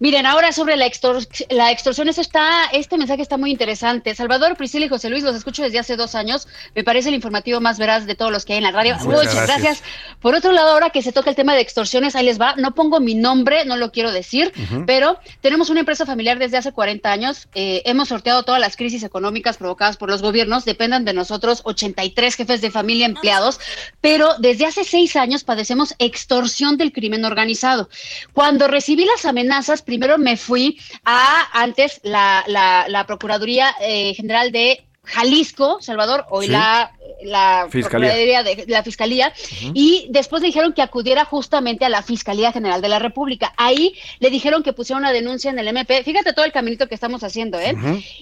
Miren, 0.00 0.26
ahora 0.26 0.52
sobre 0.52 0.76
la, 0.76 0.86
extor- 0.86 1.26
la 1.50 1.70
extorsión, 1.70 2.08
eso 2.08 2.20
está, 2.20 2.64
este 2.72 2.98
mensaje 2.98 3.22
está 3.22 3.36
muy 3.36 3.50
interesante. 3.50 4.14
Salvador, 4.14 4.56
Priscila 4.56 4.86
y 4.86 4.88
José 4.88 5.08
Luis, 5.08 5.22
los 5.22 5.36
escucho 5.36 5.62
desde 5.62 5.78
hace 5.78 5.96
dos 5.96 6.14
años. 6.14 6.48
Me 6.74 6.82
parece 6.84 7.08
el 7.10 7.14
informativo 7.14 7.60
más 7.60 7.78
veraz 7.78 8.04
de 8.06 8.14
todos 8.14 8.32
los 8.32 8.44
que 8.44 8.54
hay 8.54 8.58
en 8.58 8.64
la 8.64 8.72
radio. 8.72 8.94
Muchas 8.96 9.06
Muchas, 9.06 9.34
gracias. 9.34 9.60
gracias. 9.62 9.82
Por 10.20 10.34
otro 10.34 10.52
lado, 10.52 10.70
ahora 10.70 10.90
que 10.90 11.00
se 11.02 11.12
toca 11.12 11.30
el 11.30 11.36
tema 11.36 11.54
de 11.54 11.60
extorsiones, 11.60 12.16
ahí 12.16 12.24
les 12.24 12.40
va. 12.40 12.54
No 12.56 12.74
pongo 12.74 12.98
mi 12.98 13.14
nombre, 13.14 13.64
no 13.64 13.76
lo 13.76 13.92
quiero 13.92 14.10
decir, 14.10 14.52
pero 14.86 15.18
tenemos 15.40 15.70
una 15.70 15.80
empresa 15.80 16.04
familiar 16.06 16.38
desde 16.38 16.56
hace 16.56 16.72
40 16.72 17.12
años. 17.12 17.48
Eh, 17.54 17.82
hemos 17.84 18.08
sorteado 18.08 18.42
todas 18.42 18.60
las 18.60 18.76
crisis 18.76 19.02
económicas 19.04 19.56
provocadas 19.58 19.96
por 19.96 20.10
los 20.10 20.22
gobiernos. 20.22 20.64
Dependan 20.64 21.04
de 21.04 21.12
nosotros 21.12 21.60
83 21.64 22.34
jefes 22.34 22.60
de 22.60 22.70
familia 22.70 23.06
empleados, 23.06 23.60
pero 24.00 24.34
desde 24.38 24.66
hace 24.66 24.82
seis 24.84 25.14
años 25.16 25.44
padecemos 25.44 25.94
extorsión 25.98 26.76
del 26.78 26.92
crimen 26.92 27.24
organizado. 27.24 27.88
Cuando 28.32 28.66
recibí 28.66 29.04
las 29.04 29.24
amenazas, 29.24 29.82
primero 29.84 30.18
me 30.18 30.36
fui 30.36 30.78
a 31.04 31.46
antes 31.52 32.00
la, 32.02 32.44
la, 32.46 32.86
la 32.88 33.06
Procuraduría 33.06 33.74
eh, 33.80 34.14
General 34.14 34.50
de 34.52 34.84
Jalisco, 35.04 35.78
Salvador, 35.82 36.24
hoy 36.30 36.46
Sí. 36.46 36.52
la, 36.52 36.90
la 37.24 37.66
Fiscalía. 37.70 38.08
Procuraduría 38.08 38.42
de 38.42 38.64
la 38.68 38.82
Fiscalía, 38.82 39.32
y 39.74 40.06
después 40.10 40.40
le 40.40 40.46
dijeron 40.48 40.72
que 40.72 40.80
acudiera 40.82 41.24
justamente 41.26 41.84
a 41.84 41.90
la 41.90 42.02
Fiscalía 42.02 42.52
General 42.52 42.80
de 42.80 42.88
la 42.88 42.98
República. 42.98 43.52
Ahí 43.58 43.94
le 44.20 44.30
dijeron 44.30 44.62
que 44.62 44.72
pusiera 44.72 44.98
una 44.98 45.12
denuncia 45.12 45.50
en 45.50 45.58
el 45.58 45.68
MP. 45.68 46.02
Fíjate 46.04 46.32
todo 46.32 46.44
el 46.46 46.52
caminito 46.52 46.88
que 46.88 46.94
estamos 46.94 47.22
haciendo, 47.22 47.58
¿eh? 47.60 47.74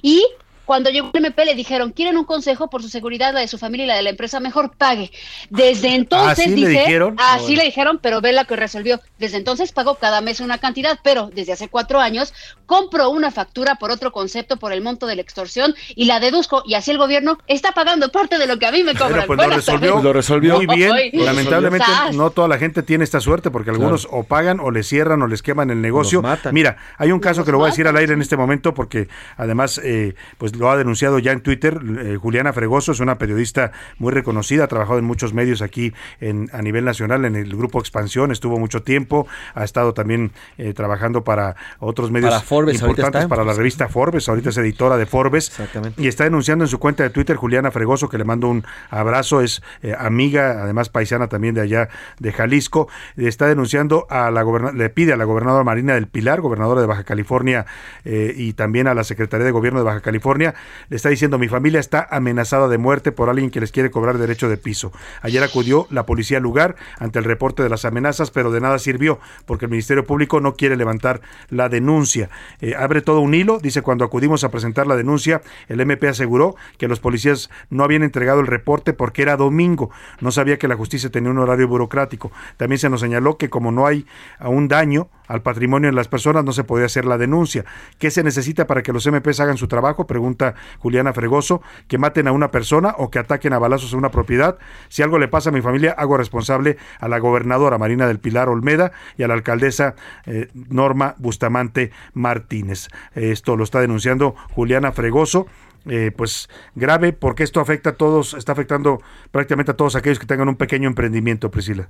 Y 0.02 0.24
cuando 0.72 0.88
llegó 0.88 1.10
el 1.12 1.22
MP 1.22 1.44
le 1.44 1.54
dijeron, 1.54 1.92
quieren 1.92 2.16
un 2.16 2.24
consejo 2.24 2.70
por 2.70 2.80
su 2.80 2.88
seguridad, 2.88 3.34
la 3.34 3.40
de 3.40 3.46
su 3.46 3.58
familia 3.58 3.84
y 3.84 3.88
la 3.88 3.96
de 3.96 4.02
la 4.04 4.08
empresa, 4.08 4.40
mejor 4.40 4.74
pague. 4.74 5.10
Desde 5.50 5.94
entonces, 5.94 6.46
¿Así 6.46 6.48
le 6.48 6.56
dice, 6.56 6.80
dijeron? 6.80 7.16
así 7.18 7.42
bueno. 7.42 7.56
le 7.58 7.64
dijeron, 7.64 8.00
pero 8.00 8.22
ve 8.22 8.32
la 8.32 8.46
que 8.46 8.56
resolvió. 8.56 8.98
Desde 9.18 9.36
entonces 9.36 9.70
pagó 9.70 9.96
cada 9.96 10.22
mes 10.22 10.40
una 10.40 10.56
cantidad, 10.56 10.98
pero 11.04 11.28
desde 11.30 11.52
hace 11.52 11.68
cuatro 11.68 12.00
años 12.00 12.32
compró 12.64 13.10
una 13.10 13.30
factura 13.30 13.74
por 13.74 13.90
otro 13.90 14.12
concepto 14.12 14.56
por 14.56 14.72
el 14.72 14.80
monto 14.80 15.06
de 15.06 15.14
la 15.14 15.20
extorsión 15.20 15.74
y 15.94 16.06
la 16.06 16.20
deduzco 16.20 16.62
y 16.64 16.72
así 16.72 16.90
el 16.90 16.96
gobierno 16.96 17.36
está 17.48 17.72
pagando 17.72 18.10
parte 18.10 18.38
de 18.38 18.46
lo 18.46 18.58
que 18.58 18.64
a 18.64 18.72
mí 18.72 18.82
me 18.82 18.94
cobran. 18.94 19.26
Bueno, 19.26 19.42
pues 19.42 19.48
lo 19.50 19.56
resolvió. 19.56 20.02
Lo 20.02 20.12
resolvió. 20.14 20.56
muy 20.56 20.66
bien. 20.74 20.90
Lamentablemente 21.12 21.84
sas. 21.86 22.16
no 22.16 22.30
toda 22.30 22.48
la 22.48 22.56
gente 22.56 22.82
tiene 22.82 23.04
esta 23.04 23.20
suerte 23.20 23.50
porque 23.50 23.68
algunos 23.68 24.08
o 24.10 24.24
pagan 24.24 24.58
o 24.58 24.70
les 24.70 24.88
cierran 24.88 25.20
o 25.20 25.26
les 25.26 25.42
queman 25.42 25.68
el 25.68 25.82
negocio. 25.82 26.22
Mira, 26.50 26.78
hay 26.96 27.12
un 27.12 27.20
caso 27.20 27.44
que 27.44 27.52
lo 27.52 27.58
voy 27.58 27.66
a 27.66 27.70
decir 27.72 27.86
al 27.86 27.96
aire 27.98 28.14
en 28.14 28.22
este 28.22 28.38
momento 28.38 28.72
porque 28.72 29.08
además 29.36 29.78
eh, 29.84 30.14
pues 30.38 30.56
lo 30.62 30.70
ha 30.70 30.76
denunciado 30.76 31.18
ya 31.18 31.32
en 31.32 31.40
Twitter 31.40 31.80
eh, 31.98 32.16
Juliana 32.22 32.52
Fregoso, 32.52 32.92
es 32.92 33.00
una 33.00 33.18
periodista 33.18 33.72
muy 33.98 34.12
reconocida, 34.12 34.62
ha 34.62 34.68
trabajado 34.68 35.00
en 35.00 35.04
muchos 35.04 35.34
medios 35.34 35.60
aquí 35.60 35.92
en, 36.20 36.48
a 36.52 36.62
nivel 36.62 36.84
nacional 36.84 37.24
en 37.24 37.34
el 37.34 37.56
grupo 37.56 37.80
Expansión, 37.80 38.30
estuvo 38.30 38.60
mucho 38.60 38.80
tiempo, 38.84 39.26
ha 39.56 39.64
estado 39.64 39.92
también 39.92 40.30
eh, 40.58 40.72
trabajando 40.72 41.24
para 41.24 41.56
otros 41.80 42.12
medios 42.12 42.30
Para 42.30 42.42
Forbes, 42.42 42.80
importantes, 42.80 43.26
para 43.26 43.42
la 43.42 43.54
revista 43.54 43.88
Forbes, 43.88 44.28
ahorita 44.28 44.50
es 44.50 44.56
editora 44.56 44.96
de 44.96 45.04
Forbes. 45.04 45.52
Y 45.96 46.06
está 46.06 46.22
denunciando 46.22 46.64
en 46.64 46.68
su 46.68 46.78
cuenta 46.78 47.02
de 47.02 47.10
Twitter 47.10 47.34
Juliana 47.34 47.72
Fregoso, 47.72 48.08
que 48.08 48.16
le 48.16 48.24
mando 48.24 48.46
un 48.48 48.64
abrazo, 48.88 49.40
es 49.40 49.62
eh, 49.82 49.96
amiga, 49.98 50.62
además 50.62 50.90
paisana 50.90 51.26
también 51.26 51.56
de 51.56 51.62
allá 51.62 51.88
de 52.20 52.32
Jalisco. 52.32 52.86
Está 53.16 53.48
denunciando 53.48 54.06
a 54.10 54.30
la 54.30 54.44
le 54.74 54.90
pide 54.90 55.12
a 55.12 55.16
la 55.16 55.24
gobernadora 55.24 55.64
Marina 55.64 55.94
del 55.94 56.06
Pilar, 56.06 56.40
gobernadora 56.40 56.80
de 56.80 56.86
Baja 56.86 57.02
California, 57.02 57.66
y 58.04 58.52
también 58.52 58.86
a 58.86 58.94
la 58.94 59.02
Secretaría 59.02 59.44
de 59.44 59.50
Gobierno 59.50 59.80
de 59.80 59.86
Baja 59.86 60.00
California, 60.00 60.41
le 60.88 60.96
está 60.96 61.08
diciendo, 61.08 61.38
mi 61.38 61.48
familia 61.48 61.80
está 61.80 62.06
amenazada 62.10 62.68
de 62.68 62.78
muerte 62.78 63.12
por 63.12 63.28
alguien 63.28 63.50
que 63.50 63.60
les 63.60 63.72
quiere 63.72 63.90
cobrar 63.90 64.18
derecho 64.18 64.48
de 64.48 64.56
piso. 64.56 64.92
Ayer 65.22 65.42
acudió 65.42 65.86
la 65.90 66.06
policía 66.06 66.38
al 66.38 66.42
lugar 66.42 66.76
ante 66.98 67.18
el 67.18 67.24
reporte 67.24 67.62
de 67.62 67.68
las 67.68 67.84
amenazas, 67.84 68.30
pero 68.30 68.50
de 68.50 68.60
nada 68.60 68.78
sirvió, 68.78 69.20
porque 69.46 69.66
el 69.66 69.70
Ministerio 69.70 70.04
Público 70.04 70.40
no 70.40 70.54
quiere 70.54 70.76
levantar 70.76 71.20
la 71.48 71.68
denuncia. 71.68 72.30
Eh, 72.60 72.74
abre 72.76 73.02
todo 73.02 73.20
un 73.20 73.34
hilo, 73.34 73.58
dice 73.58 73.82
cuando 73.82 74.04
acudimos 74.04 74.44
a 74.44 74.50
presentar 74.50 74.86
la 74.86 74.96
denuncia, 74.96 75.42
el 75.68 75.80
MP 75.80 76.08
aseguró 76.08 76.56
que 76.78 76.88
los 76.88 77.00
policías 77.00 77.50
no 77.70 77.84
habían 77.84 78.02
entregado 78.02 78.40
el 78.40 78.46
reporte 78.46 78.92
porque 78.92 79.22
era 79.22 79.36
domingo, 79.36 79.90
no 80.20 80.30
sabía 80.30 80.58
que 80.58 80.68
la 80.68 80.76
justicia 80.76 81.10
tenía 81.10 81.30
un 81.30 81.38
horario 81.38 81.68
burocrático. 81.68 82.32
También 82.56 82.78
se 82.78 82.90
nos 82.90 83.00
señaló 83.00 83.36
que 83.36 83.50
como 83.50 83.72
no 83.72 83.86
hay 83.86 84.06
un 84.40 84.68
daño 84.68 85.08
al 85.32 85.40
patrimonio 85.40 85.88
de 85.88 85.96
las 85.96 86.08
personas, 86.08 86.44
no 86.44 86.52
se 86.52 86.62
podía 86.62 86.84
hacer 86.84 87.06
la 87.06 87.16
denuncia. 87.16 87.64
¿Qué 87.98 88.10
se 88.10 88.22
necesita 88.22 88.66
para 88.66 88.82
que 88.82 88.92
los 88.92 89.06
MPs 89.06 89.40
hagan 89.40 89.56
su 89.56 89.66
trabajo? 89.66 90.06
Pregunta 90.06 90.54
Juliana 90.78 91.14
Fregoso, 91.14 91.62
que 91.88 91.96
maten 91.96 92.28
a 92.28 92.32
una 92.32 92.50
persona 92.50 92.94
o 92.98 93.10
que 93.10 93.18
ataquen 93.18 93.54
a 93.54 93.58
balazos 93.58 93.94
a 93.94 93.96
una 93.96 94.10
propiedad. 94.10 94.58
Si 94.88 95.02
algo 95.02 95.18
le 95.18 95.28
pasa 95.28 95.48
a 95.48 95.52
mi 95.52 95.62
familia, 95.62 95.92
hago 95.96 96.18
responsable 96.18 96.76
a 97.00 97.08
la 97.08 97.18
gobernadora 97.18 97.78
Marina 97.78 98.06
del 98.06 98.20
Pilar 98.20 98.50
Olmeda 98.50 98.92
y 99.16 99.22
a 99.22 99.28
la 99.28 99.32
alcaldesa 99.32 99.94
eh, 100.26 100.48
Norma 100.52 101.14
Bustamante 101.16 101.92
Martínez. 102.12 102.88
Esto 103.14 103.56
lo 103.56 103.64
está 103.64 103.80
denunciando 103.80 104.34
Juliana 104.50 104.92
Fregoso. 104.92 105.46
eh, 105.86 106.12
pues 106.14 106.48
grave 106.74 107.12
porque 107.12 107.42
esto 107.42 107.58
afecta 107.60 107.90
a 107.90 107.92
todos, 107.94 108.34
está 108.34 108.52
afectando 108.52 109.00
prácticamente 109.30 109.72
a 109.72 109.76
todos 109.76 109.96
aquellos 109.96 110.18
que 110.18 110.26
tengan 110.26 110.48
un 110.48 110.56
pequeño 110.56 110.88
emprendimiento, 110.88 111.50
Priscila. 111.50 111.88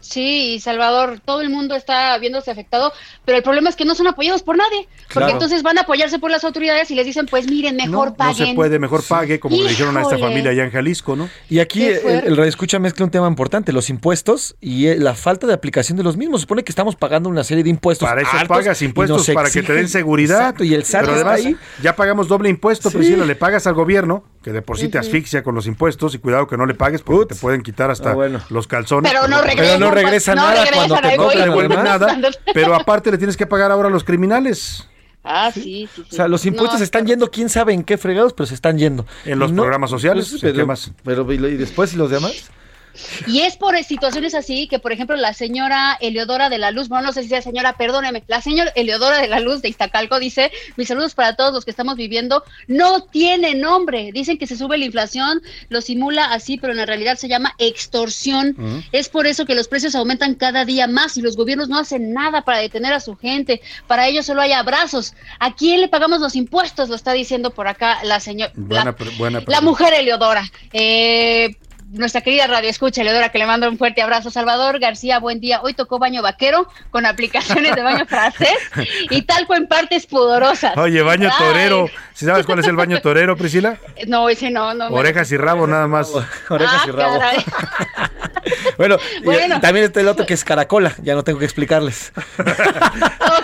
Sí, 0.00 0.60
Salvador, 0.60 1.20
todo 1.24 1.40
el 1.40 1.50
mundo 1.50 1.74
está 1.74 2.16
viéndose 2.18 2.52
afectado, 2.52 2.92
pero 3.24 3.36
el 3.38 3.42
problema 3.42 3.68
es 3.68 3.74
que 3.74 3.84
no 3.84 3.96
son 3.96 4.06
apoyados 4.06 4.42
por 4.44 4.56
nadie, 4.56 4.86
porque 5.08 5.12
Claro. 5.14 5.32
entonces 5.32 5.62
van 5.64 5.76
a 5.76 5.80
apoyarse 5.80 6.20
por 6.20 6.30
las 6.30 6.44
autoridades 6.44 6.88
y 6.92 6.94
les 6.94 7.04
dicen, 7.04 7.26
pues 7.26 7.50
miren, 7.50 7.74
mejor 7.74 8.10
No 8.10 8.14
paguen. 8.14 8.46
se 8.48 8.54
puede, 8.54 8.78
mejor 8.78 9.02
pague, 9.06 9.40
como 9.40 9.56
le 9.60 9.68
dijeron 9.70 9.96
a 9.96 10.02
esta 10.02 10.16
familia 10.16 10.52
allá 10.52 10.64
en 10.64 10.70
Jalisco, 10.70 11.16
¿no? 11.16 11.28
Y 11.50 11.58
aquí 11.58 11.80
Qué 11.80 11.96
el, 12.18 12.26
el 12.28 12.36
Radio 12.36 12.48
Escucha 12.48 12.78
mezcla 12.78 13.04
un 13.04 13.10
tema 13.10 13.26
importante, 13.26 13.72
los 13.72 13.90
impuestos 13.90 14.54
y 14.60 14.86
eh, 14.86 14.96
la 14.98 15.14
falta 15.14 15.48
de 15.48 15.52
aplicación 15.54 15.98
de 15.98 16.04
los 16.04 16.16
mismos. 16.16 16.42
Supone 16.42 16.62
que 16.62 16.70
estamos 16.70 16.94
pagando 16.94 17.28
una 17.28 17.42
serie 17.42 17.64
de 17.64 17.70
impuestos. 17.70 18.08
Para 18.08 18.22
eso 18.22 18.30
altos 18.32 18.48
pagas 18.48 18.80
impuestos, 18.82 19.28
para 19.34 19.50
que 19.50 19.62
te 19.64 19.72
den 19.72 19.88
seguridad. 19.88 20.38
Exacto, 20.38 20.62
y 20.64 20.74
el 20.74 20.84
SAT 20.84 21.00
Pero 21.02 21.14
además, 21.14 21.44
ahí. 21.44 21.56
ya 21.82 21.96
pagamos 21.96 22.28
doble 22.28 22.48
impuesto, 22.48 22.88
Sí. 22.88 22.98
Priscila, 22.98 23.24
le 23.26 23.34
pagas 23.34 23.66
al 23.66 23.74
gobierno, 23.74 24.22
que 24.42 24.52
de 24.52 24.62
por 24.62 24.78
sí 24.78 24.88
te 24.88 24.98
asfixia 24.98 25.42
con 25.42 25.54
los 25.54 25.66
impuestos, 25.66 26.14
y 26.14 26.18
cuidado 26.18 26.46
que 26.46 26.56
no 26.56 26.64
le 26.66 26.74
pagues 26.74 27.02
porque 27.02 27.34
te 27.34 27.40
pueden 27.40 27.62
quitar 27.62 27.90
hasta 27.90 28.10
Ah, 28.12 28.14
bueno. 28.14 28.40
los 28.50 28.66
calzones. 28.66 29.10
Pero 29.12 29.26
no 29.28 29.42
regresa 29.90 30.34
no 30.34 30.42
nada 30.42 30.64
cuando 30.72 30.96
te 31.00 31.16
no 31.16 31.28
te 31.28 31.38
devuelven 31.42 31.82
nada, 31.84 32.18
pero 32.54 32.74
aparte 32.74 33.10
le 33.10 33.18
tienes 33.18 33.36
que 33.36 33.46
pagar 33.46 33.70
ahora 33.70 33.88
a 33.88 33.90
los 33.90 34.04
criminales. 34.04 34.86
Ah, 35.24 35.50
sí, 35.52 35.60
sí, 35.62 35.88
sí. 35.96 36.02
O 36.10 36.14
sea, 36.14 36.28
los 36.28 36.46
impuestos 36.46 36.78
No, 36.78 36.84
están 36.84 37.06
yendo, 37.06 37.30
quién 37.30 37.48
sabe 37.50 37.74
en 37.74 37.82
qué 37.82 37.98
fregados, 37.98 38.32
pero 38.32 38.46
se 38.46 38.54
están 38.54 38.78
yendo. 38.78 39.04
En 39.26 39.38
los 39.38 39.52
no- 39.52 39.62
programas 39.62 39.90
sociales, 39.90 40.28
pues, 40.30 40.42
¿en 40.42 40.48
qué 40.50 40.54
pero, 40.54 40.66
más? 40.66 40.92
pero, 41.04 41.30
¿y 41.32 41.56
después 41.56 41.92
y 41.92 41.96
los 41.96 42.10
demás? 42.10 42.50
Y 43.26 43.40
es 43.40 43.56
por 43.56 43.76
situaciones 43.84 44.34
así 44.34 44.66
que, 44.68 44.78
por 44.78 44.92
ejemplo, 44.92 45.16
la 45.16 45.32
señora 45.34 45.96
Eleodora 46.00 46.48
de 46.48 46.58
la 46.58 46.70
Luz, 46.70 46.88
bueno, 46.88 47.06
no 47.06 47.12
sé 47.12 47.22
si 47.22 47.28
sea 47.28 47.42
señora, 47.42 47.74
perdóneme, 47.74 48.22
la 48.26 48.40
señora 48.42 48.72
Eleodora 48.74 49.18
de 49.20 49.28
la 49.28 49.40
Luz 49.40 49.62
de 49.62 49.68
Iztacalco 49.68 50.18
dice, 50.18 50.50
mis 50.76 50.88
saludos 50.88 51.14
para 51.14 51.36
todos 51.36 51.52
los 51.52 51.64
que 51.64 51.70
estamos 51.70 51.96
viviendo, 51.96 52.42
no 52.66 53.02
tiene 53.04 53.54
nombre, 53.54 54.10
dicen 54.12 54.38
que 54.38 54.46
se 54.46 54.56
sube 54.56 54.78
la 54.78 54.84
inflación, 54.84 55.40
lo 55.68 55.80
simula 55.80 56.24
así, 56.32 56.58
pero 56.58 56.72
en 56.72 56.78
la 56.78 56.86
realidad 56.86 57.16
se 57.16 57.28
llama 57.28 57.54
extorsión. 57.58 58.84
Es 58.92 59.08
por 59.08 59.26
eso 59.26 59.46
que 59.46 59.54
los 59.54 59.68
precios 59.68 59.94
aumentan 59.94 60.34
cada 60.34 60.64
día 60.64 60.86
más 60.86 61.16
y 61.16 61.22
los 61.22 61.36
gobiernos 61.36 61.68
no 61.68 61.78
hacen 61.78 62.12
nada 62.12 62.42
para 62.42 62.58
detener 62.58 62.92
a 62.92 63.00
su 63.00 63.16
gente, 63.16 63.60
para 63.86 64.08
ellos 64.08 64.26
solo 64.26 64.40
hay 64.42 64.52
abrazos. 64.52 65.14
¿A 65.38 65.54
quién 65.54 65.80
le 65.80 65.88
pagamos 65.88 66.20
los 66.20 66.36
impuestos? 66.36 66.88
Lo 66.88 66.94
está 66.96 67.12
diciendo 67.12 67.50
por 67.50 67.68
acá 67.68 67.98
la 68.04 68.20
señora. 68.20 68.52
Buena, 68.56 68.94
pre- 68.96 69.10
buena 69.10 69.38
La 69.40 69.44
pregunta. 69.44 69.60
mujer 69.64 69.94
Eleodora. 69.94 70.42
Eh, 70.72 71.56
nuestra 71.90 72.20
querida 72.20 72.46
radio 72.46 72.68
escucha, 72.68 73.02
Leodora, 73.02 73.30
que 73.30 73.38
le 73.38 73.46
mando 73.46 73.68
un 73.68 73.78
fuerte 73.78 74.02
abrazo. 74.02 74.30
Salvador 74.30 74.78
García, 74.78 75.18
buen 75.18 75.40
día. 75.40 75.60
Hoy 75.62 75.74
tocó 75.74 75.98
baño 75.98 76.22
vaquero 76.22 76.68
con 76.90 77.06
aplicaciones 77.06 77.74
de 77.74 77.82
baño 77.82 78.06
francés 78.06 78.56
y 79.10 79.22
talco 79.22 79.54
en 79.54 79.66
partes 79.66 80.06
pudorosas. 80.06 80.76
Oye, 80.76 81.02
baño 81.02 81.30
Ay, 81.32 81.38
torero. 81.46 81.86
¿Sí 82.14 82.26
sabes 82.26 82.44
cuál 82.46 82.58
es 82.58 82.66
el 82.66 82.76
baño 82.76 83.00
torero, 83.00 83.36
Priscila? 83.36 83.78
No, 84.06 84.28
ese 84.28 84.50
no, 84.50 84.74
no. 84.74 84.90
me- 84.90 84.96
Orejas 84.98 85.30
y 85.32 85.36
rabo 85.36 85.66
nada 85.66 85.86
más. 85.86 86.10
Orejas 86.48 86.82
Ah, 86.82 86.86
y 86.86 86.90
rabo. 86.90 87.18
caray. 87.18 87.44
Bueno, 88.76 88.96
Bueno. 89.24 89.56
y 89.56 89.60
también 89.60 89.86
está 89.86 90.00
el 90.00 90.08
otro 90.08 90.26
que 90.26 90.34
es 90.34 90.44
caracola, 90.44 90.94
ya 91.02 91.14
no 91.14 91.24
tengo 91.24 91.38
que 91.38 91.44
explicarles. 91.44 92.12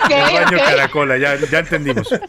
El 0.09 0.33
baño 0.45 0.57
caracola, 0.57 1.17
ya, 1.17 1.35
ya 1.49 1.59
entendimos. 1.59 2.07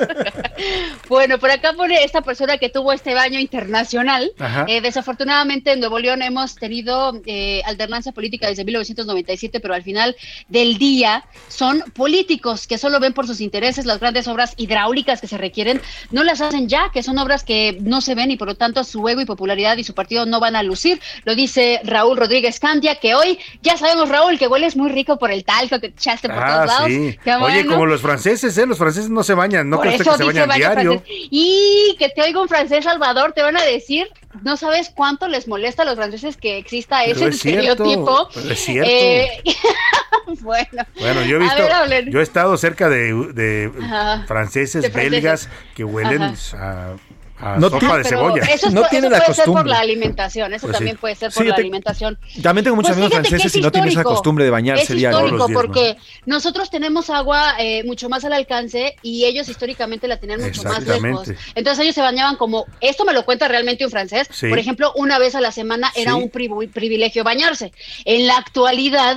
Bueno, 1.09 1.39
por 1.39 1.51
acá 1.51 1.73
pone 1.75 2.03
esta 2.03 2.23
persona 2.23 2.59
que 2.59 2.69
tuvo 2.69 2.93
este 2.93 3.15
baño 3.15 3.39
internacional. 3.39 4.33
Eh, 4.67 4.81
desafortunadamente 4.81 5.71
en 5.73 5.81
Nuevo 5.81 5.99
León 6.01 6.06
hemos 6.13 6.55
tenido 6.57 7.21
eh, 7.27 7.63
alternancia 7.67 8.13
política 8.13 8.49
desde 8.49 8.65
1997, 8.65 9.61
pero 9.61 9.75
al 9.75 9.83
final 9.83 10.17
del 10.49 10.79
día 10.79 11.25
son 11.49 11.83
políticos 11.95 12.67
que 12.67 12.79
solo 12.79 13.01
ven 13.01 13.13
por 13.13 13.27
sus 13.27 13.41
intereses 13.41 13.85
las 13.87 14.01
grandes 14.01 14.29
obras 14.29 14.55
hidráulicas 14.57 15.21
que 15.21 15.27
se 15.27 15.39
requieren, 15.39 15.81
no 16.11 16.25
las 16.25 16.41
hacen 16.41 16.69
ya, 16.69 16.91
que 16.93 17.03
son 17.03 17.19
obras 17.19 17.43
que 17.45 17.79
no 17.81 18.01
se 18.01 18.15
ven 18.15 18.31
y 18.31 18.37
por 18.37 18.49
lo 18.49 18.55
tanto 18.55 18.85
su 18.85 19.07
ego 19.09 19.21
y 19.21 19.25
popularidad 19.25 19.77
y 19.77 19.85
su 19.85 19.95
partido 19.95 20.27
no 20.27 20.41
van 20.41 20.57
a 20.57 20.63
lucir. 20.63 21.01
Lo 21.25 21.35
dice 21.35 21.81
Raúl 21.85 22.17
Rodríguez 22.17 22.61
Candia, 22.61 22.97
que 22.97 23.15
hoy 23.15 23.39
ya 23.63 23.77
sabemos, 23.77 24.09
Raúl, 24.09 24.39
que 24.39 24.47
hueles 24.49 24.77
muy 24.77 24.91
rico 24.91 25.19
por 25.19 25.31
el 25.31 25.45
talco 25.45 25.81
que 25.81 25.89
echaste 25.89 26.29
por 26.29 26.39
todos 26.39 26.49
Ah, 26.49 26.67
lados. 26.67 26.87
sí. 26.89 27.19
Qué 27.23 27.35
Oye, 27.35 27.41
bueno. 27.63 27.71
como 27.73 27.87
los 27.87 28.01
franceses, 28.01 28.57
¿eh? 28.59 28.67
Los 28.67 28.79
franceses 28.79 29.11
no 29.11 29.23
se 29.23 29.35
bañan, 29.35 29.69
no 29.69 29.77
Por 29.79 29.89
eso 29.89 30.05
que 30.13 30.17
se 30.19 30.25
bañan 30.25 30.49
diario. 30.51 30.93
francés. 31.01 31.17
Y 31.31 31.97
que 31.99 32.09
te 32.09 32.23
oiga 32.23 32.41
un 32.41 32.49
francés 32.49 32.85
Salvador, 32.85 33.33
te 33.33 33.43
van 33.43 33.57
a 33.57 33.63
decir, 33.63 34.07
no 34.43 34.57
sabes 34.57 34.91
cuánto 34.95 35.29
les 35.29 35.49
molesta 35.49 35.83
a 35.83 35.85
los 35.87 35.97
franceses 35.97 36.37
que 36.37 36.59
exista 36.59 37.01
Pero 37.05 37.17
ese 37.17 37.29
es 37.29 37.39
cierto, 37.41 37.71
estereotipo. 37.85 38.29
pero 38.35 38.51
es 38.51 38.59
cierto. 38.65 38.91
Eh, 38.91 39.29
bueno, 40.41 40.85
Bueno, 40.99 41.23
yo 41.25 41.37
he 41.37 41.41
visto, 41.41 41.63
ver, 41.89 42.11
yo 42.11 42.21
he 42.21 42.23
estado 42.23 42.57
cerca 42.57 42.89
de, 42.89 43.13
de 43.33 43.71
franceses, 44.27 44.83
De 44.83 44.91
franceses. 44.91 44.93
belgas, 44.93 45.49
que 45.75 45.85
huelen 45.85 46.23
Ajá. 46.23 46.93
a, 46.93 46.97
a 47.39 47.57
No 47.57 47.69
sopa 47.69 47.79
tiene- 47.81 47.99
de 47.99 48.05
cebolla. 48.05 48.43
Eso, 48.45 48.69
es 48.69 48.73
No 48.75 48.83
tiene 48.89 49.07
eso 49.09 49.17
la 49.17 49.19
puede 49.25 49.35
ser 49.35 49.45
por 49.45 49.55
costumbre. 49.55 49.71
la 49.73 49.79
alimentación, 49.81 50.55
eso 50.55 50.67
Pues 50.67 50.77
sí. 50.77 50.79
también 50.79 50.97
puede 50.97 51.15
ser 51.15 51.31
Sí, 51.33 51.37
por 51.39 51.45
yo 51.45 51.51
la 51.51 51.57
te- 51.57 51.63
alimentación. 51.63 52.19
También 52.43 52.65
tengo 52.65 52.77
muchos 52.77 52.89
Pues 52.91 52.97
amigos 52.99 53.13
franceses 53.13 53.47
es 53.47 53.57
y 53.57 53.61
no 53.61 53.71
tienen 53.71 53.89
esa 53.89 54.01
histórico. 54.01 54.11
costumbre 54.15 54.45
de 54.45 54.51
bañarse 54.51 54.83
Es 54.85 54.89
diario. 54.99 55.19
histórico 55.19 55.37
Todos 55.39 55.51
los 55.53 55.73
días, 55.77 55.85
porque 55.97 55.97
nosotros 56.27 56.71
tenemos 56.71 57.11
agua 57.11 57.55
eh, 57.59 57.85
mucho 57.85 58.09
más 58.09 58.25
al 58.25 58.33
alcance 58.33 58.97
y 59.03 59.25
ellos 59.25 59.49
históricamente 59.49 60.09
la 60.09 60.19
tenían 60.19 60.41
mucho 60.41 60.63
más 60.63 60.83
lejos. 60.87 61.29
Entonces 61.55 61.83
ellos 61.85 61.95
se 61.95 62.01
bañaban 62.03 62.37
como, 62.37 62.67
esto 62.81 63.05
me 63.05 63.13
lo 63.13 63.25
cuenta 63.25 63.49
realmente 63.49 63.85
un 63.85 63.91
francés, 63.91 64.29
Sí. 64.31 64.49
por 64.49 64.59
ejemplo, 64.59 64.93
una 64.97 65.19
vez 65.19 65.35
a 65.35 65.41
la 65.41 65.53
semana 65.53 65.93
era 65.95 66.13
Sí. 66.13 66.19
un 66.19 66.31
privi- 66.31 66.71
privilegio 66.71 67.25
bañarse. 67.25 67.73
En 68.05 68.27
la 68.27 68.37
actualidad 68.39 69.17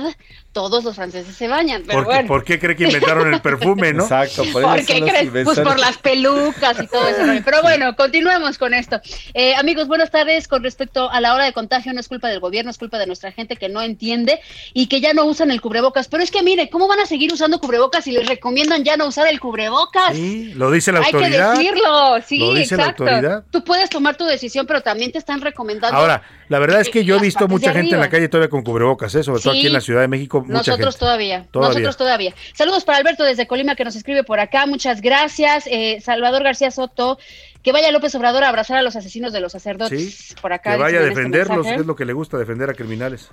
todos 0.52 0.82
los 0.82 0.96
franceses 0.96 1.36
se 1.36 1.46
bañan, 1.46 1.84
pero 1.86 1.98
¿Por, 1.98 2.04
qué, 2.06 2.14
bueno. 2.14 2.28
por 2.28 2.44
qué 2.44 2.58
cree 2.58 2.74
que 2.74 2.84
inventaron 2.84 3.32
el 3.32 3.40
perfume, 3.40 3.92
no? 3.92 4.02
Exacto, 4.02 4.42
por 4.52 4.62
¿Por 4.62 4.84
qué 4.84 5.00
crees? 5.00 5.44
Pues 5.44 5.60
por 5.60 5.78
las 5.78 5.96
pelucas 5.98 6.80
y 6.82 6.86
todo 6.88 7.06
eso. 7.06 7.22
Pero 7.44 7.62
bueno, 7.62 7.94
continuemos 7.94 8.58
con 8.58 8.74
esto. 8.74 9.00
Eh, 9.34 9.54
amigos, 9.54 9.86
buenas 9.86 10.10
tardes. 10.10 10.48
Con 10.48 10.62
respecto 10.64 11.08
a 11.10 11.20
la 11.20 11.34
hora 11.34 11.44
de 11.44 11.52
contagio, 11.52 11.92
no 11.92 12.00
es 12.00 12.08
culpa 12.08 12.28
del 12.28 12.40
gobierno, 12.40 12.70
es 12.70 12.78
culpa 12.78 12.98
de 12.98 13.06
nuestra 13.06 13.30
gente 13.30 13.56
que 13.56 13.68
no 13.68 13.80
entiende 13.80 14.40
y 14.74 14.86
que 14.88 15.00
ya 15.00 15.14
no 15.14 15.24
usan 15.24 15.50
el 15.52 15.60
cubrebocas. 15.60 16.08
Pero 16.08 16.22
es 16.22 16.30
que 16.30 16.42
mire, 16.42 16.68
¿cómo 16.68 16.88
van 16.88 17.00
a 17.00 17.06
seguir 17.06 17.32
usando 17.32 17.60
cubrebocas 17.60 18.04
si 18.04 18.12
les 18.12 18.26
recomiendan 18.26 18.82
ya 18.82 18.96
no 18.96 19.06
usar 19.06 19.28
el 19.28 19.38
cubrebocas? 19.38 20.14
Sí, 20.14 20.52
lo 20.54 20.70
dice 20.70 20.90
la 20.90 21.00
Hay 21.00 21.10
que 21.12 21.16
autoridad. 21.16 21.52
decirlo, 21.52 22.16
sí, 22.26 22.38
Lo 22.38 22.54
dice 22.54 22.76
la 22.76 22.82
exacto. 22.84 23.04
autoridad. 23.04 23.44
Tú 23.50 23.62
puedes 23.62 23.88
tomar 23.88 24.16
tu 24.16 24.24
decisión, 24.24 24.66
pero 24.66 24.80
también 24.80 25.12
te 25.12 25.18
están 25.18 25.40
recomendando. 25.40 25.96
Ahora, 25.96 26.22
la 26.50 26.58
verdad 26.58 26.80
es 26.80 26.88
que 26.88 27.04
yo 27.04 27.16
he 27.16 27.20
visto 27.20 27.46
mucha 27.46 27.72
gente 27.72 27.94
en 27.94 28.00
la 28.00 28.10
calle 28.10 28.28
todavía 28.28 28.50
con 28.50 28.62
cubrebocas, 28.62 29.14
¿eh? 29.14 29.22
sobre 29.22 29.40
todo 29.40 29.52
aquí 29.52 29.68
en 29.68 29.72
la 29.72 29.80
Ciudad 29.80 30.00
de 30.00 30.08
México. 30.08 30.40
Mucha 30.40 30.52
Nosotros 30.52 30.94
gente. 30.94 30.98
todavía, 30.98 31.46
Todavía. 31.52 31.74
nosotros 31.74 31.96
todavía. 31.96 32.34
Saludos 32.54 32.84
para 32.84 32.98
Alberto 32.98 33.22
desde 33.22 33.46
Colima 33.46 33.76
que 33.76 33.84
nos 33.84 33.94
escribe 33.94 34.24
por 34.24 34.40
acá, 34.40 34.66
muchas 34.66 35.00
gracias. 35.00 35.68
Eh, 35.68 36.00
Salvador 36.02 36.42
García 36.42 36.72
Soto, 36.72 37.20
que 37.62 37.70
vaya 37.70 37.92
López 37.92 38.12
Obrador 38.16 38.42
a 38.42 38.48
abrazar 38.48 38.78
a 38.78 38.82
los 38.82 38.96
asesinos 38.96 39.32
de 39.32 39.40
los 39.40 39.52
sacerdotes. 39.52 40.12
Sí, 40.12 40.34
por 40.42 40.52
acá. 40.52 40.72
Que 40.72 40.78
vaya 40.78 40.98
a 40.98 41.02
este 41.02 41.10
defenderlos, 41.10 41.66
es 41.68 41.86
lo 41.86 41.94
que 41.94 42.04
le 42.04 42.14
gusta, 42.14 42.36
defender 42.36 42.68
a 42.68 42.74
criminales. 42.74 43.30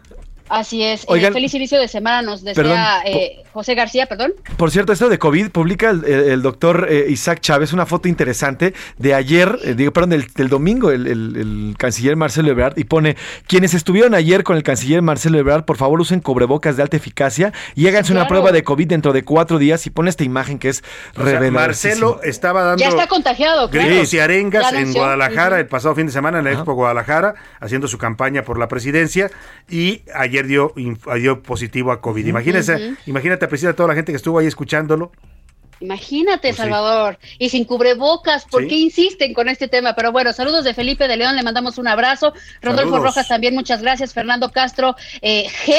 Así 0.50 0.84
es. 0.84 1.04
Eh, 1.04 1.08
Oigan, 1.10 1.34
feliz 1.34 1.54
inicio 1.54 1.80
de 1.80 1.88
semana 1.88 2.22
nos 2.22 2.44
desea 2.44 2.64
perdón, 2.64 2.80
eh, 3.06 3.44
José 3.54 3.76
García, 3.76 4.06
perdón. 4.06 4.34
Por 4.58 4.72
cierto, 4.72 4.94
esto 4.94 5.10
de 5.10 5.18
COVID 5.20 5.50
publica 5.50 5.90
el, 5.90 6.04
el- 6.06 6.30
el 6.32 6.42
doctor 6.42 6.88
eh, 6.90 7.06
Isaac 7.10 7.40
Chávez 7.42 7.74
una 7.74 7.86
foto 7.86 8.08
interesante 8.08 8.74
de 8.98 9.14
ayer, 9.14 9.58
eh, 9.64 9.74
digo, 9.76 9.92
perdón, 9.92 10.12
del, 10.12 10.28
del 10.34 10.50
domingo, 10.50 10.92
el, 10.92 11.08
el- 11.08 11.36
el 11.38 11.76
canciller 11.78 12.16
Marcelo 12.16 12.50
Ebrard, 12.52 12.78
y 12.78 12.84
pone, 12.84 13.18
quienes 13.48 13.74
estuvieron 13.74 14.14
ayer 14.14 14.44
con 14.44 14.56
el 14.58 14.64
canciller 14.64 15.02
Marcelo 15.02 15.38
Ebrard, 15.40 15.66
por 15.66 15.78
favor 15.78 16.00
usen 16.02 16.20
cubrebocas 16.22 16.78
de 16.78 16.84
alta 16.84 16.98
eficacia 16.98 17.52
y 17.76 17.88
háganse 17.88 18.12
una 18.12 18.28
prueba 18.28 18.52
de 18.52 18.64
COVID 18.64 18.88
dentro 18.88 19.14
de 19.14 19.24
cuatro 19.24 19.58
días 19.60 19.86
y 19.88 19.90
pone 19.90 20.10
esta 20.10 20.24
imagen 20.24 20.60
que 20.60 20.70
es 20.70 20.84
reveladísima. 21.16 21.62
Marcelo 21.62 22.22
estaba 22.24 22.64
dando 22.64 22.82
Ya 22.82 22.90
está 22.90 23.08
contagiado, 23.08 23.70
claro. 23.70 23.88
gritos 23.90 24.14
y 24.14 24.20
arengas 24.20 24.74
en. 24.74 24.94
Guadalajara 24.94 25.60
el 25.60 25.68
pasado 25.68 25.94
fin 25.96 26.08
de 26.08 26.12
semana 26.12 26.40
en 26.40 26.46
la 26.46 26.52
Expo 26.54 26.74
Guadalajara, 26.74 27.36
haciendo 27.60 27.88
su 27.88 27.98
campaña 27.98 28.44
por 28.44 28.58
la 28.58 28.68
presidencia 28.68 29.30
y 29.70 30.02
ayer 30.16 30.37
dio, 30.46 30.74
inf- 30.76 31.20
dio 31.20 31.42
positivo 31.42 31.92
a 31.92 32.02
COVID. 32.02 32.26
Imagínese, 32.28 32.96
imagínate 33.08 33.46
apreciar 33.46 33.72
a 33.72 33.76
toda 33.76 33.90
la 33.90 33.96
gente 33.96 34.12
que 34.12 34.18
estuvo 34.18 34.38
ahí 34.38 34.46
escuchándolo. 34.48 35.12
Imagínate, 35.80 36.40
Pues 36.50 36.56
sí. 36.56 36.62
Salvador. 36.64 37.20
Y 37.38 37.50
sin 37.50 37.64
cubrebocas, 37.64 38.46
¿por 38.46 38.64
Sí. 38.64 38.68
qué 38.68 38.76
insisten 38.80 39.34
con 39.36 39.48
este 39.48 39.68
tema? 39.68 39.94
Pero 39.94 40.12
bueno, 40.12 40.34
saludos 40.34 40.64
de 40.66 40.74
Felipe 40.74 41.08
de 41.08 41.18
León, 41.18 41.36
le 41.36 41.44
mandamos 41.44 41.78
un 41.78 41.88
abrazo. 41.88 42.34
Rodolfo 42.64 42.90
Saludos. 42.92 43.04
Rojas 43.04 43.28
también, 43.28 43.54
muchas 43.54 43.82
gracias. 43.84 44.14
Fernando 44.14 44.52
Castro 44.52 44.96
eh, 45.22 45.46
G, 45.66 45.74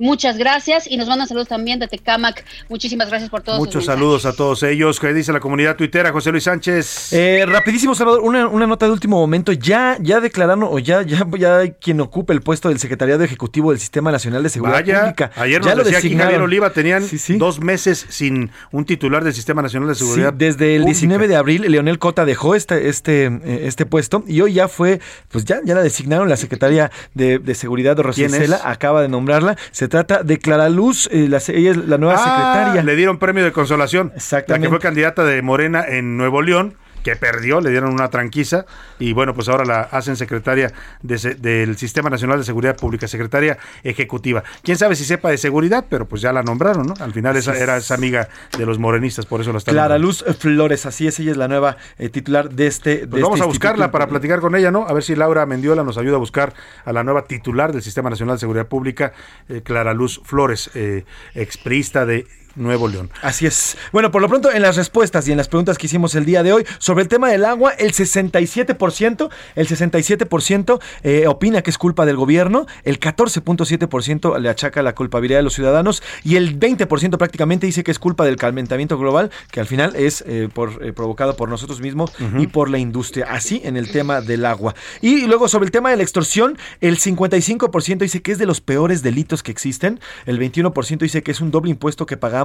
muchas 0.00 0.36
gracias. 0.38 0.90
Y 0.90 0.96
nos 0.96 1.06
mandan 1.08 1.28
saludos 1.28 1.48
también 1.48 1.78
de 1.78 1.86
Tecamac. 1.86 2.44
Muchísimas 2.68 3.08
gracias 3.08 3.30
por 3.30 3.42
todos 3.42 3.58
Muchos 3.58 3.84
saludos 3.84 4.26
a 4.26 4.32
todos 4.32 4.62
ellos. 4.64 4.98
¿Qué 4.98 5.12
dice 5.14 5.32
la 5.32 5.40
comunidad 5.40 5.76
tuitera, 5.76 6.10
José 6.12 6.32
Luis 6.32 6.44
Sánchez? 6.44 7.12
Eh, 7.12 7.44
rapidísimo, 7.46 7.94
Salvador, 7.94 8.20
una, 8.22 8.48
una 8.48 8.66
nota 8.66 8.86
de 8.86 8.92
último 8.92 9.18
momento. 9.18 9.52
Ya, 9.52 9.96
ya 10.00 10.20
declararon, 10.20 10.64
o 10.64 10.78
ya, 10.78 11.02
ya, 11.02 11.26
ya 11.38 11.58
hay 11.58 11.72
quien 11.72 12.00
ocupe 12.00 12.32
el 12.32 12.40
puesto 12.42 12.68
del 12.70 12.78
Secretariado 12.78 13.22
Ejecutivo 13.22 13.70
del 13.70 13.78
Sistema 13.80 14.10
Nacional 14.10 14.42
de 14.42 14.48
Seguridad 14.48 14.80
Vaya, 14.80 15.00
Pública. 15.02 15.30
ayer 15.36 15.62
ya 15.62 15.74
nos 15.74 15.84
decía 15.84 15.98
aquí 15.98 16.08
designaron. 16.08 16.32
Javier 16.32 16.42
Oliva, 16.42 16.70
tenían 16.70 17.02
Sí, 17.04 17.18
sí. 17.18 17.36
dos 17.36 17.60
meses 17.60 18.06
sin 18.08 18.50
un 18.72 18.84
titular 18.84 19.22
del 19.24 19.34
Sistema 19.34 19.62
Nacional 19.62 19.88
de 19.88 19.94
Sí, 19.94 20.04
Seguridad. 20.04 20.32
desde 20.32 20.76
el 20.76 20.82
Pública. 20.82 20.98
19 20.98 21.28
de 21.28 21.36
abril, 21.36 21.64
Leonel 21.68 21.98
Cota 21.98 22.24
dejó 22.24 22.54
este, 22.54 22.88
este, 22.88 23.26
eh, 23.26 23.60
este 23.64 23.86
puesto 23.86 24.24
y 24.26 24.40
hoy 24.40 24.54
ya 24.54 24.68
fue, 24.68 25.00
pues 25.30 25.44
ya, 25.44 25.60
ya 25.64 25.74
la 25.74 25.82
designaron 25.82 26.28
la 26.28 26.36
secretaria 26.36 26.90
de, 27.14 27.38
de 27.38 27.54
Seguridad, 27.54 27.94
¿Quién 27.96 28.06
Rosicela, 28.06 28.60
acaba 28.64 29.02
de 29.02 29.08
nombrarla. 29.08 29.56
Se 29.72 29.88
trata 29.90 30.22
de 30.22 30.38
Clara 30.38 30.70
Luz, 30.70 31.08
eh, 31.12 31.26
la, 31.28 31.36
ella 31.48 31.72
es 31.72 31.76
la 31.76 31.98
nueva 31.98 32.14
Ah, 32.14 32.24
secretaria. 32.24 32.82
Le 32.82 32.96
dieron 32.96 33.18
premio 33.18 33.44
de 33.44 33.52
consolación. 33.52 34.12
Exactamente. 34.16 34.66
La 34.66 34.66
que 34.66 34.70
fue 34.70 34.78
candidata 34.80 35.24
de 35.24 35.42
Morena 35.42 35.84
en 35.86 36.16
Nuevo 36.16 36.40
León, 36.40 36.74
que 37.02 37.16
perdió, 37.16 37.60
le 37.60 37.70
dieron 37.70 37.92
una 37.92 38.10
tranquiza. 38.10 38.66
Y 38.98 39.12
bueno, 39.12 39.34
pues 39.34 39.48
ahora 39.48 39.64
la 39.64 39.80
hacen 39.80 40.16
secretaria 40.16 40.72
de 41.02 41.18
se- 41.18 41.34
del 41.34 41.76
Sistema 41.76 42.10
Nacional 42.10 42.38
de 42.38 42.44
Seguridad 42.44 42.76
Pública, 42.76 43.08
secretaria 43.08 43.58
ejecutiva. 43.82 44.42
Quién 44.62 44.76
sabe 44.76 44.96
si 44.96 45.04
sepa 45.04 45.30
de 45.30 45.38
seguridad, 45.38 45.84
pero 45.88 46.06
pues 46.06 46.22
ya 46.22 46.32
la 46.32 46.42
nombraron, 46.42 46.86
¿no? 46.86 46.94
Al 47.00 47.12
final 47.12 47.36
esa, 47.36 47.56
era 47.56 47.76
esa 47.76 47.94
amiga 47.94 48.28
de 48.56 48.66
los 48.66 48.78
morenistas, 48.78 49.26
por 49.26 49.40
eso 49.40 49.52
la 49.52 49.58
están 49.58 49.74
Clara 49.74 49.98
nombrando. 49.98 50.06
Luz 50.26 50.36
Flores, 50.38 50.86
así 50.86 51.06
es, 51.06 51.18
ella 51.20 51.30
es 51.32 51.36
la 51.36 51.48
nueva 51.48 51.76
eh, 51.98 52.08
titular 52.08 52.50
de 52.50 52.66
este. 52.66 52.98
de 52.98 53.06
Pues 53.08 53.22
vamos 53.22 53.36
este 53.38 53.44
a 53.44 53.46
buscarla 53.48 53.84
instituto. 53.86 53.92
para 53.92 54.06
platicar 54.08 54.40
con 54.40 54.54
ella, 54.56 54.70
¿no? 54.70 54.86
A 54.86 54.92
ver 54.92 55.02
si 55.02 55.14
Laura 55.16 55.46
Mendiola 55.46 55.82
nos 55.84 55.98
ayuda 55.98 56.16
a 56.16 56.18
buscar 56.18 56.52
a 56.84 56.92
la 56.92 57.02
nueva 57.04 57.24
titular 57.24 57.72
del 57.72 57.82
Sistema 57.82 58.10
Nacional 58.10 58.36
de 58.36 58.40
Seguridad 58.40 58.66
Pública, 58.66 59.12
eh, 59.48 59.62
Clara 59.64 59.94
Luz 59.94 60.20
Flores, 60.24 60.70
eh, 60.74 61.04
exprista 61.34 62.04
de 62.06 62.26
Nuevo 62.56 62.88
León. 62.88 63.10
Así 63.22 63.46
es. 63.46 63.76
Bueno, 63.92 64.10
por 64.10 64.22
lo 64.22 64.28
pronto, 64.28 64.50
en 64.52 64.62
las 64.62 64.76
respuestas 64.76 65.26
y 65.28 65.32
en 65.32 65.38
las 65.38 65.48
preguntas 65.48 65.78
que 65.78 65.86
hicimos 65.86 66.14
el 66.14 66.24
día 66.24 66.42
de 66.42 66.52
hoy 66.52 66.66
sobre 66.78 67.02
el 67.02 67.08
tema 67.08 67.28
del 67.28 67.44
agua, 67.44 67.72
el 67.72 67.92
67%, 67.92 69.30
el 69.54 69.68
67% 69.68 70.80
eh, 71.02 71.26
opina 71.26 71.62
que 71.62 71.70
es 71.70 71.78
culpa 71.78 72.06
del 72.06 72.16
gobierno, 72.16 72.66
el 72.84 72.98
14.7% 73.00 74.38
le 74.38 74.48
achaca 74.48 74.82
la 74.82 74.94
culpabilidad 74.94 75.38
de 75.38 75.42
los 75.42 75.54
ciudadanos 75.54 76.02
y 76.24 76.36
el 76.36 76.58
20% 76.58 77.16
prácticamente 77.16 77.66
dice 77.66 77.84
que 77.84 77.90
es 77.90 77.98
culpa 77.98 78.24
del 78.24 78.36
calentamiento 78.36 78.98
global, 78.98 79.30
que 79.50 79.60
al 79.60 79.66
final 79.66 79.94
es 79.96 80.24
eh, 80.26 80.48
por, 80.52 80.84
eh, 80.84 80.92
provocado 80.92 81.36
por 81.36 81.48
nosotros 81.48 81.80
mismos 81.80 82.12
y 82.38 82.46
por 82.46 82.70
la 82.70 82.78
industria. 82.78 83.26
Así 83.30 83.60
en 83.64 83.76
el 83.76 83.90
tema 83.90 84.20
del 84.20 84.44
agua. 84.44 84.74
Y 85.00 85.26
luego 85.26 85.48
sobre 85.48 85.66
el 85.66 85.70
tema 85.70 85.90
de 85.90 85.96
la 85.96 86.02
extorsión, 86.02 86.58
el 86.80 86.98
55% 86.98 87.98
dice 87.98 88.22
que 88.22 88.32
es 88.32 88.38
de 88.38 88.46
los 88.46 88.60
peores 88.60 89.02
delitos 89.02 89.42
que 89.42 89.50
existen, 89.50 90.00
el 90.26 90.38
21% 90.38 90.98
dice 90.98 91.22
que 91.22 91.30
es 91.30 91.40
un 91.40 91.50
doble 91.50 91.70
impuesto 91.70 92.06
que 92.06 92.16
pagamos 92.16 92.40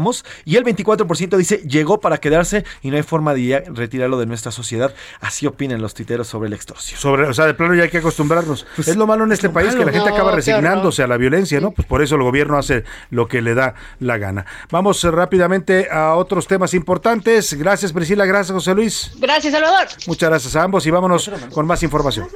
y 0.46 0.58
el 0.58 0.64
24% 0.64 1.38
dice 1.38 1.58
llegó 1.68 2.00
para 2.00 2.18
quedarse 2.18 2.66
y 2.82 2.90
no 2.90 2.98
hay 2.98 3.04
forma 3.04 3.34
de 3.34 3.46
ya 3.46 3.64
retirarlo 3.68 4.18
de 4.20 4.26
nuestra 4.26 4.52
sociedad. 4.52 4.94
Así 5.20 5.48
opinan 5.48 5.82
los 5.82 5.94
tuiteros 5.94 6.28
sobre 6.28 6.50
la 6.50 6.56
extorsión. 6.56 7.00
Sobre, 7.00 7.28
o 7.28 7.34
sea, 7.34 7.46
de 7.46 7.54
plano 7.54 7.76
ya 7.76 7.84
hay 7.84 7.90
que 7.90 7.98
acostumbrarnos. 7.98 8.66
es 8.78 8.96
lo 8.96 9.08
malo 9.08 9.24
en 9.24 9.32
este 9.32 9.50
país 9.50 9.70
malo. 9.70 9.80
que 9.80 9.86
la 9.86 9.92
gente 9.92 10.10
No, 10.10 10.16
acaba 10.16 10.32
resignándose 10.32 11.04
a 11.04 11.08
la 11.08 11.18
violencia, 11.18 11.60
¿no? 11.60 11.72
Pues 11.72 11.88
por 11.88 12.02
eso 12.02 12.16
el 12.16 12.24
gobierno 12.24 12.58
hace 12.58 12.84
lo 13.10 13.28
que 13.28 13.42
le 13.42 13.54
da 13.54 13.76
la 14.00 14.18
gana. 14.18 14.46
Vamos 14.70 15.04
eh, 15.04 15.12
rápidamente 15.12 15.88
a 15.92 16.16
otros 16.16 16.48
temas 16.48 16.74
importantes. 16.74 17.54
Gracias 17.54 17.94
Priscila, 17.94 18.26
gracias 18.26 18.54
José 18.54 18.74
Luis. 18.74 19.12
Gracias, 19.18 19.54
Salvador. 19.54 19.88
Muchas 20.08 20.30
gracias 20.30 20.56
a 20.56 20.64
ambos 20.64 20.86
y 20.86 20.92
vámonos 20.92 21.32
con 21.54 21.66
más 21.66 21.84
información. 21.84 22.28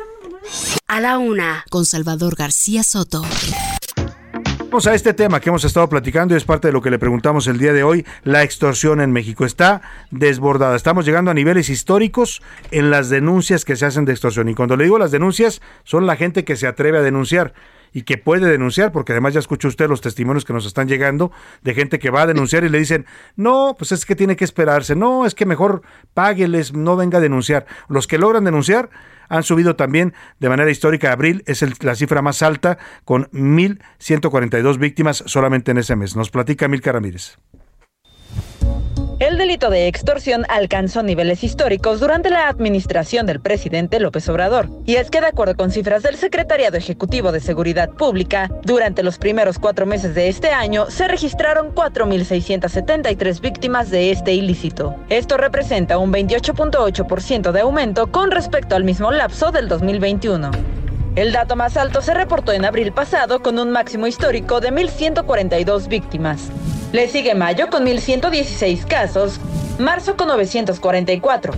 A 0.88 1.00
la 1.00 1.18
una, 1.18 1.66
con 1.70 1.86
Salvador 1.86 2.36
García 2.36 2.84
Soto. 2.84 3.22
Vamos 4.70 4.86
a 4.86 4.94
este 4.94 5.16
tema 5.16 5.40
que 5.40 5.50
hemos 5.50 5.64
estado 5.64 5.90
platicando 5.90 6.36
y 6.36 6.38
es 6.38 6.46
parte 6.46 6.68
de 6.68 6.72
lo 6.72 6.84
que 6.84 6.92
le 6.92 7.00
preguntamos 7.00 7.48
el 7.48 7.58
día 7.58 7.74
de 7.74 7.82
hoy. 7.82 8.06
La 8.24 8.44
extorsión 8.44 9.02
en 9.02 9.12
México 9.12 9.44
está 9.44 9.82
desbordada. 10.12 10.76
Estamos 10.76 11.06
llegando 11.06 11.32
a 11.32 11.34
niveles 11.34 11.70
históricos 11.70 12.44
en 12.70 12.92
las 12.92 13.10
denuncias 13.10 13.66
que 13.66 13.76
se 13.76 13.88
hacen 13.88 14.06
de 14.06 14.12
extorsión. 14.12 14.48
Y 14.48 14.54
cuando 14.54 14.78
le 14.78 14.84
digo 14.84 15.00
las 15.00 15.10
denuncias, 15.10 15.60
son 15.86 16.06
la 16.06 16.16
gente 16.18 16.46
que 16.46 16.56
se 16.56 16.68
atreve 16.68 17.00
a 17.00 17.02
denunciar 17.02 17.56
y 17.94 18.04
que 18.04 18.18
puede 18.18 18.48
denunciar, 18.48 18.92
porque 18.92 19.14
además 19.14 19.34
ya 19.34 19.40
escuchó 19.40 19.68
usted 19.68 19.88
los 19.88 20.02
testimonios 20.02 20.46
que 20.46 20.54
nos 20.54 20.66
están 20.66 20.88
llegando 20.88 21.32
de 21.62 21.74
gente 21.74 22.00
que 22.00 22.10
va 22.10 22.24
a 22.24 22.28
denunciar 22.28 22.64
y 22.64 22.70
le 22.70 22.80
dicen, 22.80 23.06
no, 23.36 23.76
pues 23.78 23.92
es 23.92 24.06
que 24.06 24.16
tiene 24.16 24.36
que 24.36 24.46
esperarse, 24.46 24.96
no, 24.96 25.26
es 25.26 25.36
que 25.36 25.46
mejor 25.46 25.82
págueles, 26.14 26.74
no 26.74 26.96
venga 26.96 27.18
a 27.18 27.22
denunciar. 27.22 27.66
Los 27.88 28.08
que 28.08 28.18
logran 28.18 28.44
denunciar 28.44 28.90
han 29.30 29.44
subido 29.44 29.76
también 29.76 30.14
de 30.40 30.50
manera 30.50 30.72
histórica. 30.72 31.12
Abril 31.12 31.44
es 31.46 31.84
la 31.84 31.96
cifra 31.96 32.22
más 32.22 32.42
alta, 32.42 32.78
con 33.06 33.26
1.142 33.32 34.78
víctimas 34.78 35.24
solamente 35.26 35.72
en 35.72 35.78
ese 35.78 35.96
mes. 35.96 36.16
Nos 36.16 36.32
platica 36.32 36.68
Milka 36.68 36.92
Ramírez. 36.92 37.38
El 39.20 39.38
delito 39.38 39.70
de 39.70 39.88
extorsión 39.88 40.46
alcanzó 40.48 41.04
niveles 41.04 41.44
históricos 41.44 42.00
durante 42.00 42.30
la 42.30 42.48
administración 42.48 43.26
del 43.26 43.42
presidente 43.42 44.00
López 44.00 44.30
Obrador. 44.30 44.70
Y 44.86 44.96
es 44.96 45.12
que 45.12 45.20
de 45.20 45.28
acuerdo 45.28 45.58
con 45.58 45.72
cifras 45.72 46.04
del 46.04 46.16
Secretariado 46.16 46.78
Ejecutivo 46.78 47.34
de 47.34 47.42
Seguridad 47.42 47.90
Pública, 47.90 48.50
durante 48.64 49.04
los 49.04 49.18
primeros 49.18 49.60
cuatro 49.60 49.86
meses 49.86 50.16
de 50.16 50.30
este 50.30 50.52
año 50.52 50.90
se 50.90 51.10
registraron 51.10 51.76
4.673 51.76 53.42
víctimas 53.42 53.90
de 53.90 54.12
este 54.12 54.32
ilícito. 54.32 54.96
Esto 55.10 55.36
representa 55.36 55.98
un 55.98 56.14
28.8% 56.14 57.52
de 57.52 57.60
aumento 57.60 58.08
con 58.08 58.32
respecto 58.32 58.78
al 58.78 58.86
mismo 58.86 59.12
lapso 59.12 59.52
del 59.52 59.68
2021. 59.68 60.52
El 61.20 61.34
dato 61.34 61.58
más 61.58 61.76
alto 61.76 62.02
se 62.02 62.14
reportó 62.14 62.54
en 62.54 62.64
abril 62.64 62.94
pasado 62.94 63.42
con 63.42 63.60
un 63.60 63.72
máximo 63.72 64.08
histórico 64.08 64.62
de 64.62 64.72
1.142 64.72 65.90
víctimas. 65.90 66.48
Le 66.94 67.10
sigue 67.10 67.36
mayo 67.36 67.70
con 67.70 67.86
1.116 67.86 68.86
casos, 68.88 69.38
marzo 69.80 70.16
con 70.16 70.30
944, 70.30 71.52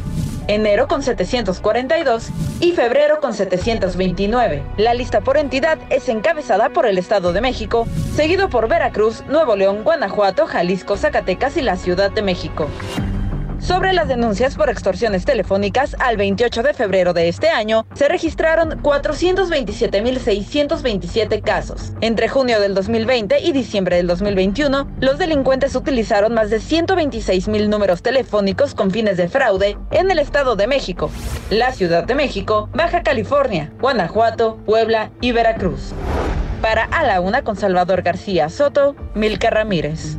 enero 0.47 0.87
con 0.87 1.03
742 1.03 2.29
y 2.59 2.71
febrero 2.71 3.19
con 3.19 3.35
729. 3.35 4.63
La 4.77 4.95
lista 4.95 5.21
por 5.21 5.37
entidad 5.37 5.77
es 5.91 6.09
encabezada 6.09 6.69
por 6.69 6.87
el 6.87 6.97
Estado 6.97 7.31
de 7.31 7.41
México, 7.41 7.87
seguido 8.15 8.49
por 8.49 8.67
Veracruz, 8.67 9.23
Nuevo 9.27 9.55
León, 9.55 9.83
Guanajuato, 9.83 10.47
Jalisco, 10.47 10.97
Zacatecas 10.97 11.55
y 11.55 11.61
la 11.61 11.77
Ciudad 11.77 12.09
de 12.09 12.23
México. 12.23 12.67
Sobre 13.61 13.93
las 13.93 14.07
denuncias 14.07 14.55
por 14.55 14.71
extorsiones 14.71 15.23
telefónicas, 15.23 15.95
al 15.99 16.17
28 16.17 16.63
de 16.63 16.73
febrero 16.73 17.13
de 17.13 17.29
este 17.29 17.49
año 17.49 17.85
se 17.93 18.07
registraron 18.07 18.81
427.627 18.81 21.43
casos. 21.43 21.93
Entre 22.01 22.27
junio 22.27 22.59
del 22.59 22.73
2020 22.73 23.39
y 23.39 23.51
diciembre 23.51 23.97
del 23.97 24.07
2021, 24.07 24.89
los 24.99 25.19
delincuentes 25.19 25.75
utilizaron 25.75 26.33
más 26.33 26.49
de 26.49 26.57
126.000 26.57 27.69
números 27.69 28.01
telefónicos 28.01 28.73
con 28.73 28.89
fines 28.89 29.17
de 29.17 29.29
fraude 29.29 29.77
en 29.91 30.09
el 30.09 30.17
Estado 30.17 30.55
de 30.55 30.65
México, 30.65 31.11
la 31.51 31.71
Ciudad 31.71 32.03
de 32.03 32.15
México, 32.15 32.67
Baja 32.73 33.03
California, 33.03 33.71
Guanajuato, 33.79 34.57
Puebla 34.65 35.11
y 35.21 35.33
Veracruz. 35.33 35.93
Para 36.63 36.85
A 36.85 37.03
la 37.03 37.21
Una 37.21 37.43
con 37.43 37.55
Salvador 37.55 38.01
García 38.01 38.49
Soto, 38.49 38.95
Milka 39.13 39.51
Ramírez. 39.51 40.17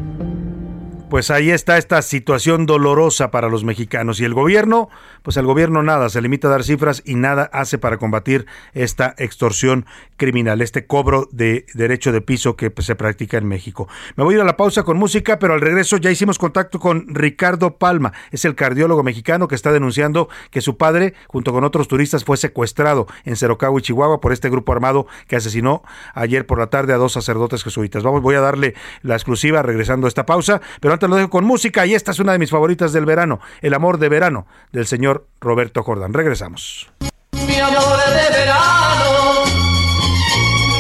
Pues 1.13 1.31
ahí 1.31 1.51
está 1.51 1.77
esta 1.77 2.01
situación 2.01 2.65
dolorosa 2.65 3.31
para 3.31 3.51
los 3.51 3.65
mexicanos 3.65 4.19
y 4.19 4.25
el 4.25 4.33
gobierno, 4.33 4.89
pues 5.23 5.37
el 5.37 5.45
gobierno 5.45 5.83
nada, 5.83 6.09
se 6.09 6.23
limita 6.23 6.49
a 6.49 6.53
dar 6.53 6.65
cifras 6.65 7.03
y 7.05 7.17
nada 7.17 7.51
hace 7.53 7.77
para 7.77 7.99
combatir 7.99 8.47
esta 8.73 9.15
extorsión 9.19 9.85
criminal, 10.17 10.63
este 10.63 10.87
cobro 10.87 11.29
de 11.31 11.67
derecho 11.75 12.13
de 12.13 12.23
piso 12.23 12.57
que 12.57 12.71
pues, 12.71 12.87
se 12.87 12.95
practica 12.95 13.37
en 13.37 13.47
México. 13.47 13.89
Me 14.17 14.25
voy 14.25 14.33
a 14.33 14.37
ir 14.37 14.41
a 14.41 14.47
la 14.47 14.57
pausa 14.57 14.85
con 14.85 14.97
música, 14.97 15.39
pero 15.39 15.53
al 15.53 15.61
regreso 15.61 15.99
ya 15.99 16.11
hicimos 16.11 16.39
contacto 16.39 16.79
con 16.79 17.05
Ricardo 17.15 17.77
Palma, 17.77 18.15
es 18.31 18.47
el 18.47 18.55
cardiólogo 18.55 19.03
mexicano 19.03 19.49
que 19.49 19.55
está 19.55 19.71
denunciando 19.71 20.31
que 20.51 20.63
su 20.63 20.79
padre, 20.79 21.13
junto 21.27 21.53
con 21.53 21.63
otros 21.63 21.89
turistas, 21.89 22.25
fue 22.25 22.39
secuestrado 22.39 23.07
en 23.27 23.37
Cerocagua, 23.37 23.83
Chihuahua, 23.83 24.23
por 24.23 24.33
este 24.33 24.49
grupo 24.49 24.73
armado 24.73 25.07
que 25.29 25.37
asesinó 25.37 25.83
ayer 26.15 26.47
por 26.47 26.59
la 26.59 26.69
tarde 26.69 26.95
a 26.95 26.97
dos 26.97 27.13
sacerdotes 27.13 27.65
jesuitas. 27.65 28.03
Vamos, 28.03 28.23
voy 28.23 28.37
a 28.37 28.41
darle 28.41 28.75
la 29.03 29.15
exclusiva 29.15 29.61
regresando 29.61 30.07
a 30.07 30.09
esta 30.09 30.25
pausa, 30.25 30.63
pero 30.81 31.02
lo 31.09 31.16
dejo 31.16 31.31
con 31.31 31.45
música 31.45 31.87
y 31.87 31.95
esta 31.95 32.11
es 32.12 32.19
una 32.19 32.33
de 32.33 32.39
mis 32.39 32.51
favoritas 32.51 32.93
del 32.93 33.07
verano, 33.07 33.41
El 33.61 33.74
amor 33.74 33.99
de 33.99 34.09
verano, 34.09 34.47
del 34.73 34.87
señor 34.87 35.27
Roberto 35.41 35.83
Jordán. 35.83 36.12
Regresamos. 36.12 36.91
Mi 37.33 37.59
amor 37.59 37.99
de 37.99 38.39
verano, 38.39 39.45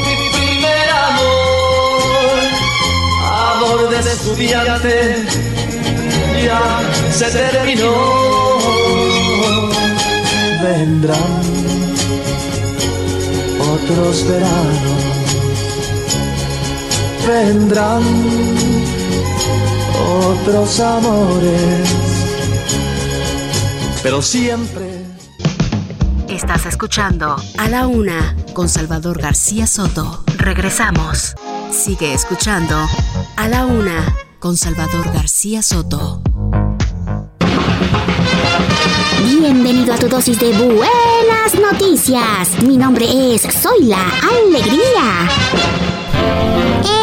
mi 0.00 0.16
primer 0.38 0.90
amor, 0.90 2.38
amor 3.54 3.90
de 3.90 3.98
estudiante, 3.98 5.24
ya 6.44 6.60
se 7.10 7.30
terminó. 7.30 7.92
Vendrán 10.62 11.42
otros 13.60 14.28
veranos, 14.28 15.02
vendrán 17.26 18.91
otros 19.98 20.80
amores, 20.80 21.88
pero 24.02 24.22
siempre. 24.22 25.02
Estás 26.28 26.66
escuchando 26.66 27.36
A 27.58 27.68
la 27.68 27.86
Una 27.86 28.34
con 28.54 28.68
Salvador 28.68 29.20
García 29.20 29.66
Soto. 29.66 30.24
Regresamos. 30.38 31.34
Sigue 31.70 32.14
escuchando 32.14 32.76
A 33.36 33.48
la 33.48 33.66
Una 33.66 34.14
con 34.38 34.56
Salvador 34.56 35.12
García 35.12 35.62
Soto. 35.62 36.22
Bienvenido 39.24 39.94
a 39.94 39.98
tu 39.98 40.08
dosis 40.08 40.38
de 40.40 40.52
buenas 40.52 41.54
noticias. 41.54 42.62
Mi 42.62 42.76
nombre 42.76 43.06
es 43.34 43.42
Zoila 43.42 44.04
Alegría. 44.22 45.28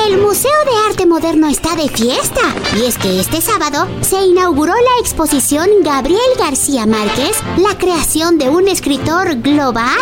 El 0.09 0.17
Museo 0.21 0.51
de 0.65 0.89
Arte 0.89 1.05
Moderno 1.05 1.47
está 1.47 1.75
de 1.75 1.87
fiesta 1.87 2.41
y 2.75 2.85
es 2.85 2.97
que 2.97 3.19
este 3.19 3.41
sábado 3.41 3.87
se 4.01 4.19
inauguró 4.19 4.73
la 4.73 5.01
exposición 5.01 5.69
Gabriel 5.83 6.19
García 6.35 6.87
Márquez, 6.87 7.37
la 7.57 7.77
creación 7.77 8.39
de 8.39 8.49
un 8.49 8.67
escritor 8.67 9.35
global. 9.35 9.93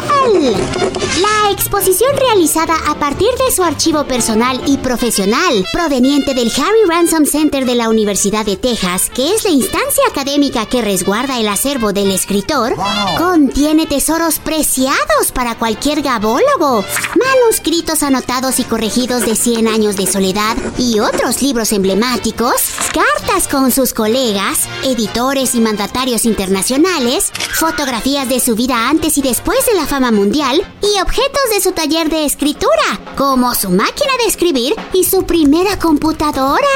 La 1.19 1.51
exposición 1.51 2.15
realizada 2.15 2.75
a 2.87 2.97
partir 2.97 3.27
de 3.45 3.53
su 3.53 3.63
archivo 3.63 4.05
personal 4.05 4.61
y 4.65 4.77
profesional, 4.77 5.65
proveniente 5.73 6.33
del 6.33 6.53
Harry 6.55 6.87
Ransom 6.87 7.25
Center 7.25 7.65
de 7.65 7.75
la 7.75 7.89
Universidad 7.89 8.45
de 8.45 8.55
Texas, 8.55 9.11
que 9.13 9.33
es 9.33 9.43
la 9.43 9.49
instancia 9.49 10.03
académica 10.09 10.67
que 10.67 10.81
resguarda 10.81 11.37
el 11.37 11.49
acervo 11.49 11.91
del 11.91 12.11
escritor, 12.11 12.75
contiene 13.17 13.85
tesoros 13.87 14.39
preciados 14.39 15.33
para 15.33 15.57
cualquier 15.57 16.01
gabólogo, 16.01 16.85
manuscritos 17.15 18.03
anotados 18.03 18.59
y 18.59 18.63
corregidos 18.63 19.25
de 19.25 19.35
100 19.35 19.67
años 19.67 19.96
de 19.97 20.07
soledad 20.07 20.55
y 20.77 20.99
otros 20.99 21.41
libros 21.41 21.71
emblemáticos, 21.73 22.53
cartas 22.93 23.47
con 23.47 23.71
sus 23.71 23.93
colegas, 23.93 24.67
editores 24.83 25.55
y 25.55 25.59
mandatarios 25.59 26.25
internacionales, 26.25 27.31
fotografías 27.53 28.29
de 28.29 28.39
su 28.39 28.55
vida 28.55 28.87
antes 28.89 29.17
y 29.17 29.21
después 29.21 29.65
de 29.65 29.73
la 29.73 29.85
fama 29.85 30.11
mundial 30.11 30.61
y 30.81 31.01
objetos 31.01 31.49
de 31.51 31.61
su 31.61 31.71
taller 31.71 32.09
de 32.09 32.25
escritura, 32.25 32.99
como 33.17 33.53
su 33.55 33.69
máquina 33.69 34.11
de 34.19 34.29
escribir 34.29 34.75
y 34.93 35.03
su 35.03 35.25
primera 35.25 35.77
computadora. 35.79 36.67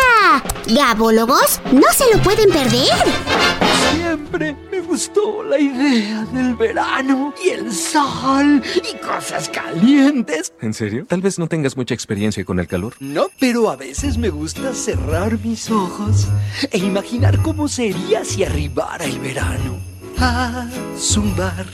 Gabólogos 0.67 1.61
no 1.71 1.87
se 1.95 2.13
lo 2.13 2.21
pueden 2.21 2.49
perder. 2.49 3.70
Siempre 3.93 4.55
me 4.71 4.81
gustó 4.81 5.43
la 5.43 5.59
idea 5.59 6.25
del 6.33 6.55
verano 6.55 7.33
y 7.43 7.49
el 7.49 7.71
sol 7.71 8.61
y 8.75 8.97
cosas 8.97 9.49
calientes. 9.49 10.53
¿En 10.61 10.73
serio? 10.73 11.05
Tal 11.07 11.21
vez 11.21 11.37
no 11.39 11.47
tengas 11.47 11.75
mucha 11.77 11.93
experiencia 11.93 12.45
con 12.45 12.59
el 12.59 12.67
calor. 12.67 12.93
No, 12.99 13.27
pero 13.39 13.69
a 13.69 13.75
veces 13.75 14.17
me 14.17 14.29
gusta 14.29 14.73
cerrar 14.73 15.39
mis 15.39 15.69
ojos 15.69 16.27
e 16.71 16.77
imaginar 16.77 17.41
cómo 17.41 17.67
sería 17.67 18.23
si 18.23 18.43
arribara 18.43 19.05
el 19.05 19.19
verano. 19.19 19.79
A 20.19 20.67
zumbar, 20.97 21.65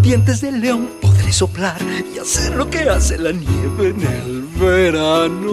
dientes 0.00 0.40
de 0.40 0.52
león 0.52 0.88
podré 1.00 1.32
soplar 1.32 1.80
y 2.14 2.18
hacer 2.18 2.54
lo 2.54 2.70
que 2.70 2.88
hace 2.88 3.18
la 3.18 3.32
nieve 3.32 3.88
en 3.88 4.00
el 4.02 4.42
verano. 4.60 5.50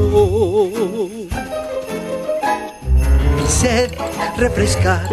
Sed 3.48 3.92
refrescar, 4.38 5.08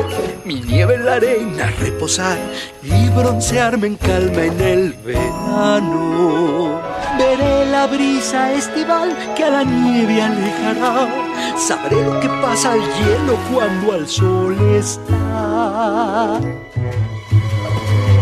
mi 0.45 0.61
nieve 0.61 0.95
en 0.97 1.07
la 1.07 1.15
arena 1.15 1.73
reposar 1.81 2.37
y 2.83 3.09
broncearme 3.11 3.87
en 3.87 3.97
calma 3.97 4.45
en 4.45 4.61
el 4.61 4.93
verano. 5.05 6.81
Veré 7.17 7.67
la 7.67 7.87
brisa 7.87 8.53
estival 8.53 9.17
que 9.37 9.45
a 9.45 9.51
la 9.51 9.63
nieve 9.65 10.21
alejará. 10.21 11.09
Sabré 11.57 12.05
lo 12.05 12.21
que 12.21 12.29
pasa 12.29 12.73
al 12.73 12.81
hielo 12.81 13.39
cuando 13.53 13.93
al 13.93 14.09
sol 14.09 14.57
está. 14.75 16.41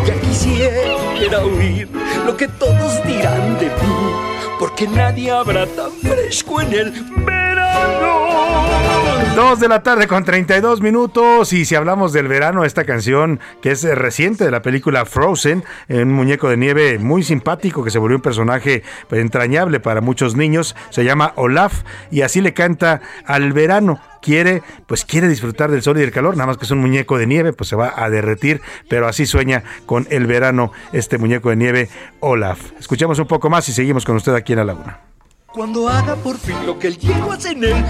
Y 0.07 0.11
aquí 0.11 0.27
quisiera 0.29 1.41
oír 1.41 1.89
lo 2.27 2.37
que 2.37 2.49
todos 2.49 3.03
dirán 3.05 3.59
de 3.59 3.67
mí, 3.67 4.13
porque 4.59 4.87
nadie 4.87 5.31
habrá 5.31 5.67
tan 5.67 5.91
fresco 5.93 6.61
en 6.61 6.73
el 6.73 6.93
verano. 7.25 9.12
Dos 9.37 9.61
de 9.61 9.69
la 9.69 9.83
tarde 9.83 10.09
con 10.09 10.25
32 10.25 10.83
minutos 10.83 11.55
y 11.55 11.65
si 11.65 11.75
hablamos 11.75 12.13
del 12.13 12.29
verano, 12.29 12.65
esta 12.65 12.85
canción 12.85 13.41
que 13.63 13.71
es 13.71 13.83
eh, 13.83 13.95
reciente 13.95 14.45
de 14.45 14.51
la 14.51 14.61
película 14.61 15.07
Frozen, 15.07 15.65
un 15.89 16.13
muñeco 16.13 16.51
de 16.51 16.59
nieve 16.59 16.99
muy 16.99 17.23
simpático 17.23 17.83
que 17.83 17.91
se 17.91 17.99
volvió 17.99 18.19
un 18.19 18.23
personaje 18.23 18.83
entrañable 19.11 19.81
para 19.81 20.03
muchos 20.03 20.37
niños, 20.37 20.77
se 20.91 21.05
llama 21.05 21.33
Olaf 21.37 21.83
y 22.11 22.21
así 22.21 22.43
le 22.43 22.53
canta 22.53 23.01
al 23.25 23.55
verano. 23.55 24.01
Quiere, 24.21 24.63
pues 24.87 25.07
quiere 25.07 25.29
disfrutar 25.29 25.71
del 25.71 25.83
sol 25.83 25.97
y 25.97 26.01
del 26.01 26.13
calor, 26.13 26.37
nada 26.37 26.49
más 26.49 26.59
que 26.59 26.67
es 26.67 26.71
un 26.71 26.81
muñeco 26.81 27.17
de 27.17 27.27
nieve, 27.27 27.55
pues 27.55 27.71
se 27.71 27.77
va 27.77 27.95
a 27.97 28.11
derretir, 28.11 28.61
pero 28.89 29.09
así 29.09 29.25
sueña 29.25 29.65
con 29.87 30.07
el 30.11 30.27
verano 30.27 30.73
este 30.93 31.17
muñeco 31.17 31.49
de 31.49 31.57
nieve 31.57 31.89
Olaf. 32.21 32.73
Escuchamos 32.79 33.19
un 33.19 33.27
poco 33.27 33.49
más 33.49 33.67
y 33.71 33.73
seguimos 33.73 34.05
con 34.05 34.17
usted 34.17 34.35
aquí 34.35 34.53
en 34.53 34.59
la 34.59 34.65
laguna. 34.67 35.01
Cuando 35.47 35.89
haga 35.89 36.17
por 36.17 36.37
fin 36.37 36.67
lo 36.67 36.79
que 36.79 36.89
el 36.89 36.99
hielo 36.99 37.33
hace 37.33 37.53
en 37.53 37.65
el 37.65 37.85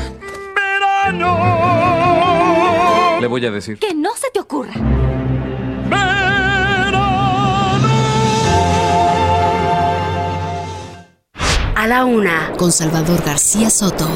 verano. 1.05 1.39
Le 3.21 3.27
voy 3.27 3.45
a 3.47 3.51
decir. 3.51 3.79
Que 3.79 3.95
no 3.95 4.11
se 4.17 4.31
te 4.31 4.41
ocurra. 4.41 4.73
A 11.75 11.87
la 11.87 12.05
una, 12.05 12.53
con 12.59 12.71
Salvador 12.71 13.23
García 13.25 13.69
Soto. 13.71 14.09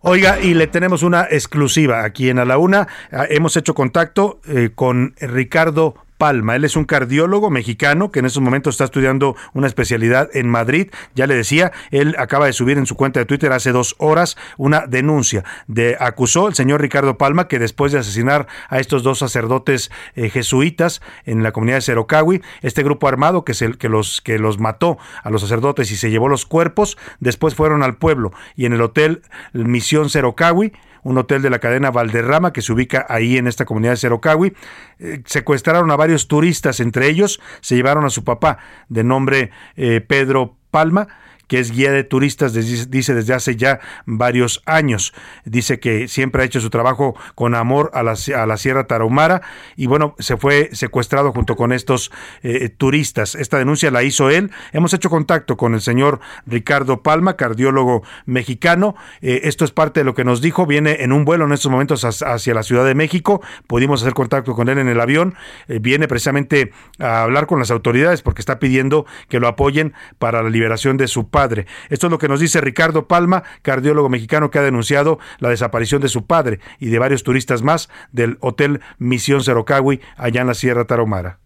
Oiga, 0.00 0.40
y 0.40 0.54
le 0.54 0.66
tenemos 0.66 1.02
una 1.02 1.26
exclusiva 1.30 2.04
aquí 2.04 2.28
en 2.28 2.38
A 2.38 2.44
la 2.44 2.58
Una. 2.58 2.88
Ah, 3.10 3.26
Hemos 3.28 3.56
hecho 3.56 3.74
contacto 3.74 4.40
eh, 4.46 4.70
con 4.74 5.14
Ricardo 5.18 5.94
Palma. 6.18 6.56
Él 6.56 6.64
es 6.64 6.76
un 6.76 6.84
cardiólogo 6.84 7.50
mexicano 7.50 8.10
que 8.10 8.20
en 8.20 8.26
estos 8.26 8.42
momentos 8.42 8.74
está 8.74 8.84
estudiando 8.84 9.36
una 9.52 9.66
especialidad 9.66 10.28
en 10.34 10.48
Madrid. 10.48 10.90
Ya 11.14 11.26
le 11.26 11.34
decía, 11.34 11.72
él 11.90 12.14
acaba 12.18 12.46
de 12.46 12.52
subir 12.52 12.78
en 12.78 12.86
su 12.86 12.96
cuenta 12.96 13.20
de 13.20 13.26
Twitter 13.26 13.52
hace 13.52 13.72
dos 13.72 13.94
horas 13.98 14.36
una 14.56 14.86
denuncia. 14.86 15.44
De, 15.66 15.96
acusó 15.98 16.48
el 16.48 16.54
señor 16.54 16.80
Ricardo 16.80 17.18
Palma 17.18 17.48
que 17.48 17.58
después 17.58 17.92
de 17.92 17.98
asesinar 17.98 18.46
a 18.68 18.78
estos 18.78 19.02
dos 19.02 19.18
sacerdotes 19.18 19.90
eh, 20.14 20.30
jesuitas 20.30 21.02
en 21.24 21.42
la 21.42 21.52
comunidad 21.52 21.78
de 21.78 21.82
Cerocawi, 21.82 22.42
este 22.62 22.82
grupo 22.82 23.08
armado 23.08 23.44
que, 23.44 23.52
es 23.52 23.62
el, 23.62 23.78
que, 23.78 23.88
los, 23.88 24.20
que 24.20 24.38
los 24.38 24.58
mató 24.58 24.98
a 25.22 25.30
los 25.30 25.40
sacerdotes 25.40 25.90
y 25.90 25.96
se 25.96 26.10
llevó 26.10 26.28
los 26.28 26.46
cuerpos, 26.46 26.96
después 27.20 27.54
fueron 27.54 27.82
al 27.82 27.96
pueblo 27.96 28.32
y 28.56 28.66
en 28.66 28.72
el 28.72 28.82
hotel 28.82 29.22
Misión 29.52 30.10
Cerocawi 30.10 30.72
un 31.04 31.18
hotel 31.18 31.42
de 31.42 31.50
la 31.50 31.60
cadena 31.60 31.90
Valderrama 31.90 32.52
que 32.52 32.62
se 32.62 32.72
ubica 32.72 33.06
ahí 33.08 33.36
en 33.36 33.46
esta 33.46 33.64
comunidad 33.64 33.92
de 33.92 33.98
Cerocawi. 33.98 34.54
Eh, 34.98 35.22
secuestraron 35.26 35.90
a 35.90 35.96
varios 35.96 36.26
turistas, 36.26 36.80
entre 36.80 37.08
ellos 37.08 37.40
se 37.60 37.76
llevaron 37.76 38.04
a 38.04 38.10
su 38.10 38.24
papá 38.24 38.58
de 38.88 39.04
nombre 39.04 39.50
eh, 39.76 40.00
Pedro 40.00 40.56
Palma 40.70 41.06
que 41.48 41.58
es 41.58 41.70
guía 41.70 41.92
de 41.92 42.04
turistas, 42.04 42.52
dice 42.52 43.14
desde 43.14 43.34
hace 43.34 43.56
ya 43.56 43.80
varios 44.06 44.62
años. 44.66 45.14
Dice 45.44 45.80
que 45.80 46.08
siempre 46.08 46.42
ha 46.42 46.44
hecho 46.44 46.60
su 46.60 46.70
trabajo 46.70 47.16
con 47.34 47.54
amor 47.54 47.90
a 47.94 48.02
la, 48.02 48.14
a 48.36 48.46
la 48.46 48.56
Sierra 48.56 48.86
Tarahumara 48.86 49.42
y 49.76 49.86
bueno, 49.86 50.14
se 50.18 50.36
fue 50.36 50.70
secuestrado 50.72 51.32
junto 51.32 51.56
con 51.56 51.72
estos 51.72 52.10
eh, 52.42 52.68
turistas. 52.68 53.34
Esta 53.34 53.58
denuncia 53.58 53.90
la 53.90 54.02
hizo 54.02 54.30
él. 54.30 54.50
Hemos 54.72 54.92
hecho 54.94 55.10
contacto 55.10 55.56
con 55.56 55.74
el 55.74 55.80
señor 55.80 56.20
Ricardo 56.46 57.02
Palma, 57.02 57.36
cardiólogo 57.36 58.02
mexicano. 58.26 58.96
Eh, 59.22 59.42
esto 59.44 59.64
es 59.64 59.70
parte 59.70 60.00
de 60.00 60.04
lo 60.04 60.14
que 60.14 60.24
nos 60.24 60.40
dijo. 60.40 60.66
Viene 60.66 60.98
en 61.00 61.12
un 61.12 61.24
vuelo 61.24 61.44
en 61.44 61.52
estos 61.52 61.70
momentos 61.70 62.04
hacia 62.04 62.44
hacia 62.44 62.54
la 62.54 62.62
Ciudad 62.62 62.84
de 62.84 62.94
México. 62.94 63.42
Pudimos 63.66 64.02
hacer 64.02 64.14
contacto 64.14 64.54
con 64.54 64.68
él 64.68 64.78
en 64.78 64.88
el 64.88 65.00
avión. 65.00 65.34
Eh, 65.68 65.78
viene 65.80 66.08
precisamente 66.08 66.72
a 66.98 67.22
hablar 67.22 67.46
con 67.46 67.58
las 67.58 67.70
autoridades 67.70 68.22
porque 68.22 68.42
está 68.42 68.58
pidiendo 68.58 69.06
que 69.28 69.40
lo 69.40 69.48
apoyen 69.48 69.94
para 70.18 70.42
la 70.42 70.50
liberación 70.50 70.96
de 70.96 71.08
su 71.08 71.28
padre. 71.34 71.66
Esto 71.90 72.06
es 72.06 72.12
lo 72.12 72.18
que 72.18 72.28
nos 72.28 72.38
dice 72.38 72.60
Ricardo 72.60 73.08
Palma, 73.08 73.42
cardiólogo 73.62 74.08
mexicano 74.08 74.52
que 74.52 74.60
ha 74.60 74.62
denunciado 74.62 75.18
la 75.40 75.48
desaparición 75.48 76.00
de 76.00 76.06
su 76.06 76.26
padre 76.26 76.60
y 76.78 76.90
de 76.90 77.00
varios 77.00 77.24
turistas 77.24 77.64
más 77.64 77.88
del 78.12 78.38
Hotel 78.40 78.80
Misión 78.98 79.42
Cerocawi 79.42 80.00
allá 80.16 80.42
en 80.42 80.46
la 80.46 80.54
Sierra 80.54 80.84
Tarahumara. 80.84 81.40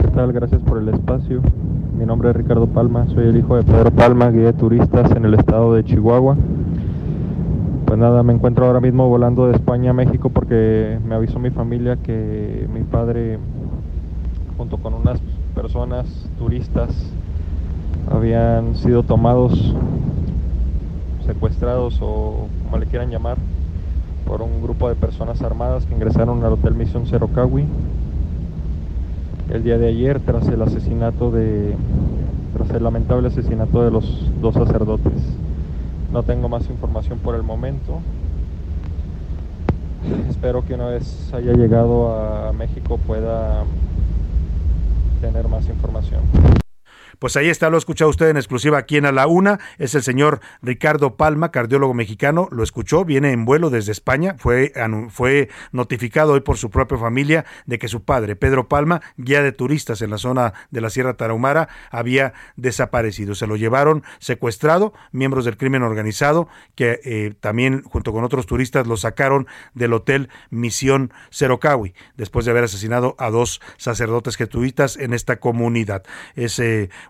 ¿Qué 0.00 0.08
tal? 0.12 0.32
Gracias 0.32 0.60
por 0.62 0.78
el 0.78 0.88
espacio. 0.88 1.40
Mi 1.96 2.04
nombre 2.04 2.30
es 2.30 2.36
Ricardo 2.36 2.66
Palma, 2.66 3.06
soy 3.06 3.28
el 3.28 3.36
hijo 3.36 3.58
de 3.58 3.62
Pedro 3.62 3.92
Palma, 3.92 4.32
guía 4.32 4.46
de 4.46 4.52
turistas 4.54 5.12
en 5.12 5.24
el 5.24 5.34
estado 5.34 5.72
de 5.72 5.84
Chihuahua. 5.84 6.36
Pues 7.86 7.96
nada, 7.96 8.24
me 8.24 8.32
encuentro 8.32 8.66
ahora 8.66 8.80
mismo 8.80 9.08
volando 9.08 9.46
de 9.46 9.54
España 9.54 9.90
a 9.90 9.94
México 9.94 10.30
porque 10.30 10.98
me 11.06 11.14
avisó 11.14 11.38
mi 11.38 11.50
familia 11.50 11.94
que 11.94 12.66
mi 12.74 12.82
padre, 12.82 13.38
junto 14.56 14.78
con 14.78 14.94
unas 14.94 15.20
personas 15.54 16.06
turistas, 16.38 16.90
habían 18.10 18.76
sido 18.76 19.02
tomados, 19.02 19.74
secuestrados 21.26 21.98
o 22.02 22.48
como 22.64 22.78
le 22.78 22.86
quieran 22.86 23.10
llamar, 23.10 23.38
por 24.26 24.42
un 24.42 24.62
grupo 24.62 24.88
de 24.88 24.94
personas 24.94 25.42
armadas 25.42 25.86
que 25.86 25.94
ingresaron 25.94 26.44
al 26.44 26.54
Hotel 26.54 26.74
Misión 26.74 27.06
Cerocawi 27.06 27.66
el 29.50 29.62
día 29.62 29.78
de 29.78 29.88
ayer 29.88 30.20
tras 30.20 30.48
el 30.48 30.62
asesinato 30.62 31.30
de 31.30 31.74
tras 32.54 32.70
el 32.70 32.82
lamentable 32.82 33.28
asesinato 33.28 33.82
de 33.82 33.90
los 33.90 34.30
dos 34.40 34.54
sacerdotes. 34.54 35.12
No 36.12 36.22
tengo 36.22 36.48
más 36.48 36.68
información 36.70 37.18
por 37.18 37.34
el 37.34 37.42
momento. 37.42 38.00
Espero 40.30 40.64
que 40.64 40.74
una 40.74 40.86
vez 40.86 41.32
haya 41.34 41.52
llegado 41.52 42.14
a 42.16 42.52
México 42.52 42.98
pueda 42.98 43.64
tener 45.24 45.48
más 45.48 45.66
información. 45.68 46.63
Pues 47.24 47.38
ahí 47.38 47.48
está, 47.48 47.70
lo 47.70 47.76
ha 47.76 47.78
escuchado 47.78 48.10
usted 48.10 48.28
en 48.28 48.36
exclusiva 48.36 48.76
aquí 48.76 48.98
en 48.98 49.06
A 49.06 49.10
la 49.10 49.26
Una. 49.26 49.58
Es 49.78 49.94
el 49.94 50.02
señor 50.02 50.40
Ricardo 50.60 51.16
Palma, 51.16 51.52
cardiólogo 51.52 51.94
mexicano. 51.94 52.48
Lo 52.50 52.62
escuchó, 52.62 53.06
viene 53.06 53.32
en 53.32 53.46
vuelo 53.46 53.70
desde 53.70 53.92
España. 53.92 54.34
Fue, 54.36 54.74
fue 55.08 55.48
notificado 55.72 56.34
hoy 56.34 56.42
por 56.42 56.58
su 56.58 56.68
propia 56.68 56.98
familia 56.98 57.46
de 57.64 57.78
que 57.78 57.88
su 57.88 58.04
padre, 58.04 58.36
Pedro 58.36 58.68
Palma, 58.68 59.00
guía 59.16 59.42
de 59.42 59.52
turistas 59.52 60.02
en 60.02 60.10
la 60.10 60.18
zona 60.18 60.52
de 60.70 60.82
la 60.82 60.90
Sierra 60.90 61.14
Tarahumara, 61.14 61.70
había 61.90 62.34
desaparecido. 62.56 63.34
Se 63.34 63.46
lo 63.46 63.56
llevaron 63.56 64.02
secuestrado, 64.18 64.92
miembros 65.10 65.46
del 65.46 65.56
crimen 65.56 65.82
organizado, 65.82 66.46
que 66.74 67.00
eh, 67.04 67.32
también 67.40 67.84
junto 67.84 68.12
con 68.12 68.24
otros 68.24 68.44
turistas 68.44 68.86
lo 68.86 68.98
sacaron 68.98 69.46
del 69.72 69.94
hotel 69.94 70.28
Misión 70.50 71.10
Cerocawi, 71.32 71.94
después 72.18 72.44
de 72.44 72.50
haber 72.50 72.64
asesinado 72.64 73.16
a 73.18 73.30
dos 73.30 73.62
sacerdotes 73.78 74.36
jesuitas 74.36 74.98
en 74.98 75.14
esta 75.14 75.36
comunidad. 75.36 76.02
Es 76.34 76.60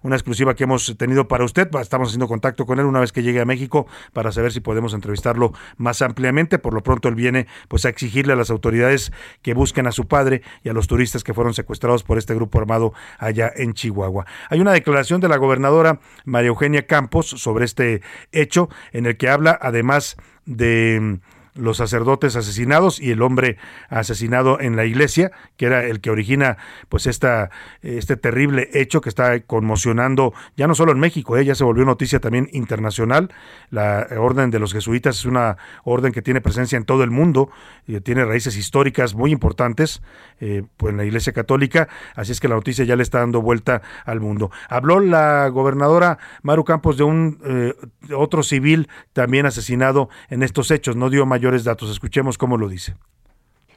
una 0.05 0.16
exclusiva 0.16 0.55
que 0.55 0.64
hemos 0.64 0.97
tenido 0.97 1.26
para 1.26 1.44
usted. 1.44 1.68
Estamos 1.81 2.09
haciendo 2.09 2.28
contacto 2.28 2.66
con 2.66 2.78
él 2.78 2.85
una 2.85 3.01
vez 3.01 3.10
que 3.10 3.22
llegue 3.22 3.40
a 3.40 3.44
México 3.44 3.86
para 4.12 4.31
saber 4.31 4.52
si 4.52 4.60
podemos 4.60 4.94
entrevistarlo 4.94 5.52
más 5.78 6.02
ampliamente. 6.02 6.59
Por 6.59 6.74
lo 6.74 6.82
pronto 6.82 7.09
él 7.09 7.14
viene 7.14 7.47
pues 7.68 7.86
a 7.86 7.89
exigirle 7.89 8.35
a 8.35 8.36
las 8.36 8.51
autoridades 8.51 9.12
que 9.43 9.55
busquen 9.55 9.86
a 9.86 9.93
su 9.93 10.06
padre 10.06 10.43
y 10.62 10.68
a 10.68 10.74
los 10.74 10.86
turistas 10.86 11.24
que 11.24 11.35
fueron 11.35 11.55
secuestrados 11.55 12.05
por 12.05 12.18
este 12.18 12.35
grupo 12.35 12.59
armado 12.59 12.93
allá 13.18 13.51
en 13.56 13.72
Chihuahua. 13.72 14.26
Hay 14.51 14.60
una 14.60 14.72
declaración 14.72 15.22
de 15.22 15.28
la 15.28 15.39
gobernadora 15.39 16.01
María 16.24 16.48
Eugenia 16.48 16.86
Campos 16.86 17.26
sobre 17.26 17.64
este 17.64 18.02
hecho 18.31 18.68
en 18.93 19.06
el 19.06 19.16
que 19.16 19.31
habla 19.31 19.59
además 19.60 20.16
de 20.44 21.18
los 21.55 21.76
sacerdotes 21.76 22.36
asesinados 22.36 23.01
y 23.01 23.10
el 23.10 23.22
hombre 23.22 23.56
asesinado 23.89 24.60
en 24.60 24.76
la 24.76 24.85
iglesia, 24.85 25.32
que 25.56 25.66
era 25.66 25.85
el 25.85 26.01
que 26.01 26.10
origina 26.10 26.56
pues 26.89 27.06
esta, 27.06 27.51
este 27.82 28.16
terrible 28.16 28.68
hecho 28.72 29.01
que 29.01 29.09
está 29.09 29.40
conmocionando 29.40 30.32
ya 30.56 30.66
no 30.66 30.74
solo 30.74 30.93
en 30.93 30.98
México, 30.98 31.36
eh, 31.36 31.44
ya 31.44 31.55
se 31.55 31.64
volvió 31.64 31.85
noticia 31.85 32.20
también 32.20 32.48
internacional. 32.52 33.32
La 33.70 34.06
orden 34.18 34.51
de 34.51 34.59
los 34.59 34.72
jesuitas 34.72 35.18
es 35.18 35.24
una 35.24 35.56
orden 35.85 36.12
que 36.12 36.22
tiene 36.22 36.40
presencia 36.40 36.76
en 36.76 36.85
todo 36.85 37.05
el 37.05 37.10
mundo, 37.10 37.51
y 37.86 38.01
tiene 38.01 38.24
raíces 38.24 38.56
históricas 38.56 39.14
muy 39.14 39.31
importantes 39.31 40.02
eh, 40.40 40.62
pues 40.76 40.93
en 40.93 40.97
la 40.97 41.05
iglesia 41.05 41.32
católica, 41.32 41.89
así 42.14 42.32
es 42.32 42.40
que 42.40 42.48
la 42.48 42.55
noticia 42.55 42.85
ya 42.85 42.97
le 42.97 43.02
está 43.02 43.18
dando 43.18 43.43
vuelta 43.43 43.82
al 44.05 44.20
mundo. 44.20 44.51
Habló 44.68 45.01
la 45.01 45.48
gobernadora 45.48 46.18
Maru 46.43 46.64
Campos 46.64 46.97
de 46.97 47.05
un 47.05 47.39
eh, 47.44 47.74
otro 48.14 48.43
civil 48.43 48.89
también 49.12 49.47
asesinado 49.47 50.09
en 50.28 50.43
estos 50.43 50.70
hechos, 50.70 50.97
no 50.97 51.10
dio 51.10 51.26
datos, 51.65 51.91
escuchemos 51.91 52.39
cómo 52.39 52.57
lo 52.57 52.69
dice. 52.69 52.95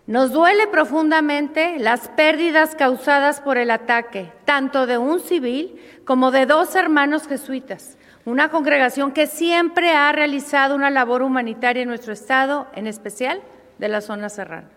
Nos 0.08 0.32
duele 0.32 0.68
profundamente 0.68 1.80
las 1.80 2.08
pérdidas 2.08 2.76
causadas 2.76 3.42
por 3.42 3.58
el 3.58 3.70
ataque, 3.72 4.32
tanto 4.46 4.88
de 4.88 4.98
un 4.98 5.20
civil 5.20 5.82
como 6.06 6.32
de 6.32 6.46
dos 6.46 6.76
hermanos 6.76 7.28
jesuitas, 7.28 7.98
una 8.24 8.50
congregación 8.50 9.12
que 9.12 9.28
siempre 9.28 9.92
ha 9.92 10.12
realizado 10.14 10.76
una 10.76 10.90
labor 10.90 11.24
humanitaria 11.24 11.84
en 11.84 11.90
nuestro 11.90 12.14
estado, 12.14 12.68
en 12.74 12.88
especial 12.88 13.42
de 13.80 13.90
la 13.90 14.00
zona 14.00 14.30
serrana. 14.30 14.70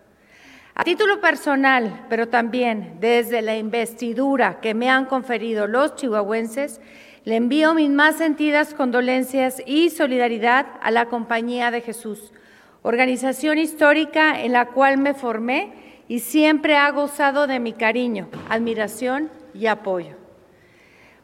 A 0.75 0.83
título 0.83 1.21
personal, 1.21 2.05
pero 2.09 2.27
también 2.27 2.97
desde 2.99 3.41
la 3.41 3.55
investidura 3.55 4.59
que 4.59 4.73
me 4.73 4.89
han 4.89 5.05
conferido 5.05 5.67
los 5.67 5.95
chihuahuenses, 5.95 6.81
le 7.23 7.35
envío 7.35 7.73
mis 7.73 7.89
más 7.89 8.15
sentidas 8.15 8.73
condolencias 8.73 9.61
y 9.65 9.91
solidaridad 9.91 10.65
a 10.81 10.91
la 10.91 11.05
Compañía 11.05 11.71
de 11.71 11.81
Jesús, 11.81 12.33
organización 12.81 13.57
histórica 13.57 14.41
en 14.41 14.53
la 14.53 14.67
cual 14.67 14.97
me 14.97 15.13
formé 15.13 16.03
y 16.07 16.19
siempre 16.19 16.77
ha 16.77 16.89
gozado 16.91 17.47
de 17.47 17.59
mi 17.59 17.73
cariño, 17.73 18.29
admiración 18.49 19.29
y 19.53 19.67
apoyo. 19.67 20.15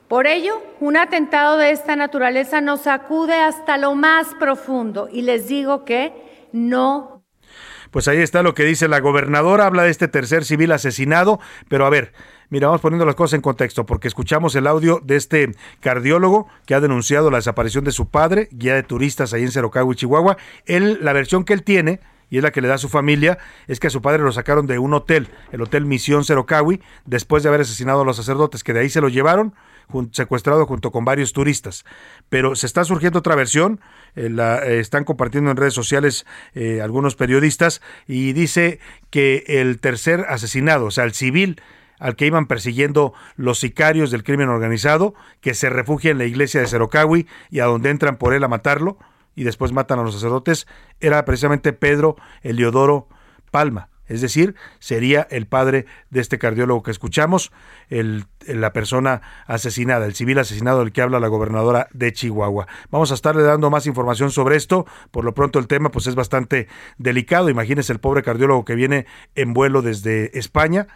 Por 0.08 0.26
ello, 0.26 0.62
un 0.80 0.96
atentado 0.96 1.58
de 1.58 1.72
esta 1.72 1.98
naturaleza 1.98 2.62
nos 2.62 2.82
sacude 2.82 3.34
hasta 3.34 3.78
lo 3.78 3.94
más 3.96 4.34
profundo 4.36 5.10
y 5.12 5.24
les 5.24 5.50
digo 5.50 5.84
que 5.84 6.14
no 6.54 7.26
Pues 7.92 8.08
ahí 8.08 8.20
está 8.20 8.42
lo 8.42 8.54
que 8.54 8.64
dice 8.64 8.88
la 8.88 9.02
gobernadora, 9.02 9.66
habla 9.66 9.84
de 9.84 9.90
este 9.90 10.08
tercer 10.08 10.46
civil 10.46 10.72
asesinado, 10.72 11.42
pero 11.68 11.86
a 11.86 11.90
ver, 11.90 12.14
mira, 12.50 12.68
vamos 12.68 12.82
poniendo 12.82 13.06
las 13.06 13.16
cosas 13.16 13.36
en 13.36 13.42
contexto, 13.42 13.86
porque 13.86 14.08
escuchamos 14.08 14.56
el 14.56 14.68
audio 14.68 15.02
de 15.04 15.16
este 15.16 15.52
cardiólogo 15.80 16.48
que 16.66 16.76
ha 16.76 16.80
denunciado 16.80 17.32
la 17.32 17.38
desaparición 17.38 17.84
de 17.84 17.92
su 17.92 18.10
padre, 18.10 18.50
guía 18.52 18.76
de 18.76 18.84
turistas 18.84 19.34
ahí 19.34 19.44
en 19.44 19.52
Cerocagua, 19.52 19.96
Chihuahua. 19.96 20.38
Él, 20.66 21.00
la 21.02 21.14
versión 21.14 21.44
que 21.44 21.54
él 21.54 21.64
tiene, 21.64 22.00
y 22.30 22.38
es 22.38 22.44
la 22.44 22.52
que 22.52 22.62
le 22.62 22.68
da 22.68 22.76
a 22.76 22.80
su 22.80 22.90
familia, 22.90 23.38
es 23.68 23.80
que 23.80 23.88
a 23.88 23.90
su 23.90 24.02
padre 24.02 24.24
lo 24.24 24.32
sacaron 24.32 24.68
de 24.68 24.80
un 24.80 24.94
hotel, 24.94 25.30
el 25.52 25.62
Hotel 25.62 25.86
Misión 25.86 26.26
Cerocawi, 26.26 26.82
después 27.06 27.44
de 27.44 27.50
haber 27.50 27.62
asesinado 27.62 28.02
a 28.02 28.06
los 28.06 28.18
sacerdotes, 28.18 28.64
que 28.64 28.74
de 28.74 28.82
ahí 28.82 28.90
se 28.90 29.02
lo 29.02 29.10
llevaron, 29.10 29.54
secuestrado 30.12 30.66
junto 30.66 30.92
con 30.92 31.06
varios 31.06 31.32
turistas. 31.32 31.86
Pero 32.30 32.56
se 32.56 32.66
está 32.66 32.84
surgiendo 32.84 33.20
otra 33.20 33.36
versión, 33.36 33.80
eh, 34.16 34.30
la 34.30 34.60
eh, 34.66 34.80
están 34.80 35.06
compartiendo 35.06 35.52
en 35.52 35.58
redes 35.58 35.74
sociales 35.74 36.26
eh, 36.54 36.82
algunos 36.82 37.16
periodistas, 37.16 37.82
y 38.08 38.34
dice 38.34 38.80
que 39.10 39.46
el 39.48 39.80
tercer 39.80 40.26
asesinado, 40.28 40.86
o 40.86 40.92
sea, 40.92 41.06
el 41.06 41.14
civil, 41.14 41.62
al 42.00 42.16
que 42.16 42.26
iban 42.26 42.48
persiguiendo 42.48 43.14
los 43.36 43.60
sicarios 43.60 44.12
del 44.12 44.24
crimen 44.24 44.50
organizado, 44.50 45.14
que 45.42 45.54
se 45.54 45.70
refugia 45.70 46.12
en 46.12 46.18
la 46.18 46.26
iglesia 46.26 46.62
de 46.62 46.68
Cerocawi 46.68 47.28
y 47.50 47.60
a 47.60 47.66
donde 47.66 47.90
entran 47.90 48.18
por 48.18 48.34
él 48.34 48.44
a 48.44 48.48
matarlo, 48.48 48.98
y 49.36 49.44
después 49.44 49.72
matan 49.72 50.00
a 50.00 50.04
los 50.04 50.14
sacerdotes, 50.14 50.68
era 51.00 51.24
precisamente 51.24 51.72
Pedro 51.74 52.16
Eliodoro 52.42 53.08
Palma. 53.52 53.90
Es 54.08 54.22
decir, 54.22 54.56
sería 54.80 55.28
el 55.30 55.48
padre 55.48 55.86
de 56.10 56.22
este 56.22 56.40
cardiólogo 56.40 56.82
que 56.82 56.92
escuchamos, 56.92 57.52
el, 57.90 58.26
la 58.48 58.72
persona 58.72 59.22
asesinada, 59.46 60.06
el 60.06 60.16
civil 60.16 60.40
asesinado 60.40 60.80
del 60.80 60.94
que 60.94 61.02
habla 61.02 61.20
la 61.20 61.28
gobernadora 61.28 61.88
de 61.92 62.14
Chihuahua. 62.14 62.68
Vamos 62.90 63.12
a 63.12 63.16
estarle 63.16 63.44
dando 63.44 63.70
más 63.70 63.86
información 63.86 64.32
sobre 64.32 64.56
esto. 64.56 64.86
Por 65.12 65.26
lo 65.26 65.34
pronto 65.34 65.60
el 65.60 65.68
tema 65.68 65.92
pues 65.92 66.08
es 66.08 66.16
bastante 66.16 66.70
delicado. 66.98 67.50
Imagínese 67.50 67.92
el 67.92 68.00
pobre 68.00 68.24
cardiólogo 68.24 68.64
que 68.64 68.76
viene 68.76 69.06
en 69.36 69.54
vuelo 69.54 69.82
desde 69.82 70.38
España 70.38 70.88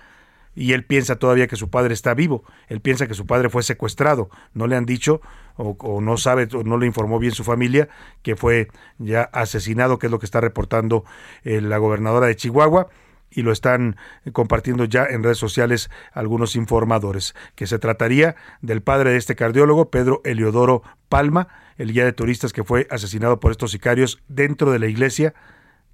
y 0.56 0.74
él 0.74 0.84
piensa 0.86 1.16
todavía 1.18 1.48
que 1.48 1.56
su 1.56 1.70
padre 1.70 1.94
está 1.94 2.14
vivo. 2.14 2.44
Él 2.68 2.82
piensa 2.82 3.08
que 3.08 3.14
su 3.14 3.26
padre 3.26 3.50
fue 3.50 3.64
secuestrado. 3.64 4.30
No 4.54 4.68
le 4.68 4.76
han 4.76 4.86
dicho 4.86 5.22
o, 5.56 5.76
o 5.80 6.02
no 6.02 6.18
sabe 6.18 6.48
o 6.54 6.64
no 6.64 6.78
le 6.78 6.88
informó 6.88 7.20
bien 7.20 7.34
su 7.34 7.44
familia 7.44 7.90
que 8.22 8.36
fue 8.36 8.68
ya 8.98 9.24
asesinado, 9.24 10.00
que 10.00 10.08
es 10.08 10.12
lo 10.12 10.20
que 10.20 10.26
está 10.26 10.42
reportando 10.42 11.06
eh, 11.44 11.62
la 11.62 11.78
gobernadora 11.78 12.28
de 12.28 12.36
Chihuahua 12.36 12.90
y 13.34 13.44
lo 13.44 13.54
están 13.54 13.96
compartiendo 14.34 14.84
ya 14.84 15.06
en 15.06 15.24
redes 15.24 15.38
sociales 15.38 15.90
algunos 16.12 16.58
informadores, 16.58 17.34
que 17.56 17.66
se 17.66 17.80
trataría 17.80 18.36
del 18.62 18.82
padre 18.82 19.12
de 19.12 19.18
este 19.18 19.38
cardiólogo, 19.38 19.90
Pedro 19.90 20.22
Eliodoro 20.26 20.84
Palma, 21.08 21.48
el 21.78 21.94
guía 21.94 22.04
de 22.04 22.12
turistas 22.12 22.52
que 22.52 22.66
fue 22.66 22.88
asesinado 22.90 23.40
por 23.40 23.52
estos 23.52 23.72
sicarios 23.72 24.22
dentro 24.28 24.72
de 24.72 24.80
la 24.80 24.88
iglesia 24.88 25.34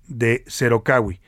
de 0.07 0.43
Cerocawi 0.47 1.21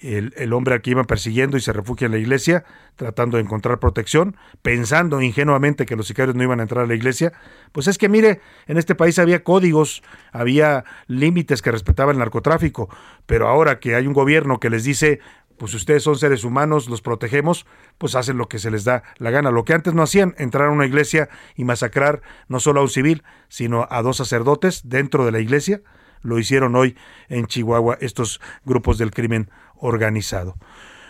el, 0.00 0.34
el 0.36 0.52
hombre 0.52 0.74
al 0.74 0.82
que 0.82 0.90
iban 0.90 1.06
persiguiendo 1.06 1.56
y 1.56 1.60
se 1.60 1.72
refugia 1.72 2.06
en 2.06 2.12
la 2.12 2.18
iglesia, 2.18 2.64
tratando 2.96 3.36
de 3.36 3.42
encontrar 3.42 3.78
protección, 3.78 4.36
pensando 4.62 5.20
ingenuamente 5.22 5.86
que 5.86 5.96
los 5.96 6.06
sicarios 6.06 6.36
no 6.36 6.42
iban 6.42 6.60
a 6.60 6.62
entrar 6.62 6.84
a 6.84 6.86
la 6.86 6.94
iglesia, 6.94 7.32
pues 7.72 7.86
es 7.88 7.98
que 7.98 8.08
mire, 8.08 8.40
en 8.66 8.78
este 8.78 8.94
país 8.94 9.18
había 9.18 9.42
códigos, 9.42 10.02
había 10.32 10.84
límites 11.06 11.62
que 11.62 11.70
respetaba 11.70 12.12
el 12.12 12.18
narcotráfico, 12.18 12.88
pero 13.26 13.48
ahora 13.48 13.80
que 13.80 13.94
hay 13.94 14.06
un 14.06 14.12
gobierno 14.12 14.60
que 14.60 14.70
les 14.70 14.84
dice, 14.84 15.20
pues 15.58 15.72
ustedes 15.74 16.02
son 16.02 16.16
seres 16.16 16.44
humanos, 16.44 16.88
los 16.88 17.00
protegemos, 17.00 17.66
pues 17.98 18.14
hacen 18.14 18.36
lo 18.36 18.48
que 18.48 18.58
se 18.58 18.70
les 18.70 18.84
da 18.84 19.02
la 19.16 19.30
gana. 19.30 19.50
Lo 19.50 19.64
que 19.64 19.72
antes 19.72 19.94
no 19.94 20.02
hacían, 20.02 20.34
entrar 20.38 20.68
a 20.68 20.72
una 20.72 20.86
iglesia 20.86 21.28
y 21.54 21.64
masacrar 21.64 22.20
no 22.48 22.60
solo 22.60 22.80
a 22.80 22.82
un 22.82 22.90
civil, 22.90 23.22
sino 23.48 23.86
a 23.90 24.02
dos 24.02 24.18
sacerdotes 24.18 24.82
dentro 24.88 25.24
de 25.24 25.32
la 25.32 25.40
iglesia, 25.40 25.80
lo 26.22 26.38
hicieron 26.38 26.74
hoy 26.74 26.96
en 27.28 27.46
Chihuahua 27.46 27.98
estos 28.00 28.40
grupos 28.64 28.98
del 28.98 29.12
crimen 29.12 29.50
organizado. 29.80 30.56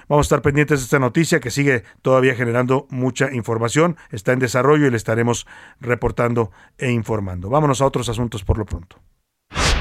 Vamos 0.09 0.25
a 0.25 0.29
estar 0.29 0.43
pendientes 0.43 0.79
de 0.81 0.85
esta 0.85 0.99
noticia 1.01 1.41
que 1.41 1.51
sigue 1.51 1.83
todavía 2.01 2.35
generando 2.37 2.87
mucha 2.91 3.33
información, 3.33 3.97
está 4.13 4.33
en 4.33 4.39
desarrollo 4.39 4.87
y 4.87 4.91
le 4.91 4.97
estaremos 4.97 5.47
reportando 5.81 6.53
e 6.79 6.93
informando. 6.93 7.51
Vámonos 7.51 7.81
a 7.81 7.87
otros 7.87 8.09
asuntos 8.09 8.45
por 8.45 8.57
lo 8.59 8.65
pronto. 8.67 9.01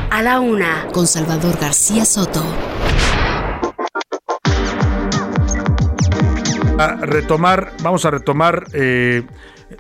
A 0.10 0.22
la 0.24 0.40
una, 0.40 0.88
con 0.94 1.06
Salvador 1.06 1.58
García 1.60 2.06
Soto. 2.06 2.44
A 6.78 6.96
retomar, 7.06 7.72
vamos 7.84 8.06
a 8.06 8.12
retomar 8.12 8.66
eh, 8.74 9.24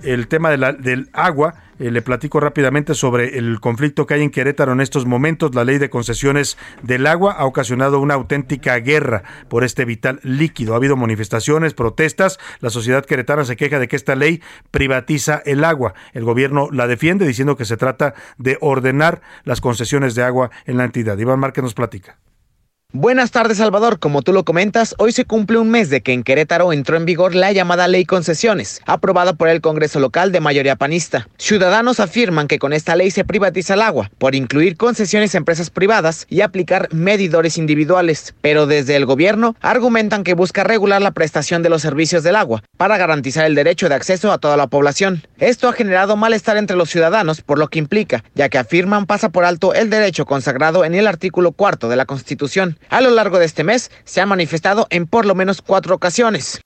el 0.04 0.28
tema 0.28 0.50
de 0.50 0.58
la- 0.58 0.74
del 0.74 1.10
agua. 1.14 1.56
Eh, 1.78 1.92
le 1.92 2.02
platico 2.02 2.40
rápidamente 2.40 2.94
sobre 2.94 3.38
el 3.38 3.60
conflicto 3.60 4.06
que 4.06 4.14
hay 4.14 4.22
en 4.22 4.30
Querétaro 4.30 4.72
en 4.72 4.82
estos 4.82 5.06
momentos. 5.06 5.54
La 5.56 5.66
ley 5.66 5.78
de 5.78 5.90
concesiones 5.90 6.58
del 6.84 7.06
agua 7.06 7.34
ha 7.34 7.46
ocasionado 7.46 8.00
una 8.00 8.14
auténtica 8.14 8.78
guerra 8.78 9.24
por 9.50 9.64
este 9.64 9.84
vital 9.84 10.20
líquido. 10.24 10.74
Ha 10.74 10.78
habido 10.78 10.96
manifestaciones, 10.96 11.74
protestas. 11.74 12.40
La 12.62 12.70
sociedad 12.70 13.06
queretana 13.06 13.44
se 13.44 13.58
queja 13.58 13.80
de 13.80 13.88
que 13.88 13.98
esta 13.98 14.16
ley 14.16 14.42
privatiza 14.72 15.42
el 15.46 15.64
agua. 15.64 15.94
El 16.14 16.24
gobierno 16.24 16.70
la 16.72 16.88
defiende 16.88 17.28
diciendo 17.28 17.58
que 17.58 17.66
se 17.66 17.78
trata 17.78 18.14
de 18.38 18.58
ordenar 18.62 19.22
las 19.44 19.60
concesiones 19.60 20.16
de 20.16 20.24
agua 20.24 20.52
en 20.66 20.78
la 20.78 20.86
entidad. 20.86 21.18
Iván 21.18 21.40
Márquez 21.40 21.64
nos 21.64 21.74
platica. 21.74 22.18
Buenas 22.98 23.32
tardes, 23.32 23.58
Salvador. 23.58 24.00
Como 24.00 24.22
tú 24.22 24.32
lo 24.32 24.46
comentas, 24.46 24.96
hoy 25.00 25.12
se 25.12 25.26
cumple 25.26 25.58
un 25.58 25.70
mes 25.70 25.90
de 25.90 26.00
que 26.00 26.14
en 26.14 26.24
Querétaro 26.24 26.72
entró 26.72 26.96
en 26.96 27.04
vigor 27.04 27.36
la 27.36 27.52
llamada 27.52 27.90
Ley 27.90 28.06
Concesiones, 28.06 28.80
aprobada 28.86 29.34
por 29.34 29.50
el 29.50 29.60
Congreso 29.60 30.00
local 30.00 30.32
de 30.32 30.40
mayoría 30.40 30.78
panista. 30.78 31.28
Ciudadanos 31.38 32.00
afirman 32.00 32.48
que 32.48 32.58
con 32.58 32.72
esta 32.72 32.96
ley 32.96 33.12
se 33.12 33.26
privatiza 33.26 33.74
el 33.74 33.82
agua, 33.82 34.10
por 34.18 34.34
incluir 34.34 34.78
concesiones 34.78 35.36
a 35.36 35.40
empresas 35.40 35.72
privadas 35.72 36.26
y 36.30 36.40
aplicar 36.40 36.88
medidores 36.94 37.58
individuales. 37.58 38.34
Pero 38.40 38.66
desde 38.66 38.96
el 38.96 39.06
gobierno 39.06 39.58
argumentan 39.60 40.24
que 40.24 40.34
busca 40.34 40.64
regular 40.64 41.02
la 41.02 41.12
prestación 41.12 41.64
de 41.64 41.70
los 41.70 41.82
servicios 41.82 42.24
del 42.24 42.38
agua 42.38 42.64
para 42.78 42.98
garantizar 42.98 43.46
el 43.46 43.56
derecho 43.56 43.90
de 43.90 43.96
acceso 43.96 44.32
a 44.32 44.38
toda 44.38 44.56
la 44.56 44.68
población. 44.68 45.22
Esto 45.38 45.68
ha 45.68 45.74
generado 45.74 46.16
malestar 46.16 46.56
entre 46.56 46.78
los 46.78 46.92
ciudadanos, 46.92 47.42
por 47.42 47.60
lo 47.60 47.68
que 47.68 47.80
implica, 47.80 48.24
ya 48.36 48.48
que 48.48 48.58
afirman 48.58 49.06
pasa 49.06 49.28
por 49.28 49.44
alto 49.44 49.74
el 49.74 49.90
derecho 49.90 50.26
consagrado 50.26 50.86
en 50.86 50.96
el 50.96 51.08
artículo 51.08 51.52
cuarto 51.52 51.90
de 51.90 51.98
la 51.98 52.06
Constitución. 52.06 52.78
A 52.90 53.02
lo 53.02 53.10
largo 53.10 53.40
de 53.40 53.46
este 53.46 53.64
mes 53.64 53.92
se 54.04 54.22
ha 54.22 54.26
manifestado 54.26 54.88
en 54.90 55.08
por 55.08 55.26
lo 55.26 55.36
menos 55.36 55.62
cuatro 55.62 55.96
ocasiones. 55.96 56.62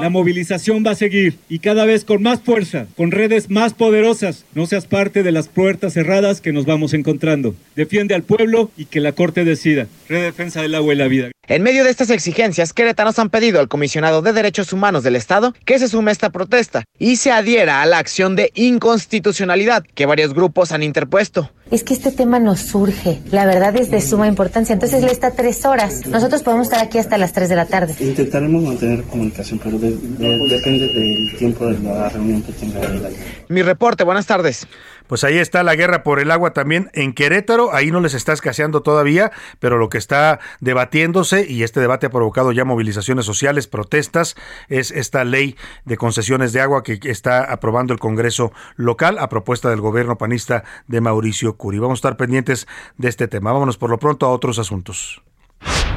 La 0.00 0.08
movilización 0.10 0.84
va 0.86 0.90
a 0.90 0.94
seguir 0.94 1.38
y 1.48 1.60
cada 1.60 1.84
vez 1.84 2.04
con 2.04 2.22
más 2.22 2.40
fuerza, 2.40 2.86
con 2.96 3.10
redes 3.10 3.50
más 3.50 3.74
poderosas. 3.74 4.44
No 4.54 4.66
seas 4.66 4.86
parte 4.86 5.22
de 5.22 5.32
las 5.32 5.48
puertas 5.48 5.94
cerradas 5.94 6.40
que 6.40 6.52
nos 6.52 6.66
vamos 6.66 6.94
encontrando. 6.94 7.54
Defiende 7.76 8.14
al 8.14 8.22
pueblo 8.22 8.70
y 8.76 8.86
que 8.86 9.00
la 9.00 9.12
Corte 9.12 9.44
decida. 9.44 9.86
Red 10.08 10.18
de 10.18 10.24
Defensa 10.24 10.62
del 10.62 10.74
Agua 10.74 10.94
y 10.94 10.96
la 10.96 11.08
Vida. 11.08 11.30
En 11.46 11.62
medio 11.62 11.84
de 11.84 11.90
estas 11.90 12.08
exigencias, 12.08 12.72
queretanos 12.72 13.18
han 13.18 13.28
pedido 13.28 13.60
al 13.60 13.68
comisionado 13.68 14.22
de 14.22 14.32
Derechos 14.32 14.72
Humanos 14.72 15.02
del 15.02 15.14
Estado 15.14 15.54
que 15.66 15.78
se 15.78 15.88
sume 15.88 16.10
a 16.10 16.12
esta 16.12 16.30
protesta 16.30 16.84
y 16.98 17.16
se 17.16 17.32
adhiera 17.32 17.82
a 17.82 17.86
la 17.86 17.98
acción 17.98 18.34
de 18.34 18.50
inconstitucionalidad 18.54 19.84
que 19.94 20.06
varios 20.06 20.32
grupos 20.32 20.53
han 20.72 20.82
interpuesto. 20.82 21.50
Es 21.70 21.82
que 21.82 21.94
este 21.94 22.12
tema 22.12 22.38
nos 22.38 22.60
surge, 22.60 23.20
la 23.32 23.44
verdad 23.44 23.74
es 23.76 23.90
de 23.90 24.00
suma 24.00 24.28
importancia. 24.28 24.72
Entonces 24.72 25.02
le 25.02 25.10
está 25.10 25.32
tres 25.32 25.64
horas. 25.66 26.06
Nosotros 26.06 26.42
podemos 26.42 26.66
estar 26.68 26.80
aquí 26.82 26.98
hasta 26.98 27.18
las 27.18 27.32
3 27.32 27.48
de 27.48 27.56
la 27.56 27.66
tarde. 27.66 27.94
Intentaremos 28.00 28.62
mantener 28.62 29.02
comunicación, 29.04 29.60
pero 29.62 29.78
de- 29.78 29.96
de- 29.96 30.48
depende 30.48 30.88
del 30.88 31.36
tiempo 31.36 31.66
de 31.66 31.78
la 31.80 32.08
reunión 32.08 32.42
que 32.42 32.52
tenga 32.52 32.80
el 32.82 33.02
Mi 33.48 33.62
reporte, 33.62 34.04
buenas 34.04 34.26
tardes. 34.26 34.66
Pues 35.06 35.24
ahí 35.24 35.38
está 35.38 35.62
la 35.62 35.74
guerra 35.74 36.02
por 36.02 36.20
el 36.20 36.30
agua 36.30 36.52
también 36.52 36.90
en 36.94 37.12
Querétaro. 37.12 37.74
Ahí 37.74 37.90
no 37.90 38.00
les 38.00 38.14
está 38.14 38.32
escaseando 38.32 38.82
todavía, 38.82 39.32
pero 39.58 39.78
lo 39.78 39.88
que 39.88 39.98
está 39.98 40.40
debatiéndose, 40.60 41.46
y 41.48 41.62
este 41.62 41.80
debate 41.80 42.06
ha 42.06 42.10
provocado 42.10 42.52
ya 42.52 42.64
movilizaciones 42.64 43.26
sociales, 43.26 43.66
protestas, 43.66 44.34
es 44.68 44.90
esta 44.90 45.24
ley 45.24 45.56
de 45.84 45.96
concesiones 45.96 46.52
de 46.52 46.60
agua 46.60 46.82
que 46.82 46.98
está 47.04 47.44
aprobando 47.44 47.92
el 47.92 48.00
Congreso 48.00 48.52
local 48.76 49.18
a 49.18 49.28
propuesta 49.28 49.70
del 49.70 49.80
gobierno 49.80 50.16
panista 50.16 50.64
de 50.86 51.00
Mauricio 51.00 51.56
Curi. 51.56 51.78
Vamos 51.78 51.98
a 51.98 52.00
estar 52.00 52.16
pendientes 52.16 52.66
de 52.96 53.08
este 53.08 53.28
tema. 53.28 53.52
Vámonos 53.52 53.76
por 53.76 53.90
lo 53.90 53.98
pronto 53.98 54.26
a 54.26 54.30
otros 54.30 54.58
asuntos. 54.58 55.22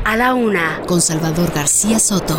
A 0.04 0.16
la 0.16 0.34
una, 0.34 0.82
con 0.88 1.02
Salvador 1.02 1.52
García 1.54 2.00
Soto. 2.00 2.38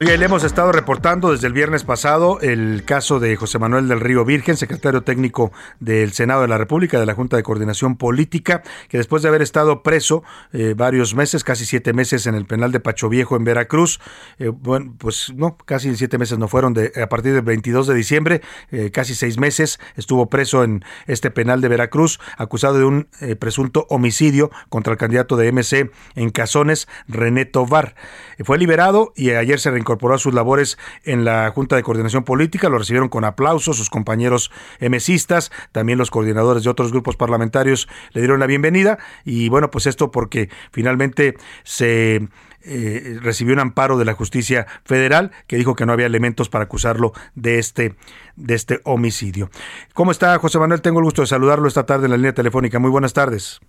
Oye, 0.00 0.18
le 0.18 0.24
hemos 0.24 0.42
estado 0.42 0.72
reportando 0.72 1.30
desde 1.30 1.46
el 1.46 1.52
viernes 1.52 1.84
pasado 1.84 2.40
el 2.40 2.82
caso 2.84 3.20
de 3.20 3.36
José 3.36 3.60
Manuel 3.60 3.86
del 3.86 4.00
Río 4.00 4.24
Virgen, 4.24 4.56
secretario 4.56 5.02
técnico 5.02 5.52
del 5.78 6.12
Senado 6.12 6.42
de 6.42 6.48
la 6.48 6.58
República, 6.58 6.98
de 6.98 7.06
la 7.06 7.14
Junta 7.14 7.36
de 7.36 7.44
Coordinación 7.44 7.96
Política, 7.96 8.64
que 8.88 8.98
después 8.98 9.22
de 9.22 9.28
haber 9.28 9.40
estado 9.40 9.84
preso 9.84 10.24
eh, 10.52 10.74
varios 10.76 11.14
meses, 11.14 11.44
casi 11.44 11.64
siete 11.64 11.92
meses 11.92 12.26
en 12.26 12.34
el 12.34 12.44
penal 12.44 12.72
de 12.72 12.80
Pacho 12.80 13.08
Viejo 13.08 13.36
en 13.36 13.44
Veracruz, 13.44 14.00
eh, 14.40 14.48
bueno, 14.48 14.96
pues 14.98 15.32
no, 15.32 15.56
casi 15.58 15.94
siete 15.94 16.18
meses 16.18 16.38
no 16.38 16.48
fueron, 16.48 16.74
de, 16.74 16.90
a 17.00 17.08
partir 17.08 17.32
del 17.32 17.42
22 17.42 17.86
de 17.86 17.94
diciembre, 17.94 18.40
eh, 18.72 18.90
casi 18.90 19.14
seis 19.14 19.38
meses, 19.38 19.78
estuvo 19.94 20.28
preso 20.28 20.64
en 20.64 20.84
este 21.06 21.30
penal 21.30 21.60
de 21.60 21.68
Veracruz, 21.68 22.18
acusado 22.36 22.78
de 22.78 22.84
un 22.84 23.08
presunto 23.38 23.86
homicidio 23.90 24.50
contra 24.70 24.92
el 24.92 24.98
candidato 24.98 25.36
de 25.36 25.52
MC 25.52 25.92
en 26.16 26.30
Cazones, 26.30 26.88
René 27.06 27.44
Tovar. 27.44 27.94
Fue 28.42 28.58
liberado 28.58 29.12
y 29.14 29.30
ayer 29.30 29.60
se 29.60 29.70
reincorporó 29.84 30.14
a 30.14 30.18
sus 30.18 30.32
labores 30.32 30.78
en 31.04 31.24
la 31.24 31.50
Junta 31.50 31.76
de 31.76 31.82
Coordinación 31.82 32.24
Política. 32.24 32.68
Lo 32.70 32.78
recibieron 32.78 33.08
con 33.10 33.24
aplausos 33.24 33.76
sus 33.76 33.90
compañeros 33.90 34.50
MCistas, 34.80 35.52
también 35.72 35.98
los 35.98 36.10
coordinadores 36.10 36.64
de 36.64 36.70
otros 36.70 36.90
grupos 36.90 37.16
parlamentarios 37.16 37.86
le 38.12 38.22
dieron 38.22 38.40
la 38.40 38.46
bienvenida. 38.46 38.98
Y 39.24 39.50
bueno, 39.50 39.70
pues 39.70 39.86
esto 39.86 40.10
porque 40.10 40.48
finalmente 40.72 41.34
se 41.64 42.28
eh, 42.62 43.18
recibió 43.20 43.52
un 43.52 43.60
amparo 43.60 43.98
de 43.98 44.06
la 44.06 44.14
justicia 44.14 44.66
federal 44.84 45.32
que 45.46 45.56
dijo 45.56 45.76
que 45.76 45.84
no 45.84 45.92
había 45.92 46.06
elementos 46.06 46.48
para 46.48 46.64
acusarlo 46.64 47.12
de 47.34 47.58
este, 47.58 47.94
de 48.36 48.54
este 48.54 48.80
homicidio. 48.84 49.50
¿Cómo 49.92 50.10
está 50.10 50.38
José 50.38 50.58
Manuel? 50.58 50.80
Tengo 50.80 50.98
el 51.00 51.04
gusto 51.04 51.20
de 51.20 51.26
saludarlo 51.26 51.68
esta 51.68 51.84
tarde 51.84 52.06
en 52.06 52.12
la 52.12 52.16
línea 52.16 52.32
telefónica. 52.32 52.78
Muy 52.78 52.90
buenas 52.90 53.12
tardes. 53.12 53.60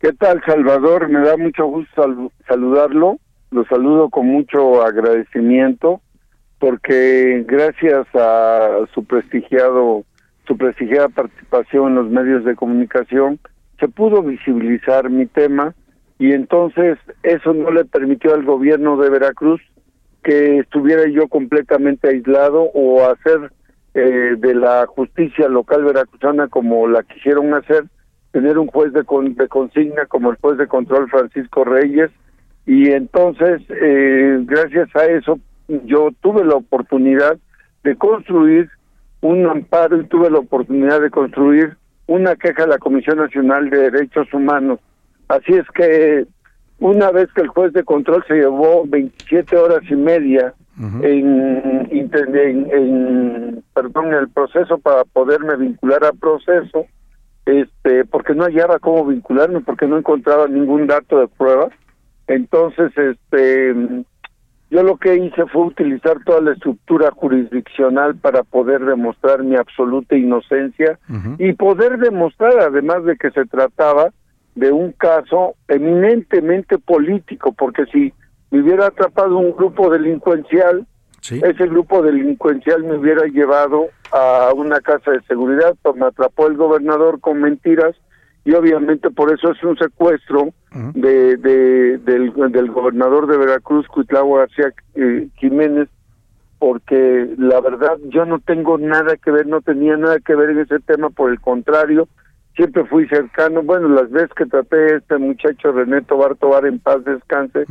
¿Qué 0.00 0.12
tal, 0.12 0.42
Salvador? 0.46 1.08
Me 1.08 1.20
da 1.26 1.36
mucho 1.38 1.64
gusto 1.64 2.02
sal- 2.02 2.30
saludarlo. 2.46 3.16
Lo 3.50 3.64
saludo 3.64 4.10
con 4.10 4.26
mucho 4.26 4.82
agradecimiento 4.82 6.00
porque 6.58 7.44
gracias 7.46 8.06
a 8.14 8.80
su 8.94 9.04
prestigiado 9.04 10.04
su 10.46 10.56
prestigiada 10.56 11.08
participación 11.08 11.88
en 11.88 11.94
los 11.94 12.10
medios 12.10 12.44
de 12.44 12.56
comunicación 12.56 13.38
se 13.78 13.88
pudo 13.88 14.22
visibilizar 14.22 15.08
mi 15.08 15.26
tema 15.26 15.74
y 16.18 16.32
entonces 16.32 16.98
eso 17.22 17.54
no 17.54 17.70
le 17.70 17.84
permitió 17.84 18.34
al 18.34 18.44
gobierno 18.44 18.96
de 18.96 19.10
Veracruz 19.10 19.60
que 20.22 20.58
estuviera 20.58 21.08
yo 21.08 21.28
completamente 21.28 22.08
aislado 22.08 22.64
o 22.74 23.04
hacer 23.06 23.52
eh, 23.94 24.34
de 24.38 24.54
la 24.54 24.86
justicia 24.86 25.48
local 25.48 25.84
veracruzana 25.84 26.48
como 26.48 26.86
la 26.88 27.02
quisieron 27.04 27.54
hacer, 27.54 27.84
tener 28.32 28.58
un 28.58 28.66
juez 28.66 28.92
de, 28.92 29.04
con- 29.04 29.34
de 29.34 29.48
consigna 29.48 30.06
como 30.06 30.30
el 30.30 30.36
juez 30.36 30.58
de 30.58 30.66
control 30.68 31.08
Francisco 31.08 31.64
Reyes 31.64 32.10
y 32.70 32.92
entonces 32.92 33.62
eh, 33.68 34.38
gracias 34.44 34.94
a 34.94 35.04
eso 35.06 35.40
yo 35.86 36.10
tuve 36.20 36.44
la 36.44 36.54
oportunidad 36.54 37.36
de 37.82 37.96
construir 37.96 38.70
un 39.22 39.44
amparo 39.44 40.00
y 40.00 40.04
tuve 40.04 40.30
la 40.30 40.38
oportunidad 40.38 41.00
de 41.00 41.10
construir 41.10 41.76
una 42.06 42.36
queja 42.36 42.62
a 42.62 42.68
la 42.68 42.78
Comisión 42.78 43.18
Nacional 43.18 43.70
de 43.70 43.90
Derechos 43.90 44.32
Humanos. 44.32 44.78
Así 45.26 45.52
es 45.52 45.66
que 45.74 46.26
una 46.78 47.10
vez 47.10 47.28
que 47.32 47.40
el 47.40 47.48
juez 47.48 47.72
de 47.72 47.82
control 47.82 48.24
se 48.28 48.34
llevó 48.34 48.84
27 48.86 49.56
horas 49.56 49.82
y 49.90 49.96
media 49.96 50.54
en, 51.02 51.88
en, 51.90 52.70
en, 52.70 53.64
perdón, 53.74 54.14
el 54.14 54.28
proceso 54.28 54.78
para 54.78 55.02
poderme 55.06 55.56
vincular 55.56 56.04
al 56.04 56.16
proceso, 56.16 56.86
este, 57.46 58.04
porque 58.04 58.32
no 58.36 58.44
hallaba 58.44 58.78
cómo 58.78 59.04
vincularme, 59.06 59.60
porque 59.60 59.88
no 59.88 59.98
encontraba 59.98 60.46
ningún 60.46 60.86
dato 60.86 61.18
de 61.18 61.26
prueba. 61.26 61.68
Entonces, 62.26 62.92
este, 62.96 63.74
yo 64.70 64.82
lo 64.84 64.96
que 64.98 65.16
hice 65.16 65.46
fue 65.46 65.66
utilizar 65.66 66.22
toda 66.24 66.40
la 66.40 66.52
estructura 66.52 67.10
jurisdiccional 67.10 68.16
para 68.16 68.44
poder 68.44 68.84
demostrar 68.84 69.42
mi 69.42 69.56
absoluta 69.56 70.16
inocencia 70.16 70.98
y 71.38 71.52
poder 71.54 71.98
demostrar, 71.98 72.60
además 72.60 73.04
de 73.04 73.16
que 73.16 73.32
se 73.32 73.46
trataba 73.46 74.10
de 74.54 74.70
un 74.70 74.92
caso 74.92 75.54
eminentemente 75.66 76.78
político, 76.78 77.52
porque 77.52 77.84
si 77.86 78.12
me 78.50 78.62
hubiera 78.62 78.86
atrapado 78.86 79.38
un 79.38 79.56
grupo 79.56 79.90
delincuencial, 79.90 80.86
ese 81.20 81.66
grupo 81.66 82.02
delincuencial 82.02 82.84
me 82.84 82.96
hubiera 82.96 83.26
llevado 83.26 83.88
a 84.12 84.52
una 84.54 84.80
casa 84.80 85.10
de 85.10 85.20
seguridad, 85.22 85.74
pues 85.82 85.96
me 85.96 86.06
atrapó 86.06 86.46
el 86.46 86.56
gobernador 86.56 87.20
con 87.20 87.40
mentiras 87.40 87.96
y 88.44 88.52
obviamente 88.54 89.10
por 89.10 89.32
eso 89.32 89.50
es 89.52 89.62
un 89.62 89.76
secuestro 89.76 90.48
de, 90.94 91.36
de- 91.36 91.98
del, 91.98 92.32
del 92.52 92.70
gobernador 92.70 93.26
de 93.26 93.36
Veracruz, 93.36 93.86
Cuitlavo 93.88 94.36
García 94.36 94.72
eh, 94.94 95.28
Jiménez, 95.36 95.88
porque 96.58 97.28
la 97.38 97.60
verdad 97.60 97.96
yo 98.08 98.24
no 98.24 98.38
tengo 98.38 98.76
nada 98.78 99.16
que 99.16 99.30
ver, 99.30 99.46
no 99.46 99.60
tenía 99.62 99.96
nada 99.96 100.18
que 100.20 100.34
ver 100.34 100.50
en 100.50 100.58
ese 100.60 100.78
tema, 100.80 101.08
por 101.10 101.30
el 101.30 101.40
contrario, 101.40 102.06
siempre 102.54 102.84
fui 102.84 103.06
cercano, 103.08 103.62
bueno, 103.62 103.88
las 103.88 104.10
veces 104.10 104.30
que 104.36 104.44
traté 104.46 104.76
a 104.76 104.96
este 104.98 105.16
muchacho 105.18 105.72
René 105.72 106.02
Tobar 106.02 106.34
Tobar 106.36 106.66
en 106.66 106.78
paz 106.78 107.02
descanse, 107.04 107.64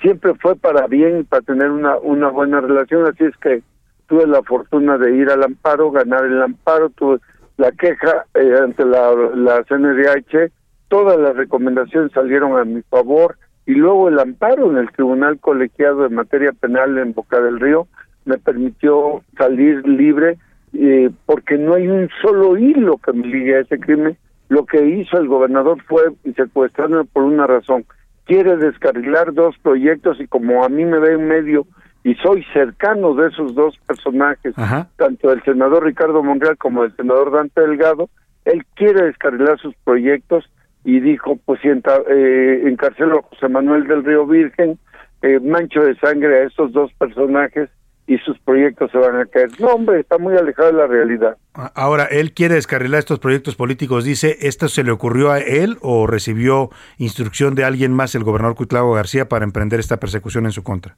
siempre 0.00 0.34
fue 0.34 0.56
para 0.56 0.86
bien 0.86 1.24
para 1.24 1.42
tener 1.42 1.70
una, 1.70 1.96
una 1.98 2.28
buena 2.28 2.60
relación, 2.60 3.06
así 3.08 3.24
es 3.24 3.36
que 3.38 3.62
tuve 4.06 4.26
la 4.26 4.42
fortuna 4.42 4.98
de 4.98 5.16
ir 5.16 5.30
al 5.30 5.42
amparo, 5.42 5.90
ganar 5.90 6.24
el 6.26 6.42
amparo, 6.42 6.90
tuve 6.90 7.18
la 7.56 7.70
queja 7.72 8.26
eh, 8.34 8.54
ante 8.62 8.84
la, 8.84 9.12
la 9.34 9.62
CNDH, 9.64 10.52
todas 10.88 11.18
las 11.18 11.36
recomendaciones 11.36 12.12
salieron 12.12 12.58
a 12.58 12.64
mi 12.64 12.82
favor 12.82 13.36
y 13.66 13.72
luego 13.72 14.08
el 14.08 14.18
amparo 14.18 14.70
en 14.70 14.78
el 14.78 14.90
Tribunal 14.90 15.38
Colegiado 15.38 16.02
de 16.02 16.08
Materia 16.10 16.52
Penal 16.52 16.98
en 16.98 17.14
Boca 17.14 17.40
del 17.40 17.60
Río 17.60 17.86
me 18.24 18.38
permitió 18.38 19.22
salir 19.36 19.86
libre 19.86 20.38
eh, 20.74 21.10
porque 21.26 21.56
no 21.56 21.74
hay 21.74 21.88
un 21.88 22.08
solo 22.20 22.58
hilo 22.58 22.98
que 22.98 23.12
me 23.12 23.26
ligue 23.26 23.56
a 23.56 23.60
ese 23.60 23.78
crimen. 23.78 24.16
Lo 24.48 24.66
que 24.66 24.84
hizo 24.84 25.18
el 25.18 25.28
gobernador 25.28 25.82
fue 25.84 26.02
secuestrarme 26.36 27.04
por 27.04 27.22
una 27.22 27.46
razón. 27.46 27.84
Quiere 28.24 28.56
descarrilar 28.56 29.32
dos 29.32 29.56
proyectos 29.62 30.20
y 30.20 30.26
como 30.26 30.64
a 30.64 30.68
mí 30.68 30.84
me 30.84 30.98
ve 30.98 31.14
en 31.14 31.28
medio 31.28 31.66
y 32.04 32.14
soy 32.16 32.44
cercano 32.52 33.14
de 33.14 33.28
esos 33.28 33.54
dos 33.54 33.76
personajes, 33.86 34.54
tanto 34.96 35.32
el 35.32 35.42
senador 35.42 35.84
Ricardo 35.84 36.22
Monreal 36.22 36.58
como 36.58 36.84
el 36.84 36.94
senador 36.94 37.32
Dante 37.32 37.62
Delgado, 37.62 38.10
él 38.44 38.64
quiere 38.74 39.06
descarrilar 39.06 39.58
sus 39.58 39.74
proyectos 39.84 40.44
y 40.84 41.00
dijo, 41.00 41.38
pues 41.46 41.60
si 41.62 41.68
eh, 41.68 42.62
encarcelo 42.66 43.20
a 43.20 43.22
José 43.22 43.48
Manuel 43.48 43.86
del 43.86 44.04
Río 44.04 44.26
Virgen, 44.26 44.78
eh, 45.22 45.40
mancho 45.40 45.80
de 45.80 45.96
sangre 45.96 46.42
a 46.42 46.44
estos 46.44 46.72
dos 46.72 46.92
personajes 46.92 47.70
y 48.06 48.18
sus 48.18 48.38
proyectos 48.40 48.90
se 48.90 48.98
van 48.98 49.16
a 49.16 49.24
caer. 49.24 49.48
No, 49.58 49.68
hombre, 49.68 50.00
está 50.00 50.18
muy 50.18 50.36
alejado 50.36 50.72
de 50.72 50.74
la 50.74 50.86
realidad. 50.86 51.38
Ahora, 51.54 52.04
él 52.04 52.34
quiere 52.34 52.56
descarrilar 52.56 52.98
estos 52.98 53.18
proyectos 53.18 53.56
políticos. 53.56 54.04
Dice, 54.04 54.36
¿esto 54.42 54.68
se 54.68 54.84
le 54.84 54.90
ocurrió 54.90 55.30
a 55.30 55.38
él 55.38 55.78
o 55.80 56.06
recibió 56.06 56.68
instrucción 56.98 57.54
de 57.54 57.64
alguien 57.64 57.94
más, 57.94 58.14
el 58.14 58.24
gobernador 58.24 58.56
Cuitlavo 58.56 58.92
García, 58.92 59.26
para 59.30 59.46
emprender 59.46 59.80
esta 59.80 59.96
persecución 59.96 60.44
en 60.44 60.52
su 60.52 60.62
contra? 60.62 60.96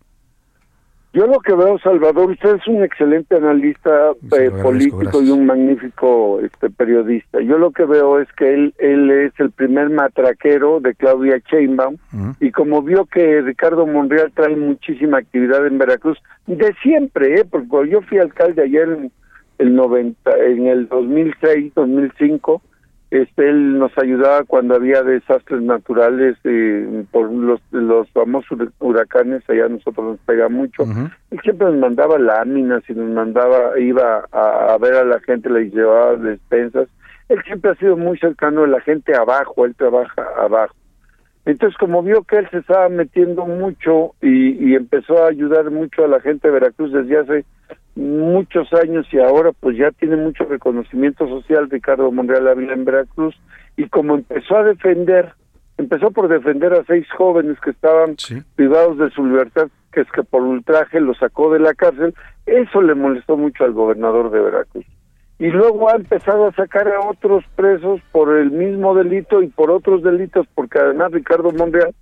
Yo 1.13 1.27
lo 1.27 1.41
que 1.41 1.55
veo, 1.55 1.79
Salvador, 1.79 2.31
usted 2.31 2.57
es 2.57 2.69
un 2.69 2.85
excelente 2.85 3.37
analista 3.37 4.13
eh, 4.39 4.51
político 4.63 5.23
y 5.23 5.31
un 5.31 5.47
magnífico 5.47 6.41
este, 6.41 6.69
periodista. 6.69 7.41
Yo 7.41 7.57
lo 7.57 7.71
que 7.71 7.85
veo 7.87 8.21
es 8.21 8.29
que 8.33 8.53
él, 8.53 8.75
él 8.77 9.11
es 9.11 9.33
el 9.39 9.51
primer 9.51 9.89
matraquero 9.89 10.79
de 10.81 10.95
Claudia 10.95 11.39
Sheinbaum 11.51 11.97
y 12.39 12.51
como 12.51 12.83
vio 12.83 13.07
que 13.07 13.41
Ricardo 13.41 13.87
Monreal 13.87 14.31
trae 14.35 14.57
muchísima 14.57 15.19
actividad 15.19 15.67
en 15.67 15.79
Veracruz, 15.79 16.19
de 16.47 16.75
siempre, 16.83 17.41
¿eh? 17.41 17.45
porque 17.51 17.89
yo 17.89 18.03
fui 18.03 18.19
alcalde 18.19 18.63
ayer 18.63 18.89
en 18.89 19.13
el 19.59 19.75
90, 19.75 20.31
en 20.45 20.67
el 20.67 20.89
2006, 20.89 21.73
2005, 21.75 22.63
este 23.11 23.49
él 23.49 23.79
nos 23.79 23.97
ayudaba 23.99 24.43
cuando 24.45 24.75
había 24.75 25.03
desastres 25.03 25.63
naturales 25.63 26.37
eh, 26.45 27.05
por 27.13 27.31
los 27.31 27.61
los 27.71 28.11
famosos 28.11 28.59
huracanes 28.81 29.49
allá 29.49 29.67
a 29.67 29.69
nosotros 29.69 30.07
nos 30.07 30.21
pega 30.21 30.49
mucho. 30.49 30.83
Él 31.31 31.41
siempre 31.43 31.69
nos 31.69 31.77
mandaba 31.77 32.19
láminas 32.19 32.83
y 32.89 32.95
nos 32.95 33.09
mandaba 33.11 33.79
iba 33.79 34.25
a, 34.33 34.75
a 34.75 34.79
ver 34.79 34.95
a 34.95 35.05
la 35.05 35.21
gente 35.21 35.49
les 35.51 35.73
llevaba 35.73 36.17
despensas. 36.17 36.89
Él 37.29 37.41
siempre 37.45 37.71
ha 37.71 37.75
sido 37.77 37.97
muy 37.97 38.19
cercano 38.19 38.63
de 38.63 38.69
la 38.69 38.81
gente 38.81 39.15
abajo 39.15 39.65
él 39.65 39.75
trabaja 39.77 40.23
abajo 40.39 40.75
entonces 41.47 41.79
como 41.79 42.03
vio 42.03 42.23
que 42.25 42.37
él 42.37 42.49
se 42.51 42.59
estaba 42.59 42.89
metiendo 42.89 43.47
mucho 43.47 44.15
y, 44.21 44.71
y 44.71 44.75
empezó 44.75 45.25
a 45.25 45.29
ayudar 45.29 45.71
mucho 45.71 46.05
a 46.05 46.09
la 46.09 46.21
gente 46.21 46.49
de 46.49 46.55
Veracruz 46.55 46.93
desde 46.93 47.19
hace 47.19 47.45
muchos 47.95 48.71
años 48.75 49.07
y 49.11 49.19
ahora 49.19 49.53
pues 49.59 49.77
ya 49.79 49.91
tiene 49.93 50.17
mucho 50.17 50.45
reconocimiento 50.45 51.27
social 51.29 51.71
Ricardo 51.71 52.13
Monreal 52.13 52.49
Ávila 52.49 52.75
en 52.75 52.85
Veracruz 52.85 53.35
y 53.77 53.89
como 53.89 54.15
empezó 54.15 54.57
a 54.57 54.65
defender, 54.65 55.33
empezó 55.79 56.11
por 56.11 56.29
defender 56.29 56.73
a 56.75 56.85
seis 56.85 57.07
jóvenes 57.17 57.59
que 57.61 57.71
estaban 57.71 58.17
privados 58.55 58.99
de 58.99 59.11
su 59.11 59.25
libertad, 59.25 59.69
que 59.93 60.01
es 60.01 60.11
que 60.13 60.25
por 60.25 60.43
ultraje 60.43 61.01
lo 61.01 61.15
sacó 61.15 61.53
de 61.53 61.61
la 61.61 61.75
cárcel, 61.75 62.15
eso 62.45 62.83
le 62.83 62.95
molestó 62.95 63.37
mucho 63.37 63.65
al 63.65 63.73
gobernador 63.73 64.31
de 64.31 64.41
Veracruz. 64.41 64.87
Y 65.39 65.49
luego 65.49 65.91
ha 65.91 65.97
empezado 65.97 66.47
a 66.47 66.53
sacar 66.53 66.89
a 66.89 67.01
otros 67.01 67.45
presos 67.57 68.01
por 68.11 68.37
el 68.37 68.51
mismo 68.51 68.95
delito 68.95 69.43
y 69.43 69.49
por 69.49 69.71
otros 69.71 70.03
delitos, 70.03 70.47
porque 70.55 70.79
además 70.79 71.13
Ricardo 71.13 71.53
Monreal 71.53 71.95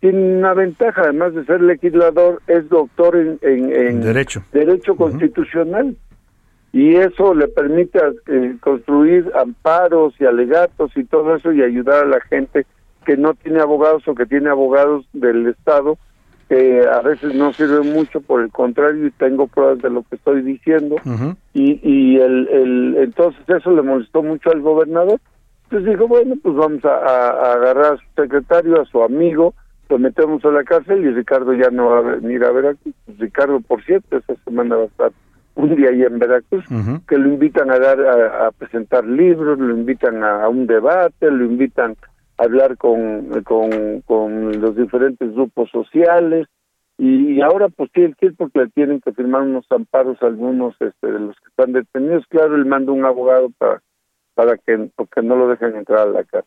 tiene 0.00 0.38
una 0.38 0.54
ventaja, 0.54 1.02
además 1.02 1.34
de 1.34 1.44
ser 1.46 1.62
legislador, 1.62 2.42
es 2.46 2.68
doctor 2.68 3.16
en, 3.16 3.38
en, 3.42 3.74
en 3.74 4.00
Derecho. 4.02 4.42
derecho 4.52 4.94
constitucional 4.94 5.96
y 6.72 6.94
eso 6.96 7.34
le 7.34 7.48
permite 7.48 7.98
eh, 8.26 8.56
construir 8.60 9.32
amparos 9.34 10.14
y 10.20 10.26
alegatos 10.26 10.92
y 10.94 11.04
todo 11.04 11.34
eso 11.34 11.50
y 11.52 11.62
ayudar 11.62 12.04
a 12.04 12.08
la 12.08 12.20
gente 12.20 12.66
que 13.06 13.16
no 13.16 13.32
tiene 13.34 13.60
abogados 13.60 14.06
o 14.06 14.14
que 14.14 14.26
tiene 14.26 14.50
abogados 14.50 15.06
del 15.14 15.46
Estado 15.46 15.96
que 16.48 16.86
a 16.86 17.00
veces 17.00 17.34
no 17.34 17.52
sirven 17.52 17.92
mucho, 17.92 18.20
por 18.20 18.40
el 18.40 18.50
contrario, 18.50 19.06
y 19.06 19.10
tengo 19.12 19.48
pruebas 19.48 19.78
de 19.78 19.90
lo 19.90 20.02
que 20.02 20.16
estoy 20.16 20.42
diciendo. 20.42 20.96
Y, 21.52 21.80
y 21.82 22.16
el, 22.20 22.48
el, 22.48 22.96
entonces 22.98 23.42
eso 23.48 23.70
le 23.72 23.82
molestó 23.82 24.22
mucho 24.22 24.50
al 24.50 24.60
gobernador. 24.60 25.20
Entonces 25.64 25.90
dijo, 25.90 26.06
bueno, 26.06 26.34
pues 26.40 26.54
vamos 26.54 26.84
a, 26.84 27.52
agarrar 27.52 27.94
a 27.94 27.96
su 27.96 28.04
secretario, 28.14 28.80
a 28.80 28.84
su 28.84 29.02
amigo, 29.02 29.54
lo 29.88 29.98
metemos 29.98 30.44
a 30.44 30.50
la 30.50 30.62
cárcel 30.62 31.04
y 31.04 31.10
Ricardo 31.10 31.52
ya 31.54 31.70
no 31.70 31.90
va 31.90 31.98
a 31.98 32.02
venir 32.02 32.44
a 32.44 32.52
Veracruz. 32.52 32.94
Pues 33.04 33.18
Ricardo, 33.18 33.60
por 33.60 33.82
cierto, 33.84 34.16
esta 34.16 34.34
semana 34.44 34.76
va 34.76 34.82
a 34.82 34.86
estar 34.86 35.12
un 35.56 35.74
día 35.74 35.88
ahí 35.88 36.02
en 36.02 36.18
Veracruz, 36.18 36.64
que 37.08 37.18
lo 37.18 37.28
invitan 37.28 37.70
a 37.70 37.78
dar 37.78 38.00
a, 38.00 38.46
a 38.46 38.50
presentar 38.52 39.04
libros, 39.04 39.58
lo 39.58 39.74
invitan 39.74 40.22
a, 40.22 40.44
a 40.44 40.48
un 40.48 40.66
debate, 40.66 41.30
lo 41.30 41.44
invitan 41.44 41.96
hablar 42.38 42.76
con, 42.76 43.42
con, 43.44 44.00
con 44.02 44.60
los 44.60 44.76
diferentes 44.76 45.32
grupos 45.32 45.70
sociales 45.70 46.46
y, 46.98 47.34
y 47.34 47.40
ahora 47.42 47.68
pues 47.68 47.90
tiene 47.92 48.14
que 48.18 48.30
porque 48.32 48.60
le 48.60 48.68
tienen 48.68 49.00
que 49.00 49.12
firmar 49.12 49.42
unos 49.42 49.66
amparos 49.70 50.22
algunos 50.22 50.74
este, 50.80 51.12
de 51.12 51.20
los 51.20 51.36
que 51.36 51.48
están 51.48 51.72
detenidos. 51.72 52.26
Claro, 52.28 52.56
él 52.56 52.64
manda 52.64 52.92
un 52.92 53.04
abogado 53.04 53.50
para 53.58 53.82
para 54.34 54.56
que 54.58 54.90
porque 54.94 55.22
no 55.22 55.36
lo 55.36 55.48
dejen 55.48 55.76
entrar 55.76 56.00
a 56.00 56.10
la 56.10 56.24
casa. 56.24 56.46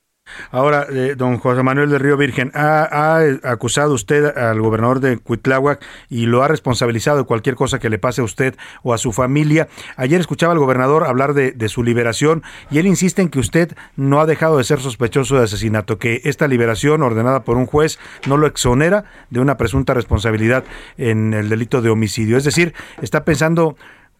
Ahora, 0.52 0.88
eh, 0.90 1.16
don 1.18 1.38
José 1.38 1.64
Manuel 1.64 1.90
de 1.90 2.00
Río 2.00 2.18
Virgen, 2.18 2.52
ha, 2.54 2.88
ha, 2.92 3.26
eh, 3.26 3.40
acusado 3.44 3.94
usted 3.94 4.38
al 4.38 4.62
gobernador 4.62 5.00
de 5.00 5.18
Cuitláhuac 5.18 5.84
y 6.10 6.26
lo 6.26 6.44
ha 6.44 6.48
responsabilizado 6.48 7.18
de 7.18 7.24
cualquier 7.24 7.56
cosa 7.56 7.80
que 7.80 7.90
le 7.90 8.00
pase 8.00 8.22
a 8.22 8.24
usted 8.24 8.56
o 8.84 8.94
a 8.94 8.98
su 8.98 9.12
familia. 9.12 9.68
Ayer 9.96 10.20
escuchaba 10.20 10.54
al 10.54 10.60
gobernador 10.60 11.06
hablar 11.06 11.34
de, 11.34 11.70
su 11.70 11.84
liberación 11.84 12.42
y 12.72 12.80
él 12.80 12.88
insiste 12.88 13.22
en 13.22 13.30
que 13.30 13.40
usted 13.40 13.76
no 13.96 14.20
ha 14.20 14.26
dejado 14.26 14.58
de 14.58 14.64
ser 14.64 14.80
sospechoso 14.80 15.38
de 15.38 15.44
asesinato, 15.44 16.00
que 16.00 16.22
esta 16.24 16.48
liberación 16.48 17.04
ordenada 17.04 17.44
por 17.44 17.58
un 17.58 17.68
juez 17.68 18.00
no 18.28 18.38
lo 18.38 18.48
exonera 18.48 19.06
de 19.30 19.40
una 19.40 19.58
presunta 19.58 19.94
responsabilidad 19.94 20.64
en 20.98 21.34
el 21.34 21.50
delito 21.50 21.82
de 21.82 21.90
homicidio. 21.90 22.38
Es 22.38 22.44
decir, 22.44 22.74
está 23.02 23.24
pensando 23.24 23.78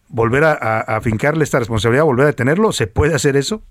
volver 0.08 0.44
a, 0.44 0.52
a, 0.52 0.78
a 0.78 0.96
afincarle 0.96 1.42
esta 1.42 1.58
responsabilidad, 1.58 2.04
volver 2.04 2.24
a 2.24 2.28
detenerlo. 2.28 2.70
¿Se 2.72 2.86
puede 2.86 3.14
hacer 3.14 3.36
eso? 3.36 3.62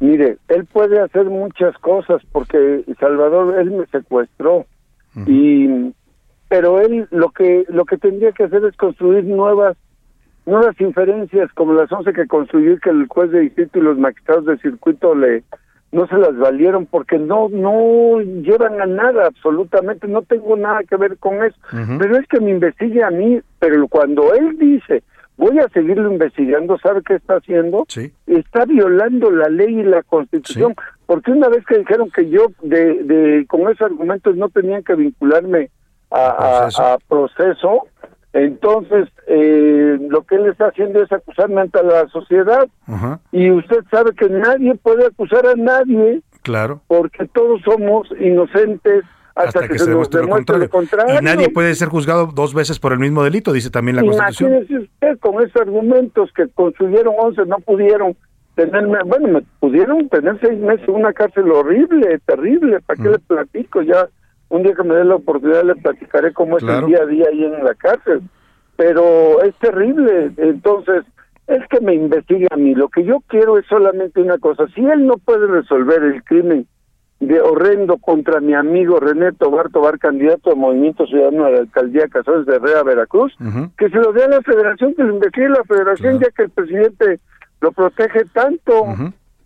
Mire, 0.00 0.38
él 0.48 0.66
puede 0.66 1.00
hacer 1.00 1.24
muchas 1.24 1.76
cosas 1.78 2.22
porque 2.32 2.84
Salvador 3.00 3.58
él 3.58 3.70
me 3.72 3.86
secuestró 3.86 4.66
y 5.26 5.92
pero 6.48 6.80
él 6.80 7.06
lo 7.10 7.30
que 7.30 7.64
lo 7.68 7.84
que 7.84 7.96
tendría 7.98 8.32
que 8.32 8.44
hacer 8.44 8.64
es 8.64 8.76
construir 8.76 9.24
nuevas 9.24 9.76
nuevas 10.46 10.78
inferencias 10.80 11.50
como 11.54 11.72
las 11.72 11.90
11 11.90 12.12
que 12.12 12.26
construyó 12.26 12.78
que 12.78 12.90
el 12.90 13.06
juez 13.08 13.30
de 13.30 13.40
distrito 13.40 13.78
y 13.78 13.82
los 13.82 13.98
magistrados 13.98 14.46
de 14.46 14.58
circuito 14.58 15.14
le 15.14 15.42
no 15.92 16.06
se 16.08 16.18
las 16.18 16.36
valieron 16.36 16.86
porque 16.86 17.18
no 17.18 17.48
no 17.48 18.20
llevan 18.20 18.80
a 18.80 18.86
nada 18.86 19.26
absolutamente 19.26 20.06
no 20.08 20.22
tengo 20.22 20.56
nada 20.56 20.82
que 20.82 20.96
ver 20.96 21.16
con 21.18 21.42
eso. 21.44 21.56
Pero 21.98 22.16
es 22.16 22.26
que 22.28 22.40
me 22.40 22.50
investigue 22.50 23.02
a 23.02 23.10
mí 23.10 23.40
pero 23.58 23.86
cuando 23.88 24.34
él 24.34 24.58
dice 24.58 25.02
voy 25.36 25.58
a 25.58 25.68
seguirlo 25.70 26.12
investigando 26.12 26.78
sabe 26.78 27.02
qué 27.06 27.14
está 27.14 27.36
haciendo. 27.36 27.84
Está 28.26 28.64
violando 28.66 29.30
la 29.30 29.48
ley 29.48 29.80
y 29.80 29.82
la 29.82 30.02
constitución 30.02 30.74
porque 31.06 31.32
una 31.32 31.48
vez 31.48 31.64
que 31.66 31.78
dijeron 31.78 32.10
que 32.10 32.28
yo 32.30 32.46
de, 32.62 33.02
de 33.04 33.46
con 33.48 33.62
esos 33.62 33.82
argumentos 33.82 34.36
no 34.36 34.48
tenían 34.48 34.82
que 34.84 34.94
vincularme 34.94 35.70
a, 36.10 36.68
a- 36.68 36.94
a 36.94 36.98
proceso 37.08 37.86
entonces 38.32 39.08
eh, 39.28 39.96
lo 40.08 40.22
que 40.22 40.34
él 40.36 40.46
está 40.46 40.66
haciendo 40.66 41.00
es 41.02 41.10
acusarme 41.12 41.60
ante 41.60 41.80
la 41.84 42.08
sociedad. 42.08 42.66
Y 43.30 43.50
usted 43.52 43.78
sabe 43.92 44.10
que 44.14 44.28
nadie 44.28 44.74
puede 44.74 45.06
acusar 45.06 45.46
a 45.46 45.54
nadie 45.54 46.20
Claro. 46.42 46.80
porque 46.88 47.26
todos 47.28 47.62
somos 47.62 48.08
inocentes 48.20 49.04
hasta, 49.34 49.66
que, 49.66 49.78
se, 49.78 49.90
nos 49.90 50.10
demuestre 50.10 50.58
lo 50.58 50.68
contrario. 50.68 51.18
Y 51.20 51.24
nadie 51.24 51.48
puede 51.48 51.74
ser 51.74 51.88
juzgado 51.88 52.26
dos 52.26 52.54
veces 52.54 52.78
por 52.78 52.92
el 52.92 52.98
mismo 52.98 53.24
delito, 53.24 53.52
dice 53.52 53.70
también 53.70 53.96
la 53.96 54.02
Constitución. 54.02 54.52
Imagínese 54.52 54.78
usted 54.84 55.18
con 55.18 55.42
esos 55.42 55.60
argumentos 55.60 56.30
que 56.34 56.48
construyeron 56.48 57.14
11 57.18 57.46
no 57.46 57.58
pudieron 57.58 58.16
tenerme, 58.54 58.98
bueno, 59.04 59.28
me 59.28 59.42
pudieron 59.58 60.08
tener 60.08 60.38
seis 60.40 60.58
meses 60.58 60.88
en 60.88 60.94
una 60.94 61.12
cárcel 61.12 61.50
horrible, 61.50 62.20
terrible, 62.24 62.80
¿para 62.80 63.02
qué 63.02 63.08
le 63.08 63.18
platico? 63.18 63.82
Ya 63.82 64.08
un 64.48 64.62
día 64.62 64.74
que 64.74 64.84
me 64.84 64.94
dé 64.94 65.04
la 65.04 65.16
oportunidad 65.16 65.64
le 65.64 65.74
platicaré 65.74 66.32
cómo 66.32 66.58
es 66.58 66.62
el 66.62 66.86
día 66.86 67.02
a 67.02 67.06
día 67.06 67.26
ahí 67.30 67.44
en 67.44 67.64
la 67.64 67.74
cárcel. 67.74 68.22
Pero 68.76 69.42
es 69.42 69.54
terrible, 69.56 70.32
entonces 70.36 71.04
es 71.46 71.66
que 71.68 71.80
me 71.80 71.94
investigue 71.94 72.46
a 72.50 72.56
mí. 72.56 72.74
Lo 72.74 72.88
que 72.88 73.04
yo 73.04 73.20
quiero 73.26 73.58
es 73.58 73.66
solamente 73.66 74.20
una 74.20 74.38
cosa, 74.38 74.66
si 74.74 74.84
él 74.84 75.06
no 75.06 75.18
puede 75.18 75.46
resolver 75.46 76.02
el 76.02 76.22
crimen 76.22 76.66
de 77.26 77.40
horrendo 77.40 77.98
contra 77.98 78.40
mi 78.40 78.54
amigo 78.54 79.00
René 79.00 79.32
Tobar 79.32 79.70
Tobar, 79.70 79.98
candidato 79.98 80.52
a 80.52 80.54
Movimiento 80.54 81.06
Ciudadano 81.06 81.44
a 81.44 81.50
la 81.50 81.58
Alcaldía 81.60 82.08
Casares 82.08 82.46
de 82.46 82.56
Herrera, 82.56 82.82
Veracruz, 82.82 83.34
que 83.78 83.88
se 83.88 83.96
lo 83.96 84.12
dé 84.12 84.24
a 84.24 84.28
la 84.28 84.42
federación, 84.42 84.94
que 84.94 85.04
lo 85.04 85.14
investigue 85.14 85.48
la 85.48 85.64
federación, 85.64 86.20
ya 86.20 86.30
que 86.30 86.44
el 86.44 86.50
presidente 86.50 87.20
lo 87.60 87.72
protege 87.72 88.24
tanto, 88.32 88.86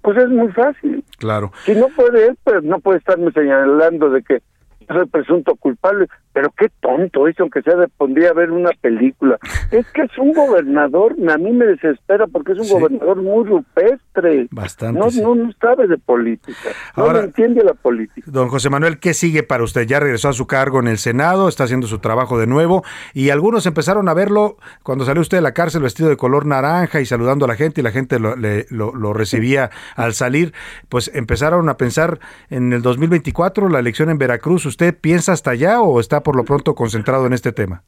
pues 0.03 0.17
es 0.19 0.29
muy 0.29 0.53
fácil. 0.53 1.05
Claro. 1.19 1.53
Si 1.65 1.75
no 1.75 1.89
puede 1.89 2.29
él, 2.29 2.39
pues 2.45 2.63
no 2.63 2.79
puede 2.81 2.99
estarme 2.99 3.31
señalando 3.33 4.11
de 4.11 4.23
que 4.23 4.43
soy 4.89 5.07
presunto 5.07 5.55
culpable, 5.57 6.07
pero 6.39 6.53
qué 6.57 6.69
tonto 6.81 7.27
eso, 7.27 7.43
aunque 7.43 7.63
sea 7.63 7.75
de 7.75 7.89
pondría 7.89 8.31
a 8.31 8.33
ver 8.33 8.53
una 8.53 8.71
película. 8.81 9.39
Es 9.73 9.85
que 9.89 10.03
es 10.03 10.19
un 10.19 10.33
gobernador, 10.33 11.17
a 11.29 11.37
mí 11.37 11.51
me 11.53 11.67
desespera 11.67 12.29
porque 12.29 12.53
es 12.53 12.59
un 12.61 12.69
gobernador 12.69 13.21
muy 13.21 13.45
rupestre. 13.45 14.47
Bastante, 14.53 15.01
No, 15.01 15.11
sí. 15.11 15.21
no, 15.21 15.35
no 15.35 15.51
sabe 15.61 15.89
de 15.89 15.99
política, 15.99 16.71
no 16.97 17.03
Ahora- 17.05 17.25
entiende 17.25 17.65
la 17.65 17.75
política. 17.75 18.31
Don 18.31 18.49
José 18.51 18.71
Manuel, 18.71 19.01
¿qué 19.01 19.15
sigue 19.15 19.43
para 19.43 19.65
usted? 19.65 19.83
Ya 19.89 19.99
regresó 19.99 20.29
a 20.29 20.33
su 20.33 20.47
cargo 20.47 20.79
en 20.79 20.87
el 20.87 20.99
Senado, 20.99 21.49
está 21.49 21.65
haciendo 21.65 21.89
su 21.89 21.99
trabajo 21.99 22.39
de 22.39 22.47
nuevo 22.47 22.85
y 23.15 23.31
algunos 23.31 23.67
empezaron 23.67 24.09
a 24.09 24.15
verlo 24.15 24.59
cuando 24.85 25.05
salió 25.05 25.21
usted 25.21 25.39
de 25.39 25.43
la 25.43 25.55
cárcel 25.55 25.83
vestido 25.83 26.09
de 26.09 26.17
color 26.17 26.47
naranja 26.47 27.01
y 27.01 27.05
saludando 27.07 27.47
a 27.47 27.49
la 27.49 27.57
gente 27.57 27.81
y 27.81 27.85
la 27.85 27.91
gente 27.91 28.21
lo, 28.21 28.37
le- 28.37 28.67
lo- 28.71 28.95
lo 28.95 29.13
recibía 29.13 29.71
al 29.97 30.15
salir. 30.15 30.53
Pues 30.89 31.11
empezaron 31.15 31.69
a 31.69 31.77
pensar 31.77 32.21
en 32.49 32.73
el 32.73 32.83
2024, 32.83 33.69
la 33.69 33.81
elección 33.81 34.09
en 34.11 34.19
Veracruz. 34.19 34.67
¿Usted 34.67 34.97
piensa 34.97 35.33
hasta 35.33 35.51
allá 35.51 35.81
o 35.81 35.99
está 36.01 36.23
por 36.29 36.37
lo 36.37 36.45
pronto 36.45 36.75
concentrado 36.75 37.25
en 37.25 37.33
este 37.33 37.53
tema? 37.53 37.83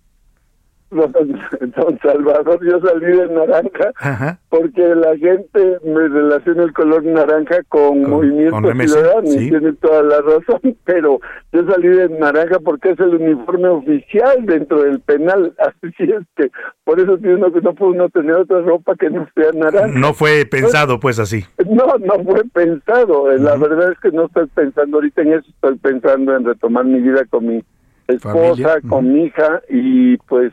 Don, 0.91 1.99
Salvador, 2.03 2.59
yo 2.65 2.81
salí 2.81 3.07
de 3.07 3.29
naranja 3.29 3.93
Ajá. 3.97 4.41
porque 4.49 4.83
la 4.95 5.17
gente 5.19 5.79
me 5.85 6.09
relaciona 6.09 6.65
el 6.65 6.73
color 6.73 7.05
naranja 7.05 7.63
con, 7.69 8.03
Movimiento 8.03 8.61
con 8.63 8.81
Ciudadano 8.81 9.29
y 9.29 9.31
sí. 9.31 9.49
tiene 9.51 9.73
toda 9.75 10.03
la 10.03 10.23
razón, 10.23 10.77
pero 10.85 11.21
yo 11.53 11.67
salí 11.67 11.89
de 11.89 12.09
naranja 12.09 12.59
porque 12.65 12.91
es 12.91 12.99
el 12.99 13.17
uniforme 13.17 13.69
oficial 13.69 14.45
dentro 14.47 14.83
del 14.83 15.01
penal, 15.01 15.55
así 15.59 16.05
es 16.05 16.27
que 16.35 16.51
por 16.83 16.99
eso 16.99 17.19
tiene 17.19 17.37
uno 17.37 17.53
que 17.53 17.61
no 17.61 17.75
puede 17.75 17.93
uno 17.93 18.09
tener 18.09 18.37
otra 18.37 18.63
ropa 18.63 18.97
que 18.97 19.11
no 19.11 19.29
sea 19.35 19.53
naranja. 19.53 19.99
No 19.99 20.13
fue 20.15 20.45
pensado 20.47 20.99
pues 20.99 21.19
así. 21.19 21.45
No, 21.69 21.99
no 21.99 22.25
fue 22.25 22.43
pensado. 22.53 23.31
Eh, 23.31 23.39
La 23.39 23.55
verdad 23.57 23.93
es 23.93 23.99
que 24.01 24.11
no 24.11 24.25
estoy 24.25 24.47
pensando 24.47 24.97
ahorita 24.97 25.23
en 25.23 25.35
eso. 25.35 25.49
Estoy 25.51 25.77
pensando 25.77 26.35
en 26.35 26.45
retomar 26.45 26.85
mi 26.85 27.01
vida 27.01 27.25
con 27.31 27.47
mi 27.47 27.63
esposa, 28.11 28.39
Familia. 28.41 28.89
con 28.89 29.13
mi 29.13 29.25
hija 29.25 29.63
y 29.69 30.17
pues 30.19 30.53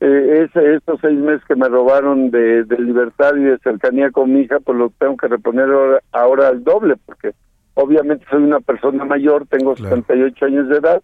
eh, 0.00 0.46
ese- 0.48 0.74
estos 0.76 1.00
seis 1.00 1.18
meses 1.18 1.42
que 1.48 1.56
me 1.56 1.68
robaron 1.68 2.30
de, 2.30 2.64
de 2.64 2.78
libertad 2.78 3.34
y 3.36 3.42
de 3.42 3.58
cercanía 3.58 4.10
con 4.10 4.32
mi 4.32 4.42
hija, 4.42 4.58
pues 4.60 4.78
lo 4.78 4.90
tengo 4.98 5.16
que 5.16 5.26
reponer 5.28 5.64
ahora, 5.70 6.00
ahora 6.12 6.48
al 6.48 6.62
doble 6.62 6.94
porque 7.04 7.32
obviamente 7.74 8.24
soy 8.30 8.42
una 8.44 8.60
persona 8.60 9.04
mayor, 9.04 9.46
tengo 9.48 9.76
78 9.76 10.44
años 10.46 10.68
de 10.68 10.76
edad 10.78 11.02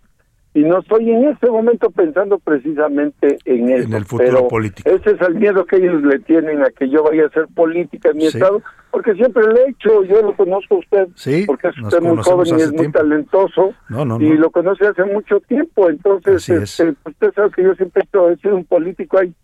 y 0.54 0.62
no 0.62 0.78
estoy 0.78 1.10
en 1.10 1.24
este 1.28 1.50
momento 1.50 1.90
pensando 1.90 2.38
precisamente 2.38 3.38
en 3.44 3.70
eso. 3.70 3.96
el 3.96 4.04
futuro 4.04 4.28
pero 4.30 4.48
político. 4.48 4.88
Ese 4.88 5.10
es 5.10 5.20
el 5.20 5.34
miedo 5.34 5.64
que 5.66 5.76
ellos 5.76 6.00
le 6.02 6.20
tienen 6.20 6.62
a 6.62 6.70
que 6.70 6.88
yo 6.88 7.02
vaya 7.02 7.24
a 7.24 7.26
hacer 7.26 7.46
política 7.54 8.10
en 8.10 8.16
mi 8.18 8.22
Sí. 8.28 8.38
estado, 8.38 8.62
porque 8.92 9.14
siempre 9.14 9.42
le 9.52 9.62
he 9.64 9.70
hecho, 9.70 10.04
yo 10.04 10.22
lo 10.22 10.34
conozco 10.36 10.76
a 10.76 10.78
usted, 10.78 11.08
Sí, 11.16 11.42
porque 11.46 11.68
es 11.68 11.78
usted 11.78 12.00
muy 12.00 12.16
joven 12.22 12.46
y 12.58 12.62
es 12.62 12.72
muy 12.72 12.90
talentoso 12.92 13.74
No, 13.88 14.04
no, 14.04 14.20
y 14.20 14.34
lo 14.36 14.50
conoce 14.50 14.86
hace 14.86 15.04
mucho 15.04 15.40
tiempo, 15.40 15.90
entonces 15.90 16.48
este, 16.48 16.94
usted 17.04 17.32
sabe 17.34 17.50
que 17.50 17.64
yo 17.64 17.74
siempre 17.74 18.04
he 18.04 18.36
sido 18.36 18.54
un 18.56 18.64
político 18.64 19.18
ahí 19.18 19.34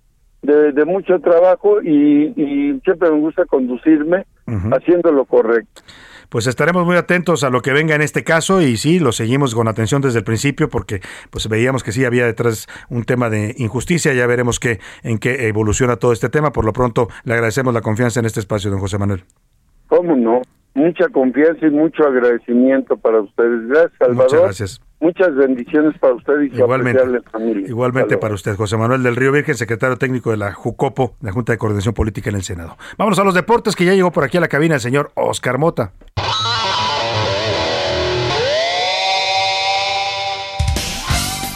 de, 0.42 0.72
de 0.72 0.84
mucho 0.84 1.18
trabajo 1.18 1.82
y, 1.82 2.32
y 2.36 2.80
siempre 2.84 3.10
me 3.10 3.18
gusta 3.18 3.44
conducirme 3.46 4.24
haciendo 4.72 5.12
lo 5.12 5.24
correcto. 5.24 5.82
Pues 6.30 6.46
estaremos 6.46 6.86
muy 6.86 6.96
atentos 6.96 7.42
a 7.42 7.50
lo 7.50 7.60
que 7.60 7.72
venga 7.72 7.96
en 7.96 8.02
este 8.02 8.22
caso 8.22 8.62
y 8.62 8.76
sí, 8.76 9.00
lo 9.00 9.10
seguimos 9.10 9.52
con 9.52 9.66
atención 9.66 10.00
desde 10.00 10.20
el 10.20 10.24
principio 10.24 10.68
porque 10.68 11.00
pues 11.30 11.48
veíamos 11.48 11.82
que 11.82 11.90
sí 11.90 12.04
había 12.04 12.24
detrás 12.24 12.68
un 12.88 13.02
tema 13.04 13.28
de 13.28 13.54
injusticia, 13.58 14.14
ya 14.14 14.26
veremos 14.28 14.60
qué, 14.60 14.78
en 15.02 15.18
qué 15.18 15.48
evoluciona 15.48 15.96
todo 15.96 16.12
este 16.12 16.28
tema. 16.28 16.52
Por 16.52 16.64
lo 16.64 16.72
pronto 16.72 17.08
le 17.24 17.34
agradecemos 17.34 17.74
la 17.74 17.80
confianza 17.80 18.20
en 18.20 18.26
este 18.26 18.38
espacio, 18.38 18.70
don 18.70 18.78
José 18.78 18.96
Manuel. 18.96 19.24
¿Cómo 19.88 20.14
no? 20.14 20.40
Mucha 20.74 21.08
confianza 21.08 21.66
y 21.66 21.70
mucho 21.70 22.04
agradecimiento 22.04 22.96
para 22.96 23.20
ustedes. 23.20 23.66
Gracias, 23.66 23.98
Salvador. 23.98 24.24
Muchas 24.24 24.40
gracias. 24.40 24.89
Muchas 25.00 25.34
bendiciones 25.34 25.98
para 25.98 26.14
usted 26.14 26.40
y 26.42 26.50
su 26.50 26.56
Igualmente. 26.56 27.02
familia. 27.30 27.66
Igualmente 27.66 28.18
para 28.18 28.34
usted, 28.34 28.54
José 28.54 28.76
Manuel 28.76 29.02
del 29.02 29.16
Río 29.16 29.32
Virgen, 29.32 29.54
secretario 29.54 29.96
técnico 29.96 30.30
de 30.30 30.36
la 30.36 30.52
JUCOPO, 30.52 31.16
la 31.22 31.32
Junta 31.32 31.52
de 31.52 31.58
Coordinación 31.58 31.94
Política 31.94 32.28
en 32.28 32.36
el 32.36 32.42
Senado. 32.42 32.76
Vámonos 32.98 33.18
a 33.18 33.24
los 33.24 33.34
deportes, 33.34 33.74
que 33.74 33.86
ya 33.86 33.94
llegó 33.94 34.12
por 34.12 34.24
aquí 34.24 34.36
a 34.36 34.40
la 34.40 34.48
cabina 34.48 34.74
el 34.74 34.80
señor 34.80 35.10
Oscar 35.14 35.56
Mota. 35.56 35.92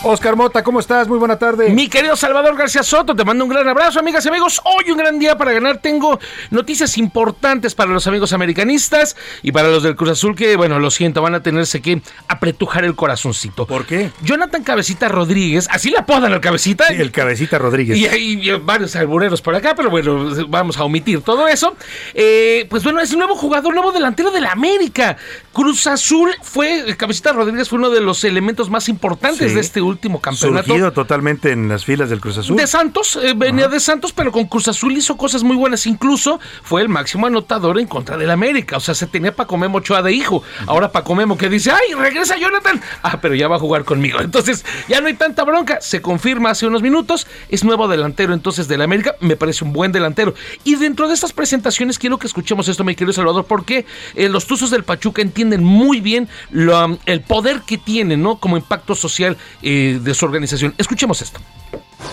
Oscar 0.06 0.36
Mota, 0.36 0.62
¿cómo 0.62 0.80
estás? 0.80 1.08
Muy 1.08 1.16
buena 1.16 1.38
tarde. 1.38 1.70
Mi 1.70 1.88
querido 1.88 2.14
Salvador 2.14 2.58
García 2.58 2.82
Soto, 2.82 3.16
te 3.16 3.24
mando 3.24 3.42
un 3.44 3.50
gran 3.50 3.66
abrazo, 3.66 3.98
amigas 4.00 4.22
y 4.26 4.28
amigos. 4.28 4.60
Hoy 4.64 4.90
un 4.90 4.98
gran 4.98 5.18
día 5.18 5.38
para 5.38 5.50
ganar. 5.52 5.78
Tengo 5.78 6.20
noticias 6.50 6.98
importantes 6.98 7.74
para 7.74 7.90
los 7.90 8.06
amigos 8.06 8.34
americanistas 8.34 9.16
y 9.42 9.50
para 9.50 9.68
los 9.68 9.82
del 9.82 9.96
Cruz 9.96 10.10
Azul 10.10 10.36
que, 10.36 10.56
bueno, 10.56 10.78
lo 10.78 10.90
siento, 10.90 11.22
van 11.22 11.34
a 11.34 11.42
tenerse 11.42 11.80
que 11.80 12.02
apretujar 12.28 12.84
el 12.84 12.94
corazoncito. 12.94 13.66
¿Por 13.66 13.86
qué? 13.86 14.10
Jonathan 14.22 14.62
Cabecita 14.62 15.08
Rodríguez, 15.08 15.68
así 15.70 15.88
le 15.88 15.96
apodan 15.96 16.34
al 16.34 16.40
Cabecita. 16.42 16.88
El 16.88 17.10
Cabecita 17.10 17.56
Rodríguez. 17.58 17.96
Y 17.96 18.06
hay 18.06 18.50
varios 18.62 18.94
albureros 18.96 19.40
por 19.40 19.54
acá, 19.54 19.74
pero 19.74 19.88
bueno, 19.88 20.28
vamos 20.48 20.76
a 20.76 20.84
omitir 20.84 21.22
todo 21.22 21.48
eso. 21.48 21.76
Eh, 22.12 22.66
pues 22.68 22.84
bueno, 22.84 23.00
es 23.00 23.10
un 23.12 23.20
nuevo 23.20 23.36
jugador, 23.36 23.72
nuevo 23.72 23.90
delantero 23.90 24.30
de 24.30 24.42
la 24.42 24.52
América. 24.52 25.16
Cruz 25.54 25.86
Azul 25.86 26.30
fue, 26.42 26.80
el 26.80 26.96
Cabecita 26.98 27.32
Rodríguez 27.32 27.70
fue 27.70 27.78
uno 27.78 27.88
de 27.88 28.02
los 28.02 28.22
elementos 28.24 28.68
más 28.68 28.90
importantes 28.90 29.48
Sí. 29.48 29.54
de 29.54 29.60
este 29.62 29.80
último 29.80 29.93
campeonato. 30.20 30.66
Surgido 30.66 30.92
totalmente 30.92 31.52
en 31.52 31.68
las 31.68 31.84
filas 31.84 32.10
del 32.10 32.20
Cruz 32.20 32.38
Azul. 32.38 32.56
De 32.56 32.66
Santos, 32.66 33.18
eh, 33.22 33.34
venía 33.36 33.68
de 33.68 33.80
Santos, 33.80 34.12
pero 34.12 34.32
con 34.32 34.46
Cruz 34.46 34.68
Azul 34.68 34.96
hizo 34.96 35.16
cosas 35.16 35.42
muy 35.42 35.56
buenas. 35.56 35.86
Incluso 35.86 36.40
fue 36.62 36.82
el 36.82 36.88
máximo 36.88 37.26
anotador 37.26 37.78
en 37.78 37.86
contra 37.86 38.16
del 38.16 38.30
América. 38.30 38.76
O 38.76 38.80
sea, 38.80 38.94
se 38.94 39.06
tenía 39.06 39.34
Paco 39.34 39.56
Memo 39.56 39.78
Ochoa 39.78 40.02
de 40.02 40.12
hijo. 40.12 40.42
Ahora 40.66 40.92
Paco 40.92 41.14
Memo 41.14 41.36
que 41.36 41.48
dice, 41.48 41.70
ay, 41.70 41.94
regresa 41.94 42.36
Jonathan. 42.36 42.80
Ah, 43.02 43.20
pero 43.20 43.34
ya 43.34 43.48
va 43.48 43.56
a 43.56 43.58
jugar 43.58 43.84
conmigo. 43.84 44.20
Entonces, 44.20 44.64
ya 44.88 45.00
no 45.00 45.08
hay 45.08 45.14
tanta 45.14 45.44
bronca. 45.44 45.80
Se 45.80 46.00
confirma 46.00 46.50
hace 46.50 46.66
unos 46.66 46.82
minutos. 46.82 47.26
Es 47.48 47.64
nuevo 47.64 47.88
delantero 47.88 48.34
entonces 48.34 48.68
del 48.68 48.82
América. 48.82 49.14
Me 49.20 49.36
parece 49.36 49.64
un 49.64 49.72
buen 49.72 49.92
delantero. 49.92 50.34
Y 50.64 50.76
dentro 50.76 51.08
de 51.08 51.14
estas 51.14 51.32
presentaciones 51.32 51.98
quiero 51.98 52.18
que 52.18 52.26
escuchemos 52.26 52.68
esto, 52.68 52.84
mi 52.84 52.94
querido 52.94 53.12
Salvador, 53.12 53.44
porque 53.46 53.86
eh, 54.14 54.28
los 54.28 54.46
Tuzos 54.46 54.70
del 54.70 54.84
Pachuca 54.84 55.22
entienden 55.22 55.62
muy 55.62 56.00
bien 56.00 56.28
lo, 56.50 56.98
el 57.06 57.20
poder 57.20 57.62
que 57.66 57.78
tienen, 57.78 58.22
¿no? 58.22 58.36
Como 58.36 58.56
impacto 58.56 58.94
social 58.94 59.36
eh, 59.62 59.83
de 59.92 60.14
su 60.14 60.24
organización. 60.24 60.74
Escuchemos 60.78 61.20
esto. 61.22 61.40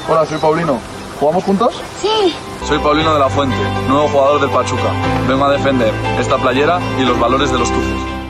Hola, 0.09 0.25
soy 0.25 0.37
Paulino. 0.37 0.79
¿Jugamos 1.19 1.43
juntos? 1.43 1.81
Sí. 2.01 2.33
Soy 2.67 2.79
Paulino 2.79 3.13
de 3.13 3.19
la 3.19 3.29
Fuente, 3.29 3.55
nuevo 3.87 4.07
jugador 4.07 4.41
del 4.41 4.49
Pachuca. 4.49 4.91
Vengo 5.27 5.45
a 5.45 5.51
defender 5.51 5.93
esta 6.19 6.37
playera 6.37 6.79
y 6.99 7.03
los 7.03 7.19
valores 7.19 7.51
de 7.51 7.59
los 7.59 7.69
tuzos. 7.69 8.20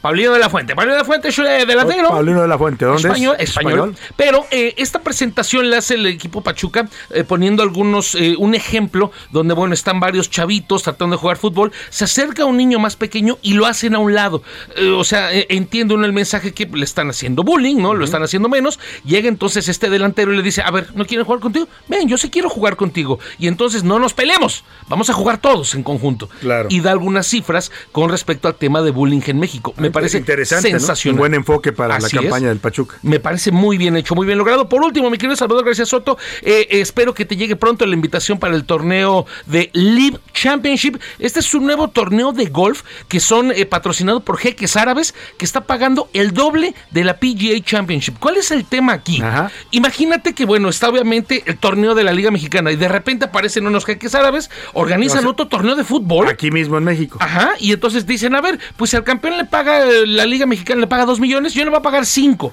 Paulino 0.00 0.32
de 0.32 0.38
la 0.38 0.48
Fuente. 0.48 0.74
Paulino 0.74 0.94
de 0.94 1.00
la 1.00 1.04
Fuente 1.04 1.28
es 1.28 1.36
delantero. 1.36 2.08
Paulino 2.08 2.42
de 2.42 2.48
la 2.48 2.58
Fuente, 2.58 2.84
¿dónde 2.84 3.08
español, 3.08 3.36
es? 3.38 3.50
español. 3.50 3.96
Pero 4.16 4.46
eh, 4.50 4.74
esta 4.76 5.00
presentación 5.00 5.70
la 5.70 5.78
hace 5.78 5.94
el 5.94 6.06
equipo 6.06 6.42
Pachuca 6.42 6.88
eh, 7.10 7.24
poniendo 7.24 7.62
algunos, 7.62 8.14
eh, 8.14 8.34
un 8.38 8.54
ejemplo 8.54 9.10
donde, 9.30 9.54
bueno, 9.54 9.74
están 9.74 10.00
varios 10.00 10.30
chavitos 10.30 10.82
tratando 10.82 11.16
de 11.16 11.20
jugar 11.20 11.36
fútbol. 11.36 11.72
Se 11.90 12.04
acerca 12.04 12.44
un 12.44 12.56
niño 12.56 12.78
más 12.78 12.96
pequeño 12.96 13.38
y 13.42 13.54
lo 13.54 13.66
hacen 13.66 13.94
a 13.94 13.98
un 13.98 14.14
lado. 14.14 14.42
Eh, 14.76 14.88
o 14.90 15.04
sea, 15.04 15.32
eh, 15.34 15.46
entiende 15.50 15.94
uno 15.94 16.06
el 16.06 16.12
mensaje 16.12 16.52
que 16.52 16.66
le 16.66 16.84
están 16.84 17.10
haciendo 17.10 17.42
bullying, 17.42 17.76
¿no? 17.76 17.94
Lo 17.94 18.04
están 18.04 18.22
haciendo 18.22 18.48
menos. 18.48 18.78
Llega 19.04 19.28
entonces 19.28 19.68
este 19.68 19.90
delantero 19.90 20.32
y 20.32 20.36
le 20.36 20.42
dice, 20.42 20.62
a 20.62 20.70
ver, 20.70 20.88
¿no 20.94 21.06
quieren 21.06 21.24
jugar 21.24 21.40
contigo? 21.40 21.68
Ven, 21.88 22.08
yo 22.08 22.18
sí 22.18 22.30
quiero 22.30 22.48
jugar 22.48 22.76
contigo. 22.76 23.18
Y 23.38 23.48
entonces 23.48 23.84
no 23.84 23.98
nos 23.98 24.14
peleemos. 24.14 24.64
Vamos 24.88 25.10
a 25.10 25.12
jugar 25.12 25.38
todos 25.38 25.74
en 25.74 25.82
conjunto. 25.82 26.28
Claro. 26.40 26.68
Y 26.70 26.80
da 26.80 26.92
algunas 26.92 27.26
cifras 27.26 27.72
con 27.92 28.10
respecto 28.10 28.48
al 28.48 28.54
tema 28.54 28.82
de 28.82 28.90
bullying 28.90 29.22
en 29.26 29.38
México. 29.38 29.74
Me 29.76 29.87
parece 29.90 30.18
Interesante, 30.18 30.72
¿no? 30.72 30.78
sensacional. 30.78 31.14
Un 31.14 31.18
buen 31.18 31.34
enfoque 31.34 31.72
para 31.72 31.96
Así 31.96 32.14
la 32.16 32.22
es. 32.22 32.26
campaña 32.26 32.48
del 32.48 32.58
Pachuca. 32.58 32.96
Me 33.02 33.20
parece 33.20 33.50
muy 33.52 33.78
bien 33.78 33.96
hecho, 33.96 34.14
muy 34.14 34.26
bien 34.26 34.38
logrado. 34.38 34.68
Por 34.68 34.82
último, 34.82 35.10
mi 35.10 35.18
querido 35.18 35.36
Salvador 35.36 35.64
García 35.64 35.86
Soto, 35.86 36.18
eh, 36.42 36.66
espero 36.70 37.14
que 37.14 37.24
te 37.24 37.36
llegue 37.36 37.56
pronto 37.56 37.86
la 37.86 37.94
invitación 37.94 38.38
para 38.38 38.54
el 38.54 38.64
torneo 38.64 39.26
de 39.46 39.70
Live 39.72 40.18
Championship. 40.32 40.96
Este 41.18 41.40
es 41.40 41.54
un 41.54 41.64
nuevo 41.66 41.88
torneo 41.88 42.32
de 42.32 42.46
golf 42.46 42.82
que 43.08 43.20
son 43.20 43.52
eh, 43.52 43.66
patrocinados 43.66 44.22
por 44.22 44.38
jeques 44.38 44.76
árabes 44.76 45.14
que 45.36 45.44
está 45.44 45.62
pagando 45.62 46.08
el 46.12 46.32
doble 46.32 46.74
de 46.90 47.04
la 47.04 47.18
PGA 47.18 47.60
Championship. 47.64 48.16
¿Cuál 48.18 48.36
es 48.36 48.50
el 48.50 48.64
tema 48.64 48.92
aquí? 48.92 49.22
Imagínate 49.70 50.34
que, 50.34 50.44
bueno, 50.44 50.68
está 50.68 50.88
obviamente 50.88 51.42
el 51.46 51.56
torneo 51.58 51.94
de 51.94 52.04
la 52.04 52.12
Liga 52.12 52.30
Mexicana 52.30 52.72
y 52.72 52.76
de 52.76 52.88
repente 52.88 53.26
aparecen 53.26 53.66
unos 53.66 53.84
jeques 53.84 54.14
árabes, 54.14 54.50
organizan 54.74 55.18
O 55.18 55.22
sea, 55.22 55.30
otro 55.30 55.48
torneo 55.48 55.76
de 55.76 55.84
fútbol. 55.84 56.28
Aquí 56.28 56.50
mismo 56.50 56.78
en 56.78 56.84
México. 56.84 57.18
Ajá, 57.20 57.52
y 57.58 57.72
entonces 57.72 58.06
dicen, 58.06 58.34
a 58.34 58.40
ver, 58.40 58.58
pues 58.76 58.90
si 58.90 58.96
al 58.96 59.04
campeón 59.04 59.36
le 59.36 59.44
paga, 59.44 59.77
la 60.06 60.26
Liga 60.26 60.46
Mexicana 60.46 60.80
le 60.80 60.86
paga 60.86 61.04
dos 61.04 61.20
millones, 61.20 61.54
yo 61.54 61.64
le 61.64 61.70
voy 61.70 61.78
a 61.78 61.82
pagar 61.82 62.06
cinco. 62.06 62.52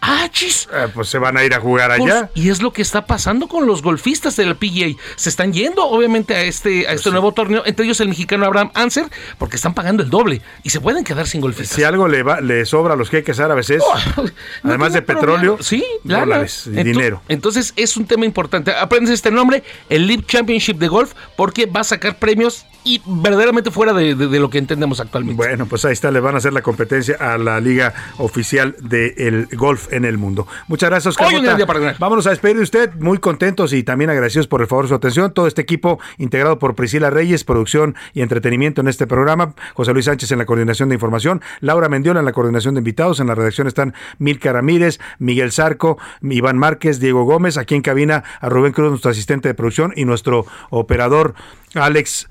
Ah, 0.00 0.28
chis. 0.30 0.68
Eh, 0.72 0.88
pues 0.94 1.08
se 1.08 1.18
van 1.18 1.36
a 1.36 1.44
ir 1.44 1.54
a 1.54 1.60
jugar 1.60 1.96
Pues, 1.96 2.12
allá. 2.12 2.30
y 2.34 2.50
es 2.50 2.62
lo 2.62 2.72
que 2.72 2.82
está 2.82 3.06
pasando 3.06 3.48
con 3.48 3.66
los 3.66 3.82
golfistas 3.82 4.36
de 4.36 4.46
la 4.46 4.54
PGA. 4.54 4.94
Se 5.16 5.28
están 5.28 5.52
yendo, 5.52 5.84
obviamente, 5.86 6.34
a 6.34 6.42
este, 6.42 6.82
a 6.82 6.90
Pues 6.90 6.98
este 7.00 7.10
nuevo 7.10 7.32
torneo, 7.32 7.62
entre 7.66 7.84
ellos 7.86 7.98
el 8.00 8.08
mexicano 8.08 8.44
Abraham 8.46 8.70
Anser, 8.74 9.06
porque 9.38 9.56
están 9.56 9.74
pagando 9.74 10.02
el 10.02 10.10
doble 10.10 10.42
y 10.62 10.70
se 10.70 10.80
pueden 10.80 11.02
quedar 11.02 11.26
sin 11.26 11.40
golfistas. 11.40 11.74
Si 11.76 11.82
algo 11.82 12.06
le, 12.08 12.22
va, 12.22 12.40
le 12.40 12.64
sobra 12.66 12.94
a 12.94 12.96
los 12.96 13.10
jeques 13.10 13.40
árabes 13.40 13.70
es, 13.70 13.82
además 14.62 14.92
de 14.92 15.02
petróleo, 15.02 15.56
problema. 15.56 15.62
sí, 15.62 15.84
dólares 16.04 16.66
y 16.66 16.82
dinero. 16.82 17.22
Entonces 17.28 17.72
es 17.76 17.96
un 17.96 18.06
tema 18.06 18.24
importante. 18.26 18.72
Aprendes 18.74 19.12
este 19.14 19.30
nombre, 19.30 19.62
el 19.88 20.06
Live 20.06 20.24
Championship 20.26 20.76
de 20.78 20.88
Golf, 20.88 21.14
porque 21.36 21.66
va 21.66 21.80
a 21.80 21.84
sacar 21.84 22.18
premios 22.18 22.66
y 22.84 23.02
verdaderamente 23.04 23.70
fuera 23.72 23.92
de, 23.92 24.14
de- 24.14 24.28
de 24.28 24.38
lo 24.38 24.48
que 24.48 24.58
entendemos 24.58 25.00
actualmente. 25.00 25.36
Bueno, 25.36 25.66
pues 25.66 25.84
ahí 25.84 25.92
está, 25.92 26.10
le 26.12 26.20
van 26.20 26.36
a 26.36 26.38
hacer 26.38 26.52
la 26.52 26.62
competencia 26.62 27.16
a 27.18 27.36
la 27.36 27.58
liga 27.60 27.92
oficial 28.18 28.76
del 28.80 29.48
golf 29.56 29.85
en 29.90 30.04
el 30.04 30.18
mundo. 30.18 30.46
Muchas 30.68 30.90
gracias, 30.90 31.12
Oscar. 31.12 31.28
Hoy 31.28 31.36
un 31.36 31.44
gran 31.44 31.56
día 31.56 31.66
para 31.66 31.78
ganar. 31.78 31.96
Vámonos 31.98 32.26
a 32.26 32.30
despedir 32.30 32.56
de 32.56 32.62
usted, 32.62 32.94
muy 32.94 33.18
contentos 33.18 33.72
y 33.72 33.82
también 33.82 34.10
agradecidos 34.10 34.46
por 34.46 34.60
el 34.60 34.66
favor 34.66 34.84
de 34.84 34.88
su 34.90 34.94
atención. 34.94 35.32
Todo 35.32 35.46
este 35.46 35.62
equipo 35.62 35.98
integrado 36.18 36.58
por 36.58 36.74
Priscila 36.74 37.10
Reyes, 37.10 37.44
producción 37.44 37.94
y 38.14 38.22
entretenimiento 38.22 38.80
en 38.80 38.88
este 38.88 39.06
programa, 39.06 39.54
José 39.74 39.92
Luis 39.92 40.06
Sánchez 40.06 40.32
en 40.32 40.38
la 40.38 40.46
coordinación 40.46 40.88
de 40.88 40.94
información, 40.94 41.42
Laura 41.60 41.88
Mendiola 41.88 42.20
en 42.20 42.26
la 42.26 42.32
coordinación 42.32 42.74
de 42.74 42.80
invitados, 42.80 43.20
en 43.20 43.26
la 43.26 43.34
redacción 43.34 43.66
están 43.66 43.94
Milka 44.18 44.52
Ramírez, 44.52 44.98
Miguel 45.18 45.52
Zarco, 45.52 45.98
Iván 46.22 46.58
Márquez, 46.58 47.00
Diego 47.00 47.24
Gómez, 47.24 47.56
aquí 47.56 47.74
en 47.74 47.82
cabina 47.82 48.24
a 48.40 48.48
Rubén 48.48 48.72
Cruz, 48.72 48.90
nuestro 48.90 49.10
asistente 49.10 49.48
de 49.48 49.54
producción 49.54 49.92
y 49.96 50.04
nuestro 50.04 50.46
operador 50.70 51.34
Alex 51.74 52.28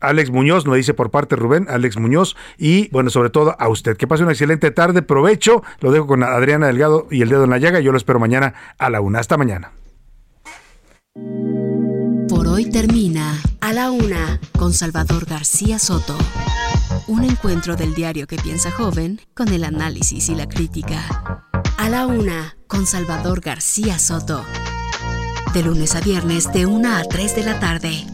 Alex 0.00 0.30
Muñoz, 0.30 0.66
nos 0.66 0.76
dice 0.76 0.94
por 0.94 1.10
parte 1.10 1.36
Rubén, 1.36 1.66
Alex 1.68 1.98
Muñoz, 1.98 2.36
y 2.58 2.88
bueno, 2.90 3.10
sobre 3.10 3.30
todo 3.30 3.56
a 3.58 3.68
usted. 3.68 3.96
Que 3.96 4.06
pase 4.06 4.22
una 4.22 4.32
excelente 4.32 4.70
tarde, 4.70 5.02
provecho. 5.02 5.62
Lo 5.80 5.90
dejo 5.90 6.06
con 6.06 6.22
Adriana 6.22 6.66
Delgado 6.66 7.06
y 7.10 7.22
el 7.22 7.28
dedo 7.28 7.44
en 7.44 7.50
la 7.50 7.58
llaga. 7.58 7.80
Yo 7.80 7.92
lo 7.92 7.98
espero 7.98 8.18
mañana 8.18 8.54
a 8.78 8.90
la 8.90 9.00
una. 9.00 9.20
Hasta 9.20 9.36
mañana. 9.36 9.72
Por 12.28 12.48
hoy 12.48 12.70
termina 12.70 13.40
A 13.60 13.72
la 13.72 13.90
Una 13.90 14.40
con 14.58 14.72
Salvador 14.72 15.24
García 15.24 15.78
Soto. 15.78 16.16
Un 17.06 17.24
encuentro 17.24 17.76
del 17.76 17.94
diario 17.94 18.26
que 18.26 18.36
piensa 18.36 18.70
joven 18.70 19.20
con 19.34 19.48
el 19.48 19.64
análisis 19.64 20.28
y 20.28 20.34
la 20.34 20.48
crítica. 20.48 21.42
A 21.78 21.88
la 21.88 22.06
Una 22.06 22.56
con 22.66 22.86
Salvador 22.86 23.40
García 23.40 23.98
Soto. 23.98 24.44
De 25.54 25.62
lunes 25.62 25.94
a 25.94 26.00
viernes 26.00 26.52
de 26.52 26.66
1 26.66 26.96
a 26.96 27.02
3 27.04 27.36
de 27.36 27.44
la 27.44 27.60
tarde. 27.60 28.04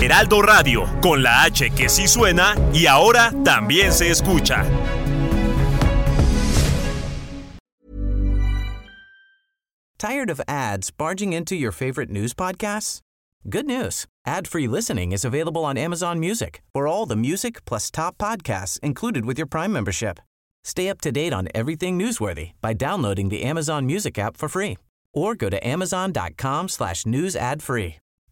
Heraldo 0.00 0.42
Radio, 0.42 0.86
con 1.00 1.22
la 1.22 1.44
H 1.44 1.70
que 1.70 1.88
sí 1.88 2.06
suena 2.06 2.54
y 2.72 2.86
ahora 2.86 3.32
también 3.44 3.92
se 3.92 4.10
escucha. 4.10 4.64
Tired 9.98 10.28
of 10.28 10.40
ads 10.46 10.90
barging 10.90 11.32
into 11.32 11.56
your 11.56 11.72
favorite 11.72 12.10
news 12.10 12.34
podcasts? 12.34 13.00
Good 13.48 13.66
news. 13.66 14.06
Ad-free 14.26 14.68
listening 14.68 15.12
is 15.12 15.24
available 15.24 15.64
on 15.64 15.78
Amazon 15.78 16.20
Music 16.20 16.62
for 16.74 16.86
all 16.86 17.06
the 17.06 17.16
music 17.16 17.64
plus 17.64 17.90
top 17.90 18.18
podcasts 18.18 18.78
included 18.80 19.24
with 19.24 19.38
your 19.38 19.46
Prime 19.46 19.72
membership. 19.72 20.20
Stay 20.64 20.88
up 20.88 21.00
to 21.00 21.12
date 21.12 21.32
on 21.32 21.48
everything 21.54 21.98
newsworthy 21.98 22.52
by 22.60 22.72
downloading 22.74 23.30
the 23.30 23.42
Amazon 23.44 23.86
Music 23.86 24.18
app 24.18 24.36
for 24.36 24.48
free 24.48 24.76
or 25.14 25.34
go 25.34 25.48
to 25.48 25.66
amazon.com 25.66 26.68
slash 26.68 27.06
news 27.06 27.34
ad 27.34 27.62
free. 27.62 27.96